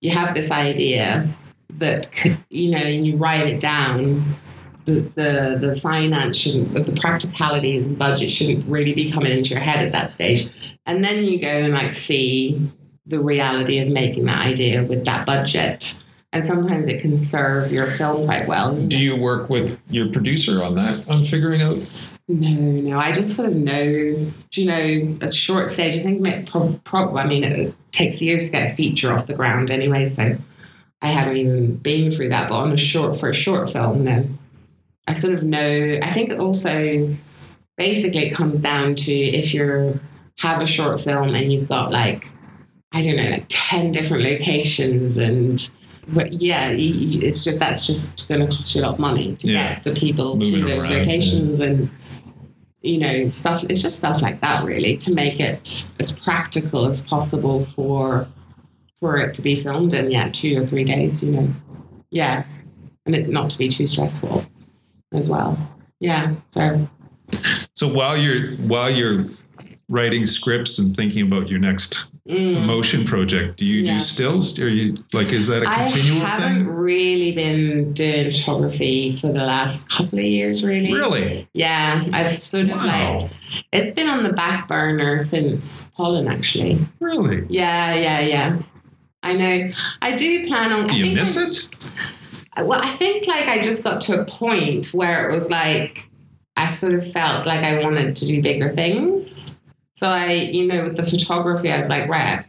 you 0.00 0.10
have 0.10 0.34
this 0.34 0.50
idea 0.50 1.28
that 1.70 2.08
you 2.50 2.70
know, 2.70 2.78
and 2.78 3.06
you 3.06 3.16
write 3.16 3.46
it 3.46 3.60
down. 3.60 4.24
The 4.86 5.00
the 5.00 5.58
the 5.60 5.76
finance 5.76 6.36
shouldn't, 6.36 6.74
the 6.74 6.98
practicalities 7.00 7.86
and 7.86 7.98
budget 7.98 8.30
shouldn't 8.30 8.68
really 8.70 8.92
be 8.92 9.10
coming 9.10 9.32
into 9.32 9.50
your 9.50 9.60
head 9.60 9.82
at 9.82 9.92
that 9.92 10.12
stage, 10.12 10.46
and 10.84 11.02
then 11.02 11.24
you 11.24 11.40
go 11.40 11.48
and 11.48 11.72
like 11.72 11.94
see 11.94 12.70
the 13.06 13.20
reality 13.20 13.78
of 13.78 13.88
making 13.88 14.26
that 14.26 14.40
idea 14.40 14.82
with 14.84 15.04
that 15.04 15.26
budget. 15.26 16.02
And 16.32 16.44
sometimes 16.44 16.88
it 16.88 17.00
can 17.00 17.16
serve 17.16 17.70
your 17.70 17.86
film 17.92 18.26
quite 18.26 18.48
well. 18.48 18.74
Do 18.74 19.02
you 19.02 19.14
work 19.14 19.48
with 19.48 19.80
your 19.88 20.10
producer 20.10 20.62
on 20.62 20.74
that, 20.74 21.08
on 21.08 21.24
figuring 21.24 21.62
out? 21.62 21.78
No, 22.26 22.48
no. 22.50 22.98
I 22.98 23.12
just 23.12 23.36
sort 23.36 23.48
of 23.48 23.54
know, 23.56 24.30
do 24.50 24.62
you 24.62 24.66
know, 24.66 25.18
a 25.20 25.30
short 25.32 25.68
stage, 25.68 26.00
I 26.00 26.02
think, 26.02 26.26
it 26.26 26.46
pro- 26.50 26.80
pro- 26.84 27.16
I 27.18 27.26
mean, 27.26 27.44
it 27.44 27.74
takes 27.92 28.22
years 28.22 28.46
to 28.46 28.52
get 28.52 28.72
a 28.72 28.74
feature 28.74 29.12
off 29.12 29.26
the 29.26 29.34
ground 29.34 29.70
anyway. 29.70 30.06
So 30.06 30.36
I 31.02 31.08
haven't 31.08 31.36
even 31.36 31.76
been 31.76 32.10
through 32.10 32.30
that. 32.30 32.48
But 32.48 32.54
on 32.56 32.72
a 32.72 32.78
short, 32.78 33.18
for 33.20 33.28
a 33.28 33.34
short 33.34 33.70
film, 33.70 34.04
no. 34.04 34.26
I 35.06 35.12
sort 35.12 35.34
of 35.34 35.42
know, 35.42 35.98
I 36.02 36.14
think 36.14 36.38
also 36.40 37.14
basically 37.76 38.26
it 38.28 38.34
comes 38.34 38.62
down 38.62 38.94
to 38.94 39.12
if 39.12 39.52
you 39.52 40.00
have 40.38 40.62
a 40.62 40.66
short 40.66 41.00
film 41.00 41.34
and 41.34 41.52
you've 41.52 41.68
got 41.68 41.92
like, 41.92 42.30
I 42.92 43.02
don't 43.02 43.16
know, 43.16 43.28
like 43.28 43.44
10 43.50 43.92
different 43.92 44.22
locations 44.22 45.18
and 45.18 45.68
but 46.08 46.34
yeah, 46.34 46.68
it's 46.70 47.42
just 47.44 47.58
that's 47.58 47.86
just 47.86 48.28
going 48.28 48.40
to 48.42 48.46
cost 48.46 48.74
you 48.74 48.80
a 48.80 48.84
lot 48.84 48.92
of 48.94 48.98
money 48.98 49.36
to 49.36 49.50
Yeah. 49.50 49.74
get 49.74 49.84
the 49.84 49.92
people 49.98 50.36
Moving 50.36 50.60
to 50.60 50.66
those 50.66 50.90
around, 50.90 51.00
locations 51.06 51.60
and 51.60 51.90
you 52.84 52.98
know 52.98 53.30
stuff. 53.30 53.64
It's 53.64 53.82
just 53.82 53.98
stuff 53.98 54.22
like 54.22 54.40
that, 54.40 54.64
really, 54.64 54.96
to 54.98 55.12
make 55.12 55.40
it 55.40 55.92
as 55.98 56.18
practical 56.18 56.86
as 56.86 57.02
possible 57.02 57.64
for 57.64 58.28
for 59.00 59.16
it 59.16 59.34
to 59.34 59.42
be 59.42 59.56
filmed 59.56 59.94
in 59.94 60.10
yeah 60.10 60.28
two 60.30 60.62
or 60.62 60.66
three 60.66 60.84
days. 60.84 61.24
You 61.24 61.32
know, 61.32 61.48
yeah, 62.10 62.44
and 63.06 63.14
it 63.14 63.28
not 63.28 63.50
to 63.50 63.58
be 63.58 63.68
too 63.68 63.86
stressful 63.86 64.44
as 65.12 65.30
well. 65.30 65.58
Yeah, 66.00 66.34
so 66.50 66.88
So 67.74 67.88
while 67.88 68.16
you're 68.16 68.52
while 68.56 68.90
you're 68.90 69.26
writing 69.88 70.26
scripts 70.26 70.78
and 70.78 70.94
thinking 70.94 71.26
about 71.26 71.48
your 71.48 71.58
next 71.58 72.06
Mm. 72.28 72.64
motion 72.64 73.04
project, 73.04 73.58
do 73.58 73.66
you 73.66 73.82
Yeah. 73.84 73.92
do 73.94 73.98
stills? 73.98 74.58
Are 74.58 74.66
you 74.68 74.94
like 75.12 75.30
is 75.30 75.46
that 75.48 75.62
a 75.62 75.66
continual 75.66 76.22
I 76.22 76.24
haven't 76.30 76.64
thing? 76.64 76.66
really 76.68 77.32
been 77.32 77.92
doing 77.92 78.30
photography 78.30 79.18
for 79.20 79.26
the 79.30 79.44
last 79.44 79.86
couple 79.90 80.18
of 80.18 80.24
years, 80.24 80.64
really. 80.64 80.90
Really? 80.90 81.46
Yeah, 81.52 82.02
I've 82.14 82.42
sort 82.42 82.70
of 82.70 82.78
like 82.82 83.30
it's 83.74 83.90
been 83.90 84.08
on 84.08 84.22
the 84.22 84.32
back 84.32 84.68
burner 84.68 85.18
since 85.18 85.90
pollen, 85.98 86.26
actually. 86.26 86.78
Really? 86.98 87.44
Yeah, 87.50 87.94
yeah, 87.94 88.20
yeah. 88.20 88.56
I 89.22 89.34
know. 89.34 89.68
I 90.00 90.16
do 90.16 90.46
plan 90.46 90.72
on. 90.72 90.86
Do 90.86 90.96
you 90.98 91.14
miss 91.14 91.36
it? 91.36 91.92
Well, 92.62 92.80
I 92.82 92.96
think 92.96 93.26
like 93.26 93.48
I 93.48 93.60
just 93.60 93.84
got 93.84 94.00
to 94.02 94.20
a 94.22 94.24
point 94.24 94.94
where 94.94 95.28
it 95.28 95.34
was 95.34 95.50
like 95.50 96.08
I 96.56 96.70
sort 96.70 96.94
of 96.94 97.10
felt 97.12 97.44
like 97.44 97.60
I 97.64 97.82
wanted 97.82 98.16
to 98.16 98.26
do 98.26 98.40
bigger 98.40 98.72
things. 98.72 99.56
So 99.94 100.08
I, 100.08 100.32
you 100.32 100.66
know, 100.66 100.84
with 100.84 100.96
the 100.96 101.06
photography, 101.06 101.70
I 101.70 101.78
was 101.78 101.88
like, 101.88 102.08
right, 102.08 102.44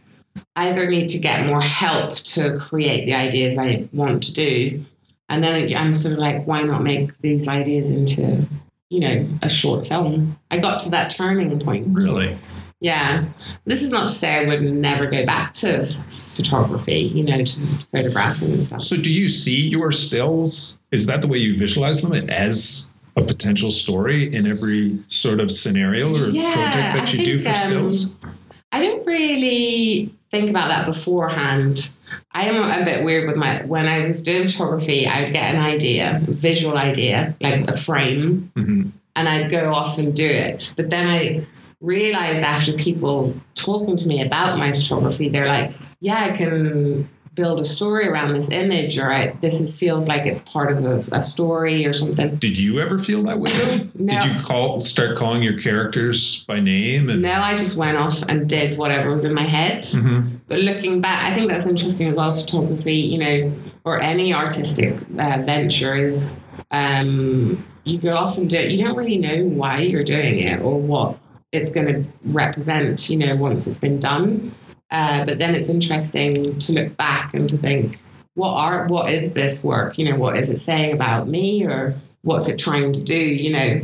I 0.56 0.68
either 0.70 0.88
need 0.90 1.08
to 1.10 1.18
get 1.18 1.46
more 1.46 1.62
help 1.62 2.16
to 2.16 2.58
create 2.58 3.06
the 3.06 3.14
ideas 3.14 3.56
I 3.56 3.88
want 3.92 4.22
to 4.24 4.32
do. 4.32 4.84
And 5.28 5.42
then 5.42 5.74
I'm 5.74 5.92
sort 5.92 6.12
of 6.12 6.18
like, 6.18 6.44
why 6.46 6.62
not 6.62 6.82
make 6.82 7.16
these 7.20 7.48
ideas 7.48 7.90
into, 7.90 8.46
you 8.90 9.00
know, 9.00 9.28
a 9.42 9.48
short 9.48 9.86
film? 9.86 10.38
I 10.50 10.58
got 10.58 10.80
to 10.80 10.90
that 10.90 11.10
turning 11.10 11.58
point. 11.60 11.86
Really? 11.90 12.36
Yeah. 12.80 13.24
This 13.64 13.82
is 13.82 13.90
not 13.90 14.08
to 14.08 14.14
say 14.14 14.34
I 14.34 14.46
would 14.46 14.62
never 14.62 15.06
go 15.06 15.24
back 15.24 15.54
to 15.54 15.92
photography, 16.34 17.00
you 17.14 17.24
know, 17.24 17.42
to 17.42 17.60
photographing 17.90 18.52
and 18.52 18.62
stuff. 18.62 18.82
So 18.82 18.96
do 18.96 19.12
you 19.12 19.28
see 19.28 19.68
your 19.68 19.92
stills? 19.92 20.78
Is 20.90 21.06
that 21.06 21.22
the 21.22 21.28
way 21.28 21.38
you 21.38 21.56
visualize 21.56 22.02
them 22.02 22.12
as 22.30 22.92
a 23.16 23.22
potential 23.22 23.70
story 23.70 24.32
in 24.34 24.46
every 24.46 24.98
sort 25.08 25.40
of 25.40 25.50
scenario 25.50 26.14
or 26.14 26.28
Yeah, 26.28 26.52
project 26.54 26.96
that 26.96 27.12
you 27.14 27.24
do 27.24 27.38
for 27.38 27.48
um, 27.48 27.56
stills? 27.56 28.14
I 28.72 28.80
don't 28.80 29.06
really 29.06 30.10
think 30.30 30.50
about 30.50 30.68
that 30.68 30.84
beforehand. 30.86 31.90
I 32.32 32.44
am 32.44 32.56
a 32.56 32.84
bit 32.84 33.04
weird 33.04 33.26
with 33.26 33.36
my 33.36 33.62
when 33.64 33.86
I 33.88 34.06
was 34.06 34.22
doing 34.22 34.46
photography, 34.46 35.06
I 35.06 35.24
would 35.24 35.32
get 35.32 35.54
an 35.54 35.60
idea, 35.60 36.22
a 36.28 36.30
visual 36.30 36.76
idea, 36.76 37.34
like 37.40 37.66
a 37.68 37.76
frame, 37.76 38.52
Mhm. 38.54 38.90
and 39.16 39.28
I'd 39.28 39.50
go 39.50 39.72
off 39.72 39.98
and 39.98 40.14
do 40.14 40.26
it. 40.26 40.74
But 40.76 40.90
then 40.90 41.06
I 41.08 41.46
realized 41.80 42.42
after 42.42 42.72
people 42.74 43.34
talking 43.54 43.96
to 43.96 44.06
me 44.08 44.22
about 44.22 44.58
my 44.58 44.72
photography, 44.72 45.28
they're 45.30 45.48
like, 45.48 45.72
"Yeah, 46.00 46.22
I 46.24 46.36
can 46.36 47.08
build 47.36 47.60
a 47.60 47.64
story 47.64 48.08
around 48.08 48.34
this 48.34 48.50
image, 48.50 48.98
or 48.98 49.12
I, 49.12 49.28
this 49.40 49.60
is, 49.60 49.72
feels 49.72 50.08
like 50.08 50.26
it's 50.26 50.42
part 50.42 50.72
of 50.72 50.84
a, 50.84 50.96
a 51.12 51.22
story 51.22 51.86
or 51.86 51.92
something." 51.92 52.34
Did 52.36 52.58
you 52.58 52.80
ever 52.80 52.98
feel 53.04 53.22
that 53.24 53.38
way 53.38 53.52
though? 53.52 53.80
No. 53.98 54.20
Did 54.20 54.36
you 54.36 54.42
call 54.42 54.80
start 54.80 55.16
calling 55.16 55.42
your 55.42 55.60
characters 55.60 56.44
by 56.46 56.60
name 56.60 57.08
and 57.08 57.22
No, 57.22 57.32
I 57.32 57.56
just 57.56 57.76
went 57.76 57.96
off 57.96 58.22
and 58.28 58.48
did 58.48 58.76
whatever 58.78 59.10
was 59.10 59.24
in 59.24 59.32
my 59.34 59.46
head. 59.46 59.82
Mhm. 59.84 60.38
But 60.48 60.60
looking 60.60 61.00
back, 61.00 61.30
I 61.30 61.34
think 61.34 61.50
that's 61.50 61.66
interesting 61.66 62.08
as 62.08 62.16
well. 62.16 62.34
Photography, 62.34 62.94
you 62.94 63.18
know, 63.18 63.52
or 63.84 64.00
any 64.02 64.32
artistic 64.34 64.94
uh, 65.18 65.42
venture 65.44 65.94
is 65.94 66.38
um, 66.70 67.64
you 67.84 67.98
go 67.98 68.14
off 68.14 68.36
and 68.36 68.48
do 68.48 68.56
it. 68.56 68.70
You 68.70 68.84
don't 68.84 68.96
really 68.96 69.18
know 69.18 69.44
why 69.44 69.80
you're 69.80 70.04
doing 70.04 70.38
it 70.40 70.60
or 70.60 70.78
what 70.80 71.18
it's 71.52 71.70
going 71.70 71.86
to 71.86 72.04
represent. 72.24 73.08
You 73.10 73.18
know, 73.18 73.36
once 73.36 73.66
it's 73.66 73.78
been 73.78 73.98
done. 73.98 74.52
Uh, 74.90 75.24
but 75.24 75.38
then 75.38 75.54
it's 75.54 75.68
interesting 75.68 76.58
to 76.60 76.72
look 76.72 76.96
back 76.96 77.34
and 77.34 77.48
to 77.50 77.58
think, 77.58 77.98
what 78.34 78.52
are 78.52 78.86
what 78.88 79.10
is 79.10 79.32
this 79.32 79.64
work? 79.64 79.98
You 79.98 80.10
know, 80.10 80.16
what 80.16 80.36
is 80.36 80.50
it 80.50 80.60
saying 80.60 80.92
about 80.92 81.26
me, 81.28 81.64
or 81.64 81.94
what's 82.22 82.48
it 82.48 82.58
trying 82.58 82.92
to 82.92 83.02
do? 83.02 83.16
You 83.16 83.52
know, 83.52 83.80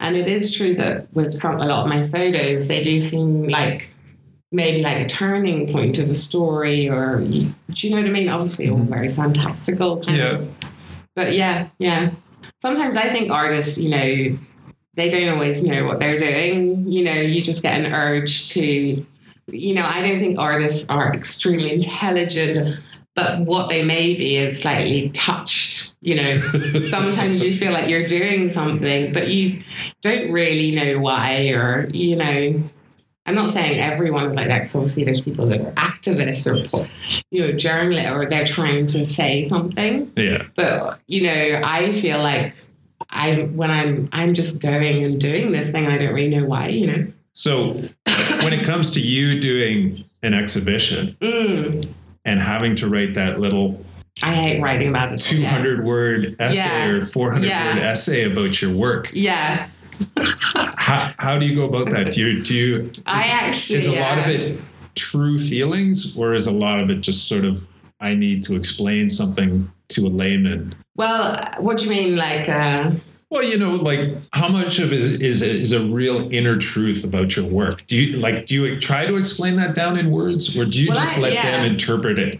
and 0.00 0.16
it 0.16 0.28
is 0.28 0.54
true 0.54 0.74
that 0.74 1.12
with 1.14 1.32
some 1.32 1.60
a 1.60 1.66
lot 1.66 1.84
of 1.84 1.88
my 1.88 2.04
photos, 2.06 2.66
they 2.68 2.82
do 2.82 2.98
seem 3.00 3.48
like 3.48 3.90
maybe 4.52 4.82
like 4.82 4.98
a 4.98 5.06
turning 5.08 5.70
point 5.72 5.98
of 5.98 6.08
a 6.10 6.14
story 6.14 6.88
or 6.88 7.20
you, 7.22 7.52
do 7.70 7.88
you 7.88 7.94
know 7.94 8.00
what 8.00 8.08
I 8.08 8.12
mean? 8.12 8.28
Obviously 8.28 8.70
all 8.70 8.78
very 8.78 9.12
fantastical 9.12 10.00
kind 10.04 10.16
Yeah. 10.16 10.30
of. 10.30 10.48
But 11.16 11.34
yeah, 11.34 11.68
yeah. 11.78 12.10
Sometimes 12.62 12.96
I 12.96 13.08
think 13.08 13.32
artists, 13.32 13.78
you 13.78 13.88
know, 13.90 14.38
they 14.94 15.10
don't 15.10 15.32
always 15.34 15.64
know 15.64 15.84
what 15.84 15.98
they're 15.98 16.18
doing. 16.18 16.86
You 16.90 17.02
know, 17.02 17.20
you 17.20 17.42
just 17.42 17.62
get 17.62 17.80
an 17.80 17.92
urge 17.92 18.50
to, 18.50 19.04
you 19.48 19.74
know, 19.74 19.84
I 19.84 20.06
don't 20.06 20.20
think 20.20 20.38
artists 20.38 20.86
are 20.88 21.12
extremely 21.12 21.72
intelligent, 21.72 22.78
but 23.14 23.40
what 23.40 23.68
they 23.68 23.84
may 23.84 24.14
be 24.14 24.36
is 24.36 24.60
slightly 24.60 25.10
touched. 25.10 25.94
You 26.00 26.16
know, 26.16 26.38
sometimes 26.88 27.42
you 27.42 27.56
feel 27.56 27.72
like 27.72 27.88
you're 27.88 28.06
doing 28.06 28.48
something, 28.48 29.12
but 29.12 29.28
you 29.28 29.62
don't 30.02 30.32
really 30.32 30.74
know 30.74 30.98
why, 30.98 31.48
or, 31.50 31.88
you 31.92 32.16
know, 32.16 32.62
I'm 33.26 33.34
not 33.34 33.50
saying 33.50 33.80
everyone 33.80 34.26
is 34.26 34.36
like 34.36 34.48
that 34.48 34.60
because 34.60 34.76
obviously 34.76 35.04
there's 35.04 35.22
people 35.22 35.46
that 35.46 35.60
are 35.60 35.72
activists 35.72 36.46
or, 36.46 36.86
you 37.30 37.40
know, 37.40 37.52
journalists 37.52 38.10
or 38.10 38.26
they're 38.28 38.44
trying 38.44 38.86
to 38.88 39.06
say 39.06 39.44
something. 39.44 40.12
Yeah. 40.16 40.42
But, 40.56 41.00
you 41.06 41.22
know, 41.22 41.60
I 41.64 41.98
feel 42.00 42.18
like 42.18 42.54
I, 43.08 43.42
when 43.54 43.70
I'm, 43.70 44.10
I'm 44.12 44.34
just 44.34 44.60
going 44.60 45.04
and 45.04 45.18
doing 45.18 45.52
this 45.52 45.72
thing, 45.72 45.86
I 45.86 45.96
don't 45.96 46.12
really 46.12 46.36
know 46.36 46.44
why, 46.44 46.68
you 46.68 46.86
know. 46.86 47.06
So 47.34 47.72
when 48.42 48.52
it 48.52 48.64
comes 48.64 48.92
to 48.92 49.00
you 49.00 49.40
doing 49.40 50.04
an 50.22 50.34
exhibition 50.34 51.16
Mm, 51.20 51.84
and 52.24 52.40
having 52.40 52.74
to 52.76 52.88
write 52.88 53.12
that 53.14 53.38
little 53.40 53.84
I 54.22 54.32
hate 54.34 54.62
writing 54.62 54.88
about 54.88 55.12
it. 55.12 55.18
200 55.18 55.84
word 55.84 56.36
essay 56.38 56.56
Yeah. 56.58 56.86
or 56.90 57.04
400 57.06 57.46
Yeah. 57.48 57.74
word 57.74 57.82
essay 57.82 58.30
about 58.30 58.62
your 58.62 58.70
work, 58.72 59.10
Yeah. 59.12 59.66
how, 60.16 61.12
how 61.18 61.38
do 61.38 61.46
you 61.46 61.56
go 61.56 61.66
about 61.66 61.90
that? 61.90 62.12
Do 62.12 62.20
you, 62.20 62.42
do 62.42 62.54
you, 62.54 62.92
I 63.06 63.26
actually. 63.26 63.80
is 63.80 63.86
a 63.88 63.98
lot 64.00 64.18
of 64.18 64.26
it 64.28 64.60
true 64.94 65.38
feelings 65.38 66.16
or 66.16 66.34
is 66.34 66.46
a 66.46 66.52
lot 66.52 66.78
of 66.78 66.88
it 66.90 67.00
just 67.00 67.26
sort 67.28 67.44
of 67.44 67.66
I 68.00 68.14
need 68.14 68.44
to 68.44 68.54
explain 68.54 69.08
something 69.08 69.68
to 69.88 70.06
a 70.06 70.08
layman? 70.08 70.74
Well, 70.96 71.52
what 71.58 71.78
do 71.78 71.84
you 71.84 71.90
mean? 71.90 72.16
Like, 72.16 72.48
uh, 72.48 72.92
Well, 73.34 73.42
you 73.42 73.58
know, 73.58 73.74
like 73.74 74.12
how 74.32 74.48
much 74.48 74.78
of 74.78 74.92
it 74.92 75.00
is 75.00 75.20
is 75.20 75.42
is 75.42 75.72
a 75.72 75.80
real 75.92 76.32
inner 76.32 76.56
truth 76.56 77.02
about 77.02 77.34
your 77.34 77.44
work? 77.44 77.84
Do 77.88 78.00
you 78.00 78.16
like 78.18 78.46
do 78.46 78.54
you 78.54 78.80
try 78.80 79.06
to 79.06 79.16
explain 79.16 79.56
that 79.56 79.74
down 79.74 79.98
in 79.98 80.12
words, 80.12 80.56
or 80.56 80.64
do 80.64 80.80
you 80.80 80.90
Well, 80.90 81.00
just 81.00 81.18
I- 81.18 81.20
let 81.22 81.32
yeah. 81.32 81.50
them 81.50 81.64
interpret 81.64 82.16
it? 82.16 82.38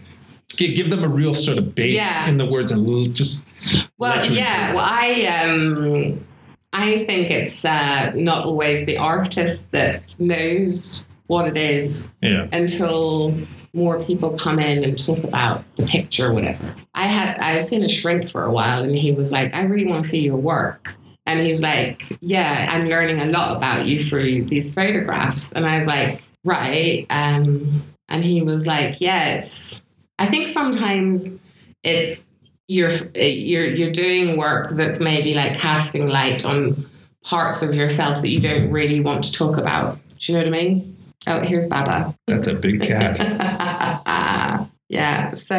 Give, 0.55 0.89
them 0.89 1.03
a 1.03 1.09
real 1.09 1.33
sort 1.33 1.57
of 1.57 1.75
base 1.75 1.95
Yeah. 1.95 2.29
in 2.29 2.37
the 2.37 2.45
words 2.45 2.71
and 2.71 2.87
l- 2.87 3.07
just 3.07 3.49
Well, 3.97 4.25
yeah. 4.31 4.73
Well, 4.73 4.85
I 4.87 5.25
um, 5.43 6.25
I 6.71 7.03
think 7.03 7.29
it's 7.29 7.65
uh, 7.65 8.13
not 8.15 8.45
always 8.45 8.85
the 8.85 8.95
artist 8.97 9.69
that 9.73 10.15
knows 10.17 11.05
what 11.27 11.45
it 11.49 11.57
is 11.57 12.13
yeah. 12.21 12.47
until 12.53 13.35
more 13.75 14.01
people 14.03 14.37
come 14.37 14.57
in 14.57 14.83
and 14.83 14.97
talk 14.97 15.23
about 15.23 15.63
the 15.75 15.85
picture 15.85 16.27
or 16.27 16.33
whatever. 16.33 16.73
I 16.93 17.07
had 17.07 17.37
I 17.39 17.55
was 17.55 17.67
seeing 17.67 17.83
a 17.83 17.89
shrink 17.89 18.29
for 18.29 18.43
a 18.43 18.51
while, 18.51 18.83
and 18.83 18.95
he 18.95 19.11
was 19.11 19.31
like, 19.31 19.53
"I 19.53 19.63
really 19.63 19.85
want 19.85 20.03
to 20.03 20.09
see 20.09 20.21
your 20.21 20.37
work." 20.37 20.95
And 21.25 21.45
he's 21.45 21.61
like, 21.61 22.17
"Yeah, 22.21 22.67
I'm 22.69 22.87
learning 22.87 23.19
a 23.19 23.25
lot 23.25 23.57
about 23.57 23.85
you 23.85 24.03
through 24.03 24.45
these 24.45 24.73
photographs." 24.73 25.51
And 25.51 25.65
I 25.65 25.75
was 25.75 25.87
like, 25.87 26.21
"Right." 26.45 27.05
Um, 27.09 27.83
and 28.07 28.23
he 28.23 28.41
was 28.41 28.65
like, 28.65 29.01
"Yeah, 29.01 29.35
it's. 29.35 29.83
I 30.17 30.27
think 30.27 30.47
sometimes 30.47 31.35
it's 31.83 32.25
you're 32.67 32.91
you're 33.13 33.67
you're 33.67 33.91
doing 33.91 34.37
work 34.37 34.69
that's 34.71 34.99
maybe 34.99 35.33
like 35.33 35.57
casting 35.57 36.07
light 36.07 36.45
on 36.45 36.89
parts 37.23 37.61
of 37.61 37.75
yourself 37.75 38.21
that 38.21 38.29
you 38.29 38.39
don't 38.39 38.71
really 38.71 39.01
want 39.01 39.25
to 39.25 39.31
talk 39.33 39.57
about. 39.57 39.99
Do 40.19 40.31
you 40.31 40.37
know 40.37 40.45
what 40.45 40.55
I 40.55 40.63
mean? 40.63 40.94
Oh, 41.27 41.41
here's 41.41 41.67
Baba. 41.67 42.15
That's 42.27 42.47
a 42.47 42.53
big 42.53 42.81
cat. 42.81 43.19
yeah. 44.89 45.35
So, 45.35 45.55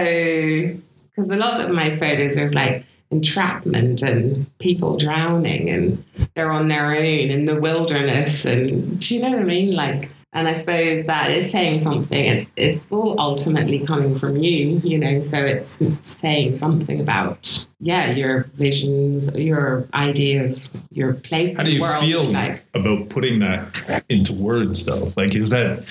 because 1.11 1.31
a 1.31 1.37
lot 1.37 1.61
of 1.61 1.71
my 1.71 1.95
photos, 1.97 2.37
there's 2.37 2.55
like 2.55 2.85
entrapment 3.11 4.03
and 4.03 4.47
people 4.59 4.97
drowning 4.97 5.71
and 5.71 6.05
they're 6.35 6.53
on 6.53 6.69
their 6.69 6.95
own 6.95 7.31
in 7.31 7.45
the 7.47 7.61
wilderness. 7.61 8.45
And 8.45 9.01
do 9.01 9.15
you 9.15 9.23
know 9.23 9.31
what 9.31 9.41
I 9.41 9.45
mean? 9.45 9.73
Like, 9.73 10.11
and 10.37 10.47
I 10.47 10.53
suppose 10.53 11.07
that 11.07 11.31
is 11.31 11.51
saying 11.51 11.79
something. 11.79 12.25
It, 12.25 12.49
it's 12.57 12.93
all 12.93 13.19
ultimately 13.19 13.87
coming 13.87 14.19
from 14.19 14.37
you, 14.37 14.83
you 14.85 14.99
know, 14.99 15.21
so 15.21 15.39
it's 15.39 15.81
saying 16.03 16.57
something 16.57 17.01
about, 17.01 17.67
yeah, 17.81 18.11
your 18.11 18.43
visions, 18.55 19.35
your 19.35 19.89
idea 19.95 20.45
of 20.45 20.63
your 20.91 21.15
place 21.15 21.57
How 21.57 21.63
do 21.63 21.71
you 21.73 21.81
world. 21.81 22.05
feel 22.05 22.25
Like, 22.25 22.63
about 22.75 23.09
putting 23.09 23.39
that 23.39 24.05
into 24.11 24.35
words, 24.35 24.85
though? 24.85 25.09
Like, 25.17 25.35
is 25.35 25.49
that 25.51 25.85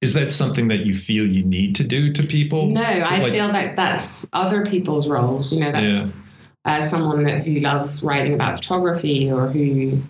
is 0.00 0.14
that 0.14 0.30
something 0.30 0.68
that 0.68 0.86
you 0.86 0.94
feel 0.94 1.26
you 1.26 1.42
need 1.44 1.74
to 1.74 1.82
do 1.82 2.12
to 2.12 2.22
people? 2.22 2.68
No, 2.68 2.80
To, 2.80 3.00
I 3.00 3.18
like- 3.18 3.32
feel 3.32 3.48
like 3.48 3.74
that's 3.74 4.30
other 4.32 4.64
people's 4.64 5.08
roles. 5.08 5.52
You 5.52 5.58
know, 5.58 5.72
that's 5.72 6.20
uh, 6.64 6.82
someone 6.82 7.24
that 7.24 7.44
who 7.44 7.58
loves 7.58 8.04
writing 8.04 8.34
about 8.34 8.58
photography 8.58 9.28
or 9.28 9.48
who, 9.48 10.00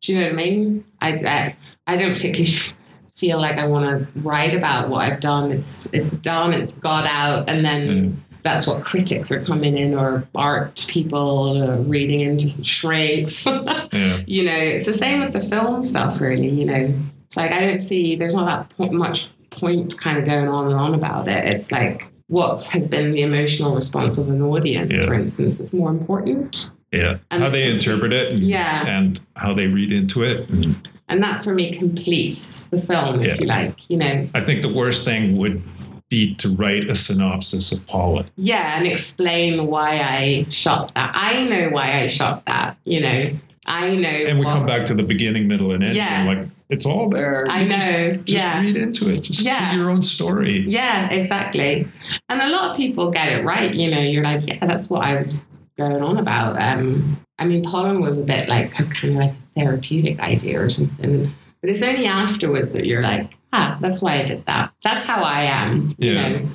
do 0.00 0.12
you 0.12 0.18
know 0.18 0.24
what 0.24 0.32
I 0.32 0.36
mean? 0.36 0.84
I, 1.02 1.08
I, 1.26 1.56
I 1.86 1.96
don't 1.98 2.14
particularly 2.14 2.56
feel 3.16 3.38
like 3.38 3.58
I 3.58 3.66
want 3.66 3.84
to 4.12 4.18
write 4.20 4.54
about 4.54 4.88
what 4.88 5.02
I've 5.02 5.20
done. 5.20 5.50
It's 5.52 5.92
it's 5.92 6.12
done. 6.16 6.52
It's 6.52 6.78
got 6.78 7.06
out, 7.06 7.48
and 7.48 7.64
then 7.64 7.88
Mm. 7.88 8.14
that's 8.42 8.66
what 8.66 8.82
critics 8.84 9.30
are 9.32 9.40
coming 9.42 9.78
in 9.78 9.94
or 9.94 10.26
art 10.34 10.84
people 10.88 11.82
reading 11.84 12.20
into 12.20 12.62
shrinks. 12.64 13.46
Yeah. 13.92 14.22
you 14.26 14.42
know, 14.44 14.56
it's 14.56 14.86
the 14.86 14.92
same 14.92 15.20
with 15.20 15.32
the 15.32 15.40
film 15.40 15.82
stuff, 15.84 16.20
really. 16.20 16.48
You 16.48 16.64
know, 16.64 16.94
it's 17.26 17.36
like 17.36 17.52
I 17.52 17.64
don't 17.66 17.78
see 17.78 18.16
there's 18.16 18.34
not 18.34 18.72
that 18.78 18.92
much 18.92 19.28
point 19.50 19.96
kind 20.00 20.18
of 20.18 20.24
going 20.24 20.48
on 20.48 20.66
and 20.66 20.74
on 20.74 20.94
about 20.94 21.28
it. 21.28 21.44
It's 21.46 21.70
like 21.70 22.06
what 22.26 22.60
has 22.72 22.88
been 22.88 23.12
the 23.12 23.22
emotional 23.22 23.74
response 23.76 24.18
of 24.18 24.28
an 24.28 24.42
audience, 24.42 24.98
Yeah. 24.98 25.06
for 25.06 25.14
instance, 25.14 25.60
is 25.60 25.72
more 25.72 25.90
important. 25.90 26.70
Yeah. 26.90 27.18
And 27.30 27.42
how 27.44 27.50
they 27.50 27.70
interpret 27.70 28.12
it 28.12 28.32
and, 28.32 28.42
Yeah. 28.42 28.84
and 28.86 29.22
how 29.36 29.54
they 29.54 29.66
read 29.68 29.92
into 29.92 30.22
it. 30.22 30.48
And 30.48 30.88
And 31.08 31.22
that 31.22 31.44
for 31.44 31.52
me 31.54 31.76
completes 31.76 32.66
the 32.66 32.78
film, 32.78 33.20
if 33.20 33.26
Yeah. 33.26 33.36
you 33.40 33.46
like. 33.46 33.74
You 33.88 33.96
know, 33.98 34.28
I 34.34 34.40
think 34.40 34.62
the 34.62 34.72
worst 34.72 35.04
thing 35.04 35.36
would 35.36 35.62
be 36.10 36.34
to 36.36 36.48
write 36.50 36.88
a 36.88 36.94
synopsis 36.96 37.72
of 37.72 37.86
Pollen. 37.86 38.26
yeah, 38.36 38.78
and 38.78 38.86
explain 38.86 39.66
why 39.66 39.98
I 39.98 40.46
shot 40.50 40.92
that. 40.94 41.12
I 41.14 41.44
know 41.44 41.70
why 41.70 42.02
I 42.02 42.06
shot 42.06 42.44
that. 42.46 42.76
You 42.84 43.00
know, 43.00 43.30
I 43.66 43.94
know. 43.94 44.08
And 44.08 44.38
we 44.38 44.44
what- 44.44 44.54
come 44.54 44.66
back 44.66 44.84
to 44.86 44.94
the 44.94 45.02
beginning, 45.02 45.48
middle, 45.48 45.72
and 45.72 45.82
end. 45.82 45.96
Yeah. 45.96 46.20
and 46.20 46.28
like 46.40 46.48
it's 46.70 46.86
all 46.86 47.08
there. 47.10 47.46
I 47.48 47.62
You 47.62 47.68
just- 47.70 47.92
know, 47.92 48.12
Just, 48.16 48.28
yeah. 48.28 48.60
read 48.60 48.76
into 48.76 49.08
it. 49.10 49.22
Just 49.22 49.44
Yeah. 49.44 49.70
see 49.70 49.76
your 49.76 49.90
own 49.90 50.02
story. 50.02 50.64
Yeah, 50.66 51.08
exactly. 51.12 51.86
And 52.28 52.40
a 52.40 52.48
lot 52.48 52.70
of 52.70 52.76
people 52.76 53.10
get 53.10 53.28
it 53.32 53.44
right. 53.44 53.74
You 53.74 53.90
know, 53.90 54.00
you're 54.00 54.24
like, 54.24 54.46
yeah, 54.46 54.64
that's 54.66 54.88
what 54.88 55.04
I 55.04 55.14
was 55.16 55.40
going 55.78 56.02
on 56.02 56.16
about. 56.18 56.60
Um, 56.60 57.18
I 57.38 57.44
mean, 57.46 57.62
pollen 57.64 58.00
was 58.00 58.18
a 58.18 58.22
bit 58.22 58.48
like 58.48 58.72
a 58.78 58.84
kind 58.84 59.14
of 59.14 59.20
like 59.20 59.32
therapeutic 59.56 60.20
idea 60.20 60.62
or 60.62 60.68
something. 60.68 61.32
But 61.60 61.70
it's 61.70 61.82
only 61.82 62.06
afterwards 62.06 62.72
that 62.72 62.86
you're 62.86 63.02
like, 63.02 63.36
ah, 63.52 63.78
that's 63.80 64.02
why 64.02 64.20
I 64.20 64.22
did 64.24 64.44
that. 64.46 64.72
That's 64.82 65.02
how 65.04 65.22
I 65.22 65.44
am. 65.44 65.94
You 65.98 66.12
Yeah. 66.12 66.28
know, 66.28 66.48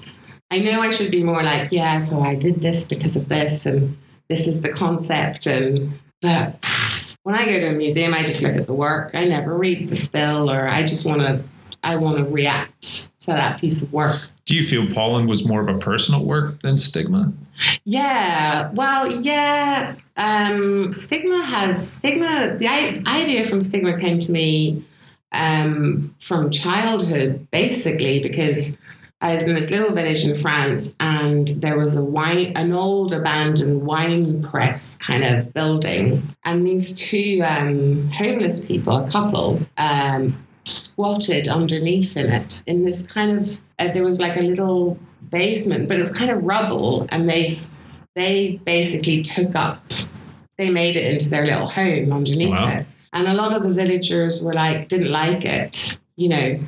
I 0.52 0.60
know 0.60 0.82
I 0.82 0.90
should 0.92 1.12
be 1.12 1.24
more 1.24 1.44
like, 1.44 1.72
yeah, 1.72 2.00
so 2.00 2.22
I 2.22 2.36
did 2.36 2.62
this 2.62 2.88
because 2.88 3.16
of 3.16 3.30
this, 3.30 3.66
and 3.66 3.98
this 4.30 4.48
is 4.48 4.62
the 4.62 4.70
concept. 4.70 5.46
And 5.48 5.94
but 6.22 6.64
when 7.24 7.36
I 7.36 7.46
go 7.46 7.60
to 7.60 7.70
a 7.70 7.72
museum, 7.72 8.14
I 8.14 8.24
just 8.24 8.42
look 8.44 8.56
at 8.56 8.68
the 8.68 8.74
work. 8.74 9.12
I 9.14 9.26
never 9.26 9.56
read 9.58 9.90
the 9.90 9.96
spill, 9.96 10.50
or 10.50 10.68
I 10.68 10.84
just 10.84 11.06
want 11.06 11.22
to, 11.22 11.44
I 11.84 11.96
want 11.96 12.18
to 12.18 12.24
react 12.26 13.12
to 13.22 13.28
that 13.28 13.60
piece 13.60 13.82
of 13.84 13.94
work. 13.94 14.22
Do 14.50 14.56
you 14.56 14.64
feel 14.64 14.88
Pollen 14.88 15.28
was 15.28 15.46
more 15.46 15.62
of 15.62 15.68
a 15.68 15.78
personal 15.78 16.26
work 16.26 16.60
than 16.64 16.76
Stigma? 16.80 17.32
Yeah, 17.84 18.72
well, 18.72 19.22
yeah. 19.22 19.94
Um, 20.18 20.92
stigma 20.92 21.44
has 21.44 21.88
stigma. 21.88 22.58
The 22.58 22.68
idea 22.68 23.46
from 23.46 23.62
stigma 23.62 24.00
came 24.00 24.18
to 24.18 24.32
me 24.32 24.84
um, 25.34 26.16
from 26.18 26.50
childhood, 26.50 27.48
basically, 27.52 28.24
because 28.24 28.76
I 29.22 29.36
was 29.36 29.44
in 29.44 29.54
this 29.54 29.70
little 29.70 29.94
village 29.94 30.26
in 30.26 30.36
France, 30.42 30.96
and 31.00 31.50
there 31.50 31.78
was 31.78 31.96
a 31.96 32.04
wine, 32.04 32.54
an 32.56 32.74
old 32.74 33.14
abandoned 33.14 33.86
wine 33.86 34.42
press 34.42 34.98
kind 34.98 35.24
of 35.24 35.54
building, 35.54 36.28
and 36.44 36.66
these 36.68 36.96
two 36.96 37.44
um, 37.46 38.08
homeless 38.08 38.62
people, 38.62 38.98
a 38.98 39.12
couple, 39.12 39.62
um, 39.78 40.36
squatted 40.70 41.48
underneath 41.48 42.16
in 42.18 42.28
it 42.32 42.64
in 42.68 42.84
this 42.86 43.06
kind 43.06 43.38
of. 43.38 43.60
Uh, 43.80 43.92
there 43.94 44.04
was 44.04 44.20
like 44.20 44.36
a 44.38 44.42
little 44.42 44.98
basement, 45.30 45.88
but 45.88 45.98
it 45.98 46.00
was 46.02 46.16
kind 46.16 46.30
of 46.32 46.44
rubble, 46.44 47.08
and 47.10 47.30
they 47.30 47.54
they 48.16 48.60
basically 48.66 49.22
took 49.22 49.56
up. 49.56 49.84
They 50.58 50.70
made 50.70 50.96
it 50.98 51.14
into 51.14 51.30
their 51.30 51.46
little 51.46 51.68
home 51.68 52.12
underneath 52.12 52.50
Wow. 52.50 52.68
it, 52.80 52.86
and 53.14 53.28
a 53.28 53.34
lot 53.34 53.54
of 53.56 53.64
the 53.64 53.72
villagers 53.74 54.44
were 54.44 54.54
like 54.54 54.88
didn't 54.90 55.12
like 55.12 55.46
it, 55.46 55.98
you 56.18 56.28
know, 56.30 56.60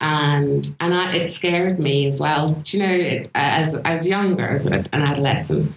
and 0.00 0.74
and 0.80 0.94
I, 0.94 1.16
it 1.16 1.28
scared 1.28 1.78
me 1.78 2.06
as 2.06 2.20
well. 2.20 2.52
Do 2.64 2.76
you 2.78 2.82
know, 2.82 2.92
it, 2.94 3.30
as 3.34 3.74
as 3.84 4.06
younger 4.06 4.46
as 4.48 4.66
an 4.66 4.84
adolescent, 4.92 5.72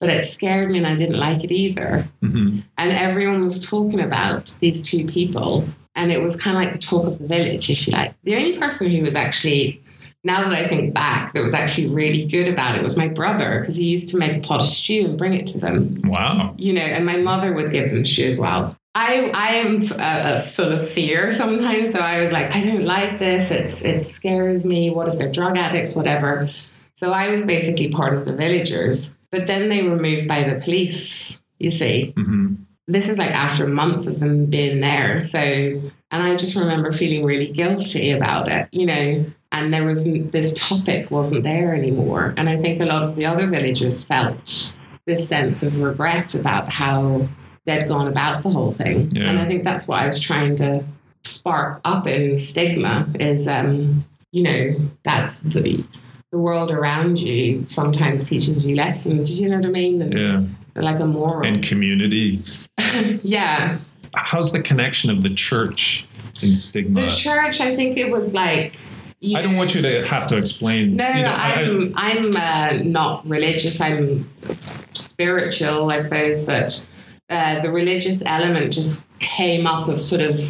but 0.00 0.08
it 0.08 0.24
scared 0.24 0.70
me, 0.70 0.78
and 0.78 0.86
I 0.86 0.96
didn't 0.96 1.18
like 1.18 1.44
it 1.44 1.52
either 1.52 2.08
Mm-hmm. 2.22 2.60
and 2.78 2.92
everyone 2.92 3.42
was 3.42 3.64
talking 3.64 4.00
about 4.00 4.56
these 4.60 4.88
two 4.88 5.04
people 5.06 5.64
and 5.94 6.12
it 6.12 6.22
was 6.22 6.36
kind 6.36 6.56
of 6.56 6.62
like 6.62 6.72
the 6.72 6.78
talk 6.78 7.06
of 7.06 7.18
the 7.18 7.26
village 7.26 7.70
if 7.70 7.86
you 7.86 7.92
like. 7.92 8.14
The 8.24 8.36
only 8.36 8.58
person 8.58 8.90
who 8.90 9.02
was 9.02 9.14
actually 9.14 9.82
now 10.22 10.42
that 10.42 10.52
i 10.52 10.68
think 10.68 10.92
back 10.92 11.32
that 11.32 11.42
was 11.42 11.54
actually 11.54 11.88
really 11.88 12.26
good 12.26 12.46
about 12.46 12.76
it 12.76 12.82
was 12.82 12.96
my 12.96 13.08
brother 13.08 13.60
because 13.60 13.76
he 13.76 13.86
used 13.86 14.08
to 14.10 14.18
make 14.18 14.36
a 14.36 14.46
pot 14.46 14.60
of 14.60 14.66
stew 14.66 15.06
and 15.06 15.16
bring 15.16 15.32
it 15.32 15.46
to 15.46 15.58
them. 15.58 16.00
Wow. 16.04 16.54
you 16.58 16.72
know 16.72 16.82
and 16.82 17.06
my 17.06 17.16
mother 17.16 17.52
would 17.52 17.72
give 17.72 17.90
them 17.90 18.04
stew 18.04 18.26
as 18.26 18.38
well. 18.38 18.76
I, 18.92 19.30
I 19.34 19.54
am 19.54 19.76
f- 19.76 19.92
uh, 19.92 19.94
uh, 19.94 20.42
full 20.42 20.72
of 20.72 20.88
fear 20.90 21.32
sometimes 21.32 21.92
so 21.92 22.00
i 22.00 22.20
was 22.20 22.32
like 22.32 22.54
i 22.54 22.64
don't 22.64 22.84
like 22.84 23.18
this. 23.18 23.50
It's 23.50 23.84
it 23.84 24.00
scares 24.00 24.66
me. 24.66 24.90
What 24.90 25.08
if 25.08 25.16
they're 25.16 25.32
drug 25.32 25.56
addicts? 25.56 25.94
Whatever. 25.96 26.48
So 26.94 27.12
i 27.12 27.30
was 27.30 27.46
basically 27.46 27.90
part 27.90 28.12
of 28.14 28.24
the 28.26 28.36
villagers. 28.36 29.16
But 29.30 29.46
then 29.46 29.68
they 29.68 29.84
were 29.84 29.96
moved 29.96 30.26
by 30.26 30.42
the 30.42 30.60
police 30.60 31.40
you 31.58 31.70
see. 31.70 32.12
Hmm 32.16 32.54
this 32.90 33.08
is 33.08 33.18
like 33.18 33.30
after 33.30 33.64
a 33.64 33.68
month 33.68 34.06
of 34.06 34.20
them 34.20 34.46
being 34.46 34.80
there. 34.80 35.22
So, 35.22 35.38
and 35.38 36.22
I 36.22 36.34
just 36.36 36.56
remember 36.56 36.92
feeling 36.92 37.24
really 37.24 37.48
guilty 37.52 38.10
about 38.10 38.50
it, 38.50 38.68
you 38.72 38.86
know, 38.86 39.24
and 39.52 39.72
there 39.72 39.84
was 39.84 40.04
this 40.30 40.54
topic 40.54 41.10
wasn't 41.10 41.44
there 41.44 41.74
anymore. 41.74 42.34
And 42.36 42.48
I 42.48 42.60
think 42.60 42.80
a 42.80 42.86
lot 42.86 43.02
of 43.02 43.16
the 43.16 43.26
other 43.26 43.48
villagers 43.48 44.04
felt 44.04 44.76
this 45.06 45.28
sense 45.28 45.62
of 45.62 45.80
regret 45.80 46.34
about 46.34 46.68
how 46.72 47.28
they'd 47.66 47.88
gone 47.88 48.08
about 48.08 48.42
the 48.42 48.50
whole 48.50 48.72
thing. 48.72 49.10
Yeah. 49.12 49.28
And 49.28 49.38
I 49.38 49.46
think 49.46 49.64
that's 49.64 49.86
what 49.88 50.00
I 50.00 50.06
was 50.06 50.18
trying 50.20 50.56
to 50.56 50.84
spark 51.24 51.80
up 51.84 52.06
in 52.06 52.36
stigma 52.36 53.06
is, 53.18 53.46
um, 53.48 54.04
you 54.32 54.42
know, 54.42 54.76
that's 55.04 55.40
the, 55.40 55.84
the 56.32 56.38
world 56.38 56.70
around 56.70 57.18
you 57.18 57.64
sometimes 57.68 58.28
teaches 58.28 58.64
you 58.66 58.76
lessons, 58.76 59.40
you 59.40 59.48
know 59.48 59.56
what 59.56 59.66
I 59.66 59.70
mean? 59.70 60.02
And 60.02 60.14
Yeah. 60.14 60.82
like 60.82 61.00
a 61.00 61.06
moral. 61.06 61.46
And 61.46 61.62
community. 61.62 62.42
yeah. 63.22 63.78
How's 64.14 64.52
the 64.52 64.60
connection 64.62 65.10
of 65.10 65.22
the 65.22 65.30
church 65.30 66.06
in 66.42 66.54
Stigma? 66.54 67.02
The 67.02 67.08
church, 67.08 67.60
I 67.60 67.76
think 67.76 67.98
it 67.98 68.10
was 68.10 68.34
like. 68.34 68.76
I 69.22 69.42
don't 69.42 69.52
know- 69.52 69.58
want 69.58 69.74
you 69.74 69.82
to 69.82 70.06
have 70.06 70.26
to 70.28 70.36
explain. 70.38 70.96
No, 70.96 71.06
you 71.08 71.22
know, 71.22 71.28
I- 71.28 71.52
I- 71.52 71.62
I'm 71.62 71.92
I'm 71.96 72.36
uh, 72.36 72.82
not 72.82 73.28
religious. 73.28 73.80
I'm 73.80 74.28
spiritual, 74.62 75.90
I 75.90 75.98
suppose, 75.98 76.44
but 76.44 76.86
uh, 77.28 77.60
the 77.60 77.70
religious 77.70 78.22
element 78.26 78.72
just 78.72 79.04
came 79.18 79.66
up 79.66 79.88
of 79.88 80.00
sort 80.00 80.22
of, 80.22 80.40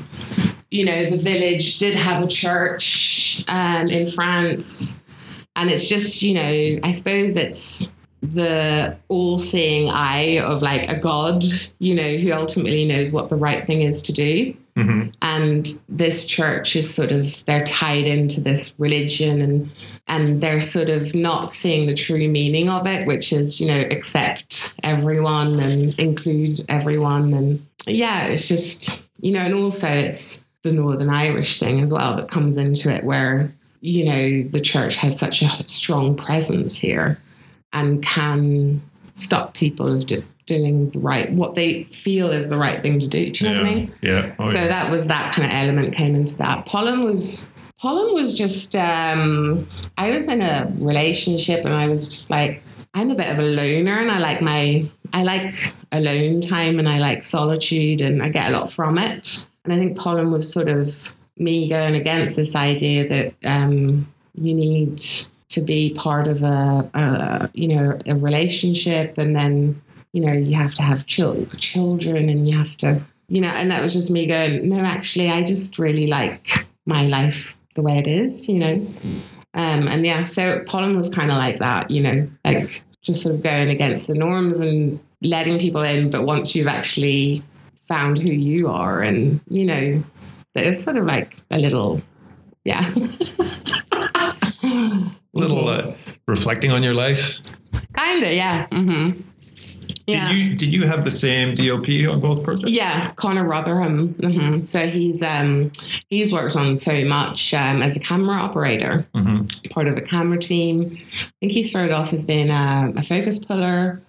you 0.70 0.84
know, 0.84 1.10
the 1.10 1.18
village 1.18 1.78
did 1.78 1.94
have 1.94 2.22
a 2.22 2.28
church 2.28 3.44
um, 3.48 3.88
in 3.88 4.06
France, 4.06 5.02
and 5.56 5.68
it's 5.70 5.88
just, 5.88 6.22
you 6.22 6.34
know, 6.34 6.78
I 6.84 6.92
suppose 6.92 7.36
it's 7.36 7.94
the 8.22 8.96
all-seeing 9.08 9.88
eye 9.88 10.40
of 10.44 10.62
like 10.62 10.90
a 10.90 10.98
god, 10.98 11.42
you 11.78 11.94
know, 11.94 12.16
who 12.16 12.32
ultimately 12.32 12.84
knows 12.84 13.12
what 13.12 13.30
the 13.30 13.36
right 13.36 13.66
thing 13.66 13.82
is 13.82 14.02
to 14.02 14.12
do. 14.12 14.54
Mhm. 14.76 15.12
and 15.20 15.78
this 15.88 16.24
church 16.24 16.76
is 16.76 16.88
sort 16.94 17.10
of 17.10 17.44
they're 17.44 17.64
tied 17.64 18.06
into 18.06 18.40
this 18.40 18.74
religion 18.78 19.42
and 19.42 19.68
and 20.06 20.40
they're 20.40 20.60
sort 20.60 20.88
of 20.88 21.12
not 21.12 21.52
seeing 21.52 21.86
the 21.86 21.92
true 21.92 22.28
meaning 22.28 22.68
of 22.68 22.86
it 22.86 23.04
which 23.06 23.32
is 23.32 23.60
you 23.60 23.66
know 23.66 23.80
accept 23.90 24.78
everyone 24.84 25.58
and 25.58 25.98
include 25.98 26.64
everyone. 26.68 27.34
And 27.34 27.66
yeah 27.86 28.26
it's 28.26 28.46
just 28.46 29.02
you 29.20 29.32
know 29.32 29.40
and 29.40 29.54
also 29.54 29.88
it's 29.88 30.46
the 30.62 30.72
northern 30.72 31.10
irish 31.10 31.58
thing 31.58 31.80
as 31.80 31.92
well 31.92 32.16
that 32.16 32.28
comes 32.28 32.56
into 32.56 32.94
it 32.94 33.02
where 33.02 33.52
you 33.80 34.04
know 34.04 34.48
the 34.50 34.60
church 34.60 34.96
has 34.96 35.18
such 35.18 35.42
a 35.42 35.66
strong 35.66 36.14
presence 36.14 36.78
here 36.78 37.18
and 37.72 38.02
can 38.02 38.80
stop 39.12 39.54
people 39.54 39.94
of 39.94 40.06
do, 40.06 40.22
doing 40.46 40.90
the 40.90 40.98
right 40.98 41.30
what 41.32 41.54
they 41.54 41.84
feel 41.84 42.30
is 42.30 42.48
the 42.48 42.56
right 42.56 42.80
thing 42.80 42.98
to 42.98 43.06
do 43.06 43.30
do 43.30 43.46
you 43.46 43.52
know 43.54 43.62
what 43.62 43.70
i 43.70 43.74
mean 43.74 43.92
Yeah. 44.02 44.34
Oh, 44.38 44.46
so 44.46 44.58
yeah. 44.58 44.68
that 44.68 44.90
was 44.90 45.06
that 45.06 45.32
kind 45.34 45.46
of 45.46 45.54
element 45.54 45.94
came 45.94 46.14
into 46.14 46.36
that. 46.36 46.66
Pollen 46.66 47.04
was 47.04 47.50
pollen 47.78 48.14
was 48.14 48.36
just 48.36 48.76
um, 48.76 49.66
I 49.96 50.08
was 50.10 50.28
in 50.28 50.42
a 50.42 50.70
relationship 50.78 51.64
and 51.64 51.74
I 51.74 51.86
was 51.86 52.08
just 52.08 52.30
like 52.30 52.62
I'm 52.94 53.10
a 53.10 53.14
bit 53.14 53.28
of 53.28 53.38
a 53.38 53.42
loner 53.42 53.98
and 54.00 54.10
I 54.10 54.18
like 54.18 54.40
my 54.42 54.84
I 55.12 55.22
like 55.22 55.72
alone 55.92 56.40
time 56.40 56.78
and 56.78 56.88
I 56.88 56.98
like 56.98 57.24
solitude 57.24 58.00
and 58.00 58.22
I 58.22 58.28
get 58.28 58.48
a 58.48 58.52
lot 58.52 58.70
from 58.70 58.98
it. 58.98 59.48
And 59.64 59.72
I 59.72 59.76
think 59.76 59.98
pollen 59.98 60.30
was 60.30 60.50
sort 60.52 60.68
of 60.68 61.12
me 61.36 61.68
going 61.68 61.94
against 61.94 62.36
this 62.36 62.54
idea 62.54 63.08
that 63.08 63.34
um, 63.44 64.12
you 64.34 64.54
need 64.54 65.02
to 65.50 65.60
be 65.60 65.94
part 65.94 66.26
of 66.26 66.42
a, 66.42 66.90
a 66.94 67.50
you 67.54 67.68
know 67.68 67.98
a 68.06 68.14
relationship 68.14 69.18
and 69.18 69.36
then 69.36 69.80
you 70.12 70.20
know 70.20 70.32
you 70.32 70.54
have 70.54 70.74
to 70.74 70.82
have 70.82 71.06
chil- 71.06 71.46
children 71.58 72.28
and 72.28 72.48
you 72.48 72.56
have 72.56 72.76
to 72.78 73.00
you 73.30 73.40
know, 73.40 73.48
and 73.48 73.70
that 73.70 73.80
was 73.80 73.94
just 73.94 74.10
me 74.10 74.26
going, 74.26 74.68
no, 74.68 74.80
actually, 74.80 75.30
I 75.30 75.44
just 75.44 75.78
really 75.78 76.08
like 76.08 76.66
my 76.84 77.06
life 77.06 77.56
the 77.76 77.82
way 77.82 77.96
it 77.96 78.08
is, 78.08 78.48
you 78.48 78.58
know. 78.58 78.86
Um, 79.54 79.86
and 79.86 80.04
yeah, 80.04 80.24
so 80.24 80.62
pollen 80.66 80.96
was 80.96 81.08
kind 81.08 81.30
of 81.30 81.36
like 81.36 81.60
that, 81.60 81.90
you 81.90 82.02
know, 82.02 82.28
like 82.44 82.82
just 83.02 83.22
sort 83.22 83.36
of 83.36 83.42
going 83.42 83.70
against 83.70 84.08
the 84.08 84.14
norms 84.14 84.58
and 84.58 84.98
letting 85.22 85.60
people 85.60 85.82
in. 85.82 86.10
But 86.10 86.26
once 86.26 86.56
you've 86.56 86.66
actually 86.66 87.44
found 87.86 88.18
who 88.18 88.30
you 88.30 88.68
are, 88.68 89.00
and 89.00 89.40
you 89.48 89.64
know, 89.64 90.02
it's 90.56 90.82
sort 90.82 90.96
of 90.96 91.06
like 91.06 91.36
a 91.52 91.58
little, 91.58 92.02
yeah. 92.64 92.92
little 95.32 95.68
uh, 95.68 95.94
reflecting 96.26 96.70
on 96.70 96.82
your 96.82 96.94
life. 96.94 97.38
Kinda, 97.96 98.34
yeah. 98.34 98.66
Mm-hmm. 98.68 99.20
Yeah. 100.06 100.28
Did 100.28 100.36
you 100.36 100.56
did 100.56 100.74
you 100.74 100.86
have 100.86 101.04
the 101.04 101.10
same 101.10 101.54
DOP 101.54 101.88
on 102.10 102.20
both 102.20 102.42
projects? 102.42 102.72
Yeah, 102.72 103.12
Connor 103.12 103.46
Rotherham. 103.46 104.08
hmm 104.14 104.64
So 104.64 104.88
he's 104.88 105.22
um, 105.22 105.70
he's 106.08 106.32
worked 106.32 106.56
on 106.56 106.74
so 106.74 107.04
much 107.04 107.54
um, 107.54 107.82
as 107.82 107.96
a 107.96 108.00
camera 108.00 108.36
operator, 108.36 109.06
hmm 109.14 109.46
part 109.70 109.86
of 109.86 109.94
the 109.94 110.02
camera 110.02 110.38
team. 110.38 110.96
I 110.96 111.30
think 111.40 111.52
he 111.52 111.62
started 111.62 111.92
off 111.92 112.12
as 112.12 112.24
being 112.24 112.50
a, 112.50 112.92
a 112.96 113.02
focus 113.02 113.38
puller. 113.38 114.00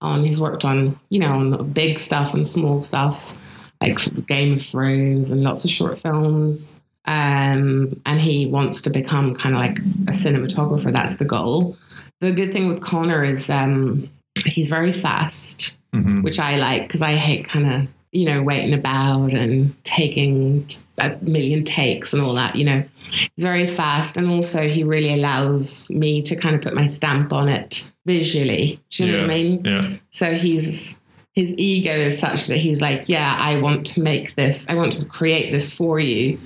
On 0.00 0.24
he's 0.24 0.40
worked 0.40 0.64
on 0.64 0.98
you 1.08 1.18
know 1.18 1.32
on 1.32 1.70
big 1.72 1.98
stuff 1.98 2.34
and 2.34 2.46
small 2.46 2.80
stuff 2.80 3.34
like 3.80 3.98
Game 4.26 4.54
of 4.54 4.62
Thrones 4.62 5.30
and 5.32 5.42
lots 5.42 5.64
of 5.64 5.70
short 5.70 5.98
films. 5.98 6.80
Um, 7.08 8.00
and 8.06 8.20
he 8.20 8.46
wants 8.46 8.82
to 8.82 8.90
become 8.90 9.34
kind 9.34 9.54
of 9.54 9.60
like 9.60 9.78
a 9.78 10.12
cinematographer. 10.12 10.92
That's 10.92 11.16
the 11.16 11.24
goal. 11.24 11.76
The 12.20 12.32
good 12.32 12.52
thing 12.52 12.68
with 12.68 12.82
Connor 12.82 13.24
is 13.24 13.48
um, 13.48 14.10
he's 14.44 14.70
very 14.70 14.92
fast 14.92 15.78
hmm 15.92 16.20
which 16.20 16.38
I 16.38 16.56
like 16.58 16.82
because 16.82 17.00
I 17.00 17.14
hate 17.14 17.46
kind 17.46 17.72
of 17.72 17.88
you 18.12 18.26
know 18.26 18.42
waiting 18.42 18.74
about 18.74 19.32
and 19.32 19.72
taking 19.84 20.66
a 20.98 21.16
million 21.22 21.64
takes 21.64 22.12
and 22.12 22.22
all 22.22 22.34
that. 22.34 22.56
You 22.56 22.64
know, 22.64 22.82
he's 23.10 23.42
very 23.42 23.66
fast, 23.66 24.16
and 24.16 24.28
also 24.28 24.68
he 24.68 24.84
really 24.84 25.14
allows 25.14 25.90
me 25.90 26.22
to 26.22 26.36
kind 26.36 26.54
of 26.54 26.62
put 26.62 26.74
my 26.74 26.86
stamp 26.86 27.32
on 27.32 27.48
it 27.48 27.92
visually. 28.04 28.80
Do 28.90 29.06
you 29.06 29.12
know 29.12 29.18
what 29.18 29.24
I 29.24 29.34
mean? 29.34 29.64
Yeah. 29.64 29.96
So 30.10 30.34
he's 30.34 31.00
his 31.32 31.56
ego 31.56 31.92
is 31.92 32.18
such 32.18 32.48
that 32.48 32.56
he's 32.56 32.82
like, 32.82 33.08
yeah, 33.08 33.36
I 33.38 33.60
want 33.60 33.86
to 33.88 34.02
make 34.02 34.34
this, 34.34 34.68
I 34.68 34.74
want 34.74 34.92
to 34.94 35.04
create 35.04 35.52
this 35.52 35.72
for 35.72 36.00
you, 36.00 36.36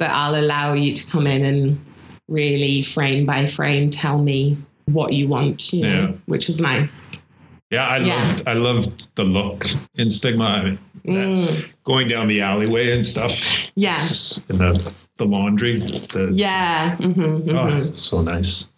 but 0.00 0.10
I'll 0.10 0.34
allow 0.34 0.72
you 0.72 0.92
to 0.94 1.06
come 1.06 1.26
in 1.28 1.44
and 1.44 1.78
really 2.26 2.80
frame 2.82 3.24
by 3.26 3.44
frame 3.46 3.90
tell 3.90 4.18
me 4.20 4.56
what 4.86 5.12
you 5.12 5.28
want, 5.28 5.72
you 5.72 5.82
know, 5.82 5.88
Yeah. 5.88 6.12
which 6.26 6.48
is 6.48 6.60
nice. 6.60 7.24
Yeah, 7.70 7.86
I 7.86 7.98
Yeah. 7.98 8.24
loved 8.24 8.42
I 8.48 8.52
loved 8.54 9.04
the 9.14 9.24
look 9.24 9.70
in 9.96 10.10
Stigma. 10.10 10.44
I 10.44 10.62
mean, 10.64 10.78
Mm. 11.06 11.64
going 11.84 12.08
down 12.08 12.28
the 12.28 12.40
alleyway 12.40 12.92
and 12.92 13.04
stuff. 13.06 13.64
Yeah. 13.76 13.96
In 14.48 14.58
the 14.58 14.92
the 15.18 15.26
laundry. 15.26 15.78
The, 16.12 16.30
Yeah. 16.32 16.96
hmm 16.96 17.50
Oh, 17.50 17.76
it's 17.78 17.98
so 17.98 18.22
nice. 18.22 18.68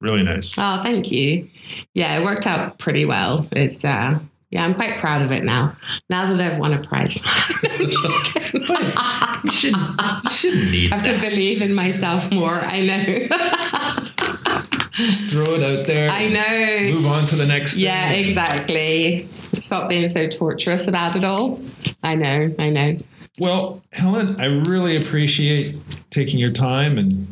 Really 0.00 0.22
nice. 0.22 0.54
Oh, 0.56 0.80
thank 0.84 1.10
you. 1.10 1.48
Yeah, 1.94 2.18
it 2.20 2.24
worked 2.24 2.46
out 2.46 2.78
pretty 2.78 3.04
well. 3.04 3.48
It's 3.52 3.84
uh 3.84 4.20
yeah, 4.50 4.64
I'm 4.64 4.74
quite 4.74 4.98
proud 4.98 5.22
of 5.22 5.30
it 5.30 5.44
now. 5.44 5.76
Now 6.08 6.32
that 6.32 6.40
I've 6.40 6.58
won 6.58 6.72
a 6.72 6.82
prize. 6.82 7.20
I'm. 8.96 9.40
You 9.44 9.50
shouldn't, 9.50 10.00
you 10.24 10.30
shouldn't 10.30 10.70
need 10.70 10.92
I 10.92 10.96
have 10.96 11.04
to 11.04 11.20
believe 11.28 11.60
in 11.60 11.76
myself 11.76 12.30
more. 12.32 12.54
I 12.54 12.80
know. 12.80 13.04
Just 14.94 15.30
throw 15.30 15.44
it 15.54 15.62
out 15.62 15.86
there. 15.86 16.10
I 16.10 16.28
know. 16.28 16.92
Move 16.92 17.06
on 17.06 17.26
to 17.26 17.36
the 17.36 17.46
next 17.46 17.74
thing. 17.74 17.84
Yeah, 17.84 18.12
exactly. 18.12 19.28
Stop 19.52 19.88
being 19.88 20.08
so 20.08 20.26
torturous 20.28 20.88
about 20.88 21.14
it 21.14 21.24
all. 21.24 21.60
I 22.02 22.14
know, 22.16 22.52
I 22.58 22.70
know. 22.70 22.96
Well, 23.38 23.82
Helen, 23.92 24.40
I 24.40 24.46
really 24.46 24.96
appreciate 24.96 25.78
taking 26.10 26.38
your 26.38 26.50
time 26.50 26.98
and 26.98 27.26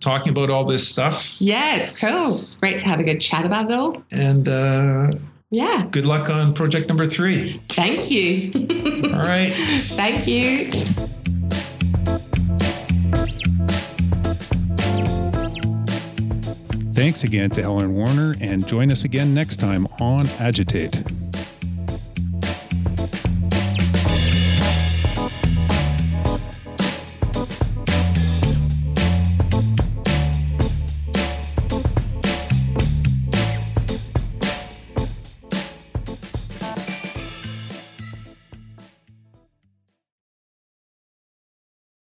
talking 0.00 0.30
about 0.30 0.50
all 0.50 0.64
this 0.64 0.86
stuff. 0.88 1.40
Yeah, 1.40 1.76
it's 1.76 1.96
cool. 1.96 2.40
It's 2.40 2.56
great 2.56 2.78
to 2.80 2.86
have 2.86 2.98
a 2.98 3.04
good 3.04 3.20
chat 3.20 3.46
about 3.46 3.70
it 3.70 3.78
all. 3.78 4.02
And 4.10 4.48
uh, 4.48 5.12
Yeah. 5.54 5.86
good 5.90 6.04
luck 6.04 6.28
on 6.30 6.52
project 6.52 6.88
number 6.88 7.04
three. 7.04 7.60
Thank 7.68 8.10
you. 8.10 8.50
All 9.14 9.20
right. 9.20 9.52
Thank 9.94 10.26
you. 10.26 10.70
Thanks 16.94 17.24
again 17.24 17.50
to 17.50 17.60
Helen 17.60 17.94
Warner, 17.94 18.34
and 18.40 18.66
join 18.66 18.90
us 18.90 19.04
again 19.04 19.34
next 19.34 19.58
time 19.58 19.86
on 20.00 20.26
Agitate. 20.38 21.02